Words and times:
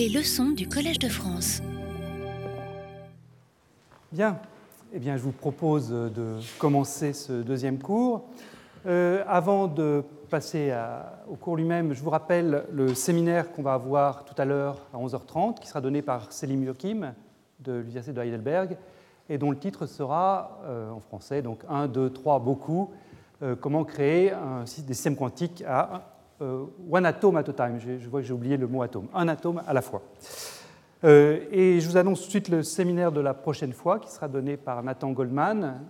Les 0.00 0.08
leçons 0.08 0.52
du 0.52 0.66
Collège 0.66 0.98
de 0.98 1.10
France. 1.10 1.60
Bien, 4.10 4.38
eh 4.94 4.98
bien, 4.98 5.18
je 5.18 5.22
vous 5.22 5.30
propose 5.30 5.90
de 5.90 6.38
commencer 6.58 7.12
ce 7.12 7.42
deuxième 7.42 7.78
cours. 7.78 8.24
Euh, 8.86 9.22
avant 9.28 9.66
de 9.66 10.02
passer 10.30 10.74
au 11.28 11.34
cours 11.34 11.54
lui-même, 11.54 11.92
je 11.92 12.02
vous 12.02 12.08
rappelle 12.08 12.64
le 12.72 12.94
séminaire 12.94 13.52
qu'on 13.52 13.60
va 13.60 13.74
avoir 13.74 14.24
tout 14.24 14.32
à 14.38 14.46
l'heure 14.46 14.86
à 14.94 14.96
11h30, 14.96 15.60
qui 15.60 15.68
sera 15.68 15.82
donné 15.82 16.00
par 16.00 16.32
Selim 16.32 16.64
Yokim 16.64 17.12
de 17.58 17.72
l'Université 17.74 18.14
de 18.14 18.22
Heidelberg, 18.22 18.78
et 19.28 19.36
dont 19.36 19.50
le 19.50 19.58
titre 19.58 19.84
sera, 19.84 20.62
euh, 20.64 20.90
en 20.90 21.00
français, 21.00 21.42
donc 21.42 21.60
1, 21.68 21.88
2, 21.88 22.08
3, 22.08 22.38
beaucoup, 22.38 22.90
euh, 23.42 23.54
comment 23.54 23.84
créer 23.84 24.32
des 24.64 24.94
systèmes 24.94 25.16
quantiques 25.16 25.62
à 25.68 26.19
one 26.40 27.06
atom 27.06 27.36
at 27.36 27.48
a 27.48 27.52
time. 27.52 27.78
Je, 27.78 28.08
vois 28.08 28.20
que 28.20 28.26
j'ai 28.26 28.32
oublié 28.32 28.56
le 28.56 28.66
mot 28.66 28.82
atome, 28.82 29.06
un 29.14 29.28
atome 29.28 29.62
à 29.66 29.72
la 29.72 29.82
fois. 29.82 30.02
et 31.04 31.80
je 31.80 31.88
vous 31.88 31.96
annonce 31.96 32.20
tout 32.20 32.26
de 32.26 32.30
suite 32.30 32.48
le 32.48 32.62
séminaire 32.62 33.12
de 33.12 33.20
la 33.20 33.34
prochaine 33.34 33.72
fois, 33.72 33.98
qui 33.98 34.10
sera 34.10 34.28
donné 34.28 34.56
par 34.56 34.82
Nathan 34.82 35.10
Goldman, 35.12 35.80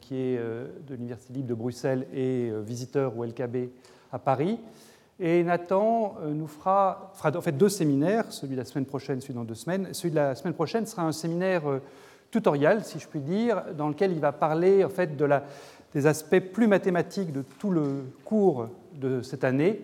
qui 0.00 0.16
est 0.16 0.38
de 0.38 0.94
l'Université 0.94 1.34
libre 1.34 1.48
de 1.48 1.54
Bruxelles 1.54 2.06
et 2.14 2.50
visiteur 2.64 3.16
au 3.18 3.24
LKB 3.24 3.70
à 4.12 4.18
Paris. 4.18 4.58
Et 5.18 5.42
Nathan 5.44 6.16
euh, 6.20 6.32
nous 6.32 6.46
fera, 6.46 7.10
fera 7.14 7.30
en 7.36 7.40
fait 7.40 7.52
deux 7.52 7.70
séminaires, 7.70 8.30
celui 8.30 8.52
de 8.52 8.60
la 8.60 8.66
semaine 8.66 8.84
prochaine, 8.84 9.20
celui 9.20 9.34
dans 9.34 9.44
deux 9.44 9.54
semaines. 9.54 9.88
Celui 9.92 10.10
de 10.10 10.16
la 10.16 10.34
semaine 10.34 10.52
prochaine 10.52 10.84
sera 10.84 11.02
un 11.02 11.12
séminaire 11.12 11.68
euh, 11.68 11.80
tutoriel, 12.30 12.84
si 12.84 12.98
je 12.98 13.08
puis 13.08 13.20
dire, 13.20 13.62
dans 13.76 13.88
lequel 13.88 14.12
il 14.12 14.20
va 14.20 14.32
parler 14.32 14.84
en 14.84 14.90
fait 14.90 15.16
de 15.16 15.24
la, 15.24 15.44
des 15.94 16.06
aspects 16.06 16.40
plus 16.40 16.66
mathématiques 16.66 17.32
de 17.32 17.42
tout 17.58 17.70
le 17.70 18.04
cours 18.24 18.68
de 18.94 19.22
cette 19.22 19.44
année. 19.44 19.80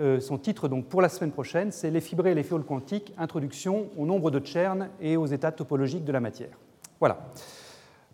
Euh, 0.00 0.20
son 0.20 0.38
titre 0.38 0.68
donc 0.68 0.86
pour 0.86 1.02
la 1.02 1.08
semaine 1.08 1.30
prochaine, 1.30 1.70
c'est 1.70 1.90
Les 1.90 2.00
fibrés 2.00 2.32
et 2.32 2.34
les 2.34 2.42
fioles 2.42 2.64
quantiques, 2.64 3.12
introduction 3.16 3.88
au 3.96 4.06
nombre 4.06 4.30
de 4.30 4.44
Chern 4.44 4.88
et 5.00 5.16
aux 5.16 5.26
états 5.26 5.52
topologiques 5.52 6.04
de 6.04 6.12
la 6.12 6.20
matière. 6.20 6.56
Voilà. 6.98 7.18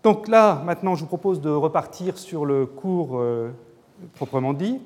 Donc 0.03 0.29
là, 0.29 0.63
maintenant, 0.65 0.95
je 0.95 1.03
vous 1.03 1.07
propose 1.07 1.41
de 1.41 1.51
repartir 1.51 2.19
sur 2.19 2.45
le 2.45 2.67
cours 2.67 3.23
proprement 4.15 4.53
dit. 4.53 4.81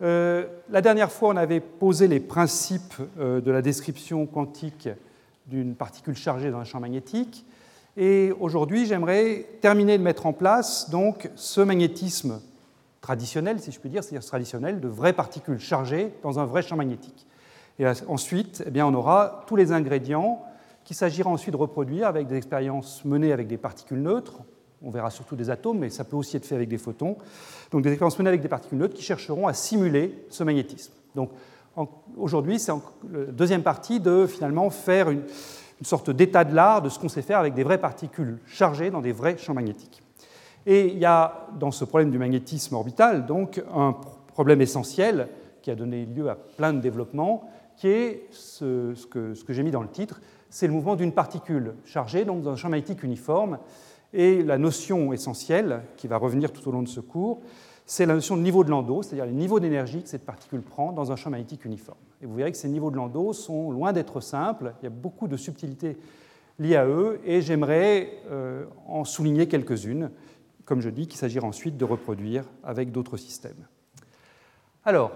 Euh, 0.00 0.46
la 0.70 0.80
dernière 0.80 1.10
fois, 1.10 1.30
on 1.30 1.36
avait 1.36 1.60
posé 1.60 2.06
les 2.06 2.20
principes 2.20 2.94
euh, 3.18 3.40
de 3.40 3.50
la 3.50 3.62
description 3.62 4.26
quantique 4.26 4.88
d'une 5.46 5.74
particule 5.74 6.16
chargée 6.16 6.50
dans 6.50 6.58
un 6.58 6.64
champ 6.64 6.80
magnétique. 6.80 7.44
Et 7.96 8.32
aujourd'hui, 8.38 8.86
j'aimerais 8.86 9.46
terminer 9.60 9.98
de 9.98 10.02
mettre 10.02 10.26
en 10.26 10.32
place 10.32 10.88
donc 10.90 11.30
ce 11.34 11.60
magnétisme 11.60 12.40
traditionnel, 13.00 13.60
si 13.60 13.72
je 13.72 13.80
puis 13.80 13.90
dire, 13.90 14.02
c'est-à-dire 14.02 14.26
traditionnel, 14.26 14.80
de 14.80 14.88
vraies 14.88 15.12
particules 15.12 15.58
chargées 15.58 16.12
dans 16.22 16.38
un 16.38 16.44
vrai 16.44 16.62
champ 16.62 16.76
magnétique. 16.76 17.26
Et 17.78 17.86
ensuite, 18.08 18.62
eh 18.66 18.70
bien, 18.70 18.86
on 18.86 18.94
aura 18.94 19.44
tous 19.46 19.56
les 19.56 19.72
ingrédients 19.72 20.42
qu'il 20.84 20.96
s'agira 20.96 21.30
ensuite 21.30 21.52
de 21.52 21.58
reproduire 21.58 22.08
avec 22.08 22.26
des 22.26 22.36
expériences 22.36 23.04
menées 23.04 23.32
avec 23.32 23.46
des 23.46 23.58
particules 23.58 24.00
neutres, 24.00 24.38
on 24.82 24.90
verra 24.90 25.10
surtout 25.10 25.36
des 25.36 25.50
atomes, 25.50 25.78
mais 25.78 25.90
ça 25.90 26.04
peut 26.04 26.16
aussi 26.16 26.36
être 26.36 26.46
fait 26.46 26.54
avec 26.54 26.68
des 26.68 26.78
photons. 26.78 27.16
Donc 27.70 27.82
des 27.82 27.90
expériences 27.90 28.18
menées 28.18 28.28
avec 28.28 28.40
des 28.40 28.48
particules 28.48 28.78
neutres 28.78 28.94
qui 28.94 29.02
chercheront 29.02 29.46
à 29.46 29.52
simuler 29.52 30.24
ce 30.30 30.44
magnétisme. 30.44 30.92
Donc 31.14 31.30
aujourd'hui, 32.16 32.58
c'est 32.58 32.72
la 32.72 33.26
deuxième 33.26 33.62
partie 33.62 34.00
de 34.00 34.26
finalement 34.26 34.70
faire 34.70 35.10
une, 35.10 35.24
sorte 35.82 36.10
d'état 36.10 36.44
de 36.44 36.54
l'art 36.54 36.82
de 36.82 36.88
ce 36.88 36.98
qu'on 36.98 37.08
sait 37.08 37.22
faire 37.22 37.38
avec 37.38 37.54
des 37.54 37.62
vraies 37.62 37.78
particules 37.78 38.38
chargées 38.46 38.90
dans 38.90 39.00
des 39.00 39.12
vrais 39.12 39.36
champs 39.38 39.54
magnétiques. 39.54 40.02
Et 40.70 40.88
il 40.88 40.98
y 40.98 41.06
a 41.06 41.46
dans 41.58 41.70
ce 41.70 41.86
problème 41.86 42.10
du 42.10 42.18
magnétisme 42.18 42.74
orbital 42.74 43.24
donc 43.24 43.62
un 43.74 43.96
problème 44.26 44.60
essentiel 44.60 45.30
qui 45.62 45.70
a 45.70 45.74
donné 45.74 46.04
lieu 46.04 46.28
à 46.28 46.34
plein 46.34 46.74
de 46.74 46.80
développements, 46.80 47.48
qui 47.78 47.88
est 47.88 48.26
ce, 48.30 48.92
que, 49.06 49.32
j'ai 49.48 49.62
mis 49.62 49.70
dans 49.70 49.80
le 49.80 49.88
titre, 49.88 50.20
c'est 50.50 50.66
le 50.66 50.74
mouvement 50.74 50.94
d'une 50.94 51.12
particule 51.12 51.72
chargée 51.86 52.26
donc 52.26 52.42
dans 52.42 52.50
un 52.50 52.56
champ 52.56 52.68
magnétique 52.68 53.02
uniforme. 53.02 53.58
Et 54.12 54.42
la 54.42 54.58
notion 54.58 55.14
essentielle, 55.14 55.80
qui 55.96 56.06
va 56.06 56.18
revenir 56.18 56.52
tout 56.52 56.68
au 56.68 56.72
long 56.72 56.82
de 56.82 56.88
ce 56.88 57.00
cours, 57.00 57.40
c'est 57.86 58.04
la 58.04 58.12
notion 58.12 58.36
de 58.36 58.42
niveau 58.42 58.62
de 58.62 58.68
Landau, 58.68 59.02
c'est-à-dire 59.02 59.24
le 59.24 59.32
niveau 59.32 59.60
d'énergie 59.60 60.02
que 60.02 60.08
cette 60.10 60.26
particule 60.26 60.60
prend 60.60 60.92
dans 60.92 61.12
un 61.12 61.16
champ 61.16 61.30
magnétique 61.30 61.64
uniforme. 61.64 61.98
Et 62.20 62.26
vous 62.26 62.34
verrez 62.34 62.52
que 62.52 62.58
ces 62.58 62.68
niveaux 62.68 62.90
de 62.90 62.96
Landau 62.96 63.32
sont 63.32 63.70
loin 63.70 63.94
d'être 63.94 64.20
simples, 64.20 64.74
il 64.82 64.84
y 64.84 64.88
a 64.88 64.90
beaucoup 64.90 65.28
de 65.28 65.38
subtilités 65.38 65.96
liées 66.58 66.76
à 66.76 66.86
eux, 66.86 67.20
et 67.24 67.40
j'aimerais 67.40 68.10
euh, 68.30 68.64
en 68.86 69.04
souligner 69.04 69.48
quelques-unes, 69.48 70.10
comme 70.68 70.82
je 70.82 70.90
dis, 70.90 71.06
qu'il 71.06 71.18
s'agira 71.18 71.46
ensuite 71.46 71.78
de 71.78 71.84
reproduire 71.86 72.44
avec 72.62 72.92
d'autres 72.92 73.16
systèmes. 73.16 73.66
Alors, 74.84 75.12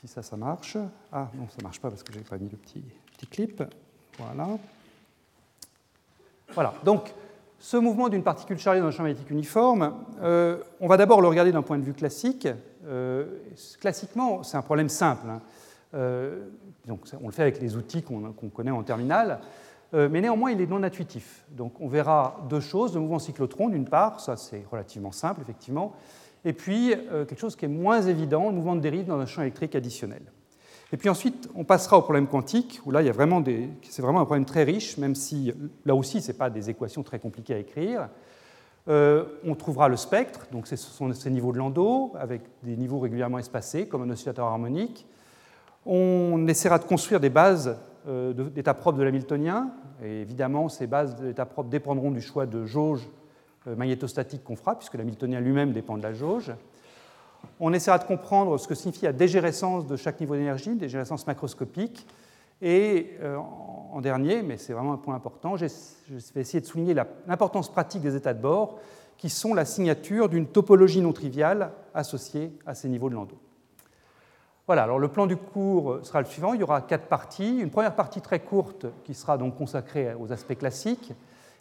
si 0.00 0.08
ça, 0.08 0.22
ça 0.22 0.38
marche. 0.38 0.78
Ah 1.12 1.28
non, 1.34 1.46
ça 1.50 1.56
ne 1.58 1.64
marche 1.64 1.78
pas 1.78 1.90
parce 1.90 2.02
que 2.02 2.10
je 2.10 2.18
n'ai 2.18 2.24
pas 2.24 2.38
mis 2.38 2.48
le 2.48 2.56
petit, 2.56 2.82
clip. 3.30 3.62
Voilà. 4.18 4.48
Voilà, 6.54 6.74
donc 6.84 7.12
ce 7.58 7.76
mouvement 7.76 8.08
d'une 8.08 8.22
particule 8.22 8.58
chargée 8.58 8.80
dans 8.80 8.86
un 8.86 8.90
champ 8.90 9.02
magnétique 9.02 9.30
uniforme, 9.30 9.94
euh, 10.22 10.58
on 10.80 10.88
va 10.88 10.96
d'abord 10.96 11.20
le 11.20 11.28
regarder 11.28 11.52
d'un 11.52 11.62
point 11.62 11.78
de 11.78 11.84
vue 11.84 11.94
classique. 11.94 12.48
Euh, 12.86 13.26
classiquement, 13.78 14.42
c'est 14.42 14.56
un 14.56 14.62
problème 14.62 14.88
simple. 14.88 15.28
Hein. 15.28 15.42
Euh, 15.92 16.48
donc, 16.86 17.00
on 17.20 17.26
le 17.26 17.32
fait 17.32 17.42
avec 17.42 17.60
les 17.60 17.76
outils 17.76 18.02
qu'on 18.02 18.32
connaît 18.48 18.70
en 18.70 18.82
terminale, 18.82 19.40
mais 19.94 20.20
néanmoins, 20.20 20.50
il 20.50 20.60
est 20.60 20.66
non 20.66 20.82
intuitif. 20.82 21.44
Donc, 21.50 21.80
on 21.80 21.88
verra 21.88 22.44
deux 22.50 22.60
choses 22.60 22.94
le 22.94 23.00
mouvement 23.00 23.18
cyclotron, 23.18 23.68
d'une 23.68 23.84
part, 23.84 24.20
ça 24.20 24.36
c'est 24.36 24.64
relativement 24.70 25.12
simple, 25.12 25.40
effectivement, 25.42 25.94
et 26.44 26.52
puis 26.52 26.94
quelque 27.10 27.38
chose 27.38 27.54
qui 27.56 27.64
est 27.64 27.68
moins 27.68 28.02
évident, 28.02 28.48
le 28.48 28.56
mouvement 28.56 28.74
de 28.74 28.80
dérive 28.80 29.06
dans 29.06 29.18
un 29.18 29.26
champ 29.26 29.42
électrique 29.42 29.74
additionnel. 29.74 30.22
Et 30.92 30.96
puis 30.96 31.08
ensuite, 31.08 31.48
on 31.56 31.64
passera 31.64 31.98
au 31.98 32.02
problème 32.02 32.26
quantique, 32.26 32.80
où 32.84 32.90
là, 32.90 33.02
il 33.02 33.06
y 33.06 33.08
a 33.08 33.12
vraiment 33.12 33.42
c'est 33.82 34.02
vraiment 34.02 34.20
un 34.20 34.24
problème 34.24 34.44
très 34.44 34.64
riche, 34.64 34.96
même 34.98 35.14
si 35.14 35.52
là 35.84 35.94
aussi, 35.94 36.20
ce 36.20 36.30
n'est 36.30 36.38
pas 36.38 36.50
des 36.50 36.70
équations 36.70 37.02
très 37.02 37.18
compliquées 37.18 37.54
à 37.54 37.58
écrire. 37.58 38.08
Euh, 38.86 39.24
on 39.44 39.54
trouvera 39.54 39.88
le 39.88 39.96
spectre, 39.96 40.46
donc 40.52 40.66
ce 40.66 40.76
sont 40.76 41.12
ces 41.12 41.30
niveaux 41.30 41.52
de 41.52 41.58
Landau, 41.58 42.12
avec 42.18 42.42
des 42.62 42.76
niveaux 42.76 42.98
régulièrement 42.98 43.38
espacés, 43.38 43.88
comme 43.88 44.02
un 44.02 44.10
oscillateur 44.10 44.46
harmonique. 44.46 45.06
On 45.86 46.46
essaiera 46.46 46.78
de 46.78 46.84
construire 46.84 47.18
des 47.18 47.30
bases 47.30 47.78
euh, 48.06 48.32
d'état 48.32 48.74
propre 48.74 48.98
de 48.98 49.02
l'hamiltonien, 49.02 49.70
évidemment, 50.02 50.68
ces 50.68 50.86
bases 50.86 51.16
d'état 51.16 51.46
propre 51.46 51.70
dépendront 51.70 52.10
du 52.10 52.20
choix 52.20 52.46
de 52.46 52.64
jauge 52.64 53.08
euh, 53.66 53.76
magnétostatique 53.76 54.44
qu'on 54.44 54.56
fera, 54.56 54.76
puisque 54.76 54.94
l'hamiltonien 54.94 55.40
lui-même 55.40 55.72
dépend 55.72 55.96
de 55.96 56.02
la 56.02 56.12
jauge. 56.12 56.52
On 57.60 57.72
essaiera 57.72 57.98
de 57.98 58.04
comprendre 58.04 58.58
ce 58.58 58.68
que 58.68 58.74
signifie 58.74 59.04
la 59.04 59.12
dégérescence 59.12 59.86
de 59.86 59.96
chaque 59.96 60.20
niveau 60.20 60.34
d'énergie, 60.34 60.74
dégérescence 60.74 61.26
macroscopique. 61.26 62.06
Et 62.62 63.16
euh, 63.20 63.36
en 63.36 64.00
dernier, 64.00 64.42
mais 64.42 64.56
c'est 64.56 64.72
vraiment 64.72 64.92
un 64.92 64.98
point 64.98 65.14
important, 65.14 65.56
je 65.56 65.66
vais 66.34 66.40
essayer 66.40 66.60
de 66.60 66.66
souligner 66.66 66.94
l'importance 67.26 67.70
pratique 67.70 68.00
des 68.02 68.16
états 68.16 68.34
de 68.34 68.40
bord, 68.40 68.78
qui 69.16 69.30
sont 69.30 69.54
la 69.54 69.64
signature 69.64 70.28
d'une 70.28 70.46
topologie 70.46 71.00
non 71.00 71.12
triviale 71.12 71.72
associée 71.94 72.52
à 72.66 72.74
ces 72.74 72.88
niveaux 72.88 73.08
de 73.08 73.14
Landau. 73.14 73.38
Voilà, 74.66 74.84
alors 74.84 74.98
le 74.98 75.08
plan 75.08 75.26
du 75.26 75.36
cours 75.36 75.98
sera 76.02 76.20
le 76.20 76.26
suivant. 76.26 76.54
Il 76.54 76.60
y 76.60 76.62
aura 76.62 76.80
quatre 76.80 77.06
parties. 77.06 77.58
Une 77.58 77.70
première 77.70 77.94
partie 77.94 78.22
très 78.22 78.40
courte 78.40 78.86
qui 79.04 79.12
sera 79.12 79.36
donc 79.36 79.56
consacrée 79.56 80.14
aux 80.14 80.32
aspects 80.32 80.56
classiques, 80.56 81.12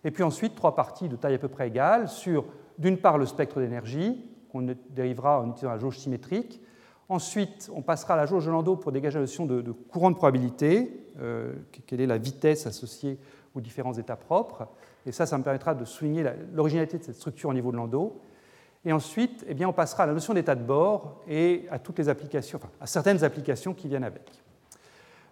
et 0.05 0.11
puis 0.11 0.23
ensuite 0.23 0.55
trois 0.55 0.75
parties 0.75 1.09
de 1.09 1.15
taille 1.15 1.35
à 1.35 1.39
peu 1.39 1.49
près 1.49 1.67
égale 1.67 2.07
sur, 2.07 2.45
d'une 2.77 2.97
part, 2.97 3.17
le 3.17 3.25
spectre 3.25 3.59
d'énergie, 3.59 4.25
qu'on 4.51 4.73
dérivera 4.89 5.41
en 5.41 5.49
utilisant 5.49 5.71
la 5.71 5.79
jauge 5.79 5.97
symétrique. 5.97 6.61
Ensuite, 7.09 7.69
on 7.75 7.81
passera 7.81 8.13
à 8.13 8.17
la 8.17 8.25
jauge 8.25 8.45
de 8.45 8.51
Landau 8.51 8.77
pour 8.77 8.91
dégager 8.91 9.15
la 9.15 9.21
notion 9.21 9.45
de, 9.45 9.61
courant 9.71 10.09
de 10.09 10.15
probabilité, 10.15 11.05
euh, 11.19 11.53
quelle 11.85 11.99
est 11.99 12.07
la 12.07 12.17
vitesse 12.17 12.65
associée 12.65 13.19
aux 13.53 13.61
différents 13.61 13.93
états 13.93 14.15
propres. 14.15 14.67
Et 15.05 15.11
ça, 15.11 15.25
ça 15.25 15.37
me 15.37 15.43
permettra 15.43 15.75
de 15.75 15.83
souligner 15.83 16.25
l'originalité 16.53 16.97
de 16.97 17.03
cette 17.03 17.15
structure 17.15 17.49
au 17.49 17.53
niveau 17.53 17.71
de 17.71 17.77
Landau. 17.77 18.21
Et 18.85 18.91
ensuite, 18.91 19.45
eh 19.47 19.53
bien, 19.53 19.67
on 19.69 19.73
passera 19.73 20.03
à 20.03 20.07
la 20.07 20.13
notion 20.13 20.33
d'état 20.33 20.55
de 20.55 20.63
bord 20.63 21.21
et 21.27 21.65
à 21.71 21.79
toutes 21.79 21.99
les 21.99 22.09
applications, 22.09 22.59
enfin, 22.61 22.69
à 22.81 22.85
certaines 22.85 23.23
applications 23.23 23.73
qui 23.73 23.87
viennent 23.87 24.03
avec. 24.03 24.43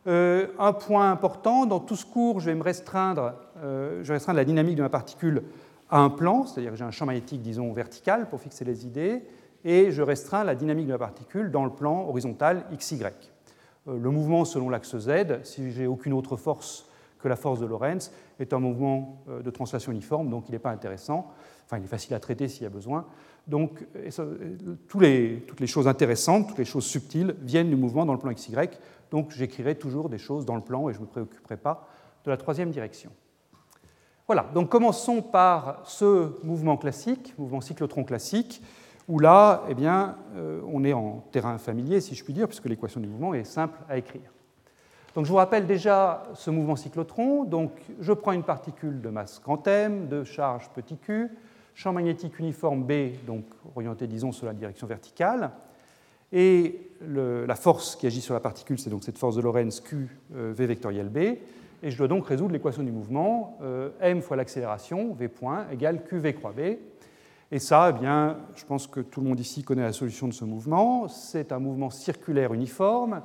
Euh, 0.08 0.48
un 0.58 0.74
point 0.74 1.12
important, 1.12 1.66
dans 1.66 1.80
tout 1.80 1.96
ce 1.96 2.06
cours, 2.06 2.40
je 2.40 2.48
vais 2.48 2.56
me 2.56 2.64
restreindre, 2.64 3.34
euh, 3.58 4.04
je 4.04 4.14
vais 4.14 4.34
la 4.34 4.46
dynamique 4.46 4.76
de 4.76 4.82
ma 4.82 4.90
particule 4.90 5.44
à 5.90 6.00
un 6.00 6.10
plan, 6.10 6.46
c'est-à-dire 6.46 6.72
que 6.72 6.78
j'ai 6.78 6.86
un 6.86 6.92
champ 6.92 7.06
magnétique, 7.06 7.42
disons, 7.42 7.72
vertical 7.74 8.30
pour 8.30 8.40
fixer 8.40 8.66
les 8.66 8.86
idées, 8.86 9.22
et 9.64 9.92
je 9.92 10.02
restreins 10.02 10.44
la 10.44 10.56
dynamique 10.56 10.88
de 10.88 10.94
la 10.94 10.98
particule 10.98 11.52
dans 11.52 11.66
le 11.66 11.72
plan 11.72 12.08
horizontal 12.08 12.66
XY. 12.76 13.04
Euh, 13.04 14.00
le 14.00 14.10
mouvement 14.10 14.46
selon 14.46 14.70
l'axe 14.70 14.98
Z, 14.98 15.44
si 15.44 15.72
j'ai 15.72 15.86
aucune 15.86 16.14
autre 16.14 16.36
force 16.38 16.88
que 17.20 17.28
la 17.28 17.36
force 17.36 17.60
de 17.60 17.68
Lorentz, 17.68 18.12
est 18.40 18.54
un 18.54 18.60
mouvement 18.60 19.22
de 19.28 19.50
translation 19.52 19.92
uniforme, 19.92 20.32
donc 20.32 20.46
il 20.50 20.54
n'est 20.54 20.60
pas 20.60 20.72
intéressant. 20.72 21.32
Enfin, 21.68 21.78
il 21.78 21.84
est 21.84 21.88
facile 21.88 22.16
à 22.16 22.20
traiter 22.20 22.48
s'il 22.48 22.64
y 22.64 22.66
a 22.66 22.70
besoin. 22.70 23.06
Donc, 23.48 23.86
toutes 24.88 25.02
les 25.02 25.68
choses 25.68 25.88
intéressantes, 25.88 26.50
toutes 26.50 26.60
les 26.60 26.66
choses 26.66 26.86
subtiles 26.86 27.36
viennent 27.42 27.70
du 27.70 27.76
mouvement 27.76 28.06
dans 28.06 28.14
le 28.14 28.20
plan 28.20 28.32
XY. 28.32 28.56
Donc, 29.10 29.32
j'écrirai 29.32 29.76
toujours 29.76 30.10
des 30.10 30.18
choses 30.18 30.46
dans 30.46 30.56
le 30.56 30.62
plan 30.62 30.90
et 30.90 30.94
je 30.94 31.00
ne 31.00 31.06
me 31.06 31.10
préoccuperai 31.10 31.58
pas 31.58 31.88
de 32.24 32.30
la 32.32 32.38
troisième 32.38 32.72
direction. 32.72 33.12
Voilà, 34.28 34.46
donc 34.54 34.70
commençons 34.70 35.22
par 35.22 35.82
ce 35.84 36.42
mouvement 36.46 36.78
classique, 36.78 37.34
mouvement 37.38 37.60
cyclotron 37.60 38.04
classique, 38.04 38.62
où 39.10 39.20
là, 39.20 39.64
eh 39.68 39.74
bien, 39.74 40.16
euh, 40.36 40.62
on 40.72 40.86
est 40.86 40.94
en 40.94 41.26
terrain 41.32 41.58
familier, 41.58 42.00
si 42.00 42.16
je 42.16 42.24
puis 42.24 42.34
dire, 42.34 42.48
puisque 42.48 42.68
l'équation 42.68 43.02
du 43.02 43.08
mouvement 43.08 43.34
est 43.34 43.44
simple 43.44 43.78
à 43.90 43.98
écrire. 43.98 44.32
Donc 45.16 45.26
je 45.26 45.30
vous 45.30 45.36
rappelle 45.36 45.68
déjà 45.68 46.24
ce 46.34 46.50
mouvement 46.50 46.78
cyclotron. 46.78 47.44
Donc 47.44 47.72
je 48.00 48.14
prends 48.14 48.32
une 48.32 48.44
particule 48.44 49.02
de 49.02 49.10
masse 49.10 49.42
grand 49.42 49.68
M, 49.68 50.08
de 50.08 50.24
charge 50.24 50.70
petit 50.70 50.98
q, 50.98 51.30
champ 51.82 51.94
magnétique 51.94 52.38
uniforme 52.38 52.84
B, 52.84 53.26
donc 53.26 53.44
orienté 53.76 54.06
disons 54.06 54.32
sur 54.32 54.46
la 54.46 54.54
direction 54.54 54.86
verticale, 54.86 55.50
et 56.32 56.92
la 57.02 57.56
force 57.56 57.96
qui 57.96 58.06
agit 58.06 58.22
sur 58.22 58.36
la 58.36 58.40
particule, 58.40 58.78
c'est 58.78 58.92
donc 58.92 59.04
cette 59.04 59.18
force 59.18 59.36
de 59.36 59.42
Lorentz 59.42 59.80
Q 59.82 60.08
euh, 60.36 60.54
V 60.56 60.68
vectoriel 60.68 61.10
B, 61.10 61.18
et 61.18 61.90
je 61.90 61.98
dois 61.98 62.08
donc 62.08 62.28
résoudre 62.28 62.54
l'équation 62.54 62.84
du 62.84 62.92
mouvement 62.92 63.58
euh, 63.64 63.90
m 64.00 64.22
fois 64.22 64.38
l'accélération 64.38 65.14
V 65.16 65.28
point 65.28 65.66
égale 65.72 66.04
Q 66.04 66.20
V 66.20 66.36
croix 66.36 66.52
B. 66.52 66.78
Et 67.52 67.58
ça, 67.58 67.92
eh 67.94 68.00
bien, 68.00 68.38
je 68.54 68.64
pense 68.64 68.86
que 68.86 69.00
tout 69.00 69.20
le 69.20 69.28
monde 69.28 69.40
ici 69.40 69.64
connaît 69.64 69.82
la 69.82 69.92
solution 69.92 70.28
de 70.28 70.34
ce 70.34 70.46
mouvement. 70.46 71.08
C'est 71.08 71.52
un 71.52 71.60
mouvement 71.60 71.90
circulaire 71.90 72.54
uniforme 72.54 73.24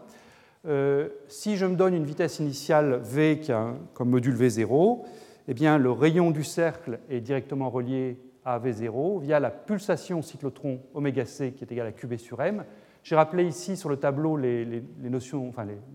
euh, 0.67 1.11
si 1.29 1.57
je 1.57 1.67
me 1.67 1.77
donne 1.77 1.95
une 1.95 2.07
vitesse 2.07 2.41
initiale 2.41 3.01
v 3.03 3.39
qui 3.39 3.53
a 3.53 3.75
comme 3.95 4.09
module 4.09 4.35
v0, 4.35 5.05
eh 5.47 5.55
bien, 5.55 5.79
le 5.79 5.93
rayon 5.93 6.33
du 6.33 6.43
cercle 6.43 6.99
est 7.09 7.21
directement 7.21 7.71
relié 7.71 8.19
à 8.47 8.61
v0 8.61 9.21
via 9.21 9.41
la 9.41 9.51
pulsation 9.51 10.23
cyclotron 10.23 10.81
oméga 10.95 11.27
c 11.27 11.53
qui 11.53 11.65
est 11.65 11.73
égale 11.73 11.89
à 11.89 11.93
qb 11.93 12.17
sur 12.17 12.41
m. 12.41 12.65
J'ai 13.03 13.17
rappelé 13.17 13.45
ici 13.45 13.77
sur 13.77 13.89
le 13.89 13.97
tableau 13.97 14.37
les, 14.37 14.83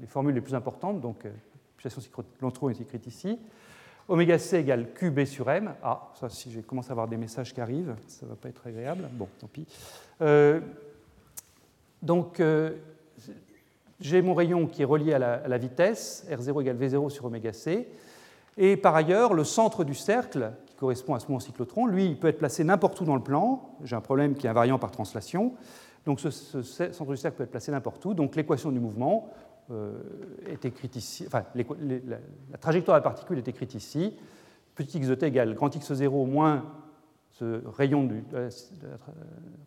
formules 0.05 0.35
les 0.35 0.41
plus 0.41 0.53
importantes, 0.53 0.99
donc 0.99 1.25
euh, 1.25 1.31
pulsation 1.77 2.01
cyclotron 2.01 2.69
est 2.69 2.81
écrite 2.81 3.07
ici. 3.07 3.39
Oméga 4.09 4.37
c 4.37 4.59
égale 4.59 4.93
qb 4.93 5.23
sur 5.23 5.49
m. 5.49 5.73
Ah, 5.81 6.11
ça, 6.19 6.27
si 6.27 6.51
j'ai 6.51 6.61
commencé 6.61 6.89
à 6.89 6.91
avoir 6.91 7.07
des 7.07 7.15
messages 7.15 7.53
qui 7.53 7.61
arrivent, 7.61 7.95
ça 8.07 8.25
ne 8.25 8.31
va 8.31 8.35
pas 8.35 8.49
être 8.49 8.67
agréable. 8.67 9.07
Bon, 9.13 9.29
tant 9.39 9.47
pis. 9.47 9.65
Euh, 10.21 10.59
donc, 12.01 12.41
j'ai 14.01 14.21
mon 14.21 14.33
rayon 14.33 14.67
qui 14.67 14.81
est 14.81 14.85
relié 14.85 15.13
à 15.13 15.19
la, 15.19 15.57
vitesse, 15.57 16.27
R0 16.29 16.61
égale 16.61 16.77
V0 16.77 17.09
sur 17.11 17.25
oméga 17.25 17.53
c. 17.53 17.87
Et 18.57 18.75
par 18.75 18.95
ailleurs, 18.95 19.33
le 19.33 19.43
centre 19.45 19.83
du 19.83 19.93
cercle, 19.93 20.51
correspond 20.81 21.13
à 21.13 21.19
ce 21.19 21.25
mouvement 21.25 21.39
cyclotron, 21.39 21.85
lui, 21.85 22.07
il 22.07 22.17
peut 22.17 22.27
être 22.27 22.39
placé 22.39 22.63
n'importe 22.63 22.99
où 23.01 23.05
dans 23.05 23.15
le 23.15 23.21
plan. 23.21 23.77
J'ai 23.83 23.95
un 23.95 24.01
problème 24.01 24.33
qui 24.33 24.47
est 24.47 24.49
invariant 24.49 24.79
par 24.79 24.89
translation. 24.89 25.53
Donc 26.07 26.19
ce, 26.19 26.31
centre 26.31 27.11
du 27.11 27.17
cercle 27.17 27.37
peut 27.37 27.43
être 27.43 27.51
placé 27.51 27.71
n'importe 27.71 28.03
où. 28.03 28.15
Donc 28.15 28.35
l'équation 28.35 28.71
du 28.71 28.79
mouvement 28.79 29.29
euh, 29.69 29.93
est 30.47 30.65
écrite 30.65 30.95
ici. 30.95 31.23
Enfin, 31.27 31.43
la, 31.53 32.57
trajectoire 32.57 32.97
de 32.97 33.03
la 33.03 33.03
particule 33.03 33.37
est 33.37 33.47
écrite 33.47 33.75
ici. 33.75 34.17
Petit 34.73 34.97
x 34.97 35.07
de 35.07 35.13
t 35.13 35.27
égale 35.27 35.53
grand 35.53 35.69
x0 35.69 36.27
moins 36.27 36.65
ce 37.29 37.61
rayon 37.77 38.05
de 38.05 38.15
la, 38.31 38.49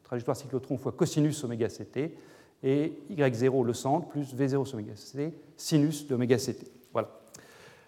trajectoire 0.03 0.37
cyclotron 0.37 0.77
fois 0.79 0.91
cosinus 0.91 1.45
oméga 1.45 1.69
ct 1.69 2.11
et 2.65 2.99
y0 3.09 3.65
le 3.65 3.73
centre 3.73 4.09
plus 4.09 4.35
v0 4.35 4.65
sur 4.65 4.79
oméga 4.79 4.97
c 4.97 5.33
sinus 5.57 6.09
de 6.09 6.17
oméga 6.17 6.39
ct. 6.39 6.74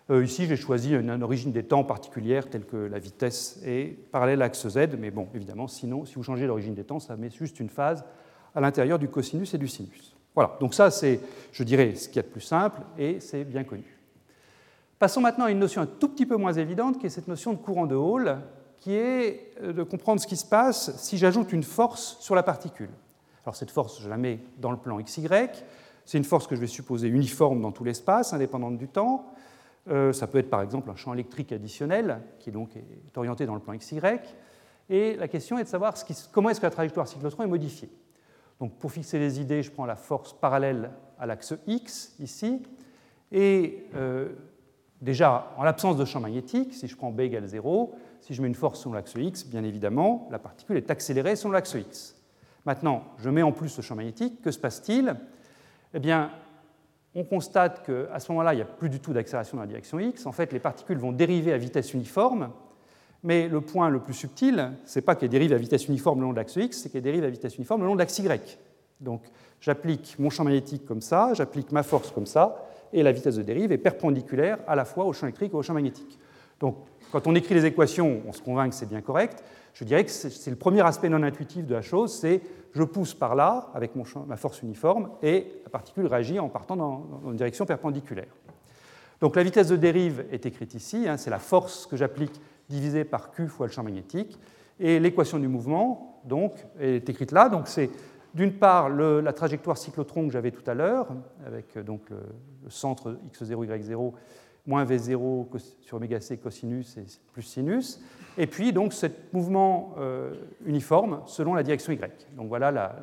Euh, 0.08 0.24
ici, 0.24 0.46
j'ai 0.46 0.56
choisi 0.56 0.94
une, 0.94 1.22
origine 1.22 1.50
des 1.50 1.64
temps 1.64 1.82
particulière 1.82 2.48
telle 2.48 2.64
que 2.64 2.76
la 2.76 2.98
vitesse 3.00 3.60
est 3.64 3.98
parallèle 4.12 4.40
à 4.40 4.46
l'axe 4.46 4.68
z, 4.68 4.96
mais 4.98 5.10
bon, 5.10 5.28
évidemment, 5.34 5.66
sinon, 5.66 6.04
si 6.04 6.14
vous 6.14 6.22
changez 6.22 6.46
l'origine 6.46 6.74
des 6.74 6.84
temps, 6.84 7.00
ça 7.00 7.16
met 7.16 7.30
juste 7.30 7.58
une 7.58 7.68
phase 7.68 8.04
à 8.54 8.60
l'intérieur 8.60 9.00
du 9.00 9.08
cosinus 9.08 9.52
et 9.54 9.58
du 9.58 9.66
sinus. 9.66 10.14
Voilà, 10.34 10.56
donc 10.60 10.74
ça, 10.74 10.90
c'est, 10.90 11.20
je 11.50 11.64
dirais, 11.64 11.94
ce 11.96 12.08
qu'il 12.08 12.16
y 12.16 12.18
a 12.20 12.22
de 12.22 12.28
plus 12.28 12.40
simple 12.40 12.82
et 12.98 13.18
c'est 13.18 13.42
bien 13.44 13.64
connu. 13.64 13.98
Passons 14.98 15.20
maintenant 15.20 15.46
à 15.46 15.50
une 15.50 15.58
notion 15.58 15.82
un 15.82 15.86
tout 15.86 16.08
petit 16.08 16.24
peu 16.24 16.36
moins 16.36 16.52
évidente, 16.52 16.98
qui 16.98 17.06
est 17.06 17.10
cette 17.10 17.28
notion 17.28 17.52
de 17.52 17.58
courant 17.58 17.86
de 17.86 17.96
Hall, 17.96 18.38
qui 18.76 18.94
est 18.94 19.52
euh, 19.62 19.72
de 19.72 19.82
comprendre 19.82 20.20
ce 20.20 20.26
qui 20.26 20.36
se 20.36 20.46
passe 20.46 20.96
si 20.98 21.18
j'ajoute 21.18 21.52
une 21.52 21.64
force 21.64 22.16
sur 22.20 22.36
la 22.36 22.44
particule. 22.44 22.90
Alors 23.44 23.56
cette 23.56 23.70
force, 23.70 24.00
je 24.00 24.08
la 24.08 24.16
mets 24.16 24.38
dans 24.58 24.70
le 24.70 24.76
plan 24.76 25.00
XY. 25.00 25.28
C'est 26.04 26.18
une 26.18 26.24
force 26.24 26.46
que 26.46 26.54
je 26.54 26.60
vais 26.60 26.66
supposer 26.66 27.08
uniforme 27.08 27.60
dans 27.60 27.72
tout 27.72 27.82
l'espace, 27.84 28.32
indépendante 28.32 28.78
du 28.78 28.88
temps. 28.88 29.32
Euh, 29.88 30.12
ça 30.12 30.26
peut 30.26 30.38
être 30.38 30.50
par 30.50 30.62
exemple 30.62 30.90
un 30.90 30.96
champ 30.96 31.14
électrique 31.14 31.52
additionnel 31.52 32.20
qui 32.38 32.50
donc 32.50 32.76
est 32.76 33.16
orienté 33.16 33.46
dans 33.46 33.54
le 33.54 33.60
plan 33.60 33.74
XY. 33.76 34.00
Et 34.88 35.16
la 35.16 35.28
question 35.28 35.58
est 35.58 35.64
de 35.64 35.68
savoir 35.68 35.94
comment 36.32 36.50
est-ce 36.50 36.60
que 36.60 36.66
la 36.66 36.70
trajectoire 36.70 37.08
cyclotron 37.08 37.44
est 37.44 37.48
modifiée. 37.48 37.90
Donc 38.60 38.78
pour 38.78 38.90
fixer 38.90 39.18
les 39.18 39.40
idées, 39.40 39.62
je 39.62 39.70
prends 39.70 39.86
la 39.86 39.96
force 39.96 40.32
parallèle 40.32 40.90
à 41.18 41.26
l'axe 41.26 41.54
X 41.66 42.14
ici. 42.20 42.62
Et 43.32 43.86
euh, 43.94 44.30
déjà, 45.00 45.52
en 45.56 45.64
l'absence 45.64 45.96
de 45.96 46.04
champ 46.04 46.20
magnétique, 46.20 46.74
si 46.74 46.86
je 46.88 46.96
prends 46.96 47.10
B 47.10 47.20
égale 47.20 47.46
0, 47.46 47.94
si 48.20 48.34
je 48.34 48.42
mets 48.42 48.48
une 48.48 48.54
force 48.54 48.80
sur 48.80 48.92
l'axe 48.92 49.14
X, 49.16 49.46
bien 49.46 49.64
évidemment, 49.64 50.28
la 50.30 50.38
particule 50.38 50.76
est 50.76 50.90
accélérée 50.90 51.36
sur 51.36 51.50
l'axe 51.50 51.74
X. 51.74 52.16
Maintenant, 52.64 53.04
je 53.18 53.30
mets 53.30 53.42
en 53.42 53.52
plus 53.52 53.76
le 53.76 53.82
champ 53.82 53.94
magnétique, 53.94 54.42
que 54.42 54.50
se 54.50 54.58
passe-t-il? 54.58 55.14
Eh 55.94 56.00
bien, 56.00 56.30
on 57.16 57.24
constate 57.24 57.84
qu'à 57.84 58.20
ce 58.20 58.30
moment-là, 58.30 58.52
il 58.52 58.56
n'y 58.56 58.62
a 58.62 58.66
plus 58.66 58.90
du 58.90 59.00
tout 59.00 59.14
d'accélération 59.14 59.56
dans 59.56 59.62
la 59.62 59.66
direction 59.66 59.98
x. 59.98 60.26
En 60.26 60.32
fait, 60.32 60.52
les 60.52 60.60
particules 60.60 60.98
vont 60.98 61.12
dériver 61.12 61.50
à 61.54 61.56
vitesse 61.56 61.94
uniforme, 61.94 62.50
mais 63.22 63.48
le 63.48 63.62
point 63.62 63.88
le 63.88 64.00
plus 64.00 64.12
subtil, 64.12 64.72
ce 64.84 64.98
n'est 64.98 65.02
pas 65.02 65.16
qu'elles 65.16 65.30
dérivent 65.30 65.54
à 65.54 65.56
vitesse 65.56 65.88
uniforme 65.88 66.20
le 66.20 66.26
long 66.26 66.32
de 66.32 66.36
l'axe 66.36 66.54
x, 66.56 66.82
c'est 66.82 66.90
qu'elles 66.90 67.02
dérivent 67.02 67.24
à 67.24 67.30
vitesse 67.30 67.56
uniforme 67.56 67.80
le 67.80 67.86
long 67.86 67.94
de 67.94 68.00
l'axe 68.00 68.18
y. 68.18 68.58
Donc, 69.00 69.22
j'applique 69.62 70.16
mon 70.18 70.28
champ 70.28 70.44
magnétique 70.44 70.84
comme 70.84 71.00
ça, 71.00 71.32
j'applique 71.32 71.72
ma 71.72 71.82
force 71.82 72.10
comme 72.10 72.26
ça, 72.26 72.66
et 72.92 73.02
la 73.02 73.12
vitesse 73.12 73.36
de 73.36 73.42
dérive 73.42 73.72
est 73.72 73.78
perpendiculaire 73.78 74.58
à 74.66 74.76
la 74.76 74.84
fois 74.84 75.06
au 75.06 75.14
champ 75.14 75.26
électrique 75.26 75.54
et 75.54 75.56
au 75.56 75.62
champ 75.62 75.74
magnétique. 75.74 76.18
Donc, 76.60 76.76
quand 77.12 77.26
on 77.26 77.34
écrit 77.34 77.54
les 77.54 77.64
équations, 77.64 78.20
on 78.28 78.32
se 78.32 78.42
convainc 78.42 78.70
que 78.70 78.76
c'est 78.76 78.88
bien 78.88 79.00
correct 79.00 79.42
je 79.78 79.84
dirais 79.84 80.04
que 80.04 80.10
c'est 80.10 80.50
le 80.50 80.56
premier 80.56 80.80
aspect 80.80 81.10
non 81.10 81.22
intuitif 81.22 81.66
de 81.66 81.74
la 81.74 81.82
chose, 81.82 82.10
c'est 82.10 82.40
je 82.76 82.82
pousse 82.82 83.14
par 83.14 83.34
là 83.34 83.70
avec 83.74 83.92
ma 83.96 84.36
force 84.36 84.60
uniforme 84.62 85.08
et 85.22 85.62
la 85.64 85.70
particule 85.70 86.06
réagit 86.06 86.38
en 86.38 86.50
partant 86.50 86.76
dans, 86.76 87.22
une 87.26 87.36
direction 87.36 87.64
perpendiculaire. 87.64 88.34
Donc 89.22 89.34
la 89.34 89.42
vitesse 89.42 89.68
de 89.68 89.76
dérive 89.76 90.26
est 90.30 90.44
écrite 90.44 90.74
ici, 90.74 91.08
hein, 91.08 91.16
c'est 91.16 91.30
la 91.30 91.38
force 91.38 91.86
que 91.86 91.96
j'applique 91.96 92.38
divisée 92.68 93.04
par 93.04 93.30
Q 93.30 93.48
fois 93.48 93.66
le 93.66 93.72
champ 93.72 93.82
magnétique, 93.82 94.38
et 94.78 95.00
l'équation 95.00 95.38
du 95.38 95.48
mouvement 95.48 96.20
est 96.78 97.08
écrite 97.08 97.32
là. 97.32 97.48
Donc 97.48 97.66
c'est 97.66 97.88
d'une 98.34 98.52
part 98.52 98.90
la 98.90 99.32
trajectoire 99.32 99.78
cyclotron 99.78 100.26
que 100.26 100.32
j'avais 100.34 100.50
tout 100.50 100.68
à 100.70 100.74
l'heure, 100.74 101.08
avec 101.46 101.74
le, 101.76 101.82
le 101.82 102.70
centre 102.70 103.16
x0, 103.32 103.66
y0 103.66 104.12
moins 104.66 104.84
V0 104.84 105.46
sur 105.80 105.96
oméga 105.96 106.20
c 106.20 106.36
cosinus 106.36 106.98
et 106.98 107.04
plus 107.32 107.42
sinus, 107.42 108.02
et 108.38 108.46
puis 108.46 108.72
donc 108.72 108.92
ce 108.92 109.06
mouvement 109.32 109.94
euh, 109.98 110.34
uniforme 110.64 111.22
selon 111.26 111.54
la 111.54 111.62
direction 111.62 111.92
Y. 111.92 112.26
Donc 112.36 112.48
voilà 112.48 112.70
la, 112.70 112.94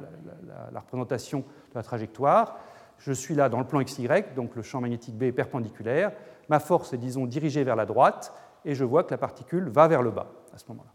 représentation 0.76 1.40
de 1.40 1.76
la 1.76 1.84
trajectoire. 1.84 2.60
Je 3.00 3.12
suis 3.12 3.36
là 3.36 3.50
dans 3.50 3.60
le 3.60 3.66
plan 3.66 3.82
XY, 3.84 4.08
donc 4.36 4.56
le 4.56 4.62
champ 4.62 4.80
magnétique 4.80 5.18
B 5.18 5.24
est 5.24 5.32
perpendiculaire. 5.32 6.12
Ma 6.50 6.60
force 6.60 6.94
est, 6.94 6.98
disons, 6.98 7.26
dirigée 7.26 7.64
vers 7.64 7.76
la 7.76 7.86
droite, 7.86 8.34
et 8.66 8.76
je 8.76 8.84
vois 8.84 9.04
que 9.04 9.12
la 9.12 9.18
particule 9.18 9.70
va 9.70 9.88
vers 9.88 10.02
le 10.02 10.12
bas 10.12 10.28
à 10.54 10.58
ce 10.58 10.66
moment-là. 10.70 10.92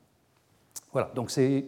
Voilà, 0.92 1.10
donc 1.14 1.30
c'est 1.30 1.66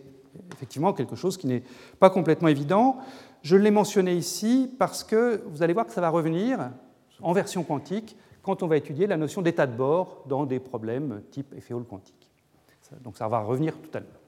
effectivement 0.53 0.93
quelque 0.93 1.17
chose 1.17 1.37
qui 1.37 1.47
n'est 1.47 1.63
pas 1.99 2.11
complètement 2.11 2.49
évident. 2.49 2.99
Je 3.43 3.57
l'ai 3.57 3.71
mentionné 3.71 4.15
ici 4.15 4.75
parce 4.79 5.03
que 5.03 5.43
vous 5.47 5.63
allez 5.63 5.73
voir 5.73 5.87
que 5.87 5.93
ça 5.93 6.01
va 6.01 6.09
revenir 6.09 6.71
en 7.21 7.33
version 7.33 7.65
quantique 7.65 8.17
quand 8.43 8.63
on 8.63 8.67
va 8.67 8.77
étudier 8.77 9.07
la 9.07 9.17
notion 9.17 9.43
d'état 9.43 9.67
de 9.67 9.77
bord 9.77 10.25
dans 10.27 10.47
des 10.47 10.61
problèmes 10.61 11.23
type 11.31 11.53
effet 11.55 11.75
Hall 11.75 11.85
quantique. 11.85 12.20
Donc 13.03 13.17
ça 13.17 13.29
va 13.29 13.41
revenir 13.41 13.77
tout 13.77 13.91
à 13.95 14.01
l'heure. 14.01 14.21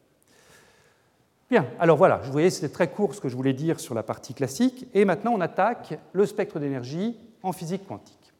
Bien, 1.51 1.67
alors 1.79 1.99
voilà, 1.99 2.17
vous 2.17 2.33
voyez, 2.33 2.49
c'était 2.49 2.73
très 2.73 2.91
court 2.91 3.15
ce 3.15 3.21
que 3.21 3.29
je 3.29 3.37
voulais 3.37 3.53
dire 3.53 3.79
sur 3.79 3.95
la 3.95 4.03
partie 4.03 4.33
classique, 4.33 4.87
et 4.95 5.05
maintenant 5.05 5.33
on 5.35 5.41
attaque 5.41 5.99
le 6.13 6.25
spectre 6.25 6.59
d'énergie 6.59 7.17
en 7.43 7.53
physique 7.53 7.87
quantique. 7.87 8.33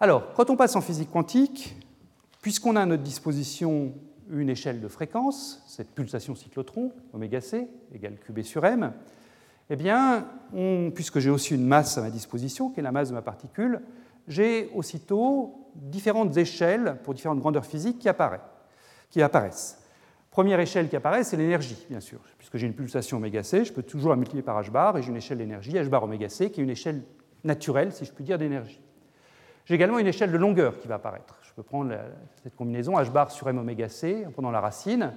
Alors, 0.00 0.32
quand 0.34 0.48
on 0.48 0.56
passe 0.56 0.74
en 0.74 0.80
physique 0.80 1.10
quantique, 1.10 1.76
puisqu'on 2.40 2.74
a 2.76 2.82
à 2.82 2.86
notre 2.86 3.02
disposition 3.02 3.92
une 4.30 4.48
échelle 4.48 4.80
de 4.80 4.88
fréquence, 4.88 5.62
cette 5.68 5.90
pulsation 5.90 6.34
cyclotron, 6.34 6.92
oméga 7.12 7.40
c, 7.40 7.68
égale 7.94 8.16
qb 8.26 8.42
sur 8.42 8.64
m, 8.64 8.92
eh 9.70 9.76
bien, 9.76 10.26
puisque 10.94 11.18
j'ai 11.18 11.30
aussi 11.30 11.54
une 11.54 11.66
masse 11.66 11.98
à 11.98 12.00
ma 12.00 12.10
disposition, 12.10 12.70
qui 12.70 12.80
est 12.80 12.82
la 12.82 12.92
masse 12.92 13.10
de 13.10 13.14
ma 13.14 13.22
particule, 13.22 13.80
j'ai 14.26 14.70
aussitôt 14.74 15.61
différentes 15.74 16.36
échelles 16.36 16.98
pour 17.02 17.14
différentes 17.14 17.40
grandeurs 17.40 17.66
physiques 17.66 17.98
qui, 17.98 18.08
apparaissent. 18.08 19.78
Première 20.30 20.60
échelle 20.60 20.88
qui 20.88 20.96
apparaît, 20.96 21.24
c'est 21.24 21.36
l'énergie, 21.36 21.86
bien 21.88 22.00
sûr. 22.00 22.20
Puisque 22.38 22.56
j'ai 22.56 22.66
une 22.66 22.74
pulsation 22.74 23.18
oméga 23.18 23.42
c, 23.42 23.64
je 23.64 23.72
peux 23.72 23.82
toujours 23.82 24.10
la 24.10 24.16
multiplier 24.16 24.42
par 24.42 24.60
h 24.62 24.70
bar 24.70 24.96
et 24.96 25.02
j'ai 25.02 25.10
une 25.10 25.16
échelle 25.16 25.38
d'énergie, 25.38 25.72
h 25.72 25.88
bar 25.88 26.04
oméga 26.04 26.28
c, 26.28 26.50
qui 26.50 26.60
est 26.60 26.64
une 26.64 26.70
échelle 26.70 27.02
naturelle, 27.44 27.92
si 27.92 28.04
je 28.04 28.12
puis 28.12 28.24
dire, 28.24 28.38
d'énergie. 28.38 28.80
J'ai 29.64 29.74
également 29.74 29.98
une 29.98 30.06
échelle 30.06 30.32
de 30.32 30.38
longueur 30.38 30.78
qui 30.78 30.88
va 30.88 30.96
apparaître. 30.96 31.38
Je 31.42 31.52
peux 31.52 31.62
prendre 31.62 31.94
cette 32.42 32.56
combinaison 32.56 32.94
h 32.98 33.10
bar 33.10 33.30
sur 33.30 33.48
m 33.48 33.58
oméga 33.58 33.88
c 33.88 34.24
en 34.26 34.30
prenant 34.30 34.50
la 34.50 34.60
racine, 34.60 35.12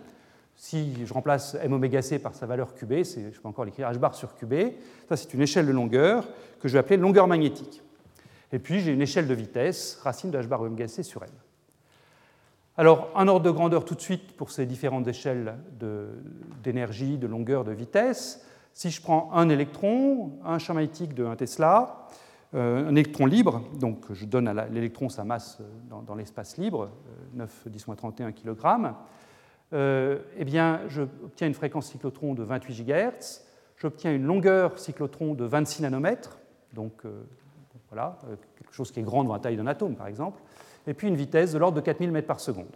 si 0.56 1.06
je 1.06 1.14
remplace 1.14 1.56
m 1.56 1.74
oméga 1.74 2.02
c 2.02 2.20
par 2.20 2.34
sa 2.34 2.46
valeur 2.46 2.74
qb, 2.76 3.04
je 3.04 3.40
peux 3.40 3.48
encore 3.48 3.66
l'écrire 3.66 3.90
h 3.90 3.98
bar 3.98 4.16
sur 4.16 4.36
qb. 4.36 4.74
Ça, 5.10 5.18
c'est 5.18 5.34
une 5.34 5.42
échelle 5.42 5.66
de 5.66 5.72
longueur 5.72 6.28
que 6.60 6.68
je 6.68 6.74
vais 6.74 6.80
appeler 6.80 6.98
longueur 6.98 7.28
magnétique. 7.28 7.82
Et 8.52 8.60
puis, 8.60 8.80
j'ai 8.80 8.92
une 8.92 9.02
échelle 9.02 9.28
de 9.28 9.34
vitesse, 9.34 10.00
racine 10.04 10.32
de 10.32 10.38
h 10.38 10.48
bar 10.48 10.62
oméga 10.62 10.88
c 10.88 11.04
sur 11.04 11.24
m. 11.24 11.30
Alors, 12.78 13.10
un 13.16 13.28
ordre 13.28 13.46
de 13.46 13.52
grandeur 13.52 13.86
tout 13.86 13.96
de 13.96 14.02
suite 14.02 14.36
pour 14.36 14.52
ces 14.52 14.66
différentes 14.66 15.08
échelles 15.08 15.56
d'énergie, 16.62 17.18
de, 17.18 17.26
longueur, 17.26 17.64
de 17.64 17.72
vitesse. 17.72 18.46
Si 18.74 18.92
je 18.92 19.02
prends 19.02 19.32
un 19.34 19.48
électron, 19.48 20.34
un 20.44 20.60
champ 20.60 20.74
magnétique 20.74 21.14
de 21.14 21.26
1 21.26 21.38
Tesla, 21.38 22.08
un 22.54 22.92
électron 22.92 23.26
libre, 23.26 23.64
donc 23.80 24.12
je 24.12 24.26
donne 24.26 24.48
à 24.48 24.68
l'électron 24.68 25.08
sa 25.08 25.24
masse 25.24 25.60
dans, 25.90 26.16
l'espace 26.16 26.58
libre, 26.58 26.90
9 27.34 27.68
10 27.68 27.86
31 27.96 28.32
kg, 28.34 28.56
eh 29.74 30.46
bien, 30.46 30.82
j'obtiens 30.90 31.48
une 31.48 31.54
fréquence 31.54 31.88
cyclotron 31.88 32.34
de 32.34 32.44
28 32.44 32.84
GHz, 32.84 33.42
j'obtiens 33.78 34.14
une 34.14 34.26
longueur 34.26 34.78
cyclotron 34.80 35.34
de 35.34 35.46
26 35.46 35.84
nanomètres, 35.84 36.38
donc 36.74 37.04
voilà, 37.96 38.18
quelque 38.58 38.74
chose 38.74 38.92
qui 38.92 39.00
est 39.00 39.04
grand 39.04 39.24
dans 39.24 39.34
la 39.34 39.40
taille 39.40 39.56
d'un 39.56 39.68
atome 39.68 39.96
par 39.96 40.08
exemple, 40.08 40.42
et 40.86 40.94
puis 40.94 41.08
une 41.08 41.16
vitesse 41.16 41.54
de 41.54 41.58
l'ordre 41.58 41.78
de 41.78 41.82
4000 41.82 42.12
mètres 42.12 42.28
par 42.28 42.40
seconde. 42.40 42.76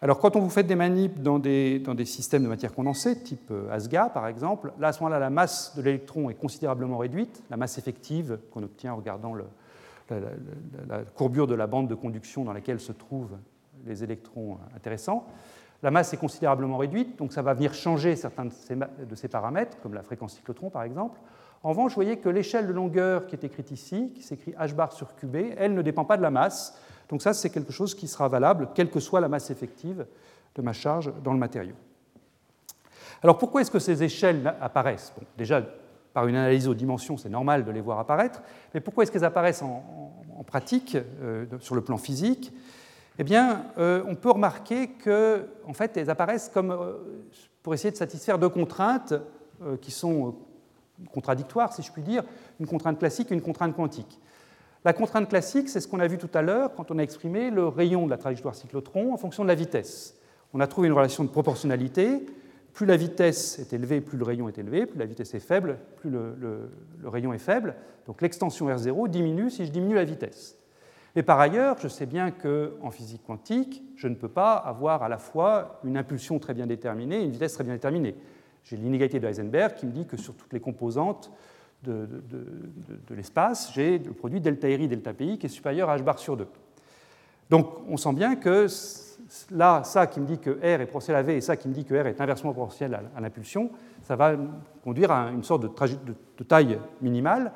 Alors, 0.00 0.18
quand 0.18 0.34
on 0.34 0.40
vous 0.40 0.50
fait 0.50 0.64
des 0.64 0.74
manips 0.74 1.22
dans 1.22 1.38
des, 1.38 2.04
systèmes 2.04 2.42
de 2.42 2.48
matière 2.48 2.74
condensée, 2.74 3.22
type 3.22 3.52
euh, 3.52 3.70
ASGA 3.70 4.08
par 4.08 4.26
exemple, 4.26 4.72
là, 4.80 4.88
à 4.88 4.92
ce 4.92 5.00
moment-là, 5.00 5.20
la 5.20 5.30
masse 5.30 5.76
de 5.76 5.82
l'électron 5.82 6.28
est 6.28 6.34
considérablement 6.34 6.98
réduite, 6.98 7.44
la 7.50 7.56
masse 7.56 7.78
effective 7.78 8.38
qu'on 8.50 8.64
obtient 8.64 8.94
en 8.94 8.96
regardant 8.96 9.34
la, 9.34 9.44
courbure 11.14 11.46
de 11.46 11.54
la 11.54 11.68
bande 11.68 11.88
de 11.88 11.94
conduction 11.94 12.44
dans 12.44 12.52
laquelle 12.52 12.80
se 12.80 12.90
trouvent 12.90 13.36
les 13.86 14.02
électrons 14.02 14.58
intéressants. 14.74 15.24
La 15.84 15.92
masse 15.92 16.12
est 16.12 16.16
considérablement 16.16 16.78
réduite, 16.78 17.16
donc 17.16 17.32
ça 17.32 17.42
va 17.42 17.54
venir 17.54 17.72
changer 17.72 18.16
certains 18.16 18.46
de 18.46 18.52
ces, 18.52 18.74
de 18.74 19.14
ces 19.14 19.28
paramètres, 19.28 19.76
comme 19.82 19.94
la 19.94 20.02
fréquence 20.02 20.34
cyclotron 20.34 20.68
par 20.68 20.82
exemple. 20.82 21.20
En 21.64 21.70
revanche, 21.70 21.92
vous 21.92 21.96
voyez 21.96 22.18
que 22.18 22.28
l'échelle 22.28 22.66
de 22.66 22.72
longueur 22.72 23.26
qui 23.26 23.36
est 23.36 23.44
écrite 23.44 23.70
ici, 23.70 24.12
qui 24.14 24.22
s'écrit 24.22 24.52
h 24.52 24.74
bar 24.74 24.92
sur 24.92 25.14
qb, 25.14 25.54
elle 25.56 25.74
ne 25.74 25.82
dépend 25.82 26.04
pas 26.04 26.16
de 26.16 26.22
la 26.22 26.30
masse, 26.30 26.76
donc 27.08 27.22
ça, 27.22 27.34
c'est 27.34 27.50
quelque 27.50 27.72
chose 27.72 27.94
qui 27.94 28.08
sera 28.08 28.28
valable, 28.28 28.70
quelle 28.74 28.90
que 28.90 28.98
soit 28.98 29.20
la 29.20 29.28
masse 29.28 29.50
effective 29.50 30.06
de 30.54 30.62
ma 30.62 30.72
charge 30.72 31.12
dans 31.22 31.32
le 31.32 31.38
matériau. 31.38 31.74
Alors 33.22 33.38
pourquoi 33.38 33.60
est-ce 33.60 33.70
que 33.70 33.78
ces 33.78 34.02
échelles 34.02 34.54
apparaissent? 34.60 35.12
Déjà, 35.38 35.62
par 36.12 36.26
une 36.26 36.36
analyse 36.36 36.66
aux 36.68 36.74
dimensions, 36.74 37.16
c'est 37.16 37.28
normal 37.28 37.64
de 37.64 37.70
les 37.70 37.80
voir 37.80 37.98
apparaître, 37.98 38.42
mais 38.74 38.80
pourquoi 38.80 39.04
est-ce 39.04 39.12
qu'elles 39.12 39.24
apparaissent 39.24 39.62
en, 39.62 39.84
pratique, 40.46 40.96
euh, 40.96 41.46
sur 41.60 41.74
le 41.74 41.82
plan 41.82 41.96
physique? 41.96 42.52
Eh 43.18 43.24
bien, 43.24 43.66
euh, 43.78 44.02
on 44.08 44.16
peut 44.16 44.30
remarquer 44.30 44.88
qu'en 44.88 45.70
en 45.70 45.72
fait, 45.72 45.96
elles 45.96 46.10
apparaissent 46.10 46.50
comme 46.52 46.72
euh, 46.72 46.94
pour 47.62 47.74
essayer 47.74 47.92
de 47.92 47.96
satisfaire 47.96 48.38
deux 48.38 48.48
contraintes 48.48 49.14
qui 49.80 49.92
sont 49.92 50.34
contradictoires, 51.12 51.72
si 51.72 51.82
je 51.82 51.90
puis 51.92 52.02
dire, 52.02 52.22
une 52.60 52.66
contrainte 52.66 52.98
classique 52.98 53.30
et 53.30 53.34
une 53.34 53.42
contrainte 53.42 53.74
quantique. 53.74 54.20
La 54.84 54.92
contrainte 54.92 55.28
classique, 55.28 55.68
c'est 55.68 55.80
ce 55.80 55.86
qu'on 55.86 56.00
a 56.00 56.08
vu 56.08 56.18
tout 56.18 56.30
à 56.34 56.42
l'heure 56.42 56.74
quand 56.74 56.90
on 56.90 56.98
a 56.98 57.02
exprimé 57.02 57.50
le 57.50 57.68
rayon 57.68 58.06
de 58.06 58.10
la 58.10 58.16
trajectoire 58.16 58.54
cyclotron 58.54 59.14
en 59.14 59.16
fonction 59.16 59.44
de 59.44 59.48
la 59.48 59.54
vitesse. 59.54 60.16
On 60.54 60.60
a 60.60 60.66
trouvé 60.66 60.88
une 60.88 60.94
relation 60.94 61.22
de 61.22 61.28
proportionnalité. 61.28 62.26
Plus 62.74 62.86
la 62.86 62.96
vitesse 62.96 63.58
est 63.60 63.72
élevée, 63.72 64.00
plus 64.00 64.18
le 64.18 64.24
rayon 64.24 64.48
est 64.48 64.58
élevé. 64.58 64.86
Plus 64.86 64.98
la 64.98 65.06
vitesse 65.06 65.34
est 65.34 65.40
faible, 65.40 65.78
plus 65.96 66.10
le, 66.10 66.70
rayon 67.04 67.32
est 67.32 67.38
faible. 67.38 67.76
Donc 68.06 68.22
l'extension 68.22 68.68
R0 68.68 69.08
diminue 69.08 69.50
si 69.50 69.66
je 69.66 69.70
diminue 69.70 69.94
la 69.94 70.04
vitesse. 70.04 70.58
Et 71.14 71.22
par 71.22 71.38
ailleurs, 71.38 71.76
je 71.78 71.88
sais 71.88 72.06
bien 72.06 72.30
qu'en 72.30 72.90
physique 72.90 73.22
quantique, 73.24 73.82
je 73.96 74.08
ne 74.08 74.14
peux 74.14 74.28
pas 74.28 74.54
avoir 74.54 75.02
à 75.02 75.08
la 75.08 75.18
fois 75.18 75.80
une 75.84 75.96
impulsion 75.96 76.38
très 76.38 76.54
bien 76.54 76.66
déterminée 76.66 77.20
et 77.20 77.24
une 77.24 77.30
vitesse 77.30 77.52
très 77.52 77.64
bien 77.64 77.74
déterminée. 77.74 78.16
J'ai 78.64 78.76
l'inégalité 78.76 79.20
de 79.20 79.26
Heisenberg 79.26 79.74
qui 79.74 79.86
me 79.86 79.92
dit 79.92 80.06
que 80.06 80.16
sur 80.16 80.34
toutes 80.34 80.52
les 80.52 80.60
composantes, 80.60 81.30
de, 81.82 82.06
l'espace, 83.10 83.72
j'ai 83.74 83.98
le 83.98 84.12
produit 84.12 84.40
delta 84.40 84.68
RI 84.68 84.88
delta 84.88 85.12
PI 85.12 85.38
qui 85.38 85.46
est 85.46 85.48
supérieur 85.48 85.90
à 85.90 85.96
h 85.96 86.02
bar 86.02 86.18
sur 86.18 86.36
2. 86.36 86.46
Donc 87.50 87.68
on 87.88 87.96
sent 87.96 88.12
bien 88.12 88.36
que 88.36 88.66
là, 89.50 89.82
ça 89.84 90.06
qui 90.06 90.20
me 90.20 90.26
dit 90.26 90.38
que 90.38 90.50
R 90.50 90.80
est 90.80 90.86
proportionnel 90.86 91.20
à 91.20 91.22
V 91.22 91.36
et 91.36 91.40
ça 91.40 91.56
qui 91.56 91.68
me 91.68 91.74
dit 91.74 91.84
que 91.84 91.94
R 91.94 92.06
est 92.06 92.20
inversement 92.20 92.52
proportionnel 92.52 93.00
à, 93.14 93.20
l'impulsion, 93.20 93.70
ça 94.02 94.16
va 94.16 94.36
conduire 94.84 95.10
à 95.10 95.30
une 95.30 95.42
sorte 95.42 95.62
de, 95.62 96.44
taille 96.44 96.78
minimale. 97.00 97.52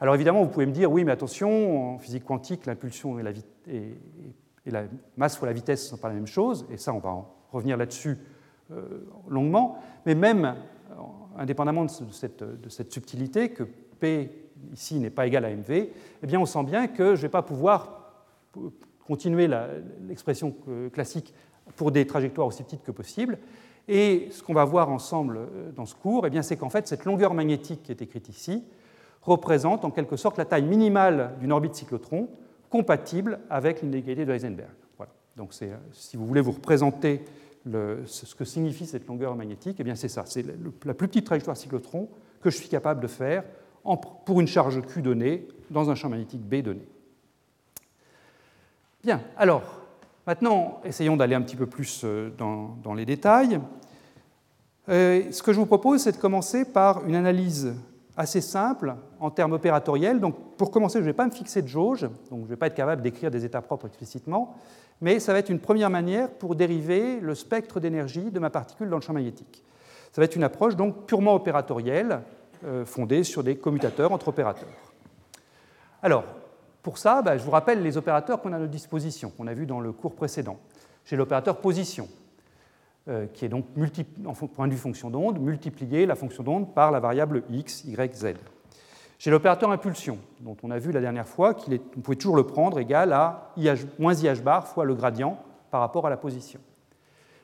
Alors 0.00 0.14
évidemment, 0.14 0.42
vous 0.42 0.50
pouvez 0.50 0.66
me 0.66 0.72
dire, 0.72 0.90
oui, 0.90 1.04
mais 1.04 1.12
attention, 1.12 1.94
en 1.94 1.98
physique 1.98 2.24
quantique, 2.24 2.66
l'impulsion 2.66 3.18
et 3.18 3.94
la, 4.66 4.84
masse 5.16 5.36
fois 5.36 5.48
la 5.48 5.54
vitesse 5.54 5.84
ne 5.84 5.88
sont 5.90 5.96
pas 5.96 6.08
la 6.08 6.14
même 6.14 6.26
chose, 6.26 6.66
et 6.70 6.76
ça, 6.76 6.92
on 6.94 7.00
va 7.00 7.10
en 7.10 7.34
revenir 7.52 7.76
là-dessus 7.76 8.18
longuement. 9.28 9.78
Mais 10.06 10.14
même 10.14 10.54
indépendamment 11.36 11.84
de 11.84 11.90
cette, 12.10 12.92
subtilité, 12.92 13.50
que 13.50 13.64
P 14.00 14.30
ici 14.72 14.98
n'est 14.98 15.10
pas 15.10 15.26
égal 15.26 15.44
à 15.44 15.50
mv, 15.50 15.88
eh 16.22 16.26
bien 16.26 16.40
on 16.40 16.46
sent 16.46 16.64
bien 16.64 16.86
que 16.88 17.14
je 17.14 17.20
ne 17.20 17.22
vais 17.22 17.28
pas 17.28 17.42
pouvoir 17.42 18.12
continuer 19.06 19.48
l'expression 20.06 20.54
classique 20.92 21.32
pour 21.76 21.92
des 21.92 22.06
trajectoires 22.06 22.46
aussi 22.46 22.62
petites 22.62 22.82
que 22.82 22.90
possible. 22.90 23.38
Et 23.88 24.28
ce 24.30 24.42
qu'on 24.42 24.52
va 24.52 24.64
voir 24.64 24.90
ensemble 24.90 25.38
euh, 25.38 25.72
dans 25.72 25.86
ce 25.86 25.94
cours, 25.94 26.26
eh 26.26 26.42
c'est 26.42 26.56
qu'en 26.56 26.68
fait, 26.68 26.86
cette 26.86 27.06
longueur 27.06 27.32
magnétique 27.32 27.82
qui 27.82 27.90
est 27.90 28.02
écrite 28.02 28.28
ici 28.28 28.62
représente 29.22 29.84
en 29.84 29.90
quelque 29.90 30.16
sorte 30.16 30.36
la 30.36 30.44
taille 30.44 30.64
minimale 30.64 31.32
d'une 31.40 31.52
orbite 31.52 31.74
cyclotron 31.74 32.28
compatible 32.70 33.40
avec 33.48 33.80
l'inégalité 33.80 34.26
de 34.26 34.32
Heisenberg. 34.32 34.70
Voilà. 34.98 35.12
Donc, 35.36 35.54
euh, 35.62 35.74
si 35.92 36.18
vous 36.18 36.26
voulez 36.26 36.42
vous 36.42 36.52
représenter 36.52 37.24
ce 38.06 38.34
que 38.34 38.44
signifie 38.44 38.86
cette 38.86 39.06
longueur 39.06 39.34
magnétique, 39.36 39.80
eh 39.84 39.94
c'est 39.94 40.08
ça, 40.08 40.24
c'est 40.26 40.44
la 40.84 40.94
plus 40.94 41.08
petite 41.08 41.26
trajectoire 41.26 41.56
cyclotron 41.56 42.08
que 42.40 42.50
je 42.50 42.56
suis 42.56 42.68
capable 42.68 43.00
de 43.00 43.06
faire 43.06 43.44
pour 44.24 44.40
une 44.40 44.46
charge 44.46 44.80
Q 44.82 45.02
donnée 45.02 45.48
dans 45.70 45.90
un 45.90 45.94
champ 45.94 46.08
magnétique 46.08 46.42
B 46.42 46.56
donné. 46.56 46.86
Bien, 49.02 49.22
alors, 49.36 49.62
maintenant, 50.26 50.80
essayons 50.84 51.16
d'aller 51.16 51.34
un 51.34 51.42
petit 51.42 51.56
peu 51.56 51.66
plus 51.66 52.02
euh, 52.04 52.30
dans, 52.36 52.94
les 52.94 53.06
détails. 53.06 53.60
Euh, 54.88 55.30
ce 55.30 55.42
que 55.42 55.52
je 55.52 55.58
vous 55.58 55.66
propose, 55.66 56.02
c'est 56.02 56.12
de 56.12 56.16
commencer 56.16 56.64
par 56.64 57.06
une 57.06 57.14
analyse 57.14 57.74
assez 58.16 58.40
simple 58.40 58.96
en 59.20 59.30
termes 59.30 59.52
opératoriels. 59.52 60.18
Donc, 60.18 60.56
pour 60.56 60.72
commencer, 60.72 60.98
je 60.98 61.04
ne 61.04 61.10
vais 61.10 61.14
pas 61.14 61.26
me 61.26 61.30
fixer 61.30 61.62
de 61.62 61.68
jauge, 61.68 62.02
donc 62.02 62.40
je 62.40 62.44
ne 62.44 62.46
vais 62.46 62.56
pas 62.56 62.66
être 62.66 62.74
capable 62.74 63.00
d'écrire 63.00 63.30
des 63.30 63.44
états 63.44 63.62
propres 63.62 63.86
explicitement, 63.86 64.56
mais 65.00 65.20
ça 65.20 65.32
va 65.32 65.38
être 65.38 65.50
une 65.50 65.60
première 65.60 65.90
manière 65.90 66.30
pour 66.30 66.54
dériver 66.54 67.20
le 67.20 67.34
spectre 67.34 67.80
d'énergie 67.80 68.30
de 68.30 68.38
ma 68.38 68.50
particule 68.50 68.88
dans 68.88 68.96
le 68.96 69.02
champ 69.02 69.12
magnétique. 69.12 69.62
Ça 70.12 70.20
va 70.20 70.24
être 70.24 70.36
une 70.36 70.44
approche 70.44 70.76
donc 70.76 71.06
purement 71.06 71.34
opératorielle, 71.34 72.20
euh, 72.64 72.84
fondée 72.84 73.22
sur 73.22 73.44
des 73.44 73.56
commutateurs 73.56 74.12
entre 74.12 74.28
opérateurs. 74.28 74.68
Alors, 76.02 76.24
pour 76.82 76.98
ça, 76.98 77.22
bah, 77.22 77.36
je 77.36 77.44
vous 77.44 77.50
rappelle 77.50 77.82
les 77.82 77.96
opérateurs 77.96 78.40
qu'on 78.40 78.52
a 78.52 78.56
à 78.56 78.58
notre 78.58 78.70
disposition, 78.70 79.30
qu'on 79.30 79.46
a 79.46 79.54
vus 79.54 79.66
dans 79.66 79.80
le 79.80 79.92
cours 79.92 80.14
précédent. 80.14 80.58
J'ai 81.04 81.16
l'opérateur 81.16 81.58
position, 81.58 82.08
euh, 83.08 83.26
qui 83.32 83.44
est 83.44 83.48
donc, 83.48 83.66
en 84.26 84.32
point 84.32 84.66
de 84.66 84.72
vue 84.72 84.78
fonction 84.78 85.10
d'onde, 85.10 85.38
multiplier 85.38 86.06
la 86.06 86.14
fonction 86.14 86.42
d'onde 86.42 86.74
par 86.74 86.90
la 86.90 87.00
variable 87.00 87.42
x, 87.50 87.84
y, 87.84 88.14
z. 88.14 88.34
J'ai 89.18 89.32
l'opérateur 89.32 89.70
impulsion, 89.72 90.18
dont 90.40 90.56
on 90.62 90.70
a 90.70 90.78
vu 90.78 90.92
la 90.92 91.00
dernière 91.00 91.26
fois 91.26 91.52
qu'il 91.52 91.80
pouvait 91.80 92.16
toujours 92.16 92.36
le 92.36 92.46
prendre 92.46 92.78
égal 92.78 93.12
à 93.12 93.52
moins 93.98 94.14
IH 94.14 94.42
bar 94.42 94.68
fois 94.68 94.84
le 94.84 94.94
gradient 94.94 95.42
par 95.70 95.80
rapport 95.80 96.06
à 96.06 96.10
la 96.10 96.16
position. 96.16 96.60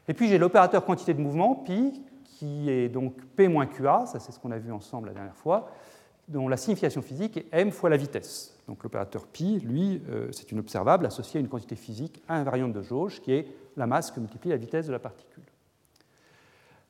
Et 0.06 0.14
puis 0.14 0.28
j'ai 0.28 0.38
l'opérateur 0.38 0.84
quantité 0.84 1.14
de 1.14 1.20
mouvement, 1.20 1.56
pi, 1.56 2.00
qui 2.24 2.70
est 2.70 2.88
donc 2.88 3.14
P 3.36 3.48
moins 3.48 3.66
QA, 3.66 4.06
ça 4.06 4.20
c'est 4.20 4.30
ce 4.30 4.38
qu'on 4.38 4.52
a 4.52 4.58
vu 4.58 4.70
ensemble 4.70 5.08
la 5.08 5.14
dernière 5.14 5.34
fois, 5.34 5.68
dont 6.28 6.46
la 6.46 6.56
signification 6.56 7.02
physique 7.02 7.38
est 7.38 7.48
m 7.52 7.72
fois 7.72 7.90
la 7.90 7.96
vitesse. 7.96 8.56
Donc 8.68 8.82
l'opérateur 8.84 9.26
pi, 9.26 9.58
lui, 9.58 10.00
euh, 10.10 10.28
c'est 10.30 10.52
une 10.52 10.60
observable 10.60 11.06
associée 11.06 11.38
à 11.38 11.40
une 11.40 11.48
quantité 11.48 11.74
physique 11.74 12.22
invariante 12.28 12.72
de 12.72 12.82
jauge, 12.82 13.20
qui 13.20 13.32
est 13.32 13.48
la 13.76 13.88
masse 13.88 14.12
que 14.12 14.20
multiplie 14.20 14.50
la 14.50 14.56
vitesse 14.56 14.86
de 14.86 14.92
la 14.92 15.00
particule. 15.00 15.42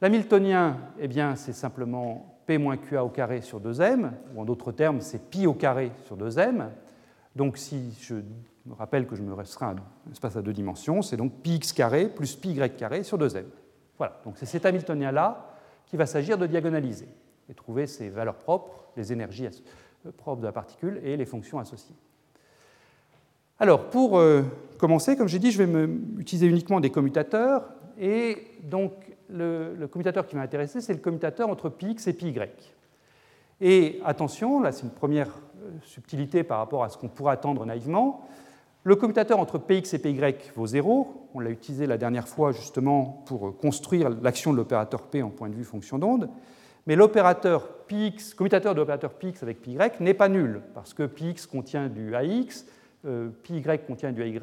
L'hamiltonien, 0.02 0.76
eh 0.98 1.08
bien, 1.08 1.36
c'est 1.36 1.54
simplement 1.54 2.33
P 2.46 2.58
moins 2.58 2.76
QA 2.76 3.04
au 3.04 3.08
carré 3.08 3.40
sur 3.40 3.60
2m, 3.60 4.10
ou 4.34 4.40
en 4.40 4.44
d'autres 4.44 4.72
termes, 4.72 5.00
c'est 5.00 5.30
pi 5.30 5.46
au 5.46 5.54
carré 5.54 5.92
sur 6.06 6.16
2m. 6.16 6.68
Donc 7.36 7.56
si 7.56 7.96
je 8.00 8.16
me 8.66 8.74
rappelle 8.74 9.06
que 9.06 9.16
je 9.16 9.22
me 9.22 9.32
restreins 9.32 9.68
à 9.68 10.08
un 10.08 10.12
espace 10.12 10.36
à 10.36 10.42
deux 10.42 10.52
dimensions, 10.52 11.02
c'est 11.02 11.16
donc 11.16 11.32
pi 11.42 11.58
carré 11.58 12.08
plus 12.08 12.36
pi 12.36 12.50
y 12.50 12.70
carré 12.70 13.02
sur 13.02 13.18
2m. 13.18 13.44
Voilà, 13.98 14.20
donc 14.24 14.34
c'est 14.36 14.46
cet 14.46 14.66
Hamiltonien-là 14.66 15.54
qui 15.86 15.96
va 15.96 16.06
s'agir 16.06 16.38
de 16.38 16.46
diagonaliser 16.46 17.08
et 17.48 17.54
trouver 17.54 17.86
ses 17.86 18.08
valeurs 18.08 18.36
propres, 18.36 18.84
les 18.96 19.12
énergies 19.12 19.46
euh, 20.06 20.10
propres 20.16 20.40
de 20.40 20.46
la 20.46 20.52
particule 20.52 21.00
et 21.04 21.16
les 21.16 21.26
fonctions 21.26 21.58
associées. 21.58 21.94
Alors, 23.60 23.88
pour 23.90 24.18
euh, 24.18 24.42
commencer, 24.78 25.16
comme 25.16 25.28
j'ai 25.28 25.38
dit, 25.38 25.52
je 25.52 25.58
vais 25.58 25.66
me, 25.66 26.00
utiliser 26.18 26.46
uniquement 26.46 26.80
des 26.80 26.90
commutateurs 26.90 27.68
et 27.98 28.48
donc 28.64 28.92
le, 29.30 29.86
commutateur 29.86 30.26
qui 30.26 30.36
m'a 30.36 30.42
intéressé, 30.42 30.80
c'est 30.80 30.92
le 30.92 31.00
commutateur 31.00 31.48
entre 31.48 31.68
πx 31.68 32.06
et 32.06 32.12
πy. 32.12 32.34
Et 33.60 34.00
attention, 34.04 34.60
là 34.60 34.72
c'est 34.72 34.82
une 34.82 34.90
première 34.90 35.28
euh, 35.28 35.70
subtilité 35.82 36.42
par 36.42 36.58
rapport 36.58 36.84
à 36.84 36.88
ce 36.88 36.98
qu'on 36.98 37.08
pourrait 37.08 37.32
attendre 37.32 37.64
naïvement. 37.64 38.26
Le 38.82 38.96
commutateur 38.96 39.38
entre 39.38 39.58
px 39.58 39.94
et 39.94 39.98
py 39.98 40.20
vaut 40.54 40.66
0. 40.66 41.28
On 41.34 41.40
l'a 41.40 41.50
utilisé 41.50 41.86
la 41.86 41.96
dernière 41.96 42.28
fois 42.28 42.52
justement 42.52 43.22
pour 43.26 43.56
construire 43.56 44.10
l'action 44.10 44.52
de 44.52 44.58
l'opérateur 44.58 45.02
p 45.02 45.22
en 45.22 45.30
point 45.30 45.48
de 45.48 45.54
vue 45.54 45.64
fonction 45.64 45.98
d'onde. 45.98 46.28
Mais 46.86 46.96
l'opérateur 46.96 47.66
px, 47.86 48.34
commutateur 48.34 48.74
de 48.74 48.80
l'opérateur 48.80 49.14
px 49.14 49.42
avec 49.42 49.62
py 49.62 49.78
n'est 50.00 50.14
pas 50.14 50.28
nul, 50.28 50.60
parce 50.74 50.92
que 50.92 51.04
px 51.04 51.46
contient 51.46 51.88
du 51.88 52.14
ax, 52.14 52.66
euh, 53.06 53.30
py 53.42 53.62
contient 53.86 54.12
du 54.12 54.22
ay, 54.22 54.38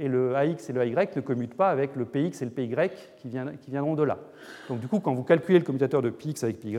et 0.00 0.08
le 0.08 0.34
AX 0.34 0.70
et 0.70 0.72
le 0.72 0.82
AY 0.82 1.08
ne 1.14 1.20
commutent 1.20 1.54
pas 1.54 1.70
avec 1.70 1.94
le 1.94 2.06
PX 2.06 2.40
et 2.40 2.46
le 2.46 2.50
PY 2.50 2.74
qui, 3.18 3.28
viendront 3.68 3.94
de 3.94 4.02
là. 4.02 4.18
Donc 4.68 4.80
du 4.80 4.88
coup, 4.88 4.98
quand 4.98 5.12
vous 5.12 5.22
calculez 5.22 5.58
le 5.58 5.64
commutateur 5.64 6.00
de 6.00 6.08
PX 6.08 6.42
avec 6.42 6.58
PY, 6.58 6.78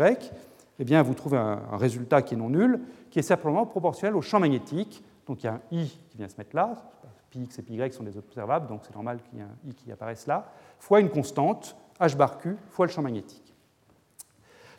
eh 0.80 0.84
bien, 0.84 1.04
vous 1.04 1.14
trouvez 1.14 1.38
un, 1.38 1.62
résultat 1.74 2.24
qui 2.24 2.34
est 2.34 2.38
non 2.38 2.50
nul, 2.50 2.80
qui 3.12 3.20
est 3.20 3.24
simplement 3.24 3.68
proportionnel 3.68 4.16
au 4.16 4.22
champ 4.22 4.40
magnétique. 4.40 5.04
Donc 5.28 5.44
il 5.44 5.46
y 5.46 5.50
a 5.50 5.54
un 5.54 5.62
I 5.72 5.88
qui 6.10 6.18
vient 6.18 6.28
se 6.28 6.36
mettre 6.36 6.56
là, 6.56 6.76
πx 7.30 7.60
et 7.60 7.62
πy 7.62 7.94
sont 7.94 8.04
des 8.04 8.18
observables, 8.18 8.68
donc 8.68 8.82
c'est 8.84 8.94
normal 8.96 9.20
qu'il 9.22 9.38
y 9.38 9.42
ait 9.42 9.46
un 9.46 9.70
I 9.70 9.76
qui 9.76 9.92
apparaisse 9.92 10.26
là, 10.26 10.52
fois 10.80 11.00
une 11.00 11.10
constante, 11.10 11.78
h 12.00 12.18
bar 12.18 12.40
q, 12.40 12.58
fois 12.72 12.88
le 12.88 12.92
champ 12.92 13.04
magnétique. 13.04 13.54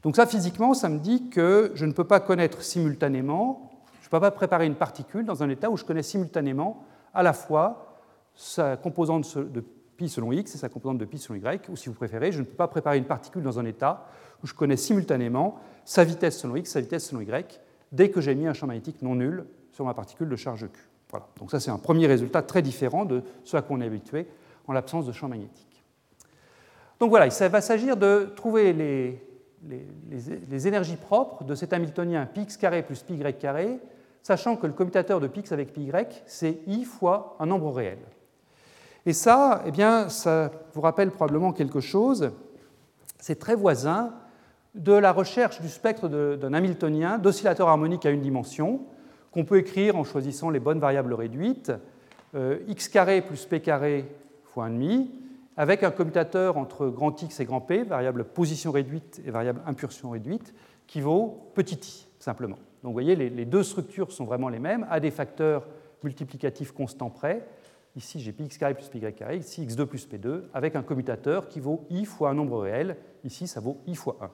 Donc 0.03 0.17
ça, 0.17 0.27
physiquement, 0.27 0.75
ça 0.75 0.89
me 0.89 0.99
dit 0.99 1.31
que 1.31 1.71
je 1.77 1.87
ne 1.87 1.93
peux 1.93 2.05
pas 2.05 2.19
connaître 2.19 2.63
simultanément, 2.63 3.71
je 4.01 4.09
ne 4.09 4.11
peux 4.11 4.19
pas 4.19 4.33
préparer 4.33 4.67
une 4.67 4.75
particule 4.75 5.25
dans 5.25 5.45
un 5.45 5.49
état 5.49 5.71
où 5.71 5.77
je 5.77 5.85
connais 5.85 6.03
simultanément 6.03 6.85
à 7.15 7.23
la 7.23 7.33
fois 7.33 7.92
sa 8.35 8.77
composante 8.77 9.39
de 9.39 9.62
pi 9.97 10.09
selon 10.09 10.33
x 10.33 10.55
et 10.55 10.59
sa 10.59 10.69
composante 10.69 10.99
de 10.99 11.05
pi 11.05 11.19
selon 11.19 11.39
y, 11.39 11.61
ou 11.69 11.77
si 11.77 11.89
vous 11.89 11.95
préférez, 11.95 12.33
je 12.33 12.41
ne 12.41 12.45
peux 12.45 12.57
pas 12.57 12.69
préparer 12.69 12.99
une 12.99 13.05
particule 13.05 13.43
dans 13.43 13.59
un 13.59 13.65
état 13.65 14.07
où 14.43 14.47
je 14.47 14.55
connais 14.55 14.77
simultanément 14.77 15.59
sa 15.85 16.05
vitesse 16.05 16.39
selon 16.39 16.57
x, 16.57 16.71
sa 16.71 16.81
vitesse 16.81 17.07
selon 17.09 17.21
y, 17.21 17.61
dès 17.93 18.11
que 18.11 18.21
j'ai 18.21 18.35
mis 18.35 18.47
un 18.47 18.55
champ 18.55 18.67
magnétique 18.67 19.03
non 19.03 19.15
nul 19.15 19.45
sur 19.71 19.85
ma 19.85 19.95
particule 19.95 20.29
de 20.29 20.37
charge 20.37 20.69
Q. 20.69 20.89
Voilà. 21.11 21.27
Donc 21.39 21.51
ça, 21.51 21.61
c'est 21.61 21.71
un 21.71 21.79
premier 21.79 22.07
résultat 22.07 22.43
très 22.43 22.62
différent 22.62 23.05
de 23.05 23.23
ce 23.45 23.57
à 23.57 23.62
quoi 23.62 23.77
on 23.77 23.81
est 23.81 23.87
habitué 23.87 24.27
en 24.67 24.73
l'absence 24.73 25.07
de 25.07 25.12
champ 25.12 25.29
magnétique. 25.29 25.85
Donc 26.99 27.11
voilà, 27.11 27.27
il 27.27 27.49
va 27.49 27.61
s'agir 27.61 27.97
de 27.97 28.33
trouver 28.37 28.73
les, 28.73 30.67
énergies 30.69 30.97
propres 30.97 31.45
de 31.45 31.55
cet 31.55 31.73
Hamiltonien 31.73 32.27
px 32.27 32.57
carré 32.57 32.83
plus 32.83 33.03
pi 33.03 33.15
y 33.15 33.35
carré, 33.35 33.81
sachant 34.23 34.57
que 34.57 34.67
le 34.67 34.73
commutateur 34.73 35.21
de 35.21 35.27
px 35.27 35.53
avec 35.53 35.73
pi 35.73 35.83
y, 35.83 36.07
c'est 36.27 36.61
i 36.67 36.85
fois 36.85 37.37
un 37.41 37.47
nombre 37.47 37.73
réel. 37.73 37.99
Et 39.04 39.12
ça, 39.12 39.62
eh 39.66 39.71
bien, 39.71 40.09
ça 40.09 40.50
vous 40.75 40.80
rappelle 40.80 41.11
probablement 41.11 41.52
quelque 41.52 41.80
chose. 41.80 42.30
C'est 43.18 43.38
très 43.38 43.54
voisin 43.54 44.12
de 44.75 44.92
la 44.92 45.12
recherche 45.12 45.61
du 45.61 45.68
spectre 45.68 46.09
d'un 46.09 46.54
Hamiltonien 46.54 47.18
d'oscillateur 47.18 47.68
harmonique 47.68 48.06
à 48.06 48.11
une 48.11 48.21
dimension, 48.21 48.80
qu'on 49.32 49.44
peut 49.44 49.59
écrire 49.59 49.97
en 49.97 50.04
choisissant 50.04 50.50
les 50.50 50.61
bonnes 50.61 50.78
variables 50.78 51.14
réduites, 51.14 51.73
euh, 52.35 52.59
x 52.68 52.90
plus 53.26 53.44
p 53.44 53.61
carré 53.61 54.06
fois 54.44 54.68
1,5, 54.68 55.09
avec 55.56 55.82
un 55.82 55.90
commutateur 55.90 56.56
entre 56.56 56.88
grand 56.88 57.21
X 57.21 57.40
et 57.40 57.44
grand 57.44 57.61
P, 57.61 57.82
variable 57.82 58.25
position 58.25 58.71
réduite 58.71 59.21
et 59.26 59.30
variable 59.30 59.61
impulsion 59.66 60.11
réduite, 60.11 60.54
qui 60.87 61.00
vaut 61.00 61.50
petit 61.54 61.75
i, 61.76 62.06
simplement. 62.18 62.56
Donc 62.82 62.90
vous 62.90 62.92
voyez, 62.92 63.14
les, 63.16 63.44
deux 63.44 63.62
structures 63.62 64.12
sont 64.12 64.25
vraiment 64.25 64.49
les 64.49 64.59
mêmes, 64.59 64.87
à 64.90 65.00
des 65.00 65.11
facteurs 65.11 65.66
multiplicatifs 66.02 66.73
constants 66.73 67.11
près. 67.11 67.47
Ici, 67.95 68.21
j'ai 68.21 68.33
px 68.33 68.59
plus 68.59 69.13
carré, 69.13 69.37
ici 69.37 69.67
x2 69.67 69.85
plus 69.85 70.09
p2, 70.09 70.45
avec 70.55 70.77
un 70.77 70.83
commutateur 70.83 71.49
qui 71.49 71.61
vaut 71.61 71.87
i 71.91 72.07
fois 72.07 72.31
un 72.31 72.35
nombre 72.35 72.61
réel. 72.61 72.97
Ici, 73.25 73.47
ça 73.47 73.61
vaut 73.61 73.83
i 73.87 73.95
fois 73.95 74.17
1. 74.23 74.31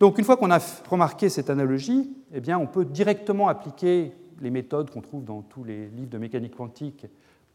Donc 0.00 0.18
une 0.18 0.24
fois 0.24 0.36
qu'on 0.36 0.50
a 0.50 0.58
remarqué 0.90 1.28
cette 1.28 1.48
analogie, 1.48 2.12
eh 2.32 2.40
bien, 2.40 2.58
on 2.58 2.66
peut 2.66 2.84
directement 2.84 3.48
appliquer 3.48 4.12
les 4.40 4.50
méthodes 4.50 4.90
qu'on 4.90 5.00
trouve 5.00 5.24
dans 5.24 5.42
tous 5.42 5.64
les 5.64 5.86
livres 5.88 6.10
de 6.10 6.18
mécanique 6.18 6.56
quantique 6.56 7.06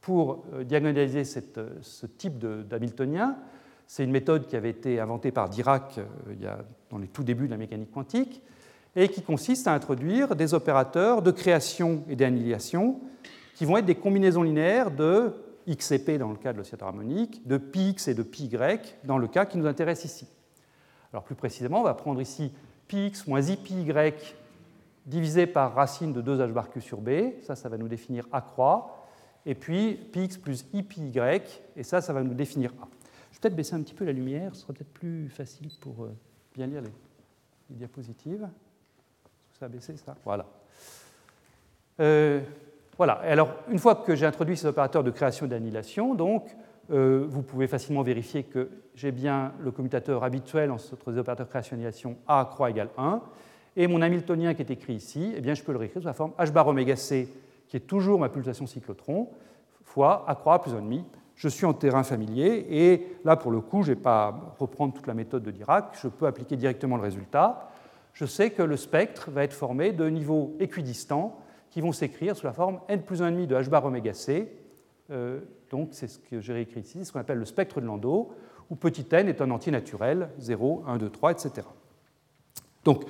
pour 0.01 0.45
euh, 0.53 0.63
diagonaliser 0.63 1.23
euh, 1.57 1.69
ce 1.81 2.05
type 2.05 2.39
d'Hamiltonien. 2.39 3.35
C'est 3.85 4.03
une 4.03 4.11
méthode 4.11 4.47
qui 4.47 4.55
avait 4.55 4.69
été 4.69 4.99
inventée 4.99 5.31
par 5.31 5.49
Dirac 5.49 5.99
euh, 5.99 6.55
dans 6.89 6.97
les 6.97 7.07
tout 7.07 7.23
débuts 7.23 7.47
de 7.47 7.51
la 7.51 7.57
mécanique 7.57 7.91
quantique 7.91 8.41
et 8.95 9.09
qui 9.09 9.21
consiste 9.21 9.67
à 9.67 9.73
introduire 9.73 10.35
des 10.35 10.53
opérateurs 10.53 11.21
de 11.21 11.31
création 11.31 12.03
et 12.09 12.15
d'annihilation 12.15 12.99
qui 13.57 13.65
vont 13.65 13.77
être 13.77 13.85
des 13.87 13.95
combinaisons 13.95 14.43
linéaires 14.43 14.91
de 14.91 15.33
x 15.65 15.91
et 15.91 15.97
p 15.97 16.19
dans 16.19 16.29
le 16.29 16.35
cas 16.35 16.53
de 16.53 16.59
l'oscillateur 16.59 16.89
harmonique, 16.89 17.45
de 17.47 17.57
px 17.57 18.07
et 18.07 18.13
de 18.13 18.21
pi 18.21 18.45
y 18.45 18.79
dans 19.03 19.17
le 19.17 19.27
cas 19.27 19.47
qui 19.47 19.57
nous 19.57 19.65
intéresse 19.65 20.05
ici. 20.05 20.27
Alors 21.11 21.23
plus 21.23 21.33
précisément, 21.33 21.79
on 21.79 21.83
va 21.83 21.95
prendre 21.95 22.21
ici 22.21 22.53
px 22.87 23.25
moins 23.25 23.41
i 23.41 23.57
pi 23.57 23.73
y 23.81 24.13
divisé 25.07 25.47
par 25.47 25.73
racine 25.73 26.13
de 26.13 26.21
2h 26.21 26.51
bar 26.51 26.69
q 26.69 26.81
sur 26.81 27.01
b, 27.01 27.09
ça, 27.41 27.55
ça 27.55 27.67
va 27.67 27.79
nous 27.79 27.87
définir 27.87 28.27
a 28.31 28.41
croix, 28.41 29.07
et 29.43 29.55
puis 29.55 29.95
px 29.95 30.37
plus 30.37 30.63
i 30.73 30.83
pi 30.83 31.01
y, 31.01 31.41
et 31.75 31.81
ça, 31.81 31.99
ça 31.99 32.13
va 32.13 32.21
nous 32.21 32.35
définir 32.35 32.71
a. 32.79 32.87
Je 33.31 33.37
vais 33.37 33.41
peut-être 33.41 33.55
baisser 33.55 33.73
un 33.73 33.81
petit 33.81 33.95
peu 33.95 34.05
la 34.05 34.13
lumière, 34.13 34.53
ce 34.53 34.61
sera 34.61 34.73
peut-être 34.73 34.93
plus 34.93 35.29
facile 35.29 35.69
pour 35.81 36.03
euh, 36.03 36.15
bien 36.53 36.67
lire 36.67 36.83
les, 36.83 36.91
diapositives. 37.71 38.47
Ça 39.59 39.65
a 39.65 39.67
baissé, 39.67 39.97
ça? 39.97 40.15
Voilà. 40.23 40.45
Euh, 41.99 42.41
voilà. 42.97 43.13
alors, 43.23 43.49
une 43.69 43.79
fois 43.79 43.95
que 43.95 44.15
j'ai 44.15 44.25
introduit 44.25 44.57
ces 44.57 44.67
opérateurs 44.67 45.03
de 45.03 45.11
création 45.11 45.45
et 45.45 45.49
d'annihilation, 45.49 46.15
donc, 46.15 46.55
euh, 46.89 47.25
vous 47.27 47.43
pouvez 47.43 47.67
facilement 47.67 48.01
vérifier 48.01 48.43
que 48.43 48.69
j'ai 48.95 49.11
bien 49.11 49.51
le 49.59 49.71
commutateur 49.71 50.23
habituel 50.23 50.71
entre 50.71 51.11
les 51.11 51.17
opérateurs 51.17 51.45
de 51.45 51.49
création 51.49 51.75
et 51.75 51.79
d'annihilation 51.79 52.15
A 52.27 52.47
croix 52.49 52.69
égale 52.69 52.89
1. 52.97 53.21
Et 53.75 53.87
mon 53.87 54.01
Hamiltonien 54.01 54.53
qui 54.53 54.61
est 54.61 54.71
écrit 54.71 54.93
ici, 54.93 55.33
eh 55.35 55.41
bien, 55.41 55.53
je 55.53 55.63
peux 55.63 55.71
le 55.71 55.77
réécrire 55.77 56.01
sous 56.01 56.07
la 56.07 56.13
forme 56.13 56.31
h 56.39 56.51
bar 56.51 56.67
oméga 56.67 56.95
c, 56.95 57.29
qui 57.67 57.77
est 57.77 57.81
toujours 57.81 58.19
ma 58.19 58.29
pulsation 58.29 58.65
cyclotron, 58.65 59.29
fois 59.83 60.25
A 60.27 60.35
croix 60.35 60.61
plus 60.61 60.73
1,5. 60.73 61.03
Je 61.35 61.47
suis 61.49 61.67
en 61.67 61.73
terrain 61.73 62.01
familier, 62.01 62.65
et 62.67 63.17
là, 63.23 63.35
pour 63.35 63.51
le 63.51 63.61
coup, 63.61 63.83
je 63.83 63.91
ne 63.91 63.95
vais 63.95 64.01
pas 64.01 64.55
reprendre 64.57 64.93
toute 64.93 65.05
la 65.05 65.13
méthode 65.13 65.43
de 65.43 65.51
Dirac, 65.51 65.95
je 66.01 66.07
peux 66.07 66.25
appliquer 66.25 66.55
directement 66.55 66.95
le 66.95 67.03
résultat. 67.03 67.69
Je 68.13 68.25
sais 68.25 68.49
que 68.49 68.63
le 68.63 68.75
spectre 68.75 69.29
va 69.29 69.43
être 69.43 69.53
formé 69.53 69.91
de 69.91 70.09
niveaux 70.09 70.55
équidistants 70.59 71.37
qui 71.77 71.81
vont 71.81 71.91
s'écrire 71.91 72.35
sous 72.35 72.47
la 72.47 72.53
forme 72.53 72.79
n 72.87 73.03
plus 73.03 73.21
1,5 73.21 73.45
de 73.45 73.55
h 73.55 73.69
bar 73.69 73.85
oméga 73.85 74.11
c. 74.11 74.51
Euh, 75.11 75.41
donc 75.69 75.89
c'est 75.91 76.07
ce 76.07 76.17
que 76.17 76.41
j'ai 76.41 76.53
réécrit 76.53 76.79
ici, 76.79 77.05
ce 77.05 77.11
qu'on 77.11 77.19
appelle 77.19 77.37
le 77.37 77.45
spectre 77.45 77.79
de 77.79 77.85
Landau, 77.85 78.31
où 78.71 78.75
petit 78.75 79.05
n 79.11 79.29
est 79.29 79.41
un 79.41 79.51
entier 79.51 79.71
naturel, 79.71 80.29
0, 80.39 80.85
1, 80.87 80.97
2, 80.97 81.09
3, 81.11 81.33
etc. 81.33 81.67
Donc, 82.83 83.03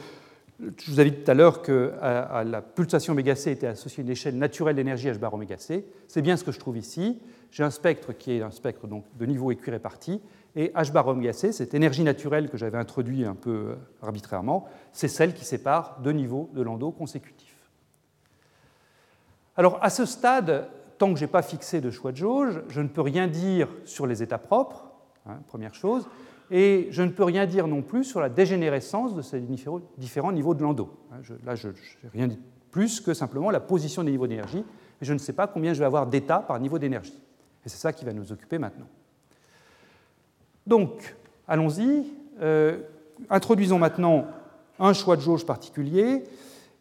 je 0.59 0.91
vous 0.91 0.99
avais 0.99 1.11
dit 1.11 1.23
tout 1.23 1.31
à 1.31 1.33
l'heure 1.33 1.61
qu'à 1.61 2.43
la 2.43 2.61
pulsation 2.61 3.13
oméga 3.13 3.37
c 3.37 3.51
était 3.51 3.67
associée 3.67 4.03
une 4.03 4.09
échelle 4.09 4.37
naturelle 4.37 4.75
d'énergie 4.75 5.07
h 5.07 5.17
bar 5.17 5.33
oméga 5.33 5.57
c. 5.57 5.85
C'est 6.09 6.21
bien 6.21 6.35
ce 6.35 6.43
que 6.43 6.51
je 6.51 6.59
trouve 6.59 6.77
ici. 6.77 7.21
J'ai 7.51 7.63
un 7.63 7.69
spectre 7.69 8.11
qui 8.11 8.33
est 8.33 8.41
un 8.41 8.51
spectre 8.51 8.85
donc, 8.85 9.05
de 9.17 9.25
niveau 9.25 9.49
équiréparti, 9.49 10.19
et 10.57 10.73
h 10.75 10.91
bar 10.91 11.07
oméga 11.07 11.31
c, 11.31 11.53
cette 11.53 11.73
énergie 11.73 12.03
naturelle 12.03 12.49
que 12.49 12.57
j'avais 12.57 12.77
introduite 12.77 13.25
un 13.27 13.35
peu 13.35 13.77
arbitrairement, 14.01 14.67
c'est 14.91 15.07
celle 15.07 15.33
qui 15.33 15.45
sépare 15.45 16.01
deux 16.03 16.11
niveaux 16.11 16.49
de 16.53 16.61
Landau 16.61 16.91
consécutifs. 16.91 17.46
Alors 19.57 19.79
à 19.81 19.89
ce 19.89 20.05
stade, 20.05 20.69
tant 20.97 21.11
que 21.11 21.19
je 21.19 21.25
n'ai 21.25 21.31
pas 21.31 21.41
fixé 21.41 21.81
de 21.81 21.89
choix 21.89 22.11
de 22.11 22.17
jauge, 22.17 22.61
je 22.69 22.81
ne 22.81 22.87
peux 22.87 23.01
rien 23.01 23.27
dire 23.27 23.67
sur 23.85 24.07
les 24.07 24.23
états 24.23 24.37
propres, 24.37 24.85
hein, 25.25 25.39
première 25.47 25.73
chose, 25.73 26.07
et 26.51 26.87
je 26.91 27.01
ne 27.01 27.09
peux 27.09 27.23
rien 27.23 27.45
dire 27.45 27.67
non 27.67 27.81
plus 27.81 28.03
sur 28.03 28.21
la 28.21 28.29
dégénérescence 28.29 29.15
de 29.15 29.21
ces 29.21 29.41
différents 29.97 30.31
niveaux 30.31 30.53
de 30.53 30.63
Landau. 30.63 30.89
Hein, 31.11 31.17
là, 31.45 31.55
je 31.55 31.69
n'ai 31.69 32.09
rien 32.13 32.27
dit 32.27 32.39
plus 32.71 33.01
que 33.01 33.13
simplement 33.13 33.49
la 33.49 33.59
position 33.59 34.03
des 34.03 34.11
niveaux 34.11 34.27
d'énergie, 34.27 34.63
et 35.01 35.05
je 35.05 35.13
ne 35.13 35.17
sais 35.17 35.33
pas 35.33 35.47
combien 35.47 35.73
je 35.73 35.79
vais 35.79 35.85
avoir 35.85 36.07
d'états 36.07 36.39
par 36.39 36.59
niveau 36.59 36.77
d'énergie. 36.77 37.19
Et 37.65 37.69
c'est 37.69 37.77
ça 37.77 37.91
qui 37.91 38.05
va 38.05 38.13
nous 38.13 38.31
occuper 38.31 38.59
maintenant. 38.59 38.87
Donc, 40.65 41.15
allons-y. 41.47 42.05
Euh, 42.39 42.77
introduisons 43.29 43.79
maintenant 43.79 44.27
un 44.79 44.93
choix 44.93 45.15
de 45.15 45.21
jauge 45.21 45.45
particulier 45.45 46.23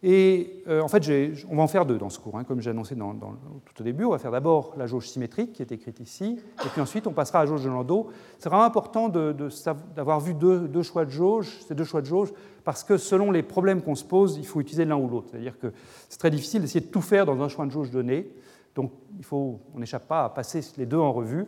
et 0.09 0.63
euh, 0.69 0.83
en 0.83 0.87
fait, 0.87 1.03
on 1.51 1.57
va 1.57 1.65
en 1.65 1.67
faire 1.67 1.85
deux 1.85 1.99
dans 1.99 2.11
ce 2.11 2.21
cours, 2.21 2.39
hein, 2.39 2.45
comme 2.45 2.61
j'ai 2.61 2.71
annoncé 2.71 2.95
tout 2.95 3.81
au 3.81 3.83
début. 3.83 4.05
On 4.05 4.11
va 4.11 4.19
faire 4.19 4.31
d'abord 4.31 4.75
la 4.77 4.87
jauge 4.87 5.09
symétrique 5.09 5.53
qui 5.53 5.63
est 5.63 5.73
écrite 5.73 5.99
ici, 5.99 6.39
et 6.65 6.69
puis 6.69 6.81
ensuite 6.81 7.09
on 7.09 7.13
passera 7.13 7.41
à 7.41 7.43
la 7.43 7.49
jauge 7.49 7.65
de 7.65 7.69
Landau. 7.69 8.11
C'est 8.39 8.49
vraiment 8.49 8.63
important 8.63 9.09
d'avoir 9.09 10.21
vu 10.21 10.33
deux, 10.33 10.83
choix 10.85 11.05
de 11.05 11.11
jauge, 11.11 11.59
ces 11.67 11.75
deux 11.75 11.83
choix 11.83 12.03
de 12.03 12.07
jauge, 12.07 12.33
parce 12.63 12.85
que 12.85 12.99
selon 12.99 13.33
les 13.33 13.43
problèmes 13.43 13.83
qu'on 13.83 13.97
se 13.97 14.05
pose, 14.05 14.37
il 14.37 14.47
faut 14.47 14.61
utiliser 14.61 14.85
l'un 14.85 14.95
ou 14.95 15.09
l'autre. 15.09 15.27
C'est-à-dire 15.33 15.59
que 15.59 15.73
c'est 16.09 16.19
très 16.19 16.31
difficile 16.31 16.61
d'essayer 16.61 16.87
de 16.87 16.91
tout 16.93 17.03
faire 17.03 17.27
dans 17.27 17.43
un 17.43 17.49
choix 17.49 17.67
de 17.67 17.73
jauge 17.73 17.91
donné. 17.91 18.31
Donc 18.77 18.93
il 19.19 19.25
faut, 19.25 19.59
on 19.75 19.81
n'échappe 19.81 20.07
pas 20.07 20.27
à 20.27 20.29
passer 20.29 20.61
les 20.77 20.87
deux 20.87 20.99
en 20.99 21.13
revue. 21.13 21.47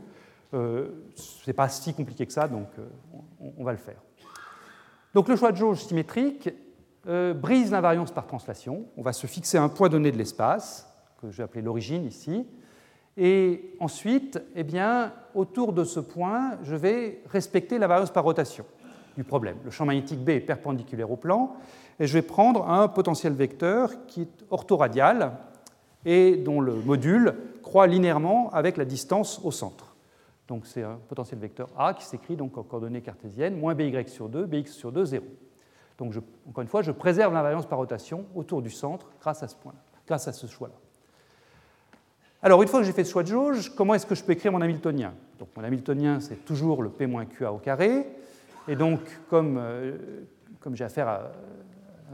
Euh, 0.53 0.89
Ce 1.15 1.49
n'est 1.49 1.55
pas 1.55 1.69
si 1.69 1.95
compliqué 1.95 2.27
que 2.27 2.33
ça, 2.33 2.49
donc 2.49 2.67
euh, 2.81 2.89
on 3.57 3.63
va 3.63 3.71
le 3.71 3.79
faire. 3.79 4.03
Donc 5.15 5.29
le 5.29 5.37
choix 5.37 5.53
de 5.53 5.57
jauge 5.59 5.85
symétrique, 5.85 6.51
euh, 7.07 7.35
brise 7.35 7.71
l'invariance 7.71 8.11
par 8.11 8.27
translation. 8.27 8.85
On 8.97 9.03
va 9.03 9.13
se 9.13 9.27
fixer 9.27 9.59
un 9.59 9.69
point 9.69 9.89
donné 9.89 10.11
de 10.11 10.19
l'espace, 10.19 10.89
que 11.21 11.31
je 11.31 11.37
vais 11.37 11.43
appeler 11.45 11.63
l'origine 11.63 12.05
ici. 12.05 12.47
Et 13.17 13.75
ensuite, 13.81 14.41
eh 14.55 14.65
bien, 14.65 15.13
autour 15.35 15.73
de 15.73 15.85
ce 15.85 16.01
point, 16.01 16.59
je 16.63 16.77
vais 16.77 17.23
respecter 17.27 17.79
l'invariance 17.79 18.11
par 18.11 18.25
rotation 18.25 18.65
du 19.17 19.25
problème. 19.25 19.57
Le 19.65 19.71
champ 19.71 19.85
magnétique 19.85 20.25
B 20.25 20.31
est 20.31 20.41
perpendiculaire 20.41 21.11
au 21.11 21.17
plan, 21.17 21.57
et 21.99 22.07
je 22.07 22.13
vais 22.13 22.23
prendre 22.23 22.69
un 22.69 22.87
potentiel 22.87 23.33
vecteur 23.33 24.07
qui 24.07 24.23
est 24.23 24.45
orthoradial 24.51 25.33
et 26.05 26.37
dont 26.37 26.61
le 26.61 26.75
module 26.75 27.35
croît 27.63 27.89
linéairement 27.89 28.51
avec 28.53 28.77
la 28.77 28.85
distance 28.85 29.41
au 29.45 29.51
centre. 29.51 29.97
Donc 30.47 30.67
c'est 30.67 30.83
un 30.83 30.99
potentiel 31.09 31.41
vecteur 31.41 31.69
A 31.77 31.95
qui 31.95 32.05
s'écrit 32.05 32.37
donc 32.37 32.57
en 32.57 32.63
coordonnées 32.63 33.03
cartésiennes, 33.03 33.59
moins 33.59 33.75
by 33.75 33.93
sur 34.07 34.29
2, 34.29 34.47
bx 34.47 34.73
sur 34.73 34.93
2, 34.93 35.05
0. 35.05 35.25
Donc, 35.99 36.15
encore 36.49 36.63
une 36.63 36.69
fois, 36.69 36.83
je 36.83 36.93
préserve 36.93 37.35
l'invariance 37.35 37.67
par 37.67 37.79
rotation 37.79 38.25
autour 38.35 38.63
du 38.63 38.71
centre 38.71 39.11
grâce 39.21 39.43
à 39.43 39.49
ce 39.49 39.57
point 39.57 39.75
grâce 40.07 40.27
à 40.27 40.33
ce 40.33 40.47
choix-là. 40.47 40.75
Alors, 42.41 42.63
une 42.63 42.69
fois 42.69 42.81
que 42.81 42.87
j'ai 42.87 42.93
fait 42.93 43.05
ce 43.05 43.13
choix 43.13 43.25
de 43.25 43.29
jauge, 43.29 43.75
comment 43.77 43.95
est-ce 43.95 44.07
que 44.07 44.15
je 44.15 44.25
peux 44.25 44.33
écrire 44.33 44.53
mon 44.53 44.63
Hamiltonien? 44.63 45.13
Donc, 45.39 45.49
mon 45.55 45.63
Hamiltonien, 45.63 46.19
c'est 46.21 46.47
toujours 46.47 46.83
le 46.83 46.89
P-QA 46.89 47.53
au 47.53 47.59
carré. 47.59 48.07
Et 48.69 48.75
donc, 48.75 49.01
comme 49.29 49.59
euh, 49.59 49.97
comme 50.61 50.77
j'ai 50.77 50.85
affaire 50.85 51.09
à 51.09 51.31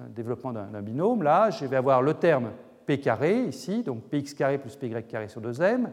un 0.05 0.09
développement 0.09 0.53
d'un 0.53 0.83
binôme, 0.83 1.23
là, 1.23 1.51
je 1.51 1.65
vais 1.67 1.77
avoir 1.77 2.03
le 2.03 2.15
terme 2.15 2.51
p 2.87 2.99
carré 2.99 3.45
ici, 3.45 3.83
donc 3.83 4.03
px 4.05 4.35
carré 4.35 4.59
plus 4.59 4.77
py 4.77 4.93
carré 5.09 5.29
sur 5.29 5.41
2m. 5.41 5.89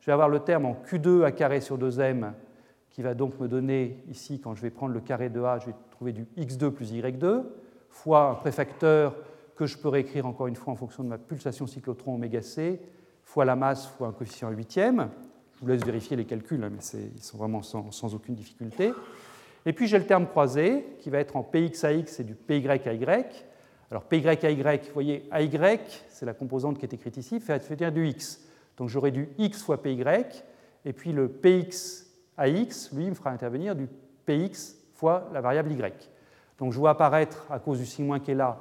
Je 0.00 0.06
vais 0.06 0.12
avoir 0.12 0.28
le 0.28 0.40
terme 0.40 0.66
en 0.66 0.74
q2 0.74 1.24
a 1.24 1.32
carré 1.32 1.60
sur 1.60 1.78
2m 1.78 2.32
qui 2.90 3.02
va 3.02 3.14
donc 3.14 3.38
me 3.38 3.48
donner 3.48 4.02
ici, 4.10 4.40
quand 4.40 4.54
je 4.54 4.62
vais 4.62 4.70
prendre 4.70 4.92
le 4.92 5.00
carré 5.00 5.30
de 5.30 5.40
a, 5.40 5.58
je 5.58 5.66
vais 5.66 5.74
du 6.10 6.26
x2 6.36 6.70
plus 6.70 6.92
y2, 6.92 7.44
fois 7.88 8.30
un 8.30 8.34
préfacteur 8.34 9.14
que 9.54 9.66
je 9.66 9.78
peux 9.78 9.88
réécrire 9.88 10.26
encore 10.26 10.48
une 10.48 10.56
fois 10.56 10.72
en 10.72 10.76
fonction 10.76 11.04
de 11.04 11.08
ma 11.08 11.18
pulsation 11.18 11.68
cyclotron 11.68 12.16
oméga 12.16 12.42
c, 12.42 12.80
fois 13.22 13.44
la 13.44 13.54
masse, 13.54 13.86
fois 13.86 14.08
un 14.08 14.12
coefficient 14.12 14.50
huitième. 14.50 15.08
Je 15.54 15.60
vous 15.60 15.68
laisse 15.68 15.84
vérifier 15.84 16.16
les 16.16 16.24
calculs, 16.24 16.64
hein, 16.64 16.70
mais 16.72 17.00
ils 17.14 17.22
sont 17.22 17.38
vraiment 17.38 17.62
sans, 17.62 17.92
sans, 17.92 18.14
aucune 18.14 18.34
difficulté. 18.34 18.92
Et 19.64 19.72
puis 19.72 19.86
j'ai 19.86 19.98
le 19.98 20.06
terme 20.06 20.26
croisé 20.26 20.84
qui 20.98 21.10
va 21.10 21.18
être 21.18 21.36
en 21.36 21.44
px 21.44 21.84
à 21.84 21.92
x 21.92 22.18
et 22.18 22.24
du 22.24 22.34
py 22.34 22.66
à 22.66 22.74
y. 22.74 23.44
Alors 23.90 24.04
py 24.04 24.26
à 24.26 24.32
y, 24.32 24.56
vous 24.56 24.92
voyez, 24.94 25.28
à 25.30 25.42
y, 25.42 25.80
c'est 26.08 26.26
la 26.26 26.34
composante 26.34 26.78
qui 26.78 26.84
est 26.84 26.92
écrite 26.94 27.16
ici, 27.18 27.38
fait 27.38 27.76
dire 27.76 27.92
du 27.92 28.08
x. 28.08 28.40
Donc 28.76 28.88
j'aurai 28.88 29.12
du 29.12 29.28
x 29.38 29.62
fois 29.62 29.80
py, 29.80 30.02
et 30.84 30.92
puis 30.92 31.12
le 31.12 31.28
px 31.28 32.06
à 32.36 32.48
x, 32.48 32.90
lui, 32.92 33.08
me 33.08 33.14
fera 33.14 33.30
intervenir 33.30 33.76
du 33.76 33.86
px 34.26 34.76
fois 35.02 35.28
la 35.32 35.40
variable 35.40 35.72
y. 35.72 35.82
Donc 36.60 36.72
je 36.72 36.78
vois 36.78 36.90
apparaître, 36.90 37.44
à 37.50 37.58
cause 37.58 37.78
du 37.80 37.86
signe 37.86 38.20
qui 38.20 38.30
est 38.30 38.36
là, 38.36 38.56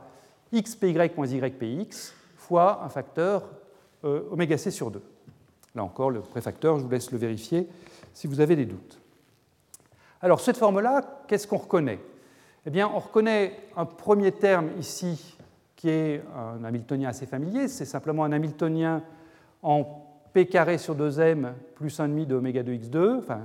xpy 0.51 0.91
moins 1.15 1.27
ypx 1.27 2.15
fois 2.35 2.81
un 2.83 2.89
facteur 2.89 3.43
euh, 4.03 4.23
oméga 4.31 4.57
c 4.57 4.71
sur 4.71 4.89
2. 4.89 5.03
Là 5.75 5.83
encore, 5.83 6.09
le 6.09 6.21
préfacteur, 6.21 6.79
je 6.79 6.83
vous 6.83 6.89
laisse 6.89 7.11
le 7.11 7.19
vérifier 7.19 7.69
si 8.15 8.25
vous 8.25 8.39
avez 8.39 8.55
des 8.55 8.65
doutes. 8.65 8.99
Alors, 10.19 10.41
cette 10.41 10.57
forme-là, 10.57 11.01
qu'est-ce 11.27 11.47
qu'on 11.47 11.57
reconnaît? 11.57 11.99
Eh 12.65 12.71
bien, 12.71 12.89
on 12.91 12.97
reconnaît 12.97 13.55
un 13.77 13.85
premier 13.85 14.31
terme 14.31 14.69
ici 14.79 15.37
qui 15.75 15.89
est 15.89 16.23
un 16.35 16.63
Hamiltonien 16.63 17.09
assez 17.09 17.27
familier, 17.27 17.67
c'est 17.67 17.85
simplement 17.85 18.23
un 18.23 18.31
Hamiltonien 18.31 19.03
en 19.61 20.07
p 20.33 20.47
carré 20.47 20.79
sur 20.79 20.95
2m 20.95 21.51
plus 21.75 21.99
1,5 21.99 22.25
de 22.25 22.35
oméga 22.35 22.63
2 22.63 22.73
x2. 22.73 23.19
Enfin, 23.19 23.41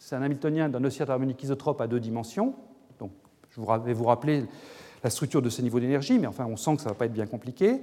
c'est 0.00 0.16
un 0.16 0.22
Hamiltonien 0.22 0.70
d'un 0.70 0.82
oscillateur 0.82 1.12
harmonique 1.12 1.42
isotrope 1.42 1.80
à 1.82 1.86
deux 1.86 2.00
dimensions. 2.00 2.54
Donc, 2.98 3.12
je 3.50 3.60
vais 3.60 3.92
vous 3.92 4.06
rappeler 4.06 4.44
la 5.04 5.10
structure 5.10 5.42
de 5.42 5.50
ces 5.50 5.62
niveaux 5.62 5.78
d'énergie, 5.78 6.18
mais 6.18 6.26
enfin, 6.26 6.46
on 6.46 6.56
sent 6.56 6.76
que 6.76 6.82
ça 6.82 6.88
ne 6.88 6.94
va 6.94 6.98
pas 6.98 7.04
être 7.04 7.12
bien 7.12 7.26
compliqué. 7.26 7.82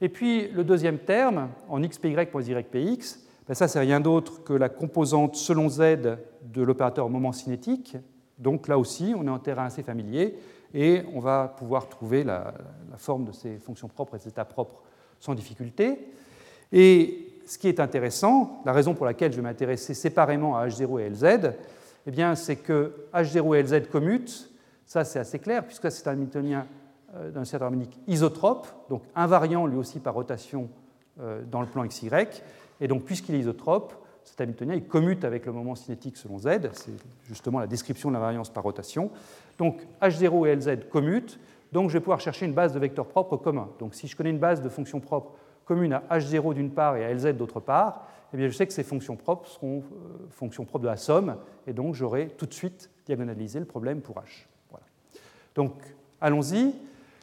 Et 0.00 0.08
puis, 0.08 0.48
le 0.48 0.64
deuxième 0.64 0.98
terme, 0.98 1.50
en 1.68 1.78
xpy 1.80 2.16
moins 2.32 2.42
ypx, 2.42 3.20
ben 3.46 3.54
ça, 3.54 3.68
c'est 3.68 3.80
rien 3.80 4.00
d'autre 4.00 4.42
que 4.42 4.54
la 4.54 4.70
composante 4.70 5.36
selon 5.36 5.68
z 5.68 5.80
de 6.42 6.62
l'opérateur 6.62 7.10
moment 7.10 7.32
cinétique. 7.32 7.96
Donc 8.38 8.66
là 8.66 8.78
aussi, 8.78 9.14
on 9.16 9.26
est 9.26 9.30
en 9.30 9.38
terrain 9.38 9.66
assez 9.66 9.82
familier 9.82 10.34
et 10.72 11.02
on 11.12 11.20
va 11.20 11.48
pouvoir 11.48 11.88
trouver 11.88 12.24
la, 12.24 12.54
forme 12.96 13.26
de 13.26 13.32
ces 13.32 13.58
fonctions 13.58 13.88
propres 13.88 14.16
et 14.16 14.18
ces 14.18 14.30
états 14.30 14.46
propres 14.46 14.82
sans 15.20 15.34
difficulté. 15.34 15.98
Et 16.72 17.31
ce 17.46 17.58
qui 17.58 17.68
est 17.68 17.80
intéressant, 17.80 18.62
la 18.64 18.72
raison 18.72 18.94
pour 18.94 19.06
laquelle 19.06 19.32
je 19.32 19.36
vais 19.36 19.42
m'intéresser 19.42 19.94
séparément 19.94 20.56
à 20.56 20.66
H0 20.66 21.00
et 21.00 21.10
LZ, 21.10 21.52
eh 22.06 22.34
c'est 22.34 22.56
que 22.56 22.92
H0 23.14 23.56
et 23.56 23.62
LZ 23.62 23.88
commutent. 23.90 24.50
Ça, 24.86 25.04
c'est 25.04 25.18
assez 25.18 25.38
clair, 25.38 25.64
puisque 25.64 25.90
c'est 25.90 26.08
un 26.08 26.12
Hamiltonien 26.12 26.66
euh, 27.14 27.30
d'un 27.30 27.44
certain 27.44 27.66
harmonique 27.66 27.98
isotrope, 28.06 28.66
donc 28.88 29.02
invariant 29.14 29.66
lui 29.66 29.76
aussi 29.76 30.00
par 30.00 30.14
rotation 30.14 30.68
euh, 31.20 31.42
dans 31.50 31.60
le 31.60 31.66
plan 31.66 31.86
XY. 31.86 32.10
Et 32.80 32.88
donc, 32.88 33.04
puisqu'il 33.04 33.34
est 33.34 33.40
isotrope, 33.40 33.94
cet 34.24 34.40
Hamiltonien 34.40 34.74
il 34.74 34.84
commute 34.84 35.24
avec 35.24 35.46
le 35.46 35.52
moment 35.52 35.74
cinétique 35.74 36.16
selon 36.16 36.38
Z. 36.38 36.70
C'est 36.72 36.92
justement 37.24 37.60
la 37.60 37.66
description 37.66 38.08
de 38.08 38.14
l'invariance 38.14 38.50
par 38.50 38.62
rotation. 38.62 39.10
Donc, 39.58 39.86
H0 40.00 40.46
et 40.46 40.56
LZ 40.56 40.88
commutent. 40.90 41.38
Donc, 41.72 41.88
je 41.88 41.94
vais 41.94 42.00
pouvoir 42.00 42.20
chercher 42.20 42.46
une 42.46 42.54
base 42.54 42.72
de 42.72 42.78
vecteurs 42.78 43.06
propres 43.06 43.36
communs. 43.36 43.68
Donc, 43.78 43.94
si 43.94 44.06
je 44.06 44.16
connais 44.16 44.30
une 44.30 44.38
base 44.38 44.62
de 44.62 44.68
fonctions 44.68 45.00
propres 45.00 45.32
commune 45.72 45.94
à 45.94 46.02
H0 46.10 46.52
d'une 46.52 46.70
part 46.70 46.96
et 46.96 47.04
à 47.04 47.14
LZ 47.14 47.34
d'autre 47.34 47.58
part, 47.58 48.06
eh 48.34 48.36
bien, 48.36 48.48
je 48.48 48.52
sais 48.52 48.66
que 48.66 48.72
ces 48.74 48.82
fonctions 48.82 49.16
propres 49.16 49.48
seront 49.48 49.78
euh, 49.78 50.26
fonctions 50.30 50.64
propres 50.66 50.82
de 50.82 50.88
la 50.88 50.98
somme, 50.98 51.36
et 51.66 51.72
donc 51.72 51.94
j'aurai 51.94 52.28
tout 52.28 52.44
de 52.44 52.52
suite 52.52 52.90
diagonalisé 53.06 53.58
le 53.58 53.64
problème 53.64 54.02
pour 54.02 54.16
H. 54.16 54.46
Voilà. 54.70 54.84
Donc, 55.54 55.72
allons-y. 56.20 56.74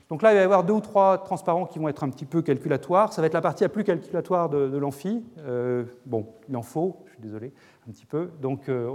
Donc 0.09 0.23
là, 0.23 0.31
il 0.31 0.35
va 0.35 0.41
y 0.41 0.43
avoir 0.43 0.63
deux 0.63 0.73
ou 0.73 0.81
trois 0.81 1.19
transparents 1.19 1.67
qui 1.67 1.77
vont 1.77 1.89
être 1.89 2.03
un 2.03 2.09
petit 2.09 2.25
peu 2.25 2.41
calculatoires. 2.41 3.13
Ça 3.13 3.21
va 3.21 3.27
être 3.27 3.35
la 3.35 3.41
partie 3.41 3.63
la 3.63 3.69
plus 3.69 3.83
calculatoire 3.83 4.49
de, 4.49 4.77
l'amphi. 4.77 5.23
Euh, 5.39 5.83
bon, 6.07 6.25
il 6.47 6.57
en 6.57 6.63
faut, 6.63 6.97
je 7.05 7.11
suis 7.11 7.21
désolé, 7.21 7.53
un 7.87 7.91
petit 7.91 8.07
peu. 8.07 8.31
Donc, 8.41 8.67
euh, 8.67 8.89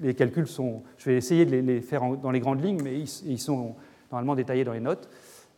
les 0.00 0.14
calculs 0.14 0.48
sont. 0.48 0.82
Je 0.96 1.10
vais 1.10 1.16
essayer 1.16 1.46
de 1.46 1.56
les, 1.56 1.80
faire 1.80 2.02
dans 2.16 2.32
les 2.32 2.40
grandes 2.40 2.64
lignes, 2.64 2.82
mais 2.82 2.98
ils 2.98 3.38
sont 3.38 3.76
normalement 4.10 4.34
détaillés 4.34 4.64
dans 4.64 4.72
les 4.72 4.80
notes. 4.80 5.08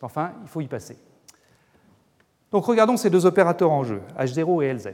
Enfin, 0.03 0.33
il 0.43 0.49
faut 0.49 0.61
y 0.61 0.69
passer. 0.69 0.99
Donc 2.53 2.65
regardons 2.65 2.97
ces 2.97 3.11
deux 3.11 3.27
opérateurs 3.27 3.71
en 3.71 3.85
jeu, 3.85 4.03
H0 4.19 4.65
et 4.65 4.73
LZ. 4.75 4.89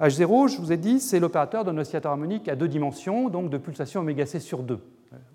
H0, 0.00 0.48
je 0.48 0.56
vous 0.58 0.72
ai 0.72 0.78
dit, 0.78 0.98
c'est 0.98 1.20
l'opérateur 1.20 1.62
d'un 1.62 1.76
oscillateur 1.76 2.12
harmonique 2.12 2.48
à 2.48 2.56
deux 2.56 2.68
dimensions, 2.68 3.28
donc 3.28 3.50
de 3.50 3.58
pulsation 3.58 4.00
oméga 4.00 4.24
c 4.24 4.40
sur 4.40 4.62
2. 4.62 4.78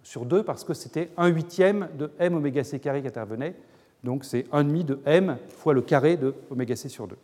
Sur 0.02 0.26
2 0.26 0.42
parce 0.44 0.64
que 0.64 0.74
c'était 0.74 1.12
1 1.18 1.28
huitième 1.28 1.90
de 2.00 2.12
m 2.18 2.36
oméga 2.36 2.64
c 2.64 2.80
carré 2.80 3.02
qui 3.02 3.08
intervenait, 3.08 3.56
donc 4.04 4.26
c'est 4.26 4.48
1 4.52 4.64
demi 4.64 4.84
de 4.84 5.00
m 5.06 5.38
fois 5.50 5.74
le 5.74 5.82
carré 5.82 6.18
de 6.18 6.34
oméga 6.50 6.76
c 6.76 6.90
sur 6.90 7.08
2. 7.08 7.16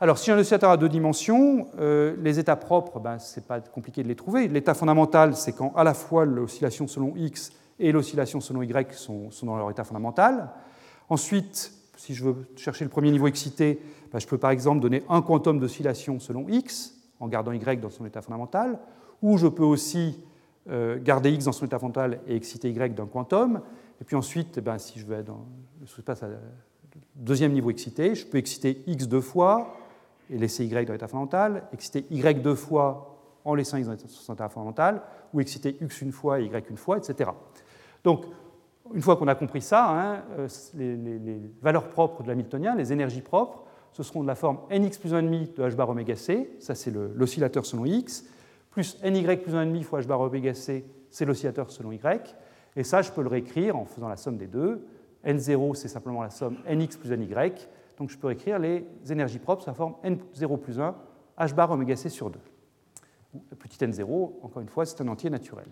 Alors 0.00 0.16
si 0.16 0.30
un 0.30 0.38
oscillateur 0.38 0.70
a 0.70 0.78
deux 0.78 0.88
dimensions, 0.88 1.68
euh, 1.78 2.16
les 2.22 2.38
états 2.38 2.56
propres, 2.56 3.00
ben, 3.00 3.18
ce 3.18 3.38
n'est 3.38 3.44
pas 3.44 3.60
compliqué 3.60 4.02
de 4.02 4.08
les 4.08 4.16
trouver. 4.16 4.48
L'état 4.48 4.72
fondamental, 4.72 5.36
c'est 5.36 5.52
quand 5.52 5.74
à 5.76 5.84
la 5.84 5.92
fois 5.92 6.24
l'oscillation 6.24 6.86
selon 6.86 7.12
x 7.16 7.52
et 7.78 7.92
l'oscillation 7.92 8.40
selon 8.40 8.62
y 8.62 8.72
sont 8.92 9.28
dans 9.42 9.58
leur 9.58 9.70
état 9.70 9.84
fondamental. 9.84 10.48
Ensuite, 11.10 11.79
si 12.00 12.14
je 12.14 12.24
veux 12.24 12.46
chercher 12.56 12.84
le 12.84 12.90
premier 12.90 13.10
niveau 13.10 13.26
excité, 13.26 13.78
bah, 14.10 14.18
je 14.18 14.26
peux 14.26 14.38
par 14.38 14.50
exemple 14.52 14.80
donner 14.80 15.02
un 15.10 15.20
quantum 15.20 15.60
d'oscillation 15.60 16.18
selon 16.18 16.48
x, 16.48 16.94
en 17.20 17.28
gardant 17.28 17.52
y 17.52 17.76
dans 17.76 17.90
son 17.90 18.06
état 18.06 18.22
fondamental, 18.22 18.78
ou 19.20 19.36
je 19.36 19.46
peux 19.46 19.64
aussi 19.64 20.18
euh, 20.70 20.98
garder 20.98 21.30
x 21.30 21.44
dans 21.44 21.52
son 21.52 21.66
état 21.66 21.78
fondamental 21.78 22.20
et 22.26 22.34
exciter 22.34 22.70
y 22.70 22.94
d'un 22.94 23.04
quantum. 23.04 23.60
Et 24.00 24.04
puis 24.04 24.16
ensuite, 24.16 24.60
ben, 24.60 24.78
si 24.78 24.98
je 24.98 25.06
vais 25.06 25.22
dans 25.22 25.44
le 25.82 26.38
deuxième 27.16 27.52
niveau 27.52 27.68
excité, 27.68 28.14
je 28.14 28.26
peux 28.26 28.38
exciter 28.38 28.82
x 28.86 29.06
deux 29.06 29.20
fois 29.20 29.76
et 30.30 30.38
laisser 30.38 30.64
y 30.64 30.86
dans 30.86 30.94
l'état 30.94 31.06
fondamental, 31.06 31.64
exciter 31.74 32.06
y 32.10 32.34
deux 32.34 32.54
fois 32.54 33.18
en 33.44 33.54
laissant 33.54 33.76
x 33.76 33.86
dans 33.86 33.96
son 34.08 34.32
état 34.32 34.48
fondamental, 34.48 35.02
ou 35.34 35.40
exciter 35.42 35.76
x 35.82 36.00
une 36.00 36.12
fois 36.12 36.40
et 36.40 36.46
y 36.46 36.70
une 36.70 36.78
fois, 36.78 36.96
etc. 36.96 37.30
Donc, 38.04 38.24
une 38.94 39.02
fois 39.02 39.16
qu'on 39.16 39.28
a 39.28 39.34
compris 39.34 39.62
ça, 39.62 39.88
hein, 39.90 40.22
euh, 40.38 40.48
les, 40.74 41.40
valeurs 41.62 41.88
propres 41.88 42.22
de 42.22 42.28
l'hamiltonien, 42.28 42.74
les 42.74 42.92
énergies 42.92 43.22
propres, 43.22 43.64
ce 43.92 44.02
seront 44.02 44.22
de 44.22 44.26
la 44.26 44.34
forme 44.34 44.58
nx 44.70 44.98
plus 44.98 45.12
1,5 45.12 45.54
de 45.54 45.62
h 45.62 45.74
bar 45.74 45.88
oméga 45.90 46.14
c, 46.14 46.56
ça 46.60 46.74
c'est 46.74 46.92
l'oscillateur 46.92 47.66
selon 47.66 47.84
x, 47.84 48.24
plus 48.70 49.02
ny 49.02 49.22
plus 49.22 49.54
1,5 49.54 49.82
fois 49.82 50.00
h 50.00 50.06
bar 50.06 50.20
oméga 50.20 50.54
c, 50.54 50.84
c'est 51.10 51.24
l'oscillateur 51.24 51.70
selon 51.70 51.92
y, 51.92 52.00
et 52.76 52.84
ça 52.84 53.02
je 53.02 53.10
peux 53.10 53.22
le 53.22 53.28
réécrire 53.28 53.76
en 53.76 53.84
faisant 53.84 54.08
la 54.08 54.16
somme 54.16 54.36
des 54.36 54.46
deux. 54.46 54.86
n0 55.24 55.74
c'est 55.74 55.88
simplement 55.88 56.22
la 56.22 56.30
somme 56.30 56.56
nx 56.68 56.96
plus 56.96 57.10
ny, 57.16 57.28
donc 57.98 58.10
je 58.10 58.18
peux 58.18 58.28
réécrire 58.28 58.58
les 58.58 58.86
énergies 59.10 59.40
propres 59.40 59.62
sous 59.62 59.70
la 59.70 59.74
forme 59.74 59.94
n0 60.04 60.58
plus 60.58 60.78
1 60.78 60.94
h 61.38 61.54
bar 61.54 61.70
oméga 61.70 61.96
c 61.96 62.08
sur 62.08 62.30
2. 62.30 62.38
Petit 63.58 63.78
n0, 63.84 64.32
encore 64.42 64.60
une 64.60 64.68
fois, 64.68 64.84
c'est 64.84 65.00
un 65.02 65.08
entier 65.08 65.30
naturel. 65.30 65.68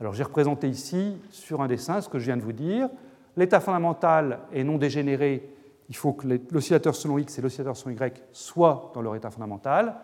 Alors 0.00 0.14
j'ai 0.14 0.22
représenté 0.22 0.66
ici 0.66 1.18
sur 1.30 1.60
un 1.60 1.66
dessin 1.66 2.00
ce 2.00 2.08
que 2.08 2.18
je 2.18 2.24
viens 2.24 2.38
de 2.38 2.42
vous 2.42 2.54
dire. 2.54 2.88
L'état 3.36 3.60
fondamental 3.60 4.40
est 4.52 4.64
non 4.64 4.78
dégénéré. 4.78 5.54
Il 5.90 5.96
faut 5.96 6.14
que 6.14 6.26
l'oscillateur 6.50 6.94
selon 6.94 7.18
x 7.18 7.38
et 7.38 7.42
l'oscillateur 7.42 7.76
selon 7.76 7.94
y 7.94 8.12
soient 8.32 8.92
dans 8.94 9.02
leur 9.02 9.14
état 9.14 9.30
fondamental. 9.30 9.96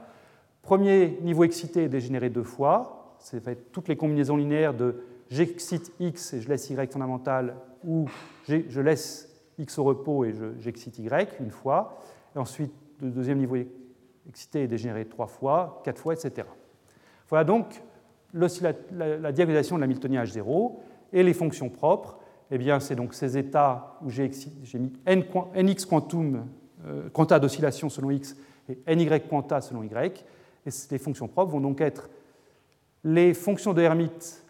Premier 0.60 1.18
niveau 1.22 1.44
excité 1.44 1.84
est 1.84 1.88
dégénéré 1.88 2.28
deux 2.28 2.42
fois. 2.42 3.16
C'est 3.20 3.72
toutes 3.72 3.88
les 3.88 3.96
combinaisons 3.96 4.36
linéaires 4.36 4.74
de 4.74 5.02
j'excite 5.30 5.92
x 5.98 6.34
et 6.34 6.40
je 6.42 6.48
laisse 6.48 6.68
y 6.68 6.92
fondamental 6.92 7.56
ou 7.82 8.06
je 8.46 8.80
laisse 8.80 9.30
x 9.58 9.78
au 9.78 9.84
repos 9.84 10.24
et 10.24 10.34
j'excite 10.58 10.98
y 10.98 11.08
une 11.40 11.50
fois. 11.50 11.98
Et 12.34 12.38
ensuite, 12.38 12.72
le 13.00 13.10
deuxième 13.10 13.38
niveau 13.38 13.56
excité 14.28 14.64
est 14.64 14.68
dégénéré 14.68 15.06
trois 15.06 15.26
fois, 15.26 15.80
quatre 15.84 16.00
fois, 16.00 16.12
etc. 16.12 16.46
Voilà 17.28 17.44
donc 17.44 17.82
la, 18.36 19.16
la 19.18 19.32
diagonalisation 19.32 19.76
de 19.76 19.80
l'Hamiltonien 19.80 20.22
H0 20.22 20.72
et 21.12 21.22
les 21.22 21.34
fonctions 21.34 21.68
propres, 21.68 22.18
eh 22.50 22.58
bien, 22.58 22.78
c'est 22.80 22.94
donc 22.94 23.14
ces 23.14 23.36
états 23.36 23.98
où 24.04 24.10
j'ai 24.10 24.30
mis 24.74 24.92
nx 25.06 25.84
quantum, 25.86 26.46
euh, 26.86 27.08
quanta 27.12 27.38
d'oscillation 27.38 27.88
selon 27.88 28.10
x 28.10 28.36
et 28.86 28.96
ny 28.96 29.08
quanta 29.28 29.60
selon 29.60 29.82
y. 29.82 30.24
Et 30.66 30.70
les 30.90 30.98
fonctions 30.98 31.28
propres 31.28 31.52
vont 31.52 31.60
donc 31.60 31.80
être 31.80 32.08
les 33.04 33.34
fonctions 33.34 33.72
de 33.72 33.82
Hermite 33.82 34.44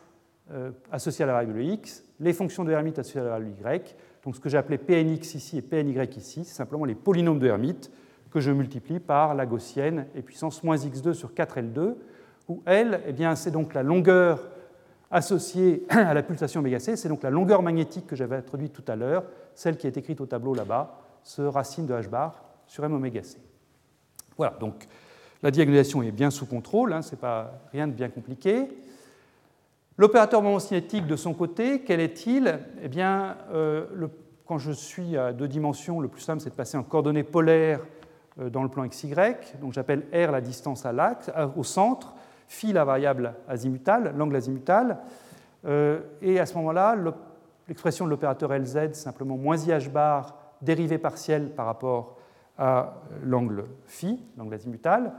euh, 0.51 0.71
associées 0.91 1.25
à 1.25 1.27
la 1.27 1.35
variable 1.35 1.63
x, 1.63 2.05
les 2.21 2.33
fonctions 2.33 2.65
de 2.65 2.73
Hermite 2.73 2.99
associées 2.99 3.21
à 3.21 3.25
la 3.25 3.31
variable 3.31 3.55
y. 3.61 3.95
Donc 4.25 4.37
ce 4.37 4.41
que 4.41 4.49
j'ai 4.49 4.59
appelé 4.59 4.79
Pnx 4.79 5.35
ici 5.35 5.59
et 5.59 5.63
Pny 5.63 5.95
ici, 6.17 6.45
c'est 6.45 6.55
simplement 6.55 6.85
les 6.85 6.95
polynômes 6.95 7.39
de 7.39 7.47
Hermite 7.47 7.91
que 8.31 8.41
je 8.41 8.51
multiplie 8.51 9.01
par 9.01 9.35
la 9.35 9.47
gaussienne 9.47 10.07
et 10.15 10.23
puissance 10.23 10.63
moins 10.63 10.77
x2 10.77 11.13
sur 11.13 11.33
4L2 11.33 11.95
où 12.49 12.63
L, 12.67 13.01
eh 13.07 13.37
c'est 13.37 13.51
donc 13.51 13.75
la 13.75 13.83
longueur 13.83 14.41
associée 15.11 15.85
à 15.89 16.15
la 16.15 16.23
pulsation 16.23 16.61
oméga 16.61 16.79
c, 16.79 16.97
c'est 16.97 17.09
donc 17.09 17.23
la 17.23 17.31
longueur 17.31 17.63
magnétique 17.63 18.07
que 18.07 18.17
j'avais 18.17 18.37
introduite 18.37 18.73
tout 18.73 18.85
à 18.89 18.97
l'heure, 18.97 19.25
celle 19.55 19.77
qui 19.77 19.87
est 19.87 19.97
écrite 19.97 20.21
au 20.21 20.27
tableau 20.27 20.55
là-bas, 20.55 20.99
ce 21.23 21.43
racine 21.43 21.87
de 21.87 21.95
h 21.95 22.09
bar 22.09 22.43
sur 22.67 22.85
m 22.85 22.95
oméga 22.95 23.23
c. 23.23 23.39
Voilà, 24.37 24.57
donc 24.61 24.87
la 25.43 25.51
diagonalisation 25.51 26.03
est 26.03 26.13
bien 26.13 26.31
sous 26.31 26.47
contrôle, 26.47 26.93
hein, 26.93 27.03
ce 27.03 27.13
n'est 27.13 27.21
pas 27.21 27.61
rien 27.73 27.87
de 27.87 27.93
bien 27.93 28.09
compliqué. 28.09 28.69
L'opérateur 29.99 30.43
moment 30.43 30.59
cinétique 30.59 31.07
de 31.07 31.17
son 31.17 31.33
côté, 31.33 31.81
quel 31.81 32.01
est-il? 32.01 32.59
Eh 32.83 32.89
bien, 32.89 33.39
euh, 33.53 33.87
quand 34.45 34.59
je 34.59 34.73
suis 34.73 35.17
à 35.17 35.33
deux 35.33 35.49
dimensions, 35.49 36.01
le 36.01 36.09
plus 36.09 36.21
simple 36.21 36.41
c'est 36.41 36.51
de 36.51 36.55
passer 36.55 36.77
en 36.77 36.83
coordonnées 36.83 37.23
polaires 37.23 37.81
euh, 38.41 38.51
dans 38.51 38.63
le 38.63 38.69
plan 38.69 38.87
XY. 38.87 39.15
Donc 39.61 39.73
j'appelle 39.73 40.05
R 40.13 40.31
la 40.31 40.43
distance 40.43 40.85
à 40.85 40.93
l'axe, 40.93 41.31
au 41.57 41.65
centre, 41.65 42.15
phi 42.49 42.73
la 42.73 42.85
variable 42.85 43.35
azimutale, 43.49 44.15
l'angle 44.17 44.37
azimutal. 44.37 44.99
Euh, 45.65 46.01
et 46.23 46.39
à 46.39 46.47
ce 46.47 46.55
moment-là, 46.57 46.97
l'expression 47.69 48.05
de 48.05 48.11
l'opérateur 48.11 48.53
LZ, 48.53 48.93
simplement 48.93 49.37
moins 49.37 49.57
IH 49.57 49.89
bar, 49.89 50.37
dérivée 50.63 50.99
partielle 50.99 51.51
par 51.51 51.67
rapport 51.67 52.17
à 52.59 52.95
l'angle 53.23 53.65
phi, 53.87 54.23
l'angle 54.37 54.55
azimutal. 54.55 55.13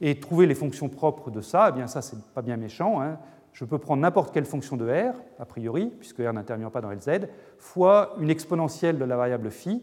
Et 0.00 0.18
trouver 0.18 0.46
les 0.46 0.54
fonctions 0.54 0.88
propres 0.88 1.30
de 1.30 1.40
ça, 1.40 1.68
eh 1.68 1.72
bien 1.72 1.86
ça, 1.86 2.02
c'est 2.02 2.20
pas 2.34 2.42
bien 2.42 2.56
méchant. 2.56 3.00
Hein. 3.00 3.18
Je 3.52 3.64
peux 3.64 3.78
prendre 3.78 4.02
n'importe 4.02 4.32
quelle 4.32 4.46
fonction 4.46 4.76
de 4.76 4.88
R, 4.88 5.14
a 5.38 5.44
priori, 5.44 5.92
puisque 5.98 6.18
R 6.18 6.32
n'intervient 6.32 6.70
pas 6.70 6.80
dans 6.80 6.90
LZ, 6.90 7.28
fois 7.58 8.14
une 8.18 8.30
exponentielle 8.30 8.98
de 8.98 9.04
la 9.04 9.16
variable 9.16 9.50
phi. 9.50 9.82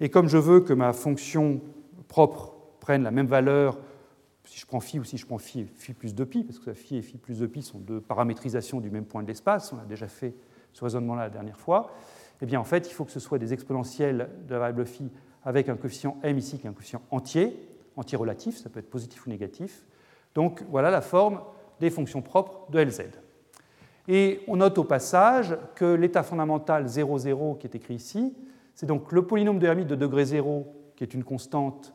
Et 0.00 0.10
comme 0.10 0.28
je 0.28 0.38
veux 0.38 0.60
que 0.60 0.74
ma 0.74 0.92
fonction 0.92 1.60
propre 2.08 2.52
prenne 2.78 3.02
la 3.02 3.10
même 3.10 3.26
valeur 3.26 3.78
si 4.46 4.58
je 4.60 4.66
prends 4.66 4.80
phi 4.80 4.98
ou 4.98 5.04
si 5.04 5.18
je 5.18 5.26
prends 5.26 5.38
phi, 5.38 5.66
phi 5.74 5.92
plus 5.92 6.14
2pi, 6.14 6.44
parce 6.44 6.58
que 6.58 6.72
phi 6.72 6.96
et 6.96 7.02
phi 7.02 7.18
plus 7.18 7.42
2pi 7.42 7.62
sont 7.62 7.78
deux 7.78 8.00
paramétrisations 8.00 8.80
du 8.80 8.90
même 8.90 9.04
point 9.04 9.22
de 9.22 9.28
l'espace, 9.28 9.72
on 9.72 9.78
a 9.78 9.84
déjà 9.84 10.08
fait 10.08 10.34
ce 10.72 10.84
raisonnement-là 10.84 11.24
la 11.24 11.30
dernière 11.30 11.58
fois, 11.58 11.92
eh 12.40 12.46
bien 12.46 12.60
en 12.60 12.64
fait, 12.64 12.88
il 12.88 12.92
faut 12.92 13.04
que 13.04 13.10
ce 13.10 13.20
soit 13.20 13.38
des 13.38 13.52
exponentielles 13.52 14.30
de 14.46 14.52
la 14.52 14.60
variable 14.60 14.86
phi 14.86 15.10
avec 15.44 15.68
un 15.68 15.76
coefficient 15.76 16.16
m 16.22 16.38
ici 16.38 16.58
qui 16.58 16.66
est 16.66 16.70
un 16.70 16.72
coefficient 16.72 17.02
entier, 17.10 17.56
entier 17.96 18.16
relatif, 18.16 18.56
ça 18.56 18.68
peut 18.68 18.80
être 18.80 18.90
positif 18.90 19.26
ou 19.26 19.30
négatif. 19.30 19.84
Donc 20.34 20.62
voilà 20.70 20.90
la 20.90 21.00
forme 21.00 21.40
des 21.80 21.90
fonctions 21.90 22.22
propres 22.22 22.70
de 22.70 22.78
Lz. 22.78 23.02
Et 24.08 24.40
on 24.46 24.56
note 24.56 24.78
au 24.78 24.84
passage 24.84 25.56
que 25.74 25.84
l'état 25.84 26.22
fondamental 26.22 26.86
0, 26.86 27.18
0 27.18 27.54
qui 27.56 27.66
est 27.66 27.74
écrit 27.74 27.94
ici, 27.94 28.34
c'est 28.74 28.86
donc 28.86 29.10
le 29.12 29.26
polynôme 29.26 29.58
de 29.58 29.66
Hermite 29.66 29.88
de 29.88 29.96
degré 29.96 30.24
0 30.24 30.66
qui 30.94 31.04
est 31.04 31.14
une 31.14 31.24
constante 31.24 31.92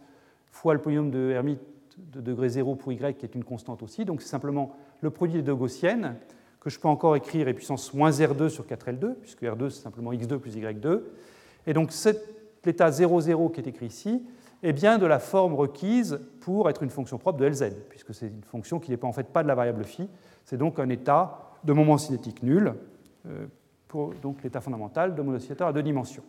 fois 0.52 0.74
le 0.74 0.82
polynôme 0.82 1.12
de 1.12 1.32
Hermite 1.32 1.62
de 1.98 2.22
degré 2.22 2.50
0 2.50 2.76
pour 2.76 2.92
y 2.92 2.98
qui 2.98 3.26
est 3.26 3.36
une 3.36 3.44
constante 3.44 3.84
aussi. 3.84 4.06
Donc 4.06 4.22
c'est 4.22 4.30
simplement 4.30 4.76
le 5.02 5.10
produit 5.10 5.38
des 5.38 5.42
deux 5.44 5.56
gaussiennes 5.56 6.16
que 6.60 6.70
je 6.70 6.80
peux 6.80 6.88
encore 6.88 7.16
écrire 7.16 7.48
et 7.48 7.54
puissance 7.54 7.94
moins 7.94 8.12
R2 8.12 8.50
sur 8.50 8.66
4L2, 8.66 9.16
puisque 9.16 9.42
R2 9.42 9.70
c'est 9.70 9.82
simplement 9.82 10.12
x2 10.12 10.38
plus 10.38 10.56
y2. 10.56 11.02
Et 11.66 11.74
donc 11.74 11.92
l'état 12.64 12.92
0, 12.92 13.22
0 13.22 13.50
qui 13.50 13.62
est 13.62 13.68
écrit 13.68 13.88
ici 13.88 14.24
est 14.64 14.74
bien 14.74 15.00
de 15.00 15.08
la 15.08 15.18
forme 15.18 15.56
requise 15.56 16.20
pour 16.40 16.70
être 16.70 16.84
une 16.84 16.92
fonction 16.92 17.18
propre 17.18 17.40
de 17.40 17.46
Lz, 17.46 17.74
puisque 17.90 18.14
c'est 18.14 18.28
une 18.28 18.44
fonction 18.44 18.80
qui 18.80 18.92
n'est 18.92 18.98
pas 18.98 19.08
en 19.08 19.14
fait 19.14 19.28
pas 19.28 19.42
de 19.42 19.48
la 19.48 19.56
variable 19.56 19.84
phi, 19.84 20.08
c'est 20.46 20.58
donc 20.58 20.78
un 20.78 20.90
état 20.90 21.52
de 21.64 21.74
moment 21.74 21.98
cinétique 21.98 22.44
nul, 22.44 22.76
euh, 23.26 23.48
pour 23.88 24.14
donc 24.22 24.44
l'état 24.44 24.62
fondamental 24.62 25.16
de 25.16 25.22
mon 25.22 25.34
oscillateur 25.34 25.68
à 25.68 25.74
deux 25.74 25.84
dimensions. 25.84 26.24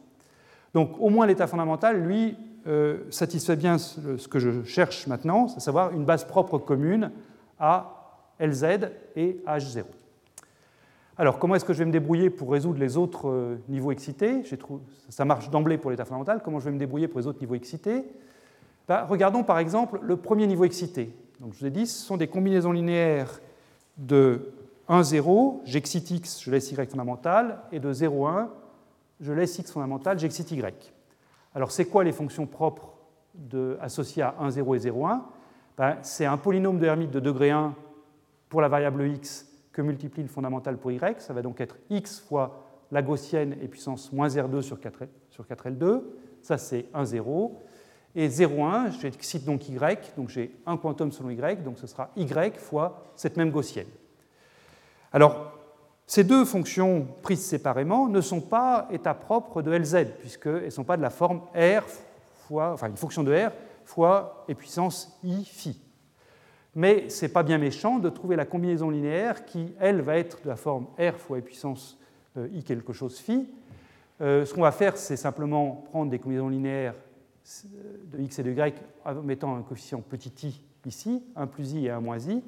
Donc 0.75 0.97
au 1.01 1.11
moins 1.11 1.27
l'état 1.27 1.47
fondamental, 1.47 2.01
lui, 2.03 2.37
euh, 2.67 2.99
satisfait 3.11 3.57
bien 3.57 3.79
ce 3.79 4.29
que 4.29 4.39
je 4.39 4.63
cherche 4.63 5.07
maintenant, 5.07 5.49
c'est 5.49 5.57
à 5.57 5.61
savoir 5.61 5.93
une 5.93 6.05
base 6.05 6.25
propre 6.25 6.59
commune 6.59 7.11
à 7.59 8.03
Lz 8.41 8.65
et 9.17 9.43
H0. 9.47 9.85
Alors, 11.19 11.39
comment 11.39 11.55
est-ce 11.55 11.65
que 11.65 11.75
je 11.75 11.81
vais 11.81 11.85
me 11.85 11.93
débrouiller 11.93 12.31
pour 12.31 12.51
résoudre 12.51 12.79
les 12.81 12.97
autres 12.97 13.29
euh, 13.29 13.57
niveaux 13.69 13.93
excités? 13.93 14.43
Ça 15.11 15.25
marche 15.25 15.51
d'emblée 15.51 15.77
pour 15.77 15.91
l'état 15.91 16.07
fondamental. 16.07 16.41
Comment 16.43 16.59
je 16.59 16.65
vais 16.65 16.71
me 16.71 16.79
débrouiller 16.79 17.07
pour 17.07 17.21
les 17.21 17.27
autres 17.27 17.41
niveaux 17.41 17.55
excités? 17.55 18.05
Bah, 18.89 19.07
Regardons 19.09 19.45
par 19.45 19.59
exemple 19.59 20.01
le 20.03 20.17
premier 20.17 20.47
niveau 20.47 20.65
excité. 20.65 21.15
Donc, 21.39 21.53
je 21.53 21.61
vous 21.61 21.67
ai 21.67 21.71
dit, 21.71 21.87
ce 21.87 22.07
sont 22.07 22.17
des 22.17 22.29
combinaisons 22.29 22.73
linéaires 22.73 23.41
de 23.99 24.53
1, 24.89 25.03
0, 25.03 25.63
j'excite 25.65 26.11
x, 26.11 26.43
je 26.43 26.51
laisse 26.51 26.73
y 26.73 26.87
fondamental, 26.87 27.59
et 27.73 27.79
de 27.79 27.93
0, 27.93 28.27
1, 28.27 28.51
je 29.23 29.33
laisse 29.33 29.59
x 29.59 29.71
fondamental, 29.71 30.19
j'excite 30.19 30.51
y. 30.51 30.93
Alors, 31.55 31.71
c'est 31.71 31.87
quoi 31.87 32.05
les 32.05 32.13
fonctions 32.13 32.47
propres 32.47 32.93
associées 33.81 34.23
à 34.23 34.35
1, 34.41 34.51
0 34.51 34.75
et 34.75 34.79
0, 34.81 35.07
1 35.07 35.25
ben, 35.79 35.97
C'est 36.03 36.27
un 36.27 36.37
polynôme 36.37 36.79
de 36.79 36.87
Hermite 36.87 37.13
de 37.13 37.21
degré 37.21 37.51
1 37.51 37.75
pour 38.49 38.61
la 38.61 38.69
variable 38.69 39.07
x 39.07 39.49
que 39.73 39.81
multiplie 39.81 40.23
le 40.23 40.29
fondamental 40.29 40.77
pour 40.77 40.91
y. 40.91 41.21
Ça 41.21 41.33
va 41.33 41.41
donc 41.41 41.61
être 41.61 41.77
x 41.89 42.21
fois 42.21 42.65
la 42.91 43.01
gaussienne 43.01 43.57
et 43.63 43.69
puissance 43.69 44.13
moins 44.13 44.29
R2 44.29 44.61
sur, 44.61 44.81
4, 44.81 45.05
sur 45.31 45.45
4L2. 45.45 46.03
Ça, 46.43 46.59
c'est 46.59 46.87
1, 46.93 47.05
0. 47.05 47.63
Et 48.15 48.29
0, 48.29 48.65
1, 48.65 48.91
j'excite 48.91 49.45
donc 49.45 49.69
y, 49.69 49.79
donc 50.17 50.29
j'ai 50.29 50.55
un 50.67 50.77
quantum 50.77 51.11
selon 51.13 51.31
y, 51.31 51.63
donc 51.63 51.79
ce 51.79 51.87
sera 51.87 52.11
y 52.17 52.27
fois 52.59 53.05
cette 53.15 53.39
même 53.39 53.51
gaussienne. 53.51 53.87
Alors, 55.13 55.62
ces 56.13 56.25
deux 56.25 56.45
fonctions 56.45 57.07
prises 57.23 57.43
séparément 57.43 58.07
ne 58.07 58.21
sont 58.21 58.43
pas 58.43 58.87
états 58.91 59.15
propres 59.15 59.63
de 59.63 59.71
Lz, 59.71 60.09
puisqu'elles 60.21 60.67
ne 60.67 60.69
sont 60.69 60.85
pas 60.85 60.99
de 60.99 61.03
la 61.03 61.09
forme 61.09 61.41
R 61.55 61.85
fois, 62.35 62.75
enfin 62.75 62.89
une 62.89 62.99
fonction 62.99 63.23
de 63.23 63.35
R 63.35 63.51
fois 63.87 64.45
et 64.47 64.55
puissance 64.55 65.19
i 65.25 65.43
phi. 65.43 65.81
Mais 66.75 67.09
ce 67.09 67.25
n'est 67.25 67.33
pas 67.33 67.43
bien 67.43 67.57
méchant 67.57 67.99
de 67.99 68.11
trouver 68.11 68.37
la 68.37 68.45
combinaison 68.45 68.91
linéaire 68.91 69.47
qui, 69.47 69.73
elle, 69.81 70.03
va 70.03 70.19
être 70.19 70.43
de 70.43 70.51
la 70.51 70.57
forme 70.57 70.89
R 70.99 71.17
fois 71.17 71.39
e 71.39 71.41
puissance 71.41 71.99
euh, 72.37 72.47
i 72.53 72.63
quelque 72.63 72.93
chose 72.93 73.19
phi. 73.19 73.49
Euh, 74.21 74.45
ce 74.45 74.53
qu'on 74.53 74.61
va 74.61 74.73
faire, 74.73 74.99
c'est 74.99 75.17
simplement 75.17 75.83
prendre 75.93 76.11
des 76.11 76.19
combinaisons 76.19 76.51
linéaires 76.51 76.95
euh, 77.75 78.19
de 78.19 78.23
x 78.23 78.39
et 78.39 78.43
de 78.43 78.53
y 78.53 78.75
en 79.07 79.15
mettant 79.23 79.57
un 79.57 79.63
coefficient 79.63 80.03
petit 80.03 80.47
i 80.47 80.61
ici, 80.85 81.23
1 81.37 81.47
plus 81.47 81.73
i 81.73 81.87
et 81.87 81.91
1 81.91 82.01
moins 82.01 82.19
i, 82.19 82.43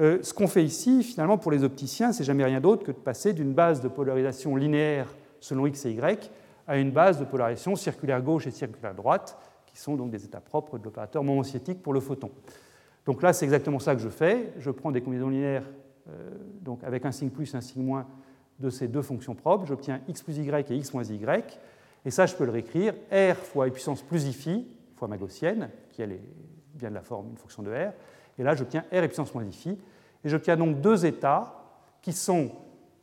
euh, 0.00 0.18
ce 0.22 0.32
qu'on 0.32 0.46
fait 0.46 0.64
ici, 0.64 1.02
finalement, 1.02 1.38
pour 1.38 1.52
les 1.52 1.62
opticiens, 1.62 2.12
c'est 2.12 2.24
jamais 2.24 2.44
rien 2.44 2.60
d'autre 2.60 2.84
que 2.84 2.92
de 2.92 2.96
passer 2.96 3.32
d'une 3.32 3.52
base 3.52 3.80
de 3.80 3.88
polarisation 3.88 4.56
linéaire 4.56 5.14
selon 5.40 5.66
x 5.66 5.86
et 5.86 5.92
y 5.92 6.30
à 6.66 6.78
une 6.78 6.90
base 6.90 7.18
de 7.18 7.24
polarisation 7.24 7.76
circulaire 7.76 8.22
gauche 8.22 8.46
et 8.46 8.50
circulaire 8.50 8.94
droite, 8.94 9.36
qui 9.66 9.78
sont 9.78 9.96
donc 9.96 10.10
des 10.10 10.24
états 10.24 10.40
propres 10.40 10.78
de 10.78 10.84
l'opérateur 10.84 11.24
momentiétique 11.24 11.82
pour 11.82 11.92
le 11.92 12.00
photon. 12.00 12.30
Donc 13.06 13.22
là, 13.22 13.32
c'est 13.32 13.44
exactement 13.44 13.78
ça 13.78 13.94
que 13.94 14.00
je 14.00 14.08
fais. 14.08 14.52
Je 14.58 14.70
prends 14.70 14.90
des 14.90 15.00
combinaisons 15.00 15.30
linéaires 15.30 15.68
euh, 16.08 16.30
donc 16.60 16.82
avec 16.84 17.04
un 17.04 17.12
signe 17.12 17.30
plus 17.30 17.54
un 17.54 17.60
signe 17.60 17.82
moins 17.82 18.06
de 18.58 18.70
ces 18.70 18.88
deux 18.88 19.02
fonctions 19.02 19.34
propres. 19.34 19.66
J'obtiens 19.66 20.00
x 20.08 20.22
plus 20.22 20.38
y 20.38 20.70
et 20.70 20.76
x 20.76 20.92
moins 20.94 21.04
y. 21.04 21.58
Et 22.04 22.10
ça, 22.10 22.26
je 22.26 22.34
peux 22.34 22.44
le 22.44 22.50
réécrire 22.50 22.94
r 23.10 23.36
fois 23.36 23.66
e 23.66 23.70
puissance 23.70 24.02
plus 24.02 24.26
i 24.26 24.32
phi 24.32 24.66
fois 24.96 25.08
ma 25.08 25.16
gaussienne, 25.16 25.70
qui 25.90 26.02
elle 26.02 26.12
est 26.12 26.22
bien 26.74 26.90
de 26.90 26.94
la 26.94 27.02
forme 27.02 27.30
une 27.30 27.36
fonction 27.36 27.62
de 27.62 27.70
r, 27.70 27.92
et 28.40 28.42
là, 28.42 28.54
j'obtiens 28.54 28.84
R 28.90 28.96
et 28.96 29.06
puissance 29.06 29.34
moins 29.34 29.44
phi. 29.50 29.78
Et 30.24 30.28
j'obtiens 30.30 30.56
donc 30.56 30.80
deux 30.80 31.04
états 31.04 31.60
qui 32.00 32.14
sont 32.14 32.50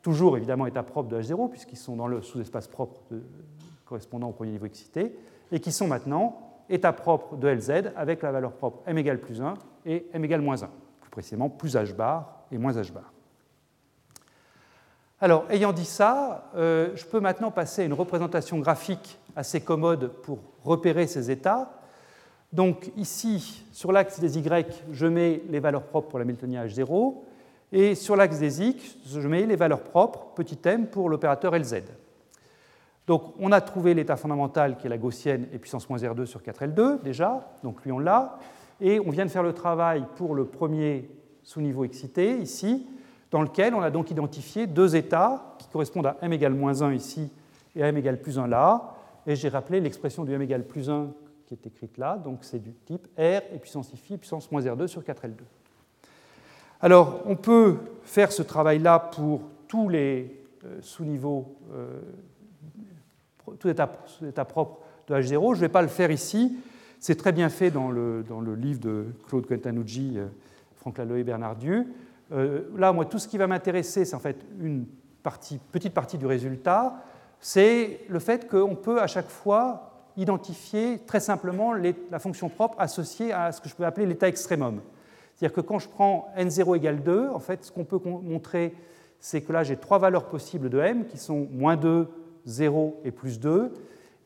toujours 0.02 0.36
évidemment 0.36 0.66
états 0.66 0.82
propres 0.82 1.08
de 1.08 1.22
H0, 1.22 1.48
puisqu'ils 1.48 1.76
sont 1.76 1.94
dans 1.94 2.08
le 2.08 2.22
sous-espace 2.22 2.66
propre 2.66 2.96
correspondant 3.84 4.30
au 4.30 4.32
premier 4.32 4.50
niveau 4.50 4.66
excité, 4.66 5.16
et 5.52 5.60
qui 5.60 5.70
sont 5.70 5.86
maintenant 5.86 6.40
états 6.68 6.92
propres 6.92 7.36
de 7.36 7.46
Lz 7.46 7.92
avec 7.94 8.22
la 8.22 8.32
valeur 8.32 8.52
propre 8.52 8.82
m 8.86 8.98
égale 8.98 9.20
plus 9.20 9.40
1 9.40 9.54
et 9.86 10.06
m 10.12 10.24
égale 10.24 10.40
moins 10.40 10.60
1, 10.60 10.70
plus 11.00 11.10
précisément 11.10 11.48
plus 11.48 11.76
h 11.76 11.94
bar 11.94 12.42
et 12.50 12.58
moins 12.58 12.72
h 12.72 12.92
bar. 12.92 13.12
Alors, 15.20 15.44
ayant 15.50 15.72
dit 15.72 15.84
ça, 15.84 16.50
euh, 16.56 16.90
je 16.96 17.04
peux 17.04 17.20
maintenant 17.20 17.52
passer 17.52 17.82
à 17.82 17.84
une 17.84 17.92
représentation 17.92 18.58
graphique 18.58 19.20
assez 19.36 19.60
commode 19.60 20.08
pour 20.22 20.40
repérer 20.64 21.06
ces 21.06 21.30
états 21.30 21.77
donc 22.52 22.90
ici, 22.96 23.64
sur 23.72 23.92
l'axe 23.92 24.20
des 24.20 24.38
y, 24.38 24.66
je 24.92 25.06
mets 25.06 25.42
les 25.48 25.60
valeurs 25.60 25.82
propres 25.82 26.08
pour 26.08 26.18
l'Hamiltonien 26.18 26.64
H0, 26.64 27.14
et 27.72 27.94
sur 27.94 28.16
l'axe 28.16 28.38
des 28.38 28.66
x, 28.66 28.96
je 29.06 29.28
mets 29.28 29.44
les 29.44 29.56
valeurs 29.56 29.82
propres, 29.82 30.28
petit 30.34 30.58
m, 30.64 30.86
pour 30.86 31.10
l'opérateur 31.10 31.54
Lz. 31.54 31.82
Donc 33.06 33.34
on 33.38 33.52
a 33.52 33.60
trouvé 33.60 33.94
l'état 33.94 34.16
fondamental 34.16 34.76
qui 34.76 34.86
est 34.86 34.90
la 34.90 34.98
gaussienne 34.98 35.46
et 35.52 35.58
puissance 35.58 35.88
moins 35.88 35.98
R2 35.98 36.26
sur 36.26 36.40
4L2 36.40 37.02
déjà, 37.02 37.52
donc 37.62 37.84
lui 37.84 37.92
on 37.92 37.98
l'a, 37.98 38.38
et 38.80 39.00
on 39.00 39.10
vient 39.10 39.26
de 39.26 39.30
faire 39.30 39.42
le 39.42 39.52
travail 39.52 40.04
pour 40.16 40.34
le 40.34 40.44
premier 40.44 41.10
sous-niveau 41.42 41.84
excité 41.84 42.38
ici, 42.38 42.86
dans 43.30 43.42
lequel 43.42 43.74
on 43.74 43.82
a 43.82 43.90
donc 43.90 44.10
identifié 44.10 44.66
deux 44.66 44.96
états 44.96 45.54
qui 45.58 45.68
correspondent 45.68 46.06
à 46.06 46.16
m 46.22 46.32
égale 46.32 46.54
moins 46.54 46.80
1 46.80 46.94
ici 46.94 47.30
et 47.76 47.82
à 47.82 47.88
m 47.88 47.96
égale 47.96 48.20
plus 48.20 48.38
1 48.38 48.46
là, 48.46 48.94
et 49.26 49.36
j'ai 49.36 49.48
rappelé 49.48 49.80
l'expression 49.80 50.24
du 50.24 50.32
m 50.32 50.40
égale 50.40 50.64
plus 50.64 50.88
1 50.88 51.08
qui 51.48 51.54
est 51.54 51.66
écrite 51.66 51.96
là, 51.96 52.18
donc 52.18 52.40
c'est 52.42 52.58
du 52.58 52.74
type 52.84 53.06
R 53.16 53.40
et 53.52 53.58
puissance 53.58 53.90
phi 53.94 54.18
puissance 54.18 54.52
moins 54.52 54.60
R2 54.60 54.86
sur 54.86 55.02
4L2. 55.02 55.40
Alors, 56.80 57.22
on 57.24 57.36
peut 57.36 57.76
faire 58.02 58.30
ce 58.30 58.42
travail-là 58.42 58.98
pour 58.98 59.40
tous 59.66 59.88
les 59.88 60.44
euh, 60.64 60.78
sous-niveaux, 60.82 61.56
euh, 61.72 62.00
tout 63.58 63.68
état, 63.68 63.90
état, 64.26 64.44
propre 64.44 64.80
de 65.08 65.14
H0. 65.14 65.54
Je 65.54 65.58
ne 65.58 65.60
vais 65.62 65.68
pas 65.70 65.82
le 65.82 65.88
faire 65.88 66.10
ici. 66.10 66.58
C'est 67.00 67.16
très 67.16 67.32
bien 67.32 67.48
fait 67.48 67.70
dans 67.70 67.90
le, 67.90 68.22
dans 68.28 68.40
le 68.40 68.54
livre 68.54 68.80
de 68.80 69.06
Claude 69.26 69.46
Quintanucci, 69.46 70.14
euh, 70.16 70.26
Franck 70.76 70.98
Laloé 70.98 71.20
et 71.20 71.24
Bernard 71.24 71.56
Dieu. 71.56 71.86
là, 72.30 72.92
moi, 72.92 73.06
tout 73.06 73.18
ce 73.18 73.26
qui 73.26 73.38
va 73.38 73.46
m'intéresser, 73.46 74.04
c'est 74.04 74.14
en 74.14 74.20
fait 74.20 74.44
une 74.60 74.84
petite 75.72 75.94
partie 75.94 76.18
du 76.18 76.26
résultat, 76.26 77.02
c'est 77.40 78.00
le 78.08 78.18
fait 78.18 78.48
qu'on 78.48 78.76
peut 78.76 79.00
à 79.00 79.06
chaque 79.06 79.28
fois 79.28 79.97
identifier 80.18 80.98
très 81.06 81.20
simplement 81.20 81.72
la 81.72 82.18
fonction 82.18 82.48
propre 82.48 82.74
associée 82.80 83.32
à 83.32 83.52
ce 83.52 83.60
que 83.60 83.68
je 83.68 83.74
peux 83.74 83.86
appeler 83.86 84.04
l'état 84.04 84.28
extrémum. 84.28 84.80
C'est-à-dire 85.34 85.54
que 85.54 85.60
quand 85.60 85.78
je 85.78 85.88
prends 85.88 86.28
n0 86.36 86.76
égale 86.76 87.02
2, 87.02 87.28
en 87.28 87.38
fait, 87.38 87.64
ce 87.64 87.70
qu'on 87.70 87.84
peut 87.84 88.00
montrer, 88.04 88.74
c'est 89.20 89.40
que 89.40 89.52
là, 89.52 89.62
j'ai 89.62 89.76
trois 89.76 89.98
valeurs 89.98 90.24
possibles 90.24 90.68
de 90.68 90.78
m 90.78 91.06
qui 91.06 91.18
sont 91.18 91.46
moins 91.52 91.76
2, 91.76 92.08
0 92.44 93.00
et 93.04 93.12
plus 93.12 93.38
2. 93.38 93.72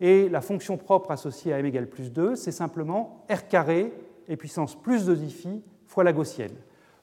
Et 0.00 0.30
la 0.30 0.40
fonction 0.40 0.78
propre 0.78 1.10
associée 1.10 1.52
à 1.52 1.58
m 1.58 1.66
égale 1.66 1.86
plus 1.86 2.10
2, 2.10 2.36
c'est 2.36 2.52
simplement 2.52 3.26
r 3.30 3.46
carré 3.46 3.92
et 4.28 4.36
puissance 4.36 4.74
plus 4.74 5.04
2 5.04 5.14
phi 5.26 5.62
fois 5.86 6.04
la 6.04 6.14
gaussienne. 6.14 6.52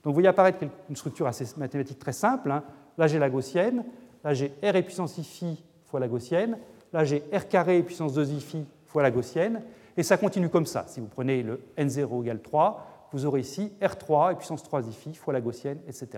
Donc 0.03 0.11
vous 0.11 0.13
voyez 0.13 0.27
apparaître 0.27 0.63
une 0.89 0.95
structure 0.95 1.27
assez 1.27 1.45
mathématique 1.57 1.99
très 1.99 2.13
simple. 2.13 2.49
Hein. 2.49 2.63
Là, 2.97 3.05
j'ai 3.05 3.19
la 3.19 3.29
gaussienne. 3.29 3.85
Là, 4.23 4.33
j'ai 4.33 4.47
r 4.63 4.75
et 4.75 4.81
puissance 4.81 5.19
phi 5.21 5.63
fois 5.85 5.99
la 5.99 6.07
gaussienne. 6.07 6.57
Là, 6.91 7.03
j'ai 7.03 7.23
r 7.31 7.47
carré 7.47 7.77
et 7.77 7.83
puissance 7.83 8.13
2 8.13 8.25
phi 8.25 8.65
fois 8.89 9.03
la 9.03 9.11
gaussienne. 9.11 9.61
Et 9.95 10.03
ça 10.03 10.17
continue 10.17 10.49
comme 10.49 10.65
ça. 10.65 10.85
Si 10.87 10.99
vous 10.99 11.07
prenez 11.07 11.43
le 11.43 11.61
n0 11.77 12.23
égale 12.23 12.41
3, 12.41 13.07
vous 13.11 13.25
aurez 13.25 13.39
ici 13.39 13.71
R3 13.81 14.33
et 14.33 14.35
puissance 14.35 14.63
3 14.63 14.83
phi 14.83 15.13
fois 15.13 15.33
la 15.33 15.41
gaussienne, 15.41 15.79
etc. 15.87 16.09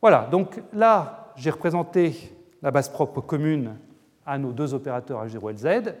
Voilà, 0.00 0.28
donc 0.30 0.62
là, 0.72 1.32
j'ai 1.36 1.50
représenté 1.50 2.36
la 2.62 2.70
base 2.70 2.88
propre 2.88 3.20
commune 3.20 3.76
à 4.24 4.38
nos 4.38 4.52
deux 4.52 4.74
opérateurs 4.74 5.24
H0 5.26 5.52
et 5.52 5.56
Z. 5.56 5.94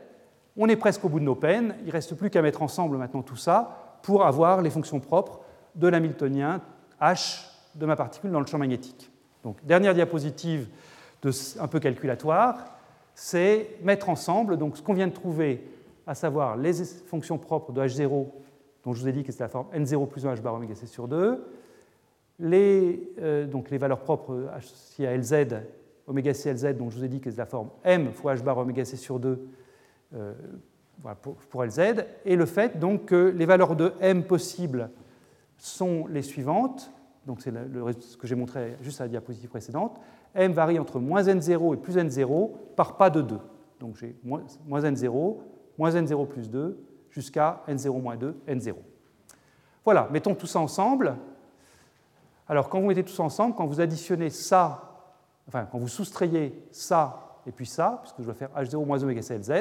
On 0.56 0.68
est 0.68 0.76
presque 0.76 1.04
au 1.04 1.08
bout 1.08 1.20
de 1.20 1.24
nos 1.24 1.34
peines. 1.34 1.74
Il 1.80 1.86
ne 1.86 1.92
reste 1.92 2.14
plus 2.14 2.30
qu'à 2.30 2.42
mettre 2.42 2.62
ensemble 2.62 2.96
maintenant 2.96 3.22
tout 3.22 3.36
ça 3.36 3.98
pour 4.02 4.24
avoir 4.24 4.62
les 4.62 4.70
fonctions 4.70 5.00
propres 5.00 5.40
de 5.74 5.88
l'hamiltonien 5.88 6.60
H 7.00 7.46
de 7.74 7.86
ma 7.86 7.96
particule 7.96 8.30
dans 8.30 8.40
le 8.40 8.46
champ 8.46 8.58
magnétique. 8.58 9.10
Donc, 9.42 9.64
dernière 9.64 9.94
diapositive 9.94 10.68
un 11.58 11.68
peu 11.68 11.78
calculatoire, 11.78 12.64
c'est 13.14 13.78
mettre 13.82 14.08
ensemble. 14.08 14.56
Donc, 14.56 14.76
ce 14.76 14.82
qu'on 14.82 14.94
vient 14.94 15.08
de 15.08 15.12
trouver, 15.12 15.66
à 16.06 16.14
savoir 16.14 16.56
les 16.56 16.72
fonctions 17.06 17.38
propres 17.38 17.72
de 17.72 17.80
H0, 17.80 18.26
dont 18.84 18.92
je 18.92 19.00
vous 19.00 19.08
ai 19.08 19.12
dit 19.12 19.22
que 19.22 19.32
c'est 19.32 19.42
la 19.42 19.48
forme 19.48 19.66
N0 19.74 20.08
plus 20.08 20.26
1 20.26 20.34
H 20.34 20.40
bar 20.40 20.54
oméga 20.54 20.74
C 20.74 20.86
sur 20.86 21.08
2, 21.08 21.44
les, 22.40 23.12
euh, 23.20 23.46
donc 23.46 23.70
les 23.70 23.78
valeurs 23.78 24.00
propres 24.00 24.48
associées 24.54 25.06
à 25.06 25.16
LZ, 25.16 25.46
oméga 26.06 26.34
C 26.34 26.52
LZ, 26.52 26.76
dont 26.76 26.90
je 26.90 26.98
vous 26.98 27.04
ai 27.04 27.08
dit 27.08 27.20
que 27.20 27.30
c'est 27.30 27.36
la 27.36 27.46
forme 27.46 27.68
M 27.84 28.12
fois 28.12 28.34
H 28.34 28.42
bar 28.42 28.58
oméga 28.58 28.84
C 28.84 28.96
sur 28.96 29.20
2 29.20 29.46
euh, 30.14 30.34
pour, 31.50 31.64
LZ, 31.64 31.80
et 32.24 32.36
le 32.36 32.46
fait 32.46 32.78
donc 32.78 33.06
que 33.06 33.32
les 33.36 33.46
valeurs 33.46 33.76
de 33.76 33.92
M 34.00 34.24
possibles 34.24 34.90
sont 35.56 36.06
les 36.08 36.22
suivantes, 36.22 36.90
donc 37.26 37.40
c'est 37.40 37.52
ce 38.00 38.16
que 38.16 38.26
j'ai 38.26 38.34
montré 38.34 38.76
juste 38.82 39.00
à 39.00 39.04
la 39.04 39.08
diapositive 39.08 39.48
précédente, 39.48 40.00
M 40.34 40.52
varie 40.52 40.78
entre 40.78 40.98
moins 41.00 41.22
N0 41.22 41.74
et 41.74 41.76
plus 41.76 41.96
N0 41.96 42.50
par 42.76 42.96
pas 42.96 43.10
de 43.10 43.22
2. 43.22 43.38
Donc 43.80 43.96
j'ai 43.96 44.16
moins 44.22 44.42
N0, 44.80 45.36
moins 45.78 45.90
N0 45.90 46.26
plus 46.28 46.50
2, 46.50 46.78
jusqu'à 47.10 47.62
N0 47.68 48.00
moins 48.00 48.16
2, 48.16 48.36
N0. 48.48 48.74
Voilà, 49.84 50.08
mettons 50.12 50.34
tout 50.34 50.46
ça 50.46 50.60
ensemble. 50.60 51.16
Alors 52.46 52.68
quand 52.68 52.80
vous 52.80 52.86
mettez 52.86 53.02
tout 53.02 53.12
ça 53.12 53.22
ensemble, 53.22 53.54
quand 53.54 53.66
vous 53.66 53.80
additionnez 53.80 54.30
ça, 54.30 54.82
enfin 55.48 55.66
quand 55.70 55.78
vous 55.78 55.88
soustrayez 55.88 56.62
ça 56.70 57.38
et 57.46 57.52
puis 57.52 57.66
ça, 57.66 58.00
puisque 58.02 58.20
je 58.20 58.26
vais 58.26 58.34
faire 58.34 58.50
H0 58.56 58.84
moins 58.84 59.02
oméga 59.02 59.22
C 59.22 59.40
Z, 59.42 59.52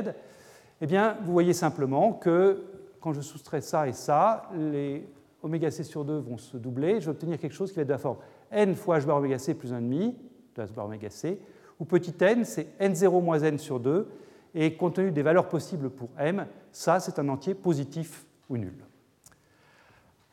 eh 0.82 0.86
bien 0.86 1.18
vous 1.24 1.32
voyez 1.32 1.54
simplement 1.54 2.14
que 2.14 2.64
quand 3.00 3.14
je 3.14 3.22
soustrais 3.22 3.62
ça 3.62 3.88
et 3.88 3.94
ça, 3.94 4.50
les 4.56 5.08
oméga 5.42 5.72
C 5.72 5.84
sur 5.84 6.04
2 6.04 6.18
vont 6.18 6.38
se 6.38 6.58
doubler, 6.58 7.00
je 7.00 7.06
vais 7.06 7.12
obtenir 7.12 7.40
quelque 7.40 7.54
chose 7.54 7.70
qui 7.72 7.78
va 7.78 7.84
être 7.84 7.88
de 7.88 7.94
la 7.94 7.98
forme 7.98 8.18
n 8.52 8.76
fois 8.76 9.00
h 9.00 9.06
bar 9.06 9.18
oméga 9.18 9.40
c 9.40 9.54
plus 9.54 9.72
1,5 9.72 10.14
h 10.60 10.74
bar 10.74 10.86
oméga 10.86 11.10
c, 11.10 11.40
où 11.80 11.86
petit 11.86 12.14
n, 12.22 12.46
c'est 12.46 12.68
n0 12.80 13.24
moins 13.24 13.40
n 13.40 13.58
sur 13.58 13.80
2, 13.80 14.08
et 14.56 14.76
compte 14.76 14.96
tenu 14.96 15.12
des 15.12 15.22
valeurs 15.22 15.48
possibles 15.48 15.90
pour 15.90 16.10
m, 16.18 16.46
ça, 16.72 17.00
c'est 17.00 17.20
un 17.20 17.30
entier 17.30 17.54
positif 17.54 18.26
ou 18.50 18.58
nul. 18.58 18.74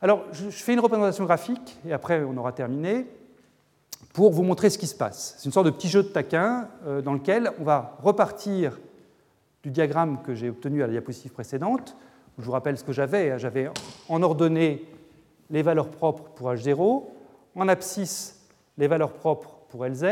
Alors, 0.00 0.24
je 0.32 0.50
fais 0.50 0.74
une 0.74 0.80
représentation 0.80 1.24
graphique, 1.24 1.78
et 1.86 1.92
après 1.92 2.22
on 2.22 2.36
aura 2.36 2.52
terminé, 2.52 3.06
pour 4.12 4.32
vous 4.32 4.42
montrer 4.42 4.70
ce 4.70 4.78
qui 4.78 4.86
se 4.86 4.94
passe. 4.94 5.34
C'est 5.38 5.46
une 5.46 5.52
sorte 5.52 5.66
de 5.66 5.70
petit 5.70 5.88
jeu 5.88 6.02
de 6.02 6.08
taquin 6.08 6.68
euh, 6.86 7.02
dans 7.02 7.12
lequel 7.12 7.52
on 7.60 7.64
va 7.64 7.98
repartir 8.02 8.78
du 9.62 9.70
diagramme 9.70 10.22
que 10.22 10.34
j'ai 10.34 10.48
obtenu 10.48 10.82
à 10.82 10.86
la 10.86 10.92
diapositive 10.92 11.32
précédente. 11.32 11.96
Je 12.38 12.44
vous 12.44 12.52
rappelle 12.52 12.78
ce 12.78 12.84
que 12.84 12.92
j'avais. 12.92 13.32
Hein. 13.32 13.38
J'avais 13.38 13.68
en 14.08 14.22
ordonnée 14.22 14.84
les 15.50 15.62
valeurs 15.62 15.90
propres 15.90 16.30
pour 16.30 16.52
H0, 16.52 17.04
en 17.56 17.68
abscisse 17.68 18.40
les 18.78 18.86
valeurs 18.86 19.12
propres 19.12 19.56
pour 19.68 19.85
LZ, 19.85 20.05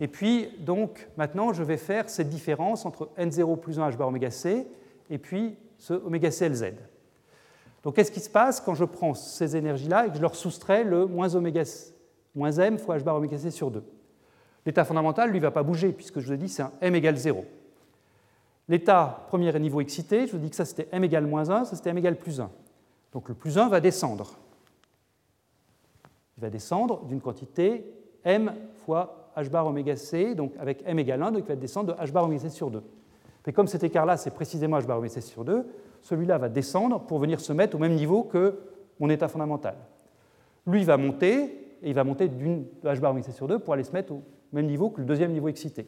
et 0.00 0.08
puis 0.08 0.48
donc 0.60 1.08
maintenant 1.16 1.52
je 1.52 1.62
vais 1.62 1.76
faire 1.76 2.08
cette 2.08 2.28
différence 2.28 2.86
entre 2.86 3.10
N0 3.18 3.58
plus 3.58 3.78
1 3.78 3.90
H 3.90 3.96
bar 3.96 4.08
oméga 4.08 4.30
C 4.30 4.66
et 5.10 5.18
puis 5.18 5.56
ce 5.78 5.94
oméga 5.94 6.30
C 6.30 6.48
LZ. 6.48 6.74
Donc 7.82 7.96
qu'est-ce 7.96 8.10
qui 8.10 8.20
se 8.20 8.30
passe 8.30 8.60
quand 8.60 8.74
je 8.74 8.84
prends 8.84 9.14
ces 9.14 9.56
énergies-là 9.56 10.06
et 10.06 10.10
que 10.10 10.16
je 10.16 10.20
leur 10.20 10.34
soustrais 10.34 10.84
le 10.84 11.06
moins, 11.06 11.34
oméga, 11.34 11.62
moins 12.34 12.52
m 12.52 12.78
fois 12.78 12.98
h 12.98 13.02
bar 13.02 13.16
oméga 13.16 13.38
c 13.38 13.50
sur 13.50 13.70
2 13.70 13.82
L'état 14.66 14.84
fondamental, 14.84 15.30
lui, 15.30 15.38
ne 15.38 15.42
va 15.42 15.50
pas 15.50 15.62
bouger, 15.62 15.92
puisque 15.92 16.20
je 16.20 16.26
vous 16.26 16.32
ai 16.32 16.36
dit 16.36 16.48
c'est 16.48 16.62
un 16.62 16.72
m 16.80 16.94
égale 16.94 17.16
0. 17.16 17.44
L'état 18.68 19.24
premier 19.28 19.58
niveau 19.58 19.80
excité, 19.80 20.26
je 20.26 20.32
vous 20.32 20.38
dit 20.38 20.50
que 20.50 20.56
ça 20.56 20.64
c'était 20.64 20.88
m 20.92 21.02
égale 21.04 21.26
moins 21.26 21.48
1, 21.48 21.64
ça 21.64 21.76
c'était 21.76 21.90
m 21.90 21.98
égale 21.98 22.16
plus 22.16 22.40
1. 22.40 22.50
Donc 23.12 23.28
le 23.28 23.34
plus 23.34 23.56
1 23.56 23.68
va 23.68 23.80
descendre. 23.80 24.36
Il 26.36 26.42
va 26.42 26.50
descendre 26.50 27.04
d'une 27.06 27.20
quantité 27.20 27.84
m 28.24 28.52
fois 28.84 29.30
h 29.36 29.48
bar 29.48 29.66
oméga 29.66 29.96
c, 29.96 30.34
donc 30.34 30.52
avec 30.58 30.82
m 30.84 30.98
égale 30.98 31.22
1, 31.22 31.32
donc 31.32 31.42
il 31.44 31.48
va 31.48 31.56
descendre 31.56 31.94
de 31.94 32.00
h 32.00 32.12
bar 32.12 32.24
oméga 32.24 32.42
c 32.42 32.50
sur 32.50 32.70
2. 32.70 32.82
Mais 33.46 33.52
comme 33.52 33.66
cet 33.66 33.82
écart-là, 33.82 34.16
c'est 34.16 34.30
précisément 34.30 34.78
h 34.78 34.86
bar 34.86 34.98
oméga 34.98 35.14
c 35.14 35.20
sur 35.20 35.44
2, 35.44 35.66
celui-là 36.02 36.38
va 36.38 36.48
descendre 36.48 37.00
pour 37.00 37.18
venir 37.18 37.40
se 37.40 37.52
mettre 37.52 37.76
au 37.76 37.78
même 37.78 37.94
niveau 37.94 38.22
que 38.22 38.58
mon 39.00 39.10
état 39.10 39.28
fondamental. 39.28 39.76
Lui 40.66 40.84
va 40.84 40.96
monter, 40.96 41.44
et 41.82 41.90
il 41.90 41.94
va 41.94 42.04
monter 42.04 42.28
d'une 42.28 42.64
h 42.84 43.00
bar 43.00 43.12
oméga 43.12 43.26
c 43.26 43.32
sur 43.32 43.46
2 43.46 43.58
pour 43.58 43.74
aller 43.74 43.84
se 43.84 43.92
mettre 43.92 44.12
au 44.12 44.22
même 44.52 44.66
niveau 44.66 44.90
que 44.90 45.00
le 45.00 45.06
deuxième 45.06 45.32
niveau 45.32 45.48
excité. 45.48 45.86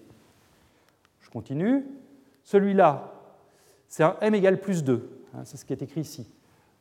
Je 1.21 1.31
continue. 1.31 1.87
Celui-là, 2.45 3.13
c'est 3.89 4.03
un 4.03 4.17
m 4.21 4.35
égale 4.35 4.61
plus 4.61 4.85
2, 4.85 5.25
hein, 5.35 5.41
c'est 5.45 5.57
ce 5.57 5.65
qui 5.65 5.73
est 5.73 5.83
écrit 5.83 6.01
ici. 6.01 6.31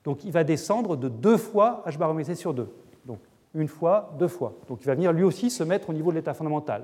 Donc 0.04 0.24
il 0.24 0.32
va 0.32 0.44
descendre 0.44 0.96
de 0.96 1.10
deux 1.10 1.38
fois 1.38 1.84
h 1.88 1.98
bar 1.98 2.12
oméga 2.12 2.28
c 2.28 2.36
sur 2.36 2.54
2 2.54 2.68
une 3.56 3.68
fois, 3.68 4.16
deux 4.20 4.28
fois. 4.28 4.56
Donc 4.68 4.82
il 4.82 4.86
va 4.86 4.96
venir 4.96 5.12
lui 5.12 5.24
aussi 5.24 5.50
se 5.50 5.64
mettre 5.64 5.90
au 5.90 5.94
niveau 5.94 6.12
de 6.12 6.18
l'état 6.18 6.34
fondamental. 6.34 6.84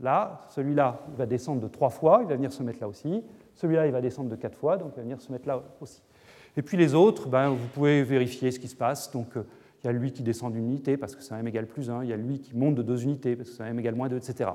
Là, 0.00 0.46
celui-là, 0.50 1.00
il 1.10 1.16
va 1.16 1.26
descendre 1.26 1.60
de 1.60 1.68
trois 1.68 1.90
fois, 1.90 2.20
il 2.22 2.28
va 2.28 2.36
venir 2.36 2.52
se 2.52 2.62
mettre 2.62 2.80
là 2.80 2.88
aussi. 2.88 3.24
Celui-là, 3.54 3.86
il 3.86 3.92
va 3.92 4.00
descendre 4.00 4.30
de 4.30 4.36
quatre 4.36 4.56
fois, 4.56 4.76
donc 4.76 4.92
il 4.92 4.96
va 4.96 5.02
venir 5.02 5.20
se 5.20 5.32
mettre 5.32 5.48
là 5.48 5.60
aussi. 5.80 6.00
Et 6.56 6.62
puis 6.62 6.76
les 6.76 6.94
autres, 6.94 7.28
ben, 7.28 7.50
vous 7.50 7.66
pouvez 7.68 8.02
vérifier 8.04 8.50
ce 8.52 8.60
qui 8.60 8.68
se 8.68 8.76
passe. 8.76 9.10
Donc 9.10 9.36
euh, 9.36 9.42
il 9.82 9.86
y 9.86 9.90
a 9.90 9.92
lui 9.92 10.12
qui 10.12 10.22
descend 10.22 10.52
d'une 10.52 10.66
unité 10.66 10.96
parce 10.96 11.16
que 11.16 11.22
c'est 11.22 11.34
un 11.34 11.38
m 11.38 11.48
égale 11.48 11.66
plus 11.66 11.90
1, 11.90 12.04
il 12.04 12.10
y 12.10 12.12
a 12.12 12.16
lui 12.16 12.40
qui 12.40 12.56
monte 12.56 12.76
de 12.76 12.82
deux 12.82 13.02
unités 13.02 13.36
parce 13.36 13.50
que 13.50 13.56
c'est 13.56 13.62
un 13.62 13.66
m 13.66 13.78
égale 13.78 13.94
moins 13.94 14.08
2, 14.08 14.16
etc. 14.16 14.50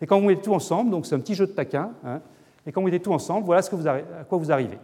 Et 0.00 0.06
quand 0.06 0.20
vous 0.20 0.26
mettez 0.26 0.42
tout 0.42 0.54
ensemble, 0.54 0.90
donc 0.90 1.06
c'est 1.06 1.14
un 1.14 1.20
petit 1.20 1.34
jeu 1.34 1.46
de 1.46 1.52
taquin, 1.52 1.92
hein, 2.04 2.20
et 2.66 2.72
quand 2.72 2.80
vous 2.80 2.86
mettez 2.86 3.00
tout 3.00 3.12
ensemble, 3.12 3.46
voilà 3.46 3.62
ce 3.62 3.74
à 3.74 4.24
quoi 4.24 4.38
vous 4.38 4.52
arrivez. 4.52 4.78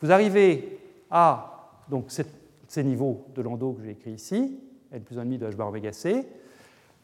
Vous 0.00 0.10
arrivez 0.10 0.78
à 1.10 1.50
donc, 1.88 2.06
cette 2.08 2.39
ces 2.70 2.84
niveaux 2.84 3.26
de 3.34 3.42
Landau 3.42 3.72
que 3.72 3.82
j'ai 3.82 3.90
écrit 3.90 4.12
ici, 4.12 4.60
N 4.92 5.02
plus 5.02 5.18
1,5 5.18 5.38
de 5.38 5.46
h 5.48 5.56
bar 5.56 5.68
oméga 5.70 5.92
c. 5.92 6.24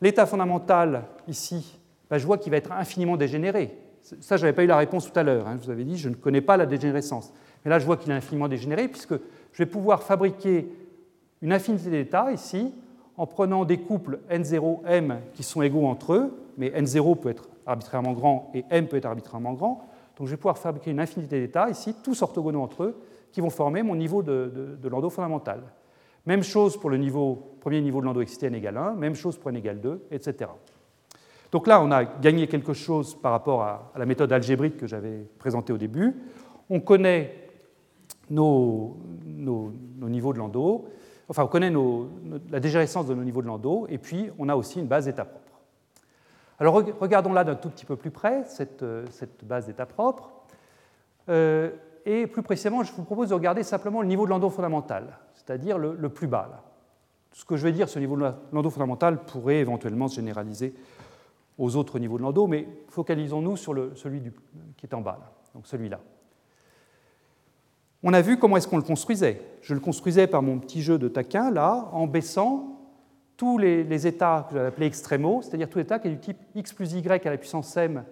L'état 0.00 0.24
fondamental, 0.24 1.02
ici, 1.26 1.80
bah, 2.08 2.18
je 2.18 2.26
vois 2.26 2.38
qu'il 2.38 2.52
va 2.52 2.56
être 2.56 2.70
infiniment 2.70 3.16
dégénéré. 3.16 3.76
Ça, 4.00 4.36
je 4.36 4.42
n'avais 4.42 4.54
pas 4.54 4.62
eu 4.62 4.68
la 4.68 4.76
réponse 4.76 5.10
tout 5.10 5.18
à 5.18 5.24
l'heure. 5.24 5.48
Hein. 5.48 5.56
Je 5.58 5.64
vous 5.64 5.70
avais 5.72 5.82
dit, 5.82 5.98
je 5.98 6.08
ne 6.08 6.14
connais 6.14 6.40
pas 6.40 6.56
la 6.56 6.66
dégénérescence. 6.66 7.32
Mais 7.64 7.70
là, 7.70 7.80
je 7.80 7.84
vois 7.84 7.96
qu'il 7.96 8.12
est 8.12 8.14
infiniment 8.14 8.46
dégénéré, 8.46 8.86
puisque 8.86 9.14
je 9.14 9.58
vais 9.58 9.66
pouvoir 9.66 10.04
fabriquer 10.04 10.68
une 11.42 11.52
infinité 11.52 11.90
d'états 11.90 12.30
ici, 12.30 12.72
en 13.16 13.26
prenant 13.26 13.64
des 13.64 13.78
couples 13.78 14.20
N0, 14.30 14.86
M 14.86 15.18
qui 15.34 15.42
sont 15.42 15.62
égaux 15.62 15.86
entre 15.86 16.12
eux, 16.12 16.32
mais 16.58 16.68
N0 16.70 17.16
peut 17.16 17.30
être 17.30 17.48
arbitrairement 17.66 18.12
grand 18.12 18.52
et 18.54 18.64
M 18.70 18.86
peut 18.86 18.98
être 18.98 19.06
arbitrairement 19.06 19.54
grand. 19.54 19.84
Donc 20.16 20.28
je 20.28 20.30
vais 20.30 20.36
pouvoir 20.36 20.58
fabriquer 20.58 20.92
une 20.92 21.00
infinité 21.00 21.40
d'états 21.40 21.70
ici, 21.70 21.92
tous 22.04 22.22
orthogonaux 22.22 22.62
entre 22.62 22.84
eux, 22.84 22.96
qui 23.36 23.42
vont 23.42 23.50
former 23.50 23.82
mon 23.82 23.94
niveau 23.94 24.22
de, 24.22 24.78
de, 24.80 25.08
fondamental. 25.10 25.60
Même 26.24 26.42
chose 26.42 26.80
pour 26.80 26.88
le 26.88 26.96
niveau, 26.96 27.58
premier 27.60 27.82
niveau 27.82 28.00
de 28.00 28.06
Landau 28.06 28.22
excité 28.22 28.46
n 28.46 28.54
égale 28.54 28.78
1, 28.78 28.94
même 28.94 29.14
chose 29.14 29.36
pour 29.36 29.50
n 29.50 29.56
égale 29.56 29.78
2, 29.78 30.06
etc. 30.10 30.50
Donc 31.52 31.66
là, 31.66 31.82
on 31.82 31.90
a 31.90 32.06
gagné 32.06 32.46
quelque 32.46 32.72
chose 32.72 33.14
par 33.14 33.32
rapport 33.32 33.62
à, 33.62 33.92
la 33.94 34.06
méthode 34.06 34.32
algébrique 34.32 34.78
que 34.78 34.86
j'avais 34.86 35.18
présentée 35.38 35.70
au 35.70 35.76
début. 35.76 36.16
On 36.70 36.80
connaît 36.80 37.50
nos, 38.30 38.96
niveaux 39.26 40.32
de 40.32 40.38
Landau, 40.38 40.88
enfin 41.28 41.44
on 41.44 41.48
connaît 41.48 41.70
la 42.50 42.58
dégénérescence 42.58 43.06
de 43.06 43.12
nos 43.12 43.22
niveaux 43.22 43.42
de 43.42 43.48
Landau, 43.48 43.86
et 43.90 43.98
puis 43.98 44.30
on 44.38 44.48
a 44.48 44.56
aussi 44.56 44.80
une 44.80 44.86
base 44.86 45.04
d'état 45.04 45.26
propre. 45.26 45.60
Alors 46.58 46.72
regardons 46.72 47.34
là 47.34 47.44
d'un 47.44 47.54
tout 47.54 47.68
petit 47.68 47.84
peu 47.84 47.96
plus 47.96 48.10
près 48.10 48.44
cette, 48.44 48.82
cette 49.10 49.44
base 49.44 49.66
d'état 49.66 49.84
propre. 49.84 50.32
Euh, 51.28 51.70
et 52.06 52.26
plus 52.28 52.42
précisément, 52.42 52.84
je 52.84 52.92
vous 52.92 53.02
propose 53.02 53.30
de 53.30 53.34
regarder 53.34 53.64
simplement 53.64 54.00
le 54.00 54.06
niveau 54.06 54.24
de 54.24 54.30
Landau 54.30 54.48
fondamental. 54.48 55.18
c'est-à-dire 55.34 55.76
le, 55.76 56.08
plus 56.08 56.28
bas. 56.28 56.48
Là. 56.50 56.62
Ce 57.32 57.44
que 57.44 57.56
je 57.56 57.64
vais 57.64 57.72
dire, 57.72 57.88
ce 57.88 57.98
niveau 57.98 58.16
de 58.16 58.32
landau 58.50 58.70
fondamental 58.70 59.24
pourrait 59.24 59.58
éventuellement 59.58 60.08
se 60.08 60.16
généraliser 60.16 60.74
aux 61.58 61.76
autres 61.76 61.98
niveaux 61.98 62.16
de 62.16 62.22
landau, 62.22 62.46
mais 62.46 62.66
focalisons-nous 62.88 63.58
sur 63.58 63.74
celui 63.94 64.22
qui 64.76 64.86
est 64.86 64.94
en 64.94 65.02
bas, 65.02 65.18
donc 65.54 65.66
celui-là. 65.66 66.00
On 68.02 68.14
a 68.14 68.22
vu 68.22 68.38
comment 68.38 68.56
est-ce 68.56 68.68
qu'on 68.68 68.78
le 68.78 68.82
construisait. 68.82 69.42
Je 69.60 69.74
le 69.74 69.80
construisais 69.80 70.26
par 70.26 70.40
mon 70.42 70.58
petit 70.58 70.80
jeu 70.80 70.96
de 70.98 71.08
taquin, 71.08 71.50
là, 71.50 71.90
en 71.92 72.06
baissant 72.06 72.78
tous 73.36 73.58
les, 73.58 74.06
états 74.06 74.46
que 74.48 74.54
j'avais 74.54 74.68
appelés 74.68 74.86
extrémaux, 74.86 75.42
c'est-à-dire 75.42 75.68
tous 75.68 75.78
les 75.78 75.84
états 75.84 75.98
qui 75.98 76.08
est 76.08 76.12
du 76.12 76.18
type 76.18 76.38
x 76.54 76.72
plus 76.72 76.94
y 76.94 77.06
à 77.06 77.30
la 77.30 77.36
puissance 77.36 77.76
m 77.76 78.02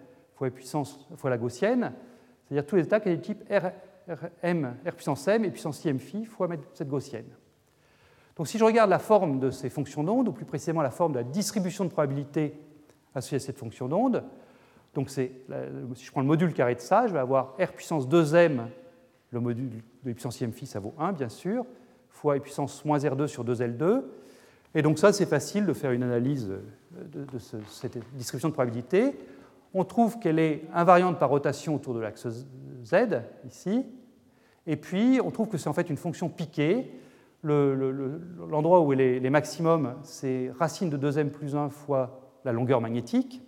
fois 1.16 1.30
la 1.30 1.38
gaussienne, 1.38 1.92
c'est-à-dire 2.55 2.68
tous 2.68 2.76
les 2.76 2.84
états 2.84 3.00
qui 3.00 3.09
est 3.09 3.16
du 3.16 3.20
type 3.20 3.42
r, 3.50 3.72
m, 4.42 4.76
r 4.86 4.92
puissance 4.92 5.26
m 5.26 5.44
et 5.44 5.50
puissance 5.50 5.84
m 5.84 5.98
phi 5.98 6.24
fois 6.24 6.48
cette 6.72 6.88
gaussienne. 6.88 7.26
Donc 8.36 8.46
si 8.46 8.59
je 8.59 8.64
regarde 8.64 8.90
la 8.90 9.00
forme 9.00 9.40
de 9.40 9.50
ces 9.50 9.68
fonctions 9.70 10.05
d'onde, 10.05 10.28
ou 10.28 10.32
plus 10.32 10.44
précisément 10.44 10.80
la 10.82 10.90
forme 10.90 11.12
de 11.12 11.18
la 11.18 11.24
distribution 11.24 11.84
de 11.84 11.90
probabilité 11.90 12.55
associée 13.12 13.36
à 13.36 13.40
cette 13.40 13.59
fonction 13.59 13.88
d'onde, 13.88 14.22
donc 14.94 15.11
si 15.11 15.32
je 15.48 16.11
prends 16.12 16.20
le 16.20 16.28
module 16.28 16.52
carré 16.52 16.76
de 16.76 16.80
ça, 16.80 17.09
je 17.09 17.12
vais 17.12 17.18
avoir 17.18 17.57
r 17.59 17.72
puissance 17.72 18.07
2m, 18.07 18.61
le 19.30 19.40
module 19.40 19.70
de 20.05 20.12
puissance 20.12 20.40
m 20.40 20.52
phi, 20.52 20.66
ça 20.66 20.78
vaut 20.78 20.94
1 20.98 21.12
bien 21.12 21.28
sûr, 21.28 21.66
fois 22.09 22.36
e 22.36 22.40
puissance 22.40 22.84
moins 22.84 22.98
r2 22.98 23.26
sur 23.26 23.44
2l2. 23.44 24.02
Et 24.76 24.82
donc 24.82 25.00
ça, 25.00 25.12
c'est 25.12 25.26
facile 25.26 25.66
de 25.66 25.72
faire 25.72 25.90
une 25.90 26.05
analyse 26.05 26.52
de, 26.92 27.24
de 27.24 27.38
cette 27.38 27.98
distribution 28.14 28.48
de 28.48 28.55
probabilité. 28.55 29.16
On 29.75 29.85
trouve 29.85 30.18
qu'elle 30.18 30.39
est 30.39 30.62
invariante 30.72 31.18
par 31.18 31.29
rotation 31.29 31.75
autour 31.75 31.95
de 31.95 32.01
l'axe 32.01 32.27
z, 32.85 32.95
ici. 33.47 33.85
Et 34.66 34.77
puis, 34.77 35.20
on 35.22 35.31
trouve 35.31 35.49
que 35.49 35.59
c'est 35.59 35.68
en 35.68 35.72
fait 35.72 35.91
une 35.91 35.97
fonction 35.97 36.29
piquée 36.29 36.91
l'endroit 37.45 38.81
où 38.81 38.93
elle 38.93 39.01
est 39.01 39.20
les 39.20 39.31
maximums, 39.31 39.95
c'est 40.03 40.51
racine 40.59 40.91
de 40.91 40.97
2m 40.97 41.31
plus 41.31 41.55
1 41.55 41.68
fois 41.68 42.20
la 42.45 42.53
longueur 42.53 42.81
magnétique. 42.81 43.43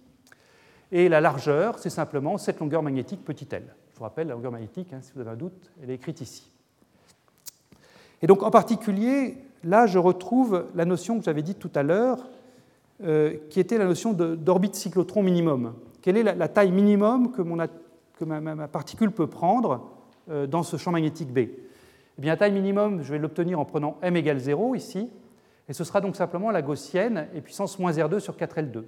Et 0.93 1.09
la 1.09 1.21
largeur, 1.21 1.79
c'est 1.79 1.91
simplement 1.91 2.39
cette 2.39 2.61
longueur 2.61 2.83
magnétique 2.83 3.25
petit 3.25 3.49
l. 3.51 3.75
Je 3.93 3.99
vous 3.99 4.05
rappelle, 4.05 4.29
la 4.29 4.35
longueur 4.35 4.53
magnétique, 4.53 4.93
hein, 4.93 5.01
si 5.01 5.13
vous 5.15 5.21
avez 5.21 5.31
un 5.31 5.37
doute, 5.37 5.73
elle 5.83 5.91
est 5.91 5.95
écrite 5.95 6.21
ici. 6.21 6.51
Et 8.23 8.27
donc 8.27 8.43
en 8.43 8.51
particulier, 8.51 9.39
là, 9.65 9.87
je 9.87 9.99
retrouve 9.99 10.67
la 10.75 10.85
notion 10.85 11.19
que 11.19 11.25
j'avais 11.25 11.43
dite 11.43 11.59
tout 11.59 11.73
à 11.75 11.83
l'heure, 11.83 12.29
euh, 13.03 13.37
qui 13.51 13.61
était 13.61 13.79
la 13.79 13.87
notion 13.87 14.13
d'orbite 14.13 14.75
cyclotron 14.75 15.23
minimum. 15.23 15.75
Quelle 16.07 16.19
est 16.19 16.23
la, 16.23 16.47
taille 16.47 16.71
minimum 16.71 17.33
que, 17.33 17.43
mon, 17.43 17.59
que 18.17 18.25
ma, 18.25 18.69
particule 18.69 19.11
peut 19.11 19.27
prendre 19.27 19.91
euh, 20.31 20.47
dans 20.47 20.63
ce 20.63 20.77
champ 20.77 20.93
magnétique 20.93 21.33
B? 21.33 21.39
Eh 21.39 21.57
bien, 22.17 22.31
la 22.31 22.37
taille 22.37 22.53
minimum, 22.53 23.03
je 23.03 23.11
vais 23.11 23.19
l'obtenir 23.19 23.59
en 23.59 23.65
prenant 23.65 23.99
m 24.03 24.15
égale 24.15 24.39
0 24.39 24.77
ici, 24.77 25.11
et 25.69 25.73
ce 25.73 25.83
sera 25.83 26.01
donc 26.01 26.15
simplement 26.15 26.53
la 26.53 26.63
gaussienne 26.63 27.27
et 27.35 27.41
puissance 27.41 27.81
moins 27.81 27.91
R2 27.91 28.21
sur 28.21 28.37
4L2. 28.37 28.85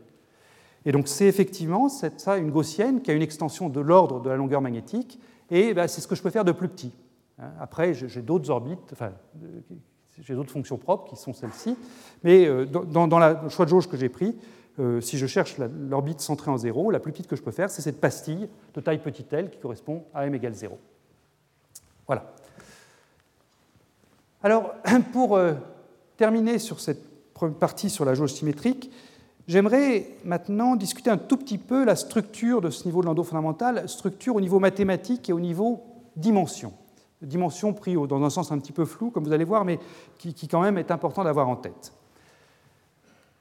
Et 0.86 0.92
donc 0.92 1.08
c'est 1.08 1.26
effectivement 1.26 1.88
ça 1.88 2.36
une 2.36 2.52
gaussienne 2.52 3.02
qui 3.02 3.10
a 3.10 3.14
une 3.14 3.22
extension 3.22 3.68
de 3.68 3.80
l'ordre 3.80 4.20
de 4.20 4.30
la 4.30 4.36
longueur 4.36 4.60
magnétique, 4.60 5.18
et 5.50 5.74
ben, 5.74 5.88
c'est 5.88 6.00
ce 6.00 6.06
que 6.06 6.14
je 6.14 6.22
peux 6.22 6.30
faire 6.30 6.44
de 6.44 6.52
plus 6.52 6.68
petit. 6.68 6.94
Hein, 7.40 7.50
après, 7.58 7.94
j'ai 7.94 8.22
d'autres 8.22 8.48
orbites, 8.48 8.92
enfin, 8.92 9.10
j'ai 10.20 10.34
d'autres 10.36 10.52
fonctions 10.52 10.78
propres 10.78 11.10
qui 11.10 11.16
sont 11.16 11.32
celles-ci, 11.32 11.76
mais 12.22 12.46
euh, 12.46 12.64
dans 12.64 13.18
le 13.18 13.48
choix 13.48 13.64
de 13.64 13.70
jauge 13.70 13.88
que 13.88 13.96
j'ai 13.96 14.08
pris, 14.08 14.36
euh, 14.78 15.00
si 15.00 15.18
je 15.18 15.26
cherche 15.26 15.56
l'orbite 15.58 16.20
centrée 16.20 16.50
en 16.50 16.56
0, 16.56 16.90
la 16.90 17.00
plus 17.00 17.12
petite 17.12 17.26
que 17.26 17.36
je 17.36 17.42
peux 17.42 17.50
faire, 17.50 17.70
c'est 17.70 17.82
cette 17.82 18.00
pastille 18.00 18.48
de 18.74 18.80
taille 18.80 19.02
petite 19.02 19.32
l 19.32 19.50
qui 19.50 19.58
correspond 19.58 20.04
à 20.14 20.26
m 20.26 20.34
égale 20.34 20.54
0. 20.54 20.78
Voilà. 22.06 22.32
Alors, 24.42 24.74
pour 25.12 25.36
euh, 25.36 25.54
terminer 26.16 26.58
sur 26.58 26.80
cette 26.80 27.02
partie 27.58 27.90
sur 27.90 28.04
la 28.04 28.14
jauge 28.14 28.32
symétrique, 28.32 28.90
j'aimerais 29.48 30.10
maintenant 30.24 30.76
discuter 30.76 31.10
un 31.10 31.18
tout 31.18 31.36
petit 31.36 31.58
peu 31.58 31.84
la 31.84 31.96
structure 31.96 32.60
de 32.60 32.70
ce 32.70 32.84
niveau 32.84 33.00
de 33.00 33.06
landau 33.06 33.24
fondamental, 33.24 33.88
structure 33.88 34.36
au 34.36 34.40
niveau 34.40 34.60
mathématique 34.60 35.28
et 35.28 35.32
au 35.32 35.40
niveau 35.40 35.82
dimension. 36.16 36.72
Dimension 37.20 37.72
pris 37.72 37.94
dans 37.94 38.22
un 38.22 38.30
sens 38.30 38.52
un 38.52 38.58
petit 38.58 38.72
peu 38.72 38.84
flou, 38.84 39.10
comme 39.10 39.24
vous 39.24 39.32
allez 39.32 39.44
voir, 39.44 39.64
mais 39.64 39.80
qui, 40.18 40.46
quand 40.46 40.60
même 40.60 40.78
est 40.78 40.92
important 40.92 41.24
d'avoir 41.24 41.48
en 41.48 41.56
tête. 41.56 41.92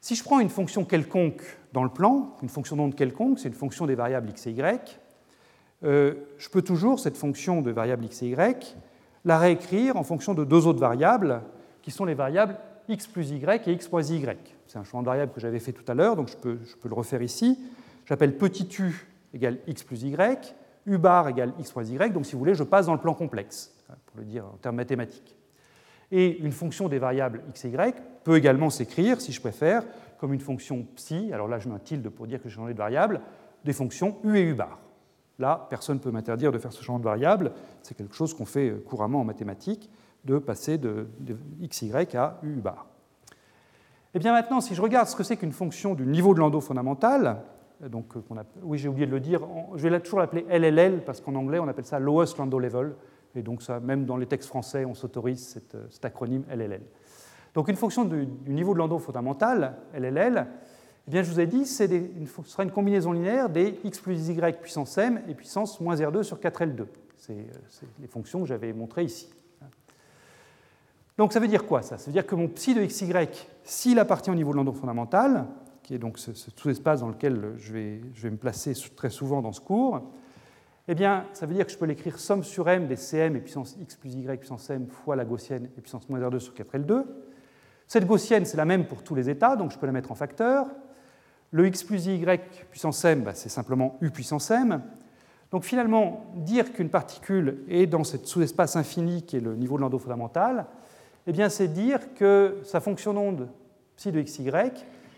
Si 0.07 0.15
je 0.15 0.23
prends 0.23 0.39
une 0.39 0.47
fonction 0.47 0.85
quelconque 0.85 1.41
dans 1.73 1.83
le 1.83 1.89
plan, 1.89 2.33
une 2.41 2.47
fonction 2.47 2.77
d'onde 2.77 2.95
quelconque, 2.95 3.39
c'est 3.39 3.49
une 3.49 3.53
fonction 3.53 3.85
des 3.85 3.95
variables 3.95 4.29
x 4.29 4.47
et 4.47 4.51
y, 4.51 5.01
euh, 5.83 6.13
je 6.37 6.47
peux 6.47 6.61
toujours, 6.61 7.01
cette 7.01 7.17
fonction 7.17 7.61
de 7.61 7.71
variable 7.71 8.05
x 8.05 8.23
et 8.23 8.27
y, 8.27 8.77
la 9.25 9.37
réécrire 9.37 9.97
en 9.97 10.03
fonction 10.03 10.33
de 10.33 10.45
deux 10.45 10.65
autres 10.65 10.79
variables, 10.79 11.41
qui 11.81 11.91
sont 11.91 12.05
les 12.05 12.13
variables 12.13 12.57
x 12.87 13.05
plus 13.05 13.31
y 13.31 13.67
et 13.67 13.73
x 13.73 13.91
moins 13.91 14.01
y. 14.01 14.37
C'est 14.67 14.77
un 14.77 14.85
changement 14.85 15.01
de 15.01 15.07
variable 15.07 15.33
que 15.33 15.41
j'avais 15.41 15.59
fait 15.59 15.73
tout 15.73 15.83
à 15.91 15.93
l'heure, 15.93 16.15
donc 16.15 16.29
je 16.29 16.37
peux, 16.37 16.57
je 16.63 16.77
peux, 16.77 16.87
le 16.87 16.95
refaire 16.95 17.21
ici. 17.21 17.59
J'appelle 18.05 18.37
petit 18.37 18.69
u 18.79 19.09
égale 19.33 19.57
x 19.67 19.83
plus 19.83 20.03
y, 20.03 20.55
u 20.85 20.97
bar 20.97 21.27
égale 21.27 21.51
x 21.59 21.75
moins 21.75 21.83
y, 21.83 22.13
donc 22.13 22.25
si 22.25 22.31
vous 22.31 22.39
voulez, 22.39 22.55
je 22.55 22.63
passe 22.63 22.85
dans 22.85 22.93
le 22.93 23.01
plan 23.01 23.13
complexe, 23.13 23.75
pour 24.05 24.19
le 24.19 24.23
dire 24.23 24.45
en 24.45 24.55
termes 24.55 24.77
mathématiques. 24.77 25.36
Et 26.11 26.37
une 26.39 26.51
fonction 26.51 26.87
des 26.87 26.99
variables 26.99 27.43
x 27.49 27.65
et 27.65 27.69
y 27.69 27.95
peut 28.23 28.37
également 28.37 28.69
s'écrire, 28.69 29.19
si 29.19 29.31
je 29.31 29.41
préfère, 29.41 29.83
comme 30.19 30.33
une 30.33 30.39
fonction 30.39 30.85
psi, 30.95 31.31
alors 31.33 31.47
là 31.47 31.59
je 31.59 31.67
mets 31.67 31.75
un 31.75 31.79
tilde 31.79 32.09
pour 32.09 32.27
dire 32.27 32.41
que 32.41 32.49
j'ai 32.49 32.55
changé 32.55 32.73
de 32.73 32.77
variable, 32.77 33.21
des 33.65 33.73
fonctions 33.73 34.17
u 34.23 34.37
et 34.37 34.41
u 34.41 34.53
bar. 34.53 34.79
Là, 35.39 35.67
personne 35.69 35.97
ne 35.97 36.01
peut 36.01 36.11
m'interdire 36.11 36.51
de 36.51 36.57
faire 36.57 36.73
ce 36.73 36.83
changement 36.83 36.99
de 36.99 37.03
variable. 37.03 37.51
C'est 37.83 37.95
quelque 37.95 38.15
chose 38.15 38.33
qu'on 38.33 38.45
fait 38.45 38.69
euh, 38.69 38.83
couramment 38.83 39.21
en 39.21 39.23
mathématiques, 39.23 39.89
de 40.25 40.39
passer 40.39 40.77
de, 40.77 41.07
xy 41.61 41.91
à 42.15 42.39
u 42.41 42.55
bar. 42.55 42.87
Et 44.13 44.17
eh 44.17 44.19
bien 44.19 44.33
maintenant, 44.33 44.61
si 44.61 44.73
je 44.73 44.81
regarde 44.81 45.07
ce 45.07 45.15
que 45.15 45.23
c'est 45.23 45.37
qu'une 45.37 45.51
fonction 45.51 45.93
du 45.93 46.07
niveau 46.07 46.33
de 46.33 46.39
Landau 46.39 46.59
fondamental, 46.59 47.43
euh, 47.83 47.89
donc, 47.89 48.15
euh, 48.15 48.21
oui, 48.63 48.77
j'ai 48.79 48.89
oublié 48.89 49.05
de 49.05 49.11
le 49.11 49.19
dire, 49.19 49.41
je 49.75 49.87
vais 49.87 49.99
toujours 49.99 50.19
l'appeler 50.19 50.45
LLL 50.49 51.03
parce 51.03 51.21
qu'en 51.21 51.35
anglais, 51.35 51.59
on 51.59 51.67
appelle 51.67 51.85
ça 51.85 51.99
Lowest 51.99 52.37
Landau 52.37 52.59
Level. 52.59 52.95
Et 53.35 53.41
donc, 53.41 53.61
ça, 53.61 53.79
même 53.79 54.05
dans 54.05 54.17
les 54.17 54.25
textes 54.25 54.49
français, 54.49 54.85
on 54.85 54.93
s'autorise 54.93 55.61
cet, 55.89 56.05
acronyme 56.05 56.43
LLL. 56.49 56.81
Donc, 57.53 57.69
une 57.69 57.75
fonction 57.75 58.05
du, 58.05 58.27
niveau 58.47 58.73
de 58.73 58.79
Landau 58.79 58.99
fondamental, 58.99 59.77
LLL, 59.93 60.47
eh 61.07 61.11
bien, 61.11 61.23
je 61.23 61.31
vous 61.31 61.39
ai 61.39 61.47
dit, 61.47 61.65
ce 61.65 61.87
sera 62.45 62.63
une 62.63 62.71
combinaison 62.71 63.11
linéaire 63.11 63.49
des 63.49 63.79
x 63.83 63.99
plus 63.99 64.29
y 64.29 64.57
puissance 64.59 64.97
m 64.97 65.21
et 65.27 65.33
puissance 65.33 65.79
moins 65.79 65.95
r2 65.95 66.23
sur 66.23 66.37
4l2. 66.37 66.85
C'est 67.15 67.47
les 67.99 68.07
fonctions 68.07 68.41
que 68.41 68.47
j'avais 68.47 68.73
montrées 68.73 69.05
ici. 69.05 69.29
Donc 71.17 71.33
ça 71.33 71.39
veut 71.39 71.47
dire 71.47 71.65
quoi 71.65 71.81
ça? 71.81 71.97
Ça 71.97 72.07
veut 72.07 72.11
dire 72.11 72.27
que 72.27 72.35
mon 72.35 72.47
psi 72.47 72.75
de 72.75 72.85
xy, 72.85 73.11
s'il 73.63 73.99
appartient 73.99 74.29
au 74.29 74.35
niveau 74.35 74.51
de 74.51 74.57
l'endroit 74.57 74.79
fondamental, 74.79 75.47
qui 75.81 75.95
est 75.95 75.97
donc 75.97 76.19
ce, 76.19 76.31
sous-espace 76.33 76.99
dans 76.99 77.07
lequel 77.07 77.53
je 77.57 77.73
vais, 77.73 78.29
me 78.29 78.37
placer 78.37 78.73
très 78.95 79.09
souvent 79.09 79.41
dans 79.41 79.51
ce 79.51 79.61
cours, 79.61 80.01
eh 80.87 80.95
bien, 80.95 81.25
ça 81.33 81.45
veut 81.45 81.53
dire 81.53 81.65
que 81.65 81.71
je 81.71 81.77
peux 81.77 81.85
l'écrire 81.85 82.17
somme 82.17 82.43
sur 82.43 82.69
m 82.69 82.87
des 82.87 82.95
cm 82.95 83.35
et 83.35 83.39
puissance 83.39 83.75
x 83.79 83.95
plus 83.95 84.13
y 84.15 84.37
puissance 84.37 84.69
m 84.69 84.87
fois 84.87 85.15
la 85.17 85.25
gaussienne 85.25 85.69
et 85.77 85.81
puissance 85.81 86.07
moins 86.07 86.19
r2 86.19 86.39
sur 86.39 86.53
4l2. 86.53 87.03
Cette 87.87 88.05
gaussienne, 88.05 88.45
c'est 88.45 88.57
la 88.57 88.65
même 88.65 88.85
pour 88.85 89.03
tous 89.03 89.15
les 89.15 89.29
états, 89.29 89.55
donc 89.55 89.71
je 89.71 89.77
peux 89.77 89.85
la 89.85 89.91
mettre 89.91 90.11
en 90.11 90.15
facteur. 90.15 90.67
Le 91.51 91.67
x 91.67 91.83
plus 91.83 92.07
y 92.07 92.39
puissance 92.69 93.03
m, 93.03 93.23
bah, 93.23 93.33
c'est 93.33 93.49
simplement 93.49 93.97
u 94.01 94.11
puissance 94.11 94.49
m. 94.49 94.81
Donc 95.51 95.63
finalement, 95.63 96.25
dire 96.35 96.71
qu'une 96.71 96.89
particule 96.89 97.63
est 97.69 97.85
dans 97.85 98.03
ce 98.03 98.17
sous-espace 98.17 98.75
infini 98.75 99.23
qui 99.23 99.37
est 99.37 99.41
le 99.41 99.55
niveau 99.55 99.77
de 99.77 99.81
l'endos 99.81 99.99
fondamental, 99.99 100.67
eh 101.25 101.31
bien 101.33 101.49
c'est 101.49 101.67
dire 101.67 102.13
que 102.13 102.57
sa 102.63 102.79
fonction 102.79 103.13
d'onde 103.13 103.49
psi 103.97 104.11
de 104.11 104.21
xy, 104.21 104.49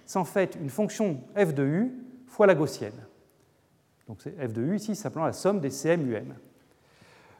c'est 0.05 0.19
en 0.19 0.25
fait 0.25 0.57
une 0.59 0.69
fonction 0.69 1.19
f 1.35 1.53
de 1.53 1.63
u 1.63 1.91
fois 2.25 2.47
la 2.47 2.55
gaussienne. 2.55 2.93
Donc 4.09 4.17
c'est 4.23 4.31
f 4.31 4.51
de 4.51 4.63
u 4.63 4.75
ici, 4.75 4.95
simplement 4.95 5.27
la 5.27 5.33
somme 5.33 5.59
des 5.59 5.69
cm 5.69 6.01
um. 6.01 6.33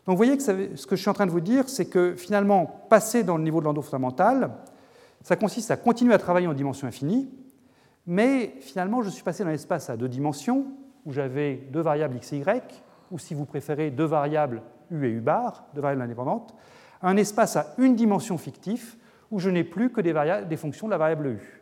Donc 0.05 0.15
vous 0.15 0.17
voyez 0.17 0.37
que 0.37 0.43
ce 0.43 0.85
que 0.85 0.95
je 0.95 1.01
suis 1.01 1.09
en 1.09 1.13
train 1.13 1.25
de 1.25 1.31
vous 1.31 1.41
dire, 1.41 1.67
c'est 1.67 1.87
que 1.87 2.15
finalement, 2.15 2.85
passer 2.89 3.23
dans 3.23 3.37
le 3.37 3.43
niveau 3.43 3.59
de 3.59 3.65
l'endos 3.65 3.81
fondamental, 3.81 4.51
ça 5.23 5.35
consiste 5.35 5.71
à 5.71 5.77
continuer 5.77 6.13
à 6.13 6.19
travailler 6.19 6.45
en 6.45 6.53
dimension 6.53 6.87
infinie, 6.87 7.27
mais 8.05 8.53
finalement, 8.61 9.01
je 9.01 9.09
suis 9.09 9.23
passé 9.23 9.43
dans 9.43 9.49
l'espace 9.49 9.89
à 9.89 9.97
deux 9.97 10.07
dimensions, 10.07 10.67
où 11.05 11.11
j'avais 11.11 11.55
deux 11.71 11.81
variables 11.81 12.17
x 12.17 12.33
et 12.33 12.37
y, 12.37 12.83
ou 13.09 13.17
si 13.17 13.33
vous 13.33 13.45
préférez, 13.45 13.89
deux 13.89 14.05
variables 14.05 14.61
u 14.91 15.05
et 15.07 15.09
u 15.09 15.21
bar, 15.21 15.65
deux 15.73 15.81
variables 15.81 16.03
indépendantes, 16.03 16.55
à 17.01 17.09
un 17.09 17.17
espace 17.17 17.55
à 17.55 17.73
une 17.79 17.95
dimension 17.95 18.37
fictif, 18.37 18.95
où 19.31 19.39
je 19.39 19.49
n'ai 19.49 19.63
plus 19.63 19.91
que 19.91 20.01
des, 20.01 20.13
des, 20.47 20.57
fonctions 20.57 20.87
de 20.87 20.91
la 20.91 20.97
variable 20.97 21.27
u. 21.27 21.58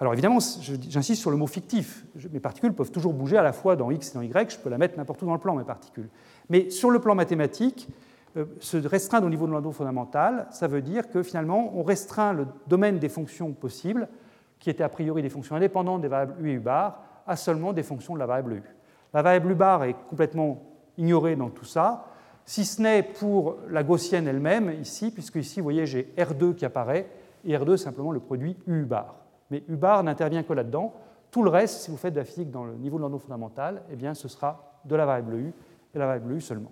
Alors 0.00 0.12
évidemment, 0.12 0.38
j'insiste 0.40 1.20
sur 1.20 1.30
le 1.30 1.36
mot 1.36 1.46
fictif. 1.46 2.04
mes 2.32 2.40
particules 2.40 2.72
peuvent 2.72 2.90
toujours 2.90 3.12
bouger 3.12 3.36
à 3.36 3.42
la 3.42 3.52
fois 3.52 3.76
dans 3.76 3.90
x 3.90 4.10
et 4.10 4.14
dans 4.14 4.22
y, 4.22 4.50
je 4.50 4.58
peux 4.58 4.68
la 4.68 4.78
mettre 4.78 4.96
n'importe 4.96 5.22
où 5.22 5.26
dans 5.26 5.34
le 5.34 5.38
plan, 5.38 5.54
mes 5.54 5.64
particules. 5.64 6.08
Mais 6.50 6.70
sur 6.70 6.90
le 6.90 6.98
plan 6.98 7.14
mathématique, 7.14 7.88
euh, 8.36 8.46
se 8.58 8.76
restreindre 8.76 9.26
au 9.26 9.30
niveau 9.30 9.46
de 9.46 9.52
l'endos 9.52 9.70
fondamental, 9.70 10.48
ça 10.50 10.66
veut 10.66 10.82
dire 10.82 11.08
que 11.08 11.22
finalement, 11.22 11.72
on 11.76 11.84
restreint 11.84 12.32
le 12.32 12.46
domaine 12.66 12.98
des 12.98 13.08
fonctions 13.08 13.52
possibles 13.52 14.08
qui 14.58 14.70
étaient 14.70 14.82
a 14.82 14.88
priori 14.88 15.22
des 15.22 15.28
fonctions 15.28 15.54
indépendantes 15.54 16.00
des 16.00 16.08
variables 16.08 16.34
u 16.44 16.50
et 16.50 16.54
u 16.54 16.58
bar, 16.58 17.00
à 17.26 17.36
seulement 17.36 17.72
des 17.72 17.84
fonctions 17.84 18.14
de 18.14 18.18
la 18.18 18.26
variable 18.26 18.54
u. 18.54 18.62
La 19.12 19.22
variable 19.22 19.52
u 19.52 19.54
bar 19.54 19.84
est 19.84 19.94
complètement 20.08 20.62
ignorée 20.98 21.36
dans 21.36 21.50
tout 21.50 21.64
ça. 21.64 22.06
si 22.44 22.64
ce 22.64 22.82
n'est 22.82 23.02
pour 23.02 23.56
la 23.70 23.82
gaussienne 23.84 24.26
elle-même, 24.26 24.72
ici, 24.80 25.10
puisque 25.10 25.36
ici, 25.36 25.60
vous 25.60 25.64
voyez, 25.64 25.86
j'ai 25.86 26.12
R2 26.18 26.54
qui 26.54 26.64
apparaît, 26.64 27.08
et 27.44 27.56
R2 27.56 27.76
simplement 27.76 28.10
le 28.10 28.20
produit 28.20 28.56
U 28.66 28.82
bar. 28.82 29.23
Mais 29.50 29.62
U 29.68 29.76
bar 29.76 30.02
n'intervient 30.02 30.42
que 30.42 30.52
là-dedans. 30.52 30.94
Tout 31.30 31.42
le 31.42 31.50
reste, 31.50 31.82
si 31.82 31.90
vous 31.90 31.96
faites 31.96 32.14
de 32.14 32.20
la 32.20 32.24
physique 32.24 32.50
dans 32.50 32.64
le 32.64 32.74
niveau 32.74 32.96
de 32.96 33.00
l'ordre 33.00 33.18
fondamental, 33.18 33.82
eh 33.90 33.96
bien, 33.96 34.14
ce 34.14 34.28
sera 34.28 34.80
de 34.84 34.94
la 34.94 35.06
variable 35.06 35.34
U 35.34 35.52
et 35.94 35.98
la 35.98 36.06
variable 36.06 36.32
U 36.32 36.40
seulement. 36.40 36.70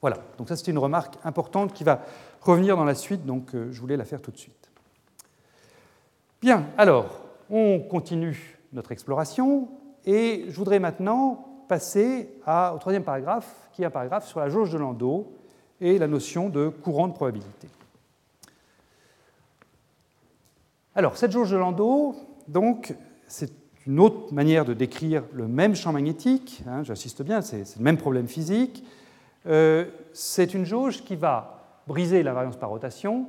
Voilà, 0.00 0.18
donc 0.36 0.48
ça 0.48 0.56
c'est 0.56 0.70
une 0.70 0.78
remarque 0.78 1.14
importante 1.24 1.72
qui 1.72 1.82
va 1.82 2.02
revenir 2.42 2.76
dans 2.76 2.84
la 2.84 2.94
suite, 2.94 3.24
donc 3.24 3.54
euh, 3.54 3.68
je 3.70 3.80
voulais 3.80 3.96
la 3.96 4.04
faire 4.04 4.20
tout 4.20 4.30
de 4.30 4.36
suite. 4.36 4.70
Bien, 6.42 6.66
alors, 6.76 7.20
on 7.48 7.80
continue 7.80 8.58
notre 8.74 8.92
exploration 8.92 9.68
et 10.04 10.44
je 10.48 10.56
voudrais 10.56 10.78
maintenant 10.78 11.46
passer 11.68 12.28
au 12.46 12.78
troisième 12.78 13.02
paragraphe, 13.02 13.70
qui 13.72 13.82
est 13.82 13.86
un 13.86 13.90
paragraphe 13.90 14.26
sur 14.26 14.40
la 14.40 14.50
jauge 14.50 14.70
de 14.70 14.76
Landau 14.76 15.32
et 15.80 15.98
la 15.98 16.06
notion 16.06 16.50
de 16.50 16.68
courant 16.68 17.08
de 17.08 17.14
probabilité. 17.14 17.68
Alors, 20.96 21.16
cette 21.16 21.32
jauge 21.32 21.50
de 21.50 21.56
Landau, 21.56 22.14
donc, 22.46 22.94
c'est 23.26 23.52
une 23.84 23.98
autre 23.98 24.32
manière 24.32 24.64
de 24.64 24.74
décrire 24.74 25.24
le 25.32 25.48
même 25.48 25.74
champ 25.74 25.92
magnétique, 25.92 26.62
hein, 26.68 26.84
j'insiste 26.84 27.22
bien, 27.22 27.42
c'est 27.42 27.76
le 27.76 27.82
même 27.82 27.96
problème 27.96 28.28
physique. 28.28 28.84
Euh, 29.46 29.86
c'est 30.12 30.54
une 30.54 30.64
jauge 30.64 31.02
qui 31.02 31.16
va 31.16 31.80
briser 31.88 32.22
la 32.22 32.32
variance 32.32 32.56
par 32.56 32.70
rotation, 32.70 33.26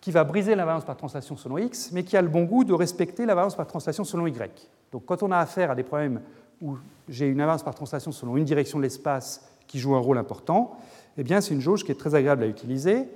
qui 0.00 0.10
va 0.10 0.24
briser 0.24 0.54
la 0.54 0.64
variance 0.64 0.86
par 0.86 0.96
translation 0.96 1.36
selon 1.36 1.58
x, 1.58 1.92
mais 1.92 2.02
qui 2.02 2.16
a 2.16 2.22
le 2.22 2.28
bon 2.28 2.44
goût 2.44 2.64
de 2.64 2.72
respecter 2.72 3.26
la 3.26 3.34
variance 3.34 3.56
par 3.56 3.66
translation 3.66 4.02
selon 4.02 4.26
y. 4.26 4.50
Donc 4.90 5.04
quand 5.04 5.22
on 5.22 5.30
a 5.30 5.38
affaire 5.38 5.70
à 5.70 5.74
des 5.74 5.82
problèmes 5.82 6.22
où 6.62 6.78
j'ai 7.10 7.26
une 7.26 7.38
variance 7.38 7.62
par 7.62 7.74
translation 7.74 8.10
selon 8.10 8.38
une 8.38 8.44
direction 8.44 8.78
de 8.78 8.84
l'espace 8.84 9.54
qui 9.66 9.78
joue 9.78 9.94
un 9.94 10.00
rôle 10.00 10.16
important, 10.16 10.78
eh 11.18 11.24
bien 11.24 11.42
c'est 11.42 11.52
une 11.52 11.60
jauge 11.60 11.84
qui 11.84 11.92
est 11.92 11.98
très 11.98 12.14
agréable 12.14 12.42
à 12.42 12.46
utiliser. 12.46 13.06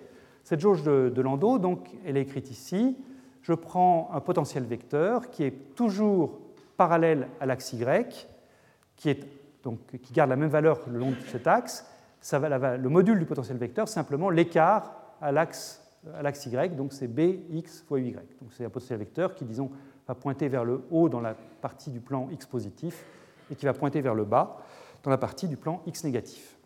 Cette 0.45 0.61
jauge 0.61 0.83
de, 0.83 1.11
de 1.13 1.23
Landau, 1.23 1.59
donc, 1.59 1.89
elle 2.05 2.19
est 2.19 2.23
écrite 2.23 2.51
ici. 2.51 2.95
Je 3.45 3.53
prends 3.53 4.09
un 4.15 4.21
potentiel 4.21 4.65
vecteur 4.65 5.29
qui 5.29 5.45
est 5.45 5.75
toujours 5.75 6.41
parallèle 6.79 7.29
à 7.41 7.47
l'axe 7.47 7.75
y, 7.75 7.85
qui, 8.97 9.19
garde 10.15 10.31
la 10.31 10.37
même 10.37 10.49
valeur 10.49 10.81
le 10.89 10.99
long 10.99 11.11
de 11.11 11.17
cet 11.31 11.47
axe. 11.47 11.87
Le 12.33 12.89
module 12.89 13.19
du 13.19 13.27
potentiel 13.27 13.59
vecteur, 13.59 13.87
simplement 13.87 14.31
l'écart 14.31 14.95
à 15.21 15.31
l'axe 15.31 15.83
y, 16.07 16.69
donc 16.71 16.95
c'est 16.95 17.07
bx 17.07 17.85
fois 17.87 17.99
uy. 17.99 18.13
Donc 18.13 18.51
c'est 18.53 18.65
un 18.65 18.71
potentiel 18.71 19.01
vecteur 19.01 19.35
qui, 19.35 19.45
disons, 19.45 19.71
va 20.09 20.15
pointer 20.15 20.49
vers 20.49 20.65
le 20.65 20.83
haut 20.91 21.11
dans 21.11 21.21
la 21.21 21.35
partie 21.35 21.91
du 21.91 22.01
plan 22.01 22.31
x 22.33 22.47
positif 22.47 23.05
et 23.51 23.57
qui 23.57 23.67
va 23.67 23.75
pointer 23.75 24.01
vers 24.01 24.15
le 24.15 24.25
bas 24.25 24.57
dans 25.03 25.11
la 25.11 25.19
partie 25.19 25.49
du 25.49 25.59
plan 25.59 25.83
x 25.85 26.03
négatif. 26.05 26.57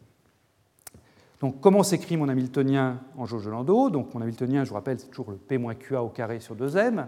Donc, 1.40 1.60
comment 1.60 1.82
s'écrit 1.82 2.16
mon 2.16 2.28
Hamiltonien 2.28 3.00
en 3.16 3.24
jauge 3.24 3.44
de 3.44 3.50
Landau 3.50 3.90
Donc, 3.90 4.12
mon 4.12 4.20
Hamiltonien, 4.20 4.64
je 4.64 4.70
vous 4.70 4.74
rappelle, 4.74 4.98
c'est 4.98 5.06
toujours 5.06 5.30
le 5.30 5.36
P-QA 5.36 6.02
au 6.02 6.08
carré 6.08 6.40
sur 6.40 6.56
2m. 6.56 7.06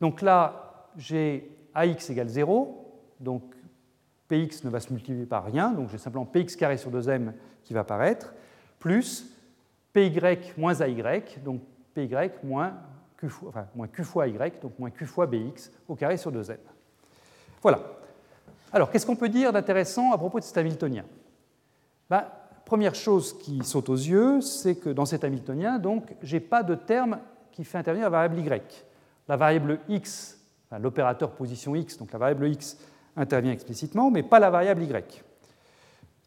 Donc 0.00 0.20
là, 0.22 0.88
j'ai 0.96 1.50
AX 1.74 2.10
égale 2.10 2.28
0, 2.28 3.00
donc 3.20 3.42
Px 4.28 4.64
ne 4.64 4.70
va 4.70 4.80
se 4.80 4.92
multiplier 4.92 5.26
par 5.26 5.44
rien, 5.44 5.72
donc 5.72 5.88
j'ai 5.90 5.98
simplement 5.98 6.26
Px 6.26 6.56
carré 6.56 6.76
sur 6.76 6.90
2m 6.90 7.32
qui 7.64 7.72
va 7.72 7.80
apparaître, 7.80 8.34
plus 8.78 9.34
Py 9.92 10.12
moins 10.56 10.74
AY, 10.74 11.24
donc 11.42 11.62
Py 11.94 12.10
moins 12.44 12.74
Q 13.16 13.28
fois, 13.28 13.48
enfin, 13.48 13.66
moins 13.74 13.88
Q 13.88 14.04
fois 14.04 14.28
Y, 14.28 14.60
donc 14.60 14.78
moins 14.78 14.90
Q 14.90 15.06
fois 15.06 15.26
Bx 15.26 15.72
au 15.88 15.94
carré 15.94 16.16
sur 16.16 16.30
2m. 16.30 16.58
Voilà. 17.62 17.80
Alors, 18.72 18.90
qu'est-ce 18.90 19.06
qu'on 19.06 19.16
peut 19.16 19.30
dire 19.30 19.52
d'intéressant 19.52 20.12
à 20.12 20.18
propos 20.18 20.38
de 20.38 20.44
cet 20.44 20.56
Hamiltonien? 20.58 21.04
Ben, 22.08 22.24
Première 22.68 22.94
chose 22.94 23.38
qui 23.38 23.64
saute 23.64 23.88
aux 23.88 23.96
yeux, 23.96 24.42
c'est 24.42 24.74
que 24.74 24.90
dans 24.90 25.06
cet 25.06 25.24
Hamiltonien, 25.24 25.78
donc, 25.78 26.14
je 26.20 26.36
n'ai 26.36 26.40
pas 26.40 26.62
de 26.62 26.74
terme 26.74 27.18
qui 27.50 27.64
fait 27.64 27.78
intervenir 27.78 28.10
la 28.10 28.28
variable 28.28 28.40
y. 28.40 28.84
La 29.26 29.36
variable 29.38 29.80
x, 29.88 30.38
l'opérateur 30.78 31.30
position 31.30 31.74
x, 31.74 31.96
donc 31.96 32.12
la 32.12 32.18
variable 32.18 32.46
x 32.48 32.76
intervient 33.16 33.52
explicitement, 33.52 34.10
mais 34.10 34.22
pas 34.22 34.38
la 34.38 34.50
variable 34.50 34.82
y. 34.82 35.24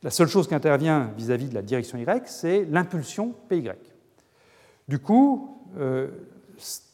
La 0.01 0.09
seule 0.09 0.29
chose 0.29 0.47
qui 0.47 0.55
intervient 0.55 1.11
vis-à-vis 1.15 1.47
de 1.47 1.53
la 1.53 1.61
direction 1.61 1.99
y, 1.99 2.21
c'est 2.25 2.65
l'impulsion 2.65 3.35
py. 3.47 3.69
Du 4.87 4.97
coup, 4.97 5.61
euh, 5.77 6.07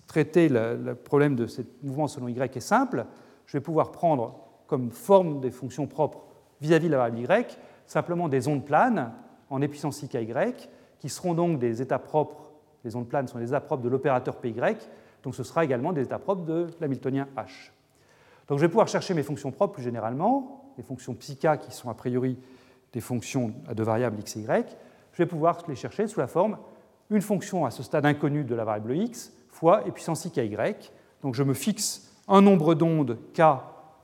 traiter 0.07 0.49
le, 0.49 0.93
problème 0.93 1.37
de 1.37 1.47
ce 1.47 1.61
mouvement 1.83 2.09
selon 2.09 2.27
y 2.27 2.37
est 2.37 2.59
simple. 2.59 3.05
Je 3.45 3.53
vais 3.53 3.61
pouvoir 3.61 3.93
prendre 3.93 4.41
comme 4.67 4.91
forme 4.91 5.39
des 5.39 5.51
fonctions 5.51 5.87
propres 5.87 6.25
vis-à-vis 6.59 6.87
de 6.87 6.91
la 6.91 6.97
variable 6.97 7.33
y 7.33 7.45
simplement 7.85 8.27
des 8.27 8.49
ondes 8.49 8.65
planes 8.65 9.13
en 9.49 9.61
épuissance 9.61 10.01
i 10.03 10.05
y, 10.05 10.53
qui 10.99 11.09
seront 11.09 11.33
donc 11.33 11.59
des 11.59 11.81
états 11.81 11.99
propres, 11.99 12.51
les 12.83 12.95
ondes 12.95 13.07
planes 13.07 13.27
sont 13.27 13.39
des 13.39 13.49
états 13.49 13.61
propres 13.61 13.83
de 13.83 13.89
l'opérateur 13.89 14.37
py, 14.37 14.53
donc 15.23 15.35
ce 15.35 15.43
sera 15.43 15.63
également 15.63 15.93
des 15.93 16.03
états 16.03 16.19
propres 16.19 16.43
de 16.43 16.67
l'hamiltonien 16.79 17.27
h. 17.35 17.71
Donc 18.47 18.59
je 18.59 18.65
vais 18.65 18.69
pouvoir 18.69 18.87
chercher 18.87 19.13
mes 19.13 19.23
fonctions 19.23 19.51
propres 19.51 19.75
plus 19.75 19.83
généralement, 19.83 20.73
les 20.77 20.83
fonctions 20.83 21.13
psica 21.13 21.57
qui 21.57 21.71
sont 21.71 21.89
a 21.89 21.93
priori 21.93 22.37
des 22.93 23.01
fonctions 23.01 23.53
à 23.67 23.73
deux 23.73 23.83
variables 23.83 24.19
x 24.19 24.37
et 24.37 24.41
y, 24.41 24.65
je 25.13 25.17
vais 25.17 25.25
pouvoir 25.25 25.57
les 25.67 25.75
chercher 25.75 26.07
sous 26.07 26.19
la 26.19 26.27
forme 26.27 26.57
une 27.09 27.21
fonction 27.21 27.65
à 27.65 27.71
ce 27.71 27.83
stade 27.83 28.05
inconnu 28.05 28.43
de 28.43 28.55
la 28.55 28.63
variable 28.63 28.95
x 28.95 29.33
fois 29.49 29.85
et 29.87 29.91
puissance 29.91 30.25
i 30.25 30.29
y. 30.29 30.91
Donc 31.21 31.35
je 31.35 31.43
me 31.43 31.53
fixe 31.53 32.13
un 32.27 32.41
nombre 32.41 32.75
d'ondes 32.75 33.17
k 33.33 33.41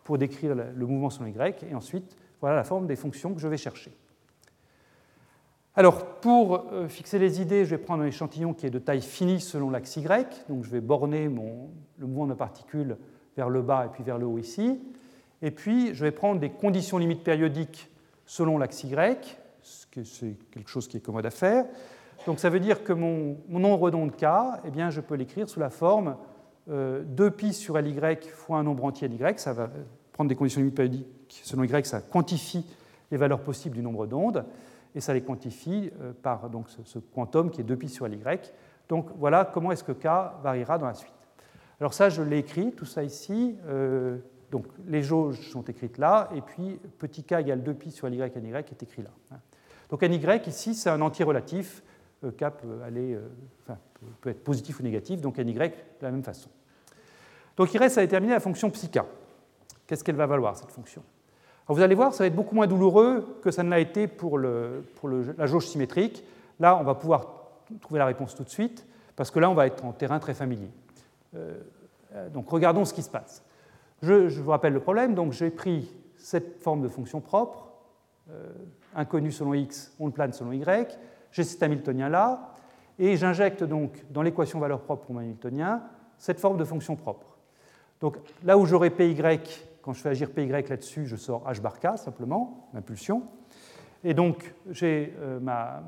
pour 0.04 0.18
décrire 0.18 0.56
le 0.56 0.86
mouvement 0.86 1.10
selon 1.10 1.28
y, 1.28 1.66
et 1.70 1.76
ensuite 1.76 2.18
voilà 2.42 2.56
la 2.56 2.64
forme 2.64 2.88
des 2.88 2.96
fonctions 2.96 3.34
que 3.34 3.40
je 3.40 3.48
vais 3.48 3.58
chercher. 3.58 3.96
Alors, 5.76 6.06
pour 6.06 6.68
euh, 6.72 6.88
fixer 6.88 7.18
les 7.18 7.42
idées, 7.42 7.66
je 7.66 7.72
vais 7.72 7.80
prendre 7.80 8.04
un 8.04 8.06
échantillon 8.06 8.54
qui 8.54 8.68
est 8.68 8.70
de 8.70 8.78
taille 8.78 9.02
finie 9.02 9.42
selon 9.42 9.72
l'axe 9.72 9.98
Y. 9.98 10.46
Donc, 10.48 10.64
je 10.64 10.70
vais 10.70 10.82
borner 10.82 11.24
le 11.24 12.06
mouvement 12.06 12.28
de 12.28 12.36
particule 12.36 12.96
vers 13.36 13.50
le 13.50 13.64
bas 13.64 13.86
et 13.86 13.90
puis 13.90 14.04
vers 14.04 14.20
le 14.20 14.28
haut 14.28 14.38
ici. 14.38 14.80
Et 15.42 15.50
puis, 15.50 15.96
je 15.96 16.06
vais 16.06 16.12
prendre 16.12 16.40
des 16.40 16.52
conditions 16.52 17.00
limites 17.00 17.24
périodiques 17.24 17.90
selon 18.28 18.60
l'axe 18.60 18.84
Y, 18.84 19.36
ce 19.64 19.88
que 19.88 20.04
c'est 20.04 20.38
quelque 20.52 20.70
chose 20.70 20.88
qui 20.88 20.98
est 20.98 21.00
commode 21.00 21.26
à 21.26 21.32
faire. 21.32 21.66
Donc, 22.28 22.38
ça 22.38 22.52
veut 22.52 22.60
dire 22.60 22.84
que 22.84 22.94
mon, 22.94 23.38
nombre 23.50 23.90
d'ondes 23.90 24.16
K, 24.16 24.26
eh 24.66 24.70
bien, 24.70 24.92
je 24.92 25.02
peux 25.02 25.16
l'écrire 25.16 25.50
sous 25.50 25.60
la 25.60 25.72
forme 25.72 26.18
2pi 26.70 27.50
euh, 27.50 27.52
sur 27.52 27.80
Ly 27.80 28.00
fois 28.32 28.60
un 28.60 28.64
nombre 28.64 28.86
entier 28.86 29.08
Y. 29.08 29.40
Ça 29.40 29.54
va 29.54 29.72
prendre 30.12 30.30
des 30.30 30.36
conditions 30.36 30.62
limites 30.62 30.76
périodiques 30.76 31.08
selon 31.30 31.64
Y, 31.64 31.84
ça 31.88 32.00
quantifie 32.00 32.64
les 33.10 33.18
valeurs 33.18 33.42
possibles 33.42 33.76
du 33.76 33.82
nombre 33.82 34.06
d'ondes 34.06 34.46
et 34.96 35.02
ça 35.02 35.14
les 35.14 35.22
quantifie 35.22 35.92
euh, 36.02 36.14
par 36.14 36.50
donc, 36.50 36.68
ce, 36.70 37.00
quantum 37.00 37.50
qui 37.50 37.62
est 37.62 37.64
2pi 37.64 37.88
sur 37.88 38.08
Ly. 38.08 38.20
Donc 38.90 39.10
voilà 39.18 39.46
comment 39.46 39.72
est-ce 39.72 39.84
que 39.84 39.92
K 39.92 40.06
variera 40.42 40.78
dans 40.78 40.88
la 40.88 40.94
suite. 40.94 41.14
Alors 41.80 41.94
ça, 41.94 42.10
je 42.10 42.22
l'ai 42.22 42.40
écrit, 42.40 42.72
tout 42.72 42.86
ça 42.86 43.04
ici. 43.04 43.56
Euh, 43.66 44.18
donc 44.52 44.68
les 44.86 45.02
jauges 45.02 45.50
sont 45.50 45.64
écrites 45.64 45.98
là, 45.98 46.30
et 46.36 46.42
puis 46.42 46.80
petit 47.00 47.24
k 47.24 47.34
égale 47.34 47.62
2pi 47.62 47.90
sur 47.90 48.08
ly 48.08 48.18
ny 48.18 48.54
est 48.54 48.84
écrit 48.84 49.02
là. 49.02 49.10
Hein. 49.32 49.40
Donc 49.90 50.04
ny 50.04 50.22
ici, 50.46 50.76
c'est 50.76 50.92
un 50.92 51.02
anti-relatif. 51.02 51.84
Euh, 52.24 52.32
k 52.32 52.52
peut, 52.52 52.82
aller, 52.86 53.18
peut 54.22 54.30
être 54.30 54.44
positif 54.44 54.80
ou 54.80 54.84
négatif, 54.84 55.22
donc 55.22 55.40
ny 55.40 55.54
de 55.54 55.72
la 56.02 56.12
même 56.12 56.24
façon. 56.24 56.50
Donc 57.58 57.74
il 57.74 57.78
reste 57.80 57.98
à 57.98 58.02
déterminer 58.02 58.34
la 58.34 58.40
fonction 58.40 58.70
psi 58.70 58.90
k. 58.90 59.00
Qu'est-ce 59.88 60.04
qu'elle 60.04 60.16
va 60.16 60.28
valoir, 60.28 60.56
cette 60.56 60.72
fonction? 60.72 61.04
Vous 61.68 61.82
allez 61.82 61.96
voir, 61.96 62.14
ça 62.14 62.24
va 62.24 62.28
être 62.28 62.36
beaucoup 62.36 62.56
moins 62.56 62.68
douloureux 62.68 63.38
que 63.42 63.52
ça 63.52 63.64
ne 63.64 63.70
l'a 63.70 63.80
été 63.80 64.08
pour, 64.08 64.38
la 64.38 65.46
jauge 65.46 65.68
symétrique. 65.68 66.24
Là, 66.60 66.78
on 66.78 66.84
va 66.84 66.96
pouvoir 66.96 67.28
trouver 67.82 68.00
la 68.00 68.06
réponse 68.06 68.36
tout 68.36 68.44
de 68.44 68.50
suite, 68.50 68.86
parce 69.16 69.32
que 69.32 69.40
là, 69.40 69.50
on 69.50 69.54
va 69.54 69.68
être 69.68 69.86
en 69.86 69.94
terrain 69.94 70.20
très 70.20 70.34
familier. 70.34 70.70
Euh, 71.36 72.30
donc 72.30 72.50
regardons 72.50 72.86
ce 72.86 72.94
qui 72.94 73.02
se 73.02 73.10
passe. 73.10 73.44
Je, 74.02 74.28
vous 74.42 74.52
rappelle 74.52 74.74
le 74.74 74.80
problème. 74.80 75.16
Donc 75.16 75.32
j'ai 75.32 75.50
pris 75.50 75.92
cette 76.18 76.62
forme 76.62 76.82
de 76.82 76.88
fonction 76.88 77.22
propre, 77.22 77.72
euh, 78.30 78.52
inconnue 78.96 79.32
selon 79.32 79.54
x, 79.54 79.94
onde 80.00 80.14
plane 80.14 80.34
selon 80.34 80.52
y. 80.52 80.98
J'ai 81.32 81.44
cet 81.44 81.64
Hamiltonien 81.64 82.10
là, 82.10 82.54
et 83.00 83.18
j'injecte 83.18 83.64
donc 83.64 84.04
dans 84.12 84.22
l'équation 84.22 84.60
valeur 84.60 84.82
propre 84.82 85.06
pour 85.06 85.16
mon 85.16 85.22
Hamiltonien 85.22 85.82
cette 86.18 86.40
forme 86.40 86.58
de 86.58 86.64
fonction 86.64 86.96
propre. 86.96 87.38
Donc 88.00 88.18
là 88.44 88.58
où 88.58 88.66
j'aurai 88.66 88.90
py 88.90 89.16
quand 89.84 89.94
je 89.94 90.02
fais 90.02 90.10
agir 90.10 90.32
PY 90.32 90.48
là-dessus, 90.48 91.06
je 91.06 91.16
sors 91.16 91.44
H 91.46 91.62
bar 91.62 91.80
K 91.80 91.98
simplement, 91.98 92.70
l'impulsion. 92.74 93.24
Et 94.04 94.14
donc 94.14 94.56
j'ai 94.72 95.14
euh, 95.20 95.40
ma, 95.40 95.84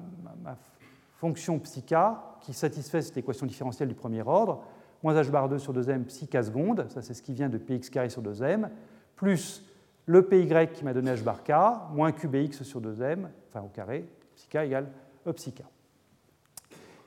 fonction 1.18 1.58
psi 1.60 1.82
K 1.82 1.96
qui 2.42 2.54
satisfait 2.54 3.02
cette 3.02 3.18
équation 3.18 3.46
différentielle 3.46 3.88
du 3.88 3.96
premier 3.96 4.22
ordre, 4.22 4.64
moins 5.02 5.20
H 5.20 5.32
bar 5.32 5.48
2 5.48 5.58
sur 5.58 5.74
2m 5.74 6.04
psi 6.04 6.28
K 6.28 6.44
seconde, 6.44 6.86
ça 6.90 7.02
c'est 7.02 7.14
ce 7.14 7.24
qui 7.24 7.34
vient 7.34 7.50
de 7.50 7.58
Px 7.58 7.90
carré 7.90 8.10
sur 8.10 8.22
2m, 8.22 8.70
plus 9.16 9.64
le 10.06 10.28
Py 10.28 10.48
qui 10.74 10.84
m'a 10.84 10.94
donné 10.94 11.12
H 11.12 11.24
bar 11.24 11.42
K, 11.44 11.52
moins 11.94 12.12
QBX 12.12 12.64
sur 12.64 12.82
2m, 12.82 13.28
enfin 13.50 13.66
au 13.66 13.70
carré, 13.70 14.06
psi 14.36 14.48
K 14.50 14.56
égale 14.58 14.92
E 15.26 15.32
psi 15.32 15.54
K. 15.54 15.62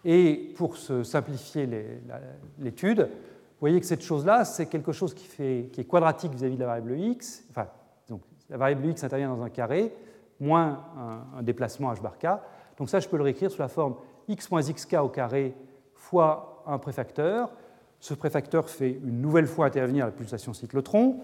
Et 0.05 0.55
pour 0.57 0.79
se 0.79 1.03
simplifier 1.03 1.69
l'étude, 2.59 3.11
vous 3.59 3.67
voyez 3.67 3.81
que 3.81 3.87
cette 3.87 4.03
chose-là, 4.03 4.45
c'est 4.45 4.67
quelque 4.67 4.93
chose 4.93 5.15
qui, 5.15 5.27
est 5.43 5.85
quadratique 5.89 6.33
vis-à-vis 6.33 6.55
de 6.55 6.61
la 6.61 6.67
variable 6.67 6.97
x. 6.97 7.43
Enfin, 7.51 7.67
la 8.49 8.57
variable 8.57 8.87
x 8.87 9.03
intervient 9.03 9.35
dans 9.35 9.43
un 9.43 9.51
carré, 9.51 9.93
moins 10.39 10.85
un, 11.37 11.43
déplacement 11.43 11.93
h 11.93 12.01
bar 12.01 12.19
k. 12.19 12.27
Donc 12.79 12.89
ça, 12.89 13.01
je 13.01 13.09
peux 13.09 13.17
le 13.17 13.25
réécrire 13.25 13.51
sous 13.51 13.61
la 13.61 13.67
forme 13.67 13.97
x 14.29 14.49
moins 14.53 14.63
xk 14.63 14.95
au 15.03 15.09
carré 15.09 15.57
fois 15.93 16.63
un 16.69 16.79
préfacteur. 16.79 17.51
Ce 17.99 18.15
préfacteur 18.15 18.71
fait 18.71 18.93
une 18.93 19.21
nouvelle 19.21 19.49
fois 19.49 19.67
intervenir 19.67 20.07
la 20.07 20.13
pulsation 20.13 20.55
cyclotron, 20.55 21.19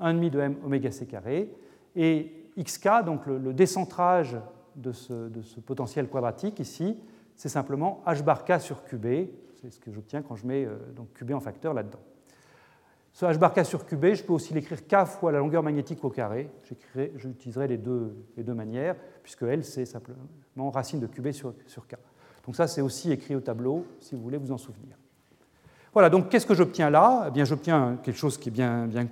1,5 0.00 0.30
de 0.30 0.40
m 0.40 0.56
oméga 0.64 0.90
c 0.90 1.06
carré, 1.06 1.52
et 1.94 2.50
xk, 2.58 3.04
donc 3.04 3.26
le, 3.26 3.52
décentrage 3.52 4.36
de 4.74 4.90
ce, 4.90 5.28
de 5.28 5.40
ce, 5.40 5.60
potentiel 5.60 6.08
quadratique 6.08 6.58
ici, 6.58 6.98
c'est 7.36 7.48
simplement 7.48 8.02
h 8.08 8.24
bar 8.24 8.44
k 8.44 8.60
sur 8.60 8.82
qb, 8.82 9.28
c'est 9.60 9.70
ce 9.70 9.80
que 9.80 9.90
j'obtiens 9.90 10.22
quand 10.22 10.36
je 10.36 10.46
mets 10.46 10.64
euh, 10.64 10.76
donc 10.94 11.08
qb 11.14 11.32
en 11.32 11.40
facteur 11.40 11.74
là-dedans. 11.74 12.00
Ce 13.12 13.24
h 13.24 13.38
bar 13.38 13.54
k 13.54 13.64
sur 13.64 13.86
qb, 13.86 14.14
je 14.14 14.22
peux 14.22 14.32
aussi 14.32 14.52
l'écrire 14.52 14.86
k 14.86 15.06
fois 15.06 15.32
la 15.32 15.38
longueur 15.38 15.62
magnétique 15.62 16.04
au 16.04 16.10
carré. 16.10 16.50
J'utiliserai 17.16 17.66
les 17.66 17.78
deux, 17.78 18.14
les 18.36 18.42
deux 18.42 18.52
manières, 18.52 18.94
puisque 19.22 19.42
L, 19.42 19.64
c'est 19.64 19.86
simplement 19.86 20.70
racine 20.70 21.00
de 21.00 21.06
qb 21.06 21.32
sur, 21.32 21.54
sur 21.66 21.86
k. 21.86 21.96
Donc 22.44 22.56
ça, 22.56 22.66
c'est 22.66 22.82
aussi 22.82 23.10
écrit 23.10 23.34
au 23.34 23.40
tableau, 23.40 23.86
si 24.00 24.14
vous 24.14 24.22
voulez 24.22 24.36
vous 24.36 24.52
en 24.52 24.58
souvenir. 24.58 24.96
Voilà, 25.92 26.10
donc 26.10 26.28
qu'est-ce 26.28 26.46
que 26.46 26.54
j'obtiens 26.54 26.90
là? 26.90 27.24
Eh 27.28 27.30
bien, 27.30 27.44
j'obtiens 27.44 27.98
quelque 28.02 28.18
chose 28.18 28.36
qui 28.36 28.50
est 28.50 28.52
bien, 28.52 28.86
bien 28.86 29.08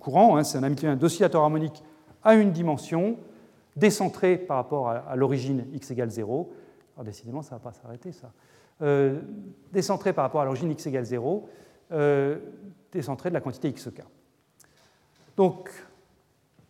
courant, 0.00 0.36
hein. 0.36 0.42
c'est 0.42 0.58
un 0.58 0.64
Hamiltonien 0.64 0.96
d'oscillateur 0.96 1.42
harmonique 1.42 1.82
à 2.24 2.34
une 2.34 2.50
dimension, 2.50 3.16
décentré 3.76 4.36
par 4.36 4.56
rapport 4.56 4.88
à, 4.88 5.14
l'origine 5.14 5.66
x 5.72 5.90
égale 5.92 6.10
0. 6.10 6.52
Alors 6.96 7.04
décidément, 7.04 7.42
ça 7.42 7.54
ne 7.54 7.60
va 7.60 7.70
pas 7.70 7.72
s'arrêter, 7.72 8.12
ça. 8.12 8.32
Euh, 8.82 9.20
décentré 9.72 10.12
par 10.12 10.24
rapport 10.24 10.40
à 10.40 10.44
l'origine 10.44 10.70
x 10.70 10.86
égale 10.86 11.04
0, 11.04 11.48
euh, 11.92 12.38
décentré 12.92 13.28
de 13.28 13.34
la 13.34 13.40
quantité 13.40 13.72
xk. 13.72 14.02
Donc, 15.36 15.70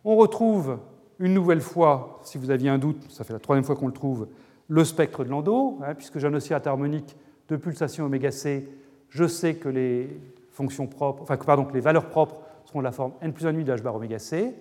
on 0.03 0.15
retrouve 0.15 0.79
une 1.19 1.33
nouvelle 1.33 1.61
fois, 1.61 2.19
si 2.23 2.37
vous 2.37 2.51
aviez 2.51 2.69
un 2.69 2.77
doute, 2.77 3.11
ça 3.11 3.23
fait 3.23 3.33
la 3.33 3.39
troisième 3.39 3.63
fois 3.63 3.75
qu'on 3.75 3.87
le 3.87 3.93
trouve, 3.93 4.27
le 4.67 4.83
spectre 4.83 5.23
de 5.23 5.29
Landau, 5.29 5.79
hein, 5.83 5.93
puisque 5.95 6.17
j'ai 6.19 6.27
un 6.27 6.33
oscillateur 6.33 6.73
harmonique 6.73 7.15
de 7.47 7.55
pulsation 7.55 8.05
oméga 8.05 8.31
c, 8.31 8.67
je 9.09 9.27
sais 9.27 9.55
que 9.55 9.69
les 9.69 10.19
fonctions 10.51 10.87
propres, 10.87 11.23
enfin, 11.23 11.37
les 11.73 11.79
valeurs 11.79 12.09
propres 12.09 12.41
seront 12.65 12.79
de 12.79 12.85
la 12.85 12.91
forme 12.91 13.13
n 13.21 13.33
plus 13.33 13.45
1 13.45 13.53
de 13.53 13.71
h 13.71 13.81
bar 13.81 13.95
oméga 13.95 14.19
c. 14.19 14.55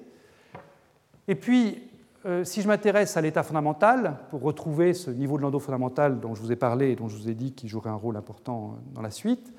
Et 1.29 1.35
puis, 1.35 1.83
euh, 2.27 2.45
si 2.45 2.63
je 2.63 2.69
m'intéresse 2.69 3.17
à 3.17 3.21
l'état 3.21 3.43
fondamental, 3.43 4.19
pour 4.31 4.43
retrouver 4.43 4.95
ce 4.95 5.11
niveau 5.11 5.37
de 5.37 5.43
Landau 5.43 5.59
fondamental 5.59 6.21
dont 6.21 6.35
je 6.35 6.41
vous 6.41 6.53
ai 6.53 6.57
parlé 6.57 6.91
et 6.91 6.97
dont 6.97 7.09
je 7.09 7.17
vous 7.17 7.29
ai 7.29 7.35
dit 7.35 7.53
qu'il 7.53 7.69
jouerait 7.69 7.91
un 7.91 7.95
rôle 7.95 8.17
important 8.17 8.79
dans 8.93 9.03
la 9.03 9.11
suite, 9.11 9.53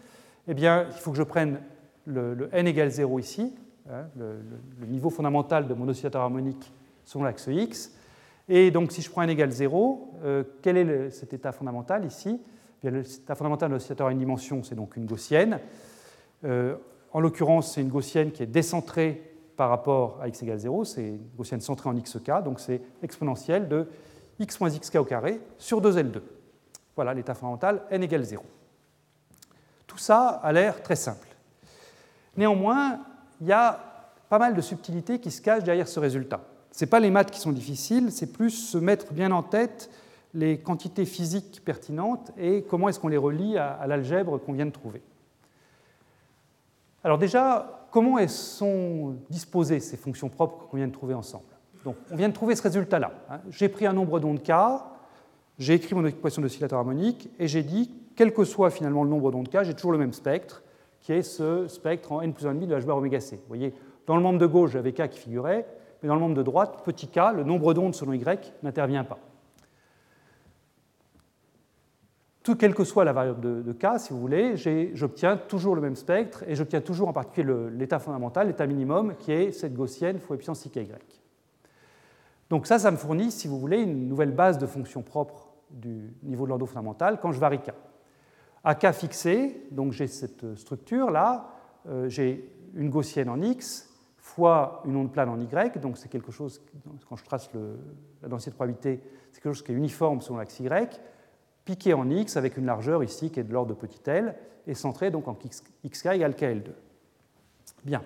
eh 0.48 0.54
bien, 0.54 0.88
il 0.90 1.00
faut 1.00 1.12
que 1.12 1.18
je 1.18 1.24
prenne 1.24 1.60
le, 2.06 2.50
n 2.52 2.68
égale 2.68 2.90
0 2.90 3.20
ici, 3.20 3.54
hein, 3.90 4.06
le, 4.18 4.40
niveau 4.88 5.10
fondamental 5.10 5.68
de 5.68 5.74
mon 5.74 5.88
oscillateur 5.88 6.22
harmonique 6.22 6.72
sur 7.04 7.24
l'axe 7.24 7.48
x. 7.48 7.92
Et 8.48 8.72
donc, 8.72 8.92
si 8.92 9.02
je 9.02 9.10
prends 9.10 9.24
n 9.24 9.30
égale 9.30 9.52
0, 9.52 10.14
euh, 10.24 10.44
quel 10.62 10.78
est 10.78 11.10
cet 11.12 11.34
état 11.34 11.52
fondamental 11.52 12.06
ici? 12.06 12.40
Eh 12.84 12.92
L'état 12.92 13.36
fondamental 13.36 13.70
de 13.70 13.76
l'oscillateur 13.76 14.08
à 14.08 14.12
une 14.12 14.20
dimension, 14.20 14.64
c'est 14.64 14.76
donc 14.76 14.96
une 14.96 15.06
gaussienne. 15.06 15.60
Euh, 16.44 16.76
en 17.12 17.20
l'occurrence, 17.20 17.74
c'est 17.74 17.82
une 17.82 17.90
gaussienne 17.90 18.32
qui 18.32 18.44
est 18.44 18.48
décentrée 18.48 19.35
par 19.56 19.70
rapport 19.70 20.20
à 20.22 20.28
x 20.28 20.44
égale 20.44 20.60
0, 20.60 20.86
c'est 20.86 21.20
gaussienne 21.38 21.62
centrée 21.62 21.90
en 21.90 21.94
xk, 21.94 22.44
donc 22.44 22.60
c'est 22.60 22.82
exponentielle 23.02 23.68
de 23.68 23.88
x 24.40 24.60
moins 24.60 24.70
xk 24.70 24.96
au 24.96 25.06
carré 25.06 25.40
sur 25.58 25.82
2L2. 25.82 26.22
Voilà 26.96 27.14
l'état 27.14 27.34
fondamental 27.34 27.84
n 27.90 28.04
égale 28.04 28.24
0. 28.24 28.44
Tout 29.88 29.98
ça 29.98 30.28
a 30.28 30.52
l'air 30.52 30.82
très 30.84 30.96
simple. 30.96 31.28
Néanmoins, 32.38 33.00
il 33.42 33.48
y 33.48 33.54
a 33.54 33.80
pas 34.30 34.40
mal 34.40 34.56
de 34.56 34.62
subtilités 34.62 35.20
qui 35.20 35.32
se 35.32 35.42
cachent 35.42 35.64
derrière 35.64 35.88
ce 35.88 36.00
résultat. 36.00 36.42
Ce 36.72 36.84
n'est 36.84 36.90
pas 36.90 37.00
les 37.00 37.12
maths 37.12 37.32
qui 37.32 37.40
sont 37.40 37.52
difficiles, 37.52 38.12
c'est 38.12 38.34
plus 38.34 38.50
se 38.50 38.78
mettre 38.78 39.14
bien 39.14 39.32
en 39.32 39.44
tête 39.44 39.90
les 40.34 40.60
quantités 40.60 41.06
physiques 41.06 41.62
pertinentes 41.64 42.32
et 42.38 42.64
comment 42.64 42.90
est-ce 42.90 43.00
qu'on 43.00 43.08
les 43.08 43.18
relie 43.18 43.58
à, 43.58 43.86
l'algèbre 43.88 44.38
qu'on 44.38 44.52
vient 44.52 44.66
de 44.66 44.72
trouver. 44.72 45.02
Alors 47.04 47.18
déjà, 47.18 47.85
comment 47.96 48.28
sont 48.28 49.16
disposées 49.30 49.80
ces 49.80 49.96
fonctions 49.96 50.28
propres 50.28 50.68
qu'on 50.68 50.76
vient 50.76 50.88
de 50.88 50.92
trouver 50.92 51.14
ensemble 51.14 51.46
Donc, 51.86 51.96
on 52.12 52.18
vient 52.18 52.28
de 52.28 52.34
trouver 52.34 52.54
ce 52.58 52.64
résultat-là. 52.64 53.14
Hein. 53.30 53.40
J'ai 53.50 53.70
pris 53.70 53.86
un 53.86 53.94
nombre 53.94 54.20
d'ondes 54.20 54.44
k, 54.44 54.52
j'ai 55.58 55.76
écrit 55.76 55.96
mon 55.96 56.06
équation 56.06 56.42
d'oscillateur 56.42 56.80
harmonique 56.80 57.30
et 57.40 57.48
j'ai 57.48 57.64
dit, 57.64 57.90
quel 58.18 58.34
que 58.34 58.44
soit 58.44 58.70
finalement 58.70 59.06
le 59.06 59.10
nombre 59.10 59.32
d'ondes 59.32 59.48
k, 59.48 59.64
j'ai 59.64 59.74
toujours 59.74 59.94
le 59.94 59.98
même 59.98 60.12
spectre 60.12 60.62
qui 61.00 61.14
est 61.14 61.22
ce 61.22 61.70
spectre 61.70 62.12
en 62.12 62.22
n 62.22 62.34
plus 62.34 62.46
1,5 62.46 62.68
de 62.68 62.76
h 62.76 62.84
bar 62.84 62.98
oméga 62.98 63.22
c. 63.22 63.38
Vous 63.38 63.48
voyez, 63.48 63.74
dans 64.08 64.18
le 64.18 64.22
membre 64.22 64.40
de 64.40 64.46
gauche, 64.46 64.72
j'avais 64.72 64.92
k 64.92 65.08
qui 65.08 65.20
figurait, 65.20 65.66
mais 66.04 66.10
dans 66.10 66.16
le 66.16 66.22
membre 66.22 66.36
de 66.36 66.44
droite, 66.44 66.82
petit 66.84 67.08
k, 67.08 67.20
le 67.34 67.46
nombre 67.46 67.74
d'ondes 67.74 67.96
selon 67.96 68.12
y 68.12 68.22
n'intervient 68.62 69.06
pas. 69.06 69.20
Tout, 72.46 72.56
quelle 72.56 72.76
que 72.76 72.84
soit 72.84 73.06
la 73.06 73.12
variable 73.12 73.64
de, 73.64 73.74
k, 73.74 73.98
si 73.98 74.14
vous 74.14 74.20
voulez, 74.20 74.56
j'obtiens 74.94 75.36
toujours 75.36 75.74
le 75.74 75.82
même 75.82 75.96
spectre 75.96 76.44
et 76.48 76.54
j'obtiens 76.54 76.80
toujours 76.80 77.08
en 77.08 77.14
particulier 77.14 77.72
l'état 77.72 77.98
fondamental, 77.98 78.46
l'état 78.46 78.68
minimum, 78.68 79.16
qui 79.18 79.32
est 79.32 79.52
cette 79.52 79.74
gaussienne 79.74 80.20
fois 80.20 80.36
epsilon 80.36 80.54
c 80.54 80.70
y. 80.76 80.92
Donc 82.52 82.68
ça, 82.68 82.78
ça 82.78 82.92
me 82.92 82.98
fournit, 82.98 83.32
si 83.32 83.48
vous 83.48 83.60
voulez, 83.60 83.82
une 83.82 84.08
nouvelle 84.08 84.30
base 84.30 84.60
de 84.60 84.68
fonctions 84.68 85.02
propres 85.02 85.56
du 85.72 86.14
niveau 86.22 86.46
de 86.46 86.52
Landau 86.52 86.68
fondamental 86.68 87.20
quand 87.20 87.32
je 87.32 87.40
varie 87.40 87.58
k 87.58 87.72
à 88.64 88.76
k 88.76 88.92
fixé, 88.94 89.66
donc 89.72 89.92
j'ai 89.92 90.06
cette 90.06 90.56
structure-là, 90.56 91.50
euh, 91.88 92.10
j'ai 92.10 92.48
une 92.76 92.92
gaussienne 92.92 93.30
en 93.30 93.42
x 93.42 93.92
fois 94.18 94.84
une 94.86 94.96
onde 94.98 95.12
plane 95.12 95.30
en 95.30 95.40
y, 95.40 95.80
donc 95.80 95.98
c'est 95.98 96.10
quelque 96.10 96.32
chose, 96.32 96.62
quand 97.10 97.16
je 97.16 97.24
trace 97.24 97.50
la 98.22 98.30
densité 98.30 98.52
de 98.52 98.56
probabilité, 98.56 99.02
c'est 99.32 99.42
quelque 99.42 99.54
chose 99.54 99.64
qui 99.64 99.72
est 99.72 99.76
uniforme 99.76 100.22
selon 100.22 100.38
l'axe 100.38 100.60
y, 100.60 100.70
piqué 101.66 101.94
en 101.94 102.10
x 102.10 102.38
avec 102.38 102.58
une 102.58 102.66
largeur 102.66 103.04
ici 103.04 103.32
qui 103.32 103.40
est 103.40 103.44
de 103.44 103.52
l'ordre 103.52 103.70
de 103.70 103.80
petit 103.80 104.00
l, 104.06 104.36
et 104.68 104.76
centré 104.76 105.12
donc 105.12 105.28
en 105.28 105.34
xk 105.34 106.06
égale 106.06 106.34
kl2. 106.34 106.70
Bien. 107.84 108.02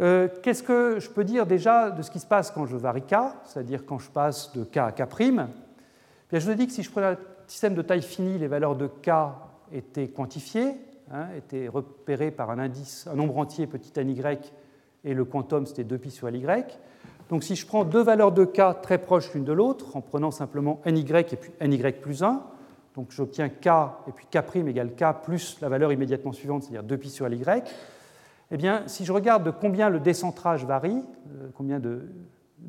Euh, 0.00 0.28
qu'est-ce 0.42 0.62
que 0.62 0.98
je 0.98 1.08
peux 1.08 1.24
dire 1.24 1.46
déjà 1.46 1.90
de 1.90 2.02
ce 2.02 2.10
qui 2.10 2.18
se 2.18 2.26
passe 2.26 2.50
quand 2.50 2.66
je 2.66 2.76
varie 2.76 3.02
k, 3.02 3.14
c'est-à-dire 3.44 3.84
quand 3.86 3.98
je 3.98 4.10
passe 4.10 4.52
de 4.52 4.64
k 4.64 4.78
à 4.78 4.92
k', 4.92 5.04
Je 6.32 6.38
vous 6.38 6.50
ai 6.50 6.54
dit 6.54 6.66
que 6.66 6.72
si 6.72 6.82
je 6.82 6.90
prenais 6.90 7.16
système 7.46 7.74
de 7.74 7.82
taille 7.82 8.02
finie, 8.02 8.38
les 8.38 8.48
valeurs 8.48 8.76
de 8.76 8.86
k 8.86 9.10
étaient 9.72 10.08
quantifiées, 10.08 10.74
hein, 11.12 11.28
étaient 11.36 11.68
repérées 11.68 12.30
par 12.30 12.50
un 12.50 12.58
indice, 12.58 13.06
un 13.06 13.14
nombre 13.14 13.36
entier 13.38 13.66
petit 13.66 13.92
ny, 14.04 14.20
et 15.04 15.14
le 15.14 15.24
quantum 15.24 15.66
c'était 15.66 15.84
2pi 15.84 16.10
sur 16.10 16.28
ly. 16.28 16.44
Donc 17.34 17.42
si 17.42 17.56
je 17.56 17.66
prends 17.66 17.84
deux 17.84 18.00
valeurs 18.00 18.30
de 18.30 18.44
k 18.44 18.80
très 18.80 18.96
proches 18.96 19.34
l'une 19.34 19.42
de 19.42 19.52
l'autre, 19.52 19.96
en 19.96 20.00
prenant 20.00 20.30
simplement 20.30 20.80
ny 20.86 21.00
et 21.00 21.24
puis 21.24 21.50
ny 21.66 21.78
plus 21.90 22.22
1, 22.22 22.40
donc 22.94 23.10
j'obtiens 23.10 23.48
k 23.48 23.66
et 24.06 24.12
puis 24.12 24.24
k' 24.30 24.56
égale 24.68 24.94
k 24.94 25.20
plus 25.24 25.60
la 25.60 25.68
valeur 25.68 25.92
immédiatement 25.92 26.32
suivante, 26.32 26.62
c'est-à-dire 26.62 26.96
2pi 26.96 27.08
sur 27.08 27.28
ly, 27.28 27.42
eh 28.52 28.56
bien, 28.56 28.84
si 28.86 29.04
je 29.04 29.12
regarde 29.12 29.42
de 29.42 29.50
combien 29.50 29.88
le 29.88 29.98
décentrage 29.98 30.64
varie, 30.64 31.02
euh, 31.40 31.48
combien 31.56 31.80
de, 31.80 32.06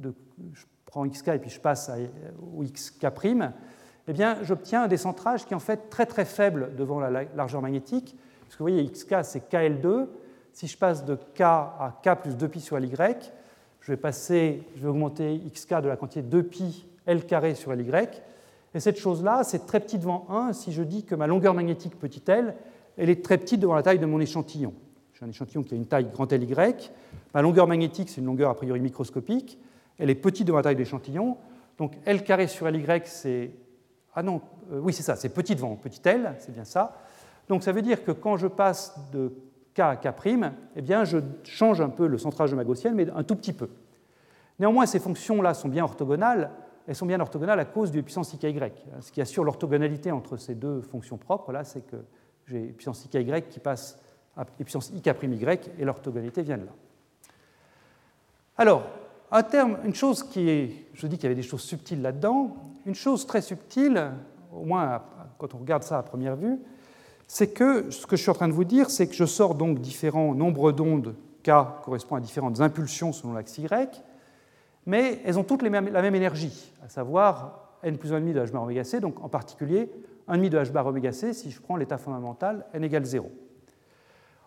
je 0.01 0.63
prends 0.87 1.05
xk 1.05 1.27
et 1.27 1.37
puis 1.37 1.51
je 1.51 1.59
passe 1.59 1.91
au 2.57 2.63
xk', 2.63 3.05
eh 4.07 4.13
bien, 4.13 4.39
j'obtiens 4.41 4.85
un 4.85 4.87
décentrage 4.87 5.45
qui 5.45 5.53
est 5.53 5.55
en 5.55 5.59
fait 5.59 5.91
très 5.91 6.07
très 6.07 6.25
faible 6.25 6.75
devant 6.75 6.99
la 6.99 7.25
largeur 7.35 7.61
magnétique. 7.61 8.17
Parce 8.41 8.55
que 8.55 8.63
vous 8.63 8.69
voyez, 8.69 8.83
xk 8.83 9.17
c'est 9.21 9.47
KL2. 9.47 10.07
Si 10.53 10.65
je 10.65 10.75
passe 10.75 11.05
de 11.05 11.13
k 11.35 11.41
à 11.41 11.99
k 12.03 12.15
plus 12.15 12.35
2pi 12.35 12.61
sur 12.61 12.79
ly, 12.79 12.91
je 13.85 13.91
vais 13.91 13.97
passer, 13.97 14.63
je 14.75 14.81
vais 14.81 14.87
augmenter 14.87 15.39
xk 15.53 15.79
de 15.81 15.87
la 15.87 15.95
quantité 15.95 16.23
2pi 16.23 16.85
l 17.05 17.23
carré 17.27 17.53
sur 17.53 17.71
ly. 17.71 17.87
Et 18.73 18.79
cette 18.79 18.97
chose-là, 18.97 19.43
c'est 19.43 19.67
très 19.67 19.79
petit 19.79 19.99
devant 19.99 20.25
1 20.27 20.53
si 20.53 20.71
je 20.71 20.81
dis 20.81 21.03
que 21.03 21.13
ma 21.13 21.27
longueur 21.27 21.53
magnétique 21.53 21.99
petit 21.99 22.23
l, 22.27 22.55
elle 22.97 23.11
est 23.11 23.23
très 23.23 23.37
petite 23.37 23.59
devant 23.59 23.75
la 23.75 23.83
taille 23.83 23.99
de 23.99 24.07
mon 24.07 24.19
échantillon. 24.19 24.73
J'ai 25.13 25.23
un 25.23 25.29
échantillon 25.29 25.61
qui 25.61 25.75
a 25.75 25.77
une 25.77 25.85
taille 25.85 26.09
grand 26.11 26.31
Ly. 26.31 26.55
Ma 27.35 27.43
longueur 27.43 27.67
magnétique, 27.67 28.09
c'est 28.09 28.21
une 28.21 28.25
longueur 28.25 28.49
a 28.49 28.55
priori 28.55 28.79
microscopique. 28.79 29.59
Elle 29.99 30.09
est 30.09 30.15
petite 30.15 30.47
devant 30.47 30.57
la 30.57 30.63
taille 30.63 30.75
de 30.75 30.79
l'échantillon. 30.79 31.37
Donc 31.77 31.93
L 32.05 32.23
carré 32.23 32.47
sur 32.47 32.67
Ly, 32.67 32.83
c'est 33.03 33.51
ah 34.15 34.23
non, 34.23 34.41
euh, 34.71 34.79
oui, 34.79 34.93
c'est 34.93 35.03
ça, 35.03 35.15
c'est 35.15 35.29
petit 35.29 35.53
devant 35.53 35.75
petit 35.75 36.01
l, 36.05 36.33
c'est 36.39 36.53
bien 36.53 36.65
ça. 36.65 36.97
Donc 37.47 37.61
ça 37.61 37.71
veut 37.71 37.83
dire 37.83 38.03
que 38.03 38.11
quand 38.11 38.35
je 38.35 38.47
passe 38.47 38.97
de 39.11 39.31
k 39.75 39.79
à 39.81 39.95
k', 39.97 40.07
eh 40.75 40.81
bien, 40.81 41.03
je 41.03 41.19
change 41.43 41.81
un 41.81 41.89
peu 41.89 42.07
le 42.07 42.17
centrage 42.17 42.49
de 42.49 42.55
ma 42.55 42.63
gaussienne, 42.63 42.95
mais 42.95 43.09
un 43.11 43.23
tout 43.23 43.35
petit 43.35 43.53
peu. 43.53 43.69
Néanmoins, 44.57 44.85
ces 44.85 44.99
fonctions-là 44.99 45.53
sont 45.53 45.69
bien 45.69 45.83
orthogonales. 45.83 46.49
Elles 46.87 46.95
sont 46.95 47.05
bien 47.05 47.19
orthogonales 47.19 47.59
à 47.59 47.65
cause 47.65 47.91
du 47.91 48.01
puissance 48.01 48.33
ik. 48.33 48.45
Ce 49.01 49.11
qui 49.11 49.19
assure 49.19 49.43
l'orthogonalité 49.43 50.11
entre 50.11 50.37
ces 50.37 50.55
deux 50.55 50.81
fonctions 50.81 51.17
propres, 51.17 51.51
là, 51.51 51.63
c'est 51.63 51.85
que 51.85 51.97
j'ai 52.45 52.67
puissance 52.67 53.05
ik 53.05 53.49
qui 53.49 53.59
passe 53.59 53.99
à 54.37 54.45
puissance 54.45 54.91
ik', 54.91 55.07
et 55.77 55.83
l'orthogonalité 55.83 56.41
vient 56.41 56.57
de 56.57 56.65
là. 56.65 56.71
Alors, 58.57 58.83
un 59.31 59.43
terme, 59.43 59.77
une 59.83 59.95
chose 59.95 60.23
qui 60.23 60.49
est, 60.49 60.85
je 60.93 61.07
dis 61.07 61.17
qu'il 61.17 61.23
y 61.23 61.25
avait 61.25 61.35
des 61.35 61.41
choses 61.41 61.63
subtiles 61.63 62.01
là-dedans, 62.01 62.55
une 62.85 62.95
chose 62.95 63.25
très 63.27 63.41
subtile, 63.41 64.11
au 64.53 64.63
moins 64.63 65.01
quand 65.37 65.53
on 65.53 65.57
regarde 65.57 65.83
ça 65.83 65.97
à 65.97 66.03
première 66.03 66.37
vue, 66.37 66.59
c'est 67.27 67.47
que 67.47 67.89
ce 67.91 68.05
que 68.05 68.15
je 68.15 68.21
suis 68.21 68.31
en 68.31 68.35
train 68.35 68.47
de 68.47 68.53
vous 68.53 68.63
dire, 68.63 68.89
c'est 68.89 69.07
que 69.07 69.15
je 69.15 69.25
sors 69.25 69.55
donc 69.55 69.79
différents 69.79 70.33
nombres 70.33 70.71
d'ondes 70.71 71.15
k 71.43 71.51
correspond 71.83 72.15
à 72.15 72.19
différentes 72.19 72.61
impulsions 72.61 73.11
selon 73.11 73.33
l'axe 73.33 73.57
y, 73.57 73.67
mais 74.85 75.21
elles 75.25 75.37
ont 75.37 75.43
toutes 75.43 75.61
la 75.61 75.69
même 75.69 76.15
énergie, 76.15 76.73
à 76.83 76.89
savoir 76.89 77.77
n 77.83 77.97
plus 77.97 78.11
1,5 78.11 78.33
de 78.33 78.39
h 78.39 78.51
bar 78.51 78.63
oméga 78.63 78.83
c, 78.83 78.99
donc 78.99 79.23
en 79.23 79.29
particulier 79.29 79.91
1,5 80.27 80.49
de 80.49 80.57
h 80.57 80.71
bar 80.71 80.87
oméga 80.87 81.11
c 81.11 81.33
si 81.33 81.51
je 81.51 81.61
prends 81.61 81.75
l'état 81.75 81.97
fondamental 81.97 82.65
n 82.73 82.83
égale 82.83 83.05
0. 83.05 83.29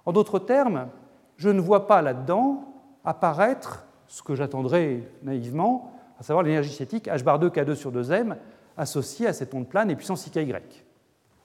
En 0.07 0.13
d'autres 0.13 0.39
termes, 0.39 0.89
je 1.37 1.51
ne 1.51 1.61
vois 1.61 1.87
pas 1.87 2.03
là-dedans 2.03 2.65
apparaître 3.05 3.87
ce 4.07 4.23
que 4.23 4.35
j'attendrais 4.35 5.03
naïvement, 5.23 5.93
à 6.19 6.23
savoir 6.23 6.43
l'énergie 6.43 6.73
cinétique 6.73 7.07
h 7.09 7.23
bar 7.23 7.39
2 7.39 7.51
k2 7.51 7.75
sur 7.75 7.93
2m 7.93 8.37
associée 8.77 9.27
à 9.27 9.33
cette 9.33 9.55
onde 9.55 9.69
plane 9.69 9.91
et 9.91 9.97
puissance 9.97 10.29
ky. 10.31 10.53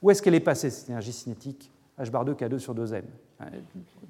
Où 0.03 0.11
est-ce 0.11 0.21
qu'elle 0.21 0.35
est 0.35 0.41
passée, 0.41 0.69
cette 0.69 0.89
énergie 0.89 1.13
cinétique 1.13 1.71
h 1.97 2.09
bar 2.11 2.25
2 2.25 2.33
k2 2.33 2.59
sur 2.59 2.75
2m 2.75 3.03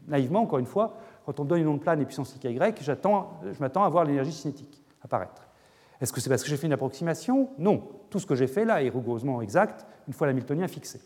Naïvement, 0.08 0.42
encore 0.42 0.58
une 0.58 0.66
fois, 0.66 0.98
quand 1.26 1.40
on 1.40 1.46
donne 1.46 1.62
une 1.62 1.68
onde 1.68 1.82
plane 1.82 2.02
et 2.02 2.06
puissance 2.06 2.34
ky, 2.34 2.58
je 2.58 3.60
m'attends 3.60 3.84
à 3.84 3.90
voir 3.90 4.04
l'énergie 4.04 4.32
cinétique 4.32 4.82
apparaître. 5.04 5.48
Est-ce 6.02 6.12
que 6.12 6.20
c'est 6.20 6.30
parce 6.30 6.42
que 6.42 6.50
j'ai 6.50 6.58
fait 6.58 6.66
une 6.68 6.74
approximation 6.74 7.50
Non. 7.60 7.88
Tout 8.10 8.20
ce 8.20 8.26
que 8.26 8.36
j'ai 8.36 8.48
fait 8.48 8.66
là 8.66 8.82
est 8.84 8.90
rigoureusement 8.90 9.42
exact 9.42 9.86
une 10.08 10.14
fois 10.14 10.28
l'hamiltonien 10.28 10.68
fixé. 10.68 11.00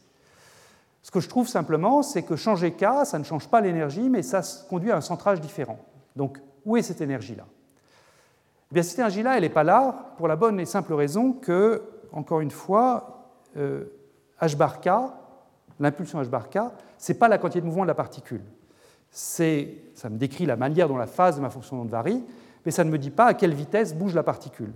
Ce 1.04 1.12
que 1.12 1.20
je 1.20 1.28
trouve 1.28 1.48
simplement, 1.48 2.02
c'est 2.02 2.24
que 2.24 2.36
changer 2.36 2.72
K, 2.72 2.86
ça 3.04 3.20
ne 3.20 3.24
change 3.24 3.50
pas 3.50 3.62
l'énergie, 3.62 4.10
mais 4.10 4.24
ça 4.24 4.42
conduit 4.70 4.92
à 4.92 4.98
un 4.98 5.02
centrage 5.02 5.42
différent. 5.42 5.80
Donc, 6.16 6.40
où 6.66 6.78
est 6.78 6.82
cette 6.82 7.02
énergie-là 7.02 7.46
eh 8.72 8.74
bien, 8.74 8.84
Cette 8.84 9.00
énergie-là, 9.00 9.36
elle 9.36 9.44
n'est 9.44 9.50
pas 9.50 9.64
là 9.64 10.14
pour 10.18 10.28
la 10.28 10.36
bonne 10.36 10.60
et 10.60 10.66
simple 10.66 10.94
raison 10.94 11.34
que, 11.34 11.84
encore 12.12 12.42
une 12.42 12.52
fois, 12.52 13.34
euh, 13.58 13.86
h 14.42 14.56
bar 14.56 14.80
k, 14.82 14.90
l'impulsion 15.80 16.22
h 16.22 16.28
bar 16.28 16.50
k, 16.50 16.60
ce 16.98 17.12
n'est 17.12 17.18
pas 17.18 17.28
la 17.28 17.38
quantité 17.38 17.62
de 17.62 17.66
mouvement 17.66 17.84
de 17.84 17.88
la 17.88 17.96
particule. 17.96 18.44
Ça 19.10 20.10
me 20.10 20.18
décrit 20.18 20.46
la 20.46 20.56
manière 20.56 20.88
dont 20.88 20.98
la 20.98 21.08
phase 21.08 21.38
de 21.38 21.42
ma 21.42 21.50
fonction 21.50 21.84
varie, 21.86 22.24
mais 22.66 22.72
ça 22.72 22.84
ne 22.84 22.90
me 22.90 22.98
dit 22.98 23.12
pas 23.12 23.26
à 23.26 23.34
quelle 23.34 23.54
vitesse 23.54 23.96
bouge 23.96 24.14
la 24.14 24.24
particule. 24.24 24.74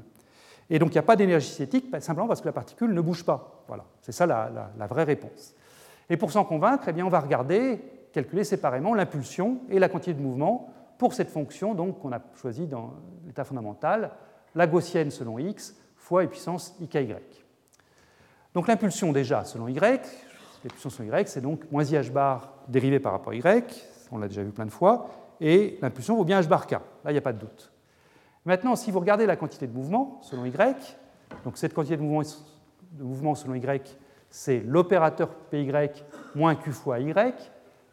Et 0.69 0.79
donc 0.79 0.89
il 0.89 0.93
n'y 0.93 0.99
a 0.99 1.03
pas 1.03 1.17
d'énergie 1.17 1.49
cinétique, 1.49 1.93
simplement 1.99 2.27
parce 2.27 2.39
que 2.39 2.47
la 2.47 2.53
particule 2.53 2.93
ne 2.93 3.01
bouge 3.01 3.25
pas. 3.25 3.63
Voilà, 3.67 3.83
c'est 4.01 4.13
ça 4.13 4.25
la, 4.25 4.87
vraie 4.87 5.03
réponse. 5.03 5.53
Et 6.09 6.17
pour 6.17 6.31
s'en 6.31 6.45
convaincre, 6.45 6.85
eh 6.87 6.93
bien, 6.93 7.05
on 7.05 7.09
va 7.09 7.19
regarder, 7.19 7.81
calculer 8.13 8.43
séparément 8.43 8.93
l'impulsion 8.93 9.59
et 9.69 9.79
la 9.79 9.89
quantité 9.89 10.13
de 10.13 10.21
mouvement 10.21 10.73
pour 10.97 11.13
cette 11.13 11.29
fonction 11.29 11.75
qu'on 11.75 12.11
a 12.13 12.19
choisie 12.35 12.67
dans 12.67 12.93
l'état 13.25 13.43
fondamental, 13.43 14.11
la 14.55 14.67
gaussienne 14.67 15.11
selon 15.11 15.39
x 15.39 15.75
fois 15.95 16.23
e 16.23 16.27
puissance 16.27 16.75
ky. 16.89 17.15
Donc 18.53 18.67
l'impulsion 18.67 19.11
déjà 19.11 19.45
selon 19.45 19.67
y, 19.67 19.73
l'impulsion 19.79 20.89
selon 20.89 21.17
y, 21.17 21.27
c'est 21.27 21.41
donc 21.41 21.63
moins 21.71 21.83
ih 21.83 22.09
bar 22.09 22.53
dérivé 22.67 22.99
par 22.99 23.13
rapport 23.13 23.33
à 23.33 23.35
y, 23.35 23.63
on 24.11 24.17
l'a 24.17 24.27
déjà 24.27 24.43
vu 24.43 24.51
plein 24.51 24.65
de 24.65 24.71
fois, 24.71 25.09
et 25.39 25.77
l'impulsion 25.81 26.15
vaut 26.15 26.25
bien 26.25 26.39
h 26.41 26.47
bar 26.47 26.67
k. 26.67 26.71
Là, 26.71 26.79
il 27.07 27.13
n'y 27.13 27.17
a 27.17 27.21
pas 27.21 27.33
de 27.33 27.39
doute. 27.39 27.71
Maintenant, 28.45 28.75
si 28.75 28.91
vous 28.91 28.99
regardez 28.99 29.25
la 29.25 29.35
quantité 29.35 29.67
de 29.67 29.73
mouvement 29.73 30.19
selon 30.21 30.45
y, 30.45 30.51
donc 31.43 31.57
cette 31.57 31.73
quantité 31.73 31.97
de 31.97 32.01
mouvement, 32.01 33.35
selon 33.35 33.55
y, 33.55 33.81
c'est 34.29 34.59
l'opérateur 34.59 35.29
py 35.49 35.71
moins 36.35 36.55
q 36.55 36.71
fois 36.71 36.99
y, 36.99 37.13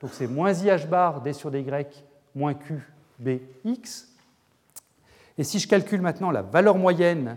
donc 0.00 0.10
c'est 0.12 0.26
moins 0.26 0.52
ih 0.52 0.86
bar 0.88 1.20
d 1.20 1.32
sur 1.32 1.50
dy 1.50 1.64
moins 2.34 2.54
q 2.54 2.80
bx. 3.18 4.08
Et 5.36 5.44
si 5.44 5.58
je 5.58 5.68
calcule 5.68 6.00
maintenant 6.00 6.30
la 6.30 6.42
valeur 6.42 6.76
moyenne 6.76 7.36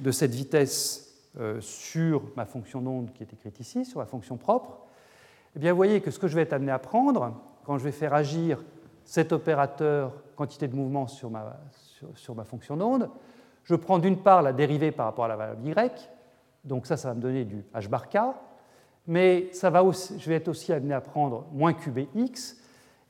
de 0.00 0.10
cette 0.10 0.34
vitesse 0.34 1.07
sur 1.60 2.22
ma 2.36 2.46
fonction 2.46 2.80
d'onde 2.80 3.12
qui 3.12 3.22
est 3.22 3.32
écrite 3.32 3.60
ici, 3.60 3.84
sur 3.84 4.00
la 4.00 4.06
fonction 4.06 4.36
propre, 4.36 4.78
eh 5.54 5.58
bien 5.58 5.72
vous 5.72 5.76
voyez 5.76 6.00
que 6.00 6.10
ce 6.10 6.18
que 6.18 6.28
je 6.28 6.34
vais 6.34 6.42
être 6.42 6.52
amené 6.52 6.72
à 6.72 6.78
prendre, 6.78 7.34
quand 7.64 7.78
je 7.78 7.84
vais 7.84 7.92
faire 7.92 8.14
agir 8.14 8.62
cet 9.04 9.32
opérateur 9.32 10.12
quantité 10.36 10.68
de 10.68 10.76
mouvement 10.76 11.06
sur 11.06 11.30
ma, 11.30 11.56
sur, 12.14 12.34
ma 12.34 12.44
fonction 12.44 12.76
d'onde. 12.76 13.08
Je 13.64 13.74
prends 13.74 13.98
d'une 13.98 14.18
part 14.18 14.42
la 14.42 14.52
dérivée 14.52 14.92
par 14.92 15.06
rapport 15.06 15.24
à 15.24 15.28
la 15.28 15.36
valeur 15.36 15.56
y, 15.64 15.90
donc 16.64 16.86
ça, 16.86 16.96
ça 16.96 17.08
va 17.08 17.14
me 17.14 17.20
donner 17.20 17.44
du 17.44 17.64
h 17.74 17.88
bar 17.88 18.08
k, 18.08 18.18
mais 19.06 19.48
ça 19.52 19.70
va 19.70 19.82
aussi, 19.82 20.18
je 20.18 20.28
vais 20.28 20.36
être 20.36 20.48
aussi 20.48 20.72
amené 20.72 20.94
à 20.94 21.00
prendre 21.00 21.46
moins 21.52 21.72
qbx, 21.72 22.56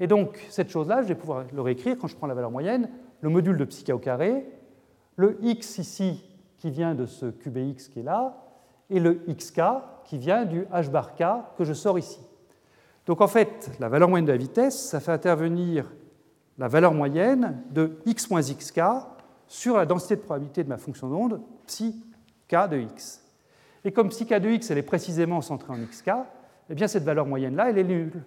et 0.00 0.06
donc 0.06 0.38
cette 0.48 0.70
chose-là, 0.70 1.02
je 1.02 1.08
vais 1.08 1.14
pouvoir 1.16 1.44
le 1.52 1.60
réécrire 1.60 1.96
quand 1.98 2.06
je 2.06 2.16
prends 2.16 2.28
la 2.28 2.34
valeur 2.34 2.50
moyenne, 2.50 2.88
le 3.20 3.28
module 3.28 3.56
de 3.56 3.64
psi 3.64 3.92
au 3.92 3.98
carré, 3.98 4.46
le 5.16 5.36
x 5.42 5.78
ici 5.78 6.24
qui 6.58 6.70
vient 6.70 6.94
de 6.94 7.06
ce 7.06 7.26
qbx 7.26 7.88
qui 7.88 8.00
est 8.00 8.02
là, 8.02 8.36
et 8.90 9.00
le 9.00 9.22
xk 9.28 9.60
qui 10.04 10.18
vient 10.18 10.44
du 10.44 10.62
h 10.64 10.90
bar 10.90 11.14
k 11.14 11.24
que 11.56 11.64
je 11.64 11.72
sors 11.72 11.98
ici. 11.98 12.20
Donc 13.06 13.20
en 13.20 13.28
fait, 13.28 13.70
la 13.80 13.88
valeur 13.88 14.08
moyenne 14.08 14.26
de 14.26 14.32
la 14.32 14.38
vitesse, 14.38 14.78
ça 14.90 15.00
fait 15.00 15.12
intervenir 15.12 15.86
la 16.58 16.68
valeur 16.68 16.92
moyenne 16.92 17.62
de 17.70 17.98
x 18.06 18.30
moins 18.30 18.42
xk 18.42 18.80
sur 19.46 19.76
la 19.76 19.86
densité 19.86 20.16
de 20.16 20.20
probabilité 20.20 20.64
de 20.64 20.68
ma 20.68 20.76
fonction 20.76 21.08
d'onde, 21.08 21.40
psi 21.66 22.04
k 22.48 22.68
de 22.68 22.78
x. 22.78 23.24
Et 23.84 23.92
comme 23.92 24.08
psi 24.08 24.26
k 24.26 24.40
de 24.40 24.50
x 24.50 24.70
elle 24.70 24.78
est 24.78 24.82
précisément 24.82 25.40
centrée 25.40 25.72
en 25.72 25.78
xk, 25.78 26.10
eh 26.70 26.74
bien 26.74 26.86
cette 26.86 27.04
valeur 27.04 27.26
moyenne-là, 27.26 27.70
elle 27.70 27.78
est 27.78 27.84
nulle. 27.84 28.24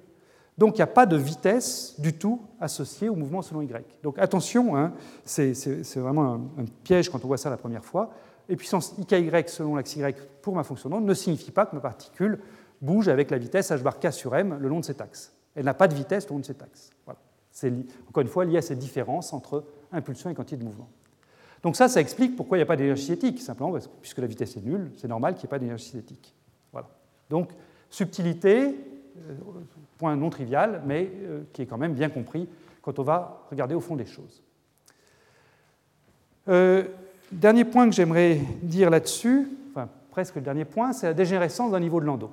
Donc 0.58 0.76
il 0.76 0.80
n'y 0.80 0.84
a 0.84 0.88
pas 0.88 1.06
de 1.06 1.16
vitesse 1.16 1.96
du 2.00 2.14
tout 2.14 2.42
associée 2.60 3.10
au 3.10 3.16
mouvement 3.16 3.42
selon 3.42 3.62
y. 3.62 3.72
Donc 4.04 4.20
attention, 4.20 4.76
hein, 4.76 4.94
c'est 5.24 5.98
vraiment 5.98 6.34
un, 6.58 6.66
piège 6.84 7.10
quand 7.10 7.24
on 7.24 7.28
voit 7.28 7.38
ça 7.38 7.50
la 7.50 7.58
première 7.58 7.86
fois. 7.86 8.12
Et 8.50 8.56
puissance 8.56 8.96
ky 9.08 9.30
selon 9.48 9.76
l'axe 9.76 9.96
y 9.96 10.16
pour 10.42 10.56
ma 10.56 10.64
fonction 10.64 10.90
d'onde 10.90 11.06
ne 11.06 11.14
signifie 11.14 11.52
pas 11.52 11.66
que 11.66 11.76
ma 11.76 11.82
particule 11.82 12.40
bouge 12.82 13.08
avec 13.08 13.32
la 13.32 13.38
vitesse 13.38 13.72
h 13.72 13.82
bar 13.82 14.00
k 14.00 14.12
sur 14.12 14.36
m 14.36 14.58
le 14.60 14.68
long 14.68 14.80
de 14.80 14.86
cet 14.86 15.00
axe. 15.00 15.34
Elle 15.56 15.66
n'a 15.66 15.74
pas 15.74 15.88
de 15.88 15.94
vitesse 15.94 16.28
le 16.28 16.34
long 16.34 16.40
de 16.40 16.46
cet 16.46 16.62
axe. 16.62 16.90
C'est 17.52 17.74
encore 18.10 18.22
une 18.22 18.30
fois 18.30 18.46
lié 18.46 18.58
à 18.58 18.62
cette 18.62 18.80
différence 18.80 19.34
entre 19.34 19.66
impulsion 19.92 20.30
et 20.30 20.34
quantité 20.34 20.58
de 20.58 20.64
mouvement. 20.64 20.90
Donc 21.64 21.76
ça, 21.76 21.88
ça 21.88 22.02
explique 22.02 22.36
pourquoi 22.36 22.58
il 22.58 22.60
n'y 22.60 22.64
a 22.64 22.68
pas 22.68 22.76
d'énergie 22.76 23.04
cinétique, 23.04 23.42
simplement 23.42 23.78
puisque 24.02 24.18
la 24.18 24.28
vitesse 24.28 24.58
est 24.58 24.62
nulle, 24.62 24.92
c'est 24.96 25.08
normal 25.08 25.36
qu'il 25.36 25.42
n'y 25.42 25.46
ait 25.46 25.50
pas 25.50 25.60
d'énergie 25.60 25.86
cinétique. 25.86 26.34
Voilà. 26.72 26.90
Donc 27.30 27.52
subtilité, 27.90 28.76
euh, 29.18 29.36
point 30.02 30.16
non 30.16 30.32
trivial, 30.32 30.82
mais 30.84 31.12
euh, 31.14 31.44
qui 31.54 31.62
est 31.62 31.68
quand 31.68 31.78
même 31.78 31.94
bien 31.94 32.10
compris 32.10 32.50
quand 32.82 32.98
on 32.98 33.04
va 33.04 33.46
regarder 33.52 33.76
au 33.76 33.80
fond 33.80 33.96
des 33.96 34.08
choses. 34.08 34.42
Euh, 36.48 36.86
dernier 37.32 37.66
point 37.66 37.88
que 37.88 37.94
j'aimerais 37.94 38.40
dire 38.64 38.90
là-dessus, 38.90 39.48
enfin 39.70 39.88
presque 40.10 40.38
le 40.38 40.42
dernier 40.42 40.66
point, 40.66 40.92
c'est 40.92 41.06
la 41.06 41.14
dégénérescence 41.14 41.72
d'un 41.72 41.80
niveau 41.80 42.00
de 42.02 42.08
Landau. 42.08 42.32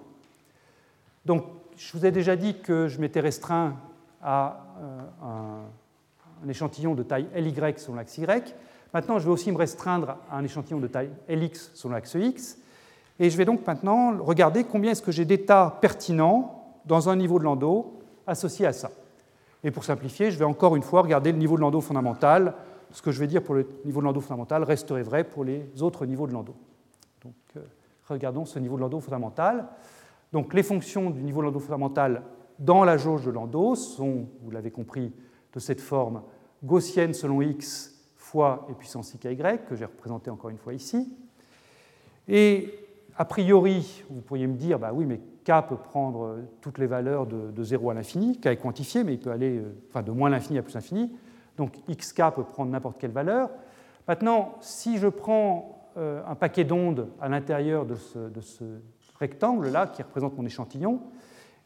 Donc 1.26 1.44
je 1.76 1.92
vous 1.92 2.06
ai 2.06 2.10
déjà 2.10 2.36
dit 2.36 2.58
que 2.58 2.88
je 2.88 2.98
m'étais 3.02 3.20
restreint 3.20 3.76
à 4.22 4.64
euh, 4.80 5.66
un, 6.42 6.48
échantillon 6.48 6.94
de 6.94 7.02
taille 7.02 7.26
Ly 7.36 7.54
sur 7.76 7.94
l'axe 7.94 8.16
Y. 8.16 8.54
Maintenant, 8.94 9.18
je 9.18 9.26
vais 9.26 9.30
aussi 9.30 9.52
me 9.52 9.58
restreindre 9.58 10.16
à 10.30 10.38
un 10.38 10.44
échantillon 10.44 10.80
de 10.80 10.86
taille 10.86 11.10
Lx 11.28 11.72
sur 11.74 11.90
l'axe 11.90 12.14
X. 12.14 12.56
Et 13.20 13.28
je 13.28 13.36
vais 13.36 13.44
donc 13.44 13.66
maintenant 13.66 14.16
regarder 14.16 14.64
combien 14.64 14.92
est-ce 14.92 15.02
que 15.02 15.12
j'ai 15.12 15.26
d'états 15.26 15.76
pertinents 15.82 16.57
dans 16.88 17.08
un 17.08 17.16
niveau 17.16 17.38
de 17.38 17.44
Landau 17.44 18.00
associé 18.26 18.66
à 18.66 18.72
ça. 18.72 18.90
Et 19.62 19.70
pour 19.70 19.84
simplifier, 19.84 20.30
je 20.30 20.38
vais 20.38 20.44
encore 20.44 20.74
une 20.74 20.82
fois 20.82 21.02
regarder 21.02 21.30
le 21.30 21.38
niveau 21.38 21.56
de 21.56 21.60
Landau 21.60 21.80
fondamental. 21.80 22.54
Ce 22.90 23.02
que 23.02 23.10
je 23.10 23.20
vais 23.20 23.26
dire 23.26 23.42
pour 23.42 23.54
le 23.54 23.68
niveau 23.84 24.00
de 24.00 24.06
Landau 24.06 24.20
fondamental 24.20 24.64
resterait 24.64 25.02
vrai 25.02 25.24
pour 25.24 25.44
les 25.44 25.82
autres 25.82 26.06
niveaux 26.06 26.26
de 26.26 26.32
Landau. 26.32 26.54
Donc, 27.22 27.34
euh, 27.56 27.60
regardons 28.08 28.44
ce 28.44 28.58
niveau 28.58 28.76
de 28.76 28.80
Landau 28.80 29.00
fondamental. 29.00 29.68
Donc, 30.32 30.54
les 30.54 30.62
fonctions 30.62 31.10
du 31.10 31.22
niveau 31.22 31.40
de 31.40 31.46
Landau 31.46 31.60
fondamental 31.60 32.22
dans 32.58 32.84
la 32.84 32.96
jauge 32.96 33.24
de 33.24 33.30
Landau 33.30 33.74
sont, 33.74 34.26
vous 34.42 34.50
l'avez 34.50 34.70
compris, 34.70 35.12
de 35.52 35.60
cette 35.60 35.80
forme 35.80 36.22
gaussienne 36.64 37.14
selon 37.14 37.42
x 37.42 37.94
fois 38.16 38.66
et 38.70 38.74
puissance 38.74 39.14
que 39.20 39.76
j'ai 39.76 39.84
représenté 39.84 40.30
encore 40.30 40.50
une 40.50 40.58
fois 40.58 40.74
ici. 40.74 41.10
Et 42.26 42.74
a 43.16 43.24
priori, 43.24 44.04
vous 44.10 44.20
pourriez 44.20 44.46
me 44.46 44.56
dire, 44.56 44.78
bah 44.78 44.90
oui, 44.92 45.06
mais 45.06 45.20
k 45.48 45.66
peut 45.66 45.76
prendre 45.76 46.36
toutes 46.60 46.78
les 46.78 46.86
valeurs 46.86 47.26
de, 47.26 47.64
0 47.64 47.90
à 47.90 47.94
l'infini, 47.94 48.38
k 48.38 48.46
est 48.46 48.56
quantifié, 48.56 49.04
mais 49.04 49.14
il 49.14 49.20
peut 49.20 49.30
aller 49.30 49.58
euh, 49.58 49.74
enfin, 49.88 50.02
de 50.02 50.10
moins 50.10 50.28
l'infini 50.28 50.58
à 50.58 50.62
plus 50.62 50.74
l'infini, 50.74 51.10
donc 51.56 51.78
xk 51.88 52.22
peut 52.34 52.44
prendre 52.44 52.70
n'importe 52.70 52.98
quelle 52.98 53.12
valeur. 53.12 53.50
Maintenant, 54.06 54.56
si 54.60 54.98
je 54.98 55.08
prends 55.08 55.90
euh, 55.96 56.22
un 56.26 56.34
paquet 56.34 56.64
d'ondes 56.64 57.08
à 57.20 57.28
l'intérieur 57.28 57.86
de 57.86 57.94
ce, 57.94 58.18
de 58.18 58.40
ce 58.40 58.64
rectangle-là, 59.18 59.86
qui 59.86 60.02
représente 60.02 60.36
mon 60.36 60.44
échantillon, 60.44 61.00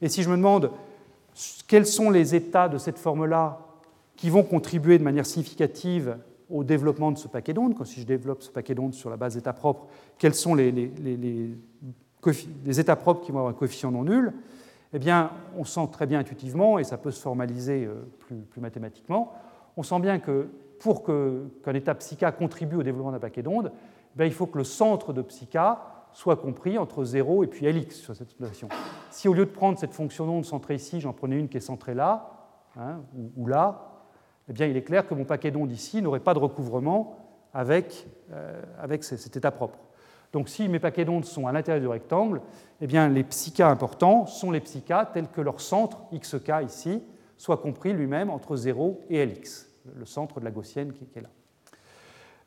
et 0.01 0.09
si 0.09 0.23
je 0.23 0.31
me 0.31 0.37
demande 0.37 0.71
quels 1.67 1.87
sont 1.87 2.11
les 2.11 2.35
états 2.35 2.69
de 2.69 2.79
cette 2.79 2.99
forme-là 2.99 3.59
qui 4.17 4.31
vont 4.31 4.43
contribuer 4.43 4.99
de 4.99 5.05
manière 5.05 5.27
significative 5.27 6.17
au 6.51 6.65
développement 6.65 7.11
de 7.11 7.19
ce 7.19 7.29
paquet 7.29 7.55
d'ondes, 7.55 7.75
quand 7.75 7.85
si 7.85 8.01
je 8.01 8.07
développe 8.07 8.43
ce 8.43 8.51
paquet 8.51 8.75
d'ondes 8.75 8.95
sur 8.95 9.09
la 9.11 9.17
base 9.17 9.35
d'états 9.35 9.55
propres, 9.55 9.87
quels 10.19 10.35
sont 10.35 10.55
les, 10.55 10.71
états 12.79 12.97
propres 12.97 13.21
qui 13.21 13.33
vont 13.33 13.39
avoir 13.39 13.53
un 13.53 13.57
coefficient 13.57 13.91
non 13.91 14.05
nul, 14.05 14.33
eh 14.93 14.99
bien, 14.99 15.31
on 15.57 15.65
sent 15.65 15.89
très 15.91 16.07
bien 16.07 16.19
intuitivement, 16.19 16.79
et 16.79 16.85
ça 16.85 16.99
peut 16.99 17.11
se 17.11 17.21
formaliser 17.21 17.87
euh, 17.87 18.05
plus, 18.51 18.61
mathématiquement, 18.61 19.33
on 19.77 19.83
sent 19.83 20.01
bien 20.01 20.19
que 20.19 20.49
pour 20.79 21.05
qu'un 21.05 21.75
état 21.75 21.95
psica 21.95 22.33
contribue 22.33 22.77
au 22.77 22.83
développement 22.83 23.13
d'un 23.13 23.19
paquet 23.19 23.43
d'ondes, 23.43 23.73
eh 24.19 24.27
il 24.27 24.33
faut 24.33 24.47
que 24.47 24.59
le 24.59 24.65
centre 24.65 25.13
de 25.13 25.23
psica 25.23 25.81
soit 26.13 26.37
compris 26.37 26.77
entre 26.77 27.05
0 27.05 27.45
et 27.45 27.47
puis 27.47 27.67
Lx 27.67 27.95
sur 27.95 28.15
cette 28.15 28.39
notation. 28.39 28.69
Si 29.11 29.29
au 29.29 29.33
lieu 29.33 29.47
de 29.47 29.51
prendre 29.51 29.79
cette 29.79 29.95
fonction 29.95 30.27
d'onde 30.27 30.45
centrée 30.45 30.75
ici, 30.75 31.01
j'en 31.01 31.15
prenais 31.15 31.39
une 31.39 31.49
qui 31.49 31.57
est 31.57 31.61
centrée 31.61 31.95
là, 31.95 32.31
hein, 32.77 33.01
ou, 33.37 33.47
là, 33.47 33.93
eh 34.49 34.53
bien 34.53 34.67
il 34.67 34.77
est 34.77 34.83
clair 34.83 35.07
que 35.07 35.15
mon 35.15 35.25
paquet 35.25 35.51
d'ondes 35.51 35.71
ici 35.71 36.03
n'aurait 36.03 36.21
pas 36.21 36.35
de 36.35 36.41
recouvrement 36.41 37.17
avec, 37.55 38.07
avec 38.79 39.05
cet 39.05 39.37
état 39.37 39.51
propre. 39.51 39.79
Donc 40.33 40.49
si 40.49 40.69
mes 40.69 40.79
paquets 40.79 41.05
d'ondes 41.05 41.25
sont 41.25 41.47
à 41.47 41.53
l'intérieur 41.53 41.81
du 41.81 41.89
rectangle, 41.89 42.41
eh 42.81 42.87
bien, 42.87 43.09
les 43.09 43.23
psi 43.23 43.53
importants 43.63 44.27
sont 44.27 44.51
les 44.51 44.61
psi 44.61 44.83
tels 45.13 45.29
que 45.29 45.41
leur 45.41 45.61
centre, 45.61 46.05
xk 46.13 46.51
ici, 46.65 47.03
soit 47.37 47.59
compris 47.59 47.93
lui-même 47.93 48.31
entre 48.31 48.57
0 48.57 49.01
et 49.11 49.25
Lx, 49.25 49.69
le 49.95 50.07
centre 50.07 50.41
de 50.41 50.45
la 50.45 50.51
gaussienne 50.51 50.93
qui 50.93 51.07
est 51.15 51.21
là. 51.21 51.29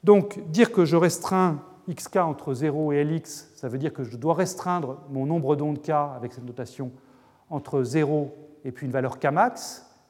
Donc 0.04 0.40
dire 0.50 0.72
que 0.72 0.86
je 0.86 0.96
restreins 0.96 1.62
xk 1.90 2.18
entre 2.18 2.54
0 2.54 2.92
et 2.94 3.04
Lx, 3.04 3.52
ça 3.56 3.70
veut 3.70 3.78
dire 3.78 3.94
que 3.94 4.04
je 4.04 4.18
dois 4.18 4.34
restreindre 4.34 5.02
mon 5.10 5.26
nombre 5.26 5.56
d'ondes 5.56 5.82
k 5.82 5.92
avec 5.92 6.34
cette 6.34 6.46
notation 6.46 6.92
entre 7.50 7.84
0 7.84 8.34
et 8.64 8.72
puis 8.72 8.88
une 8.88 8.92
valeur 8.92 9.20
k 9.20 9.28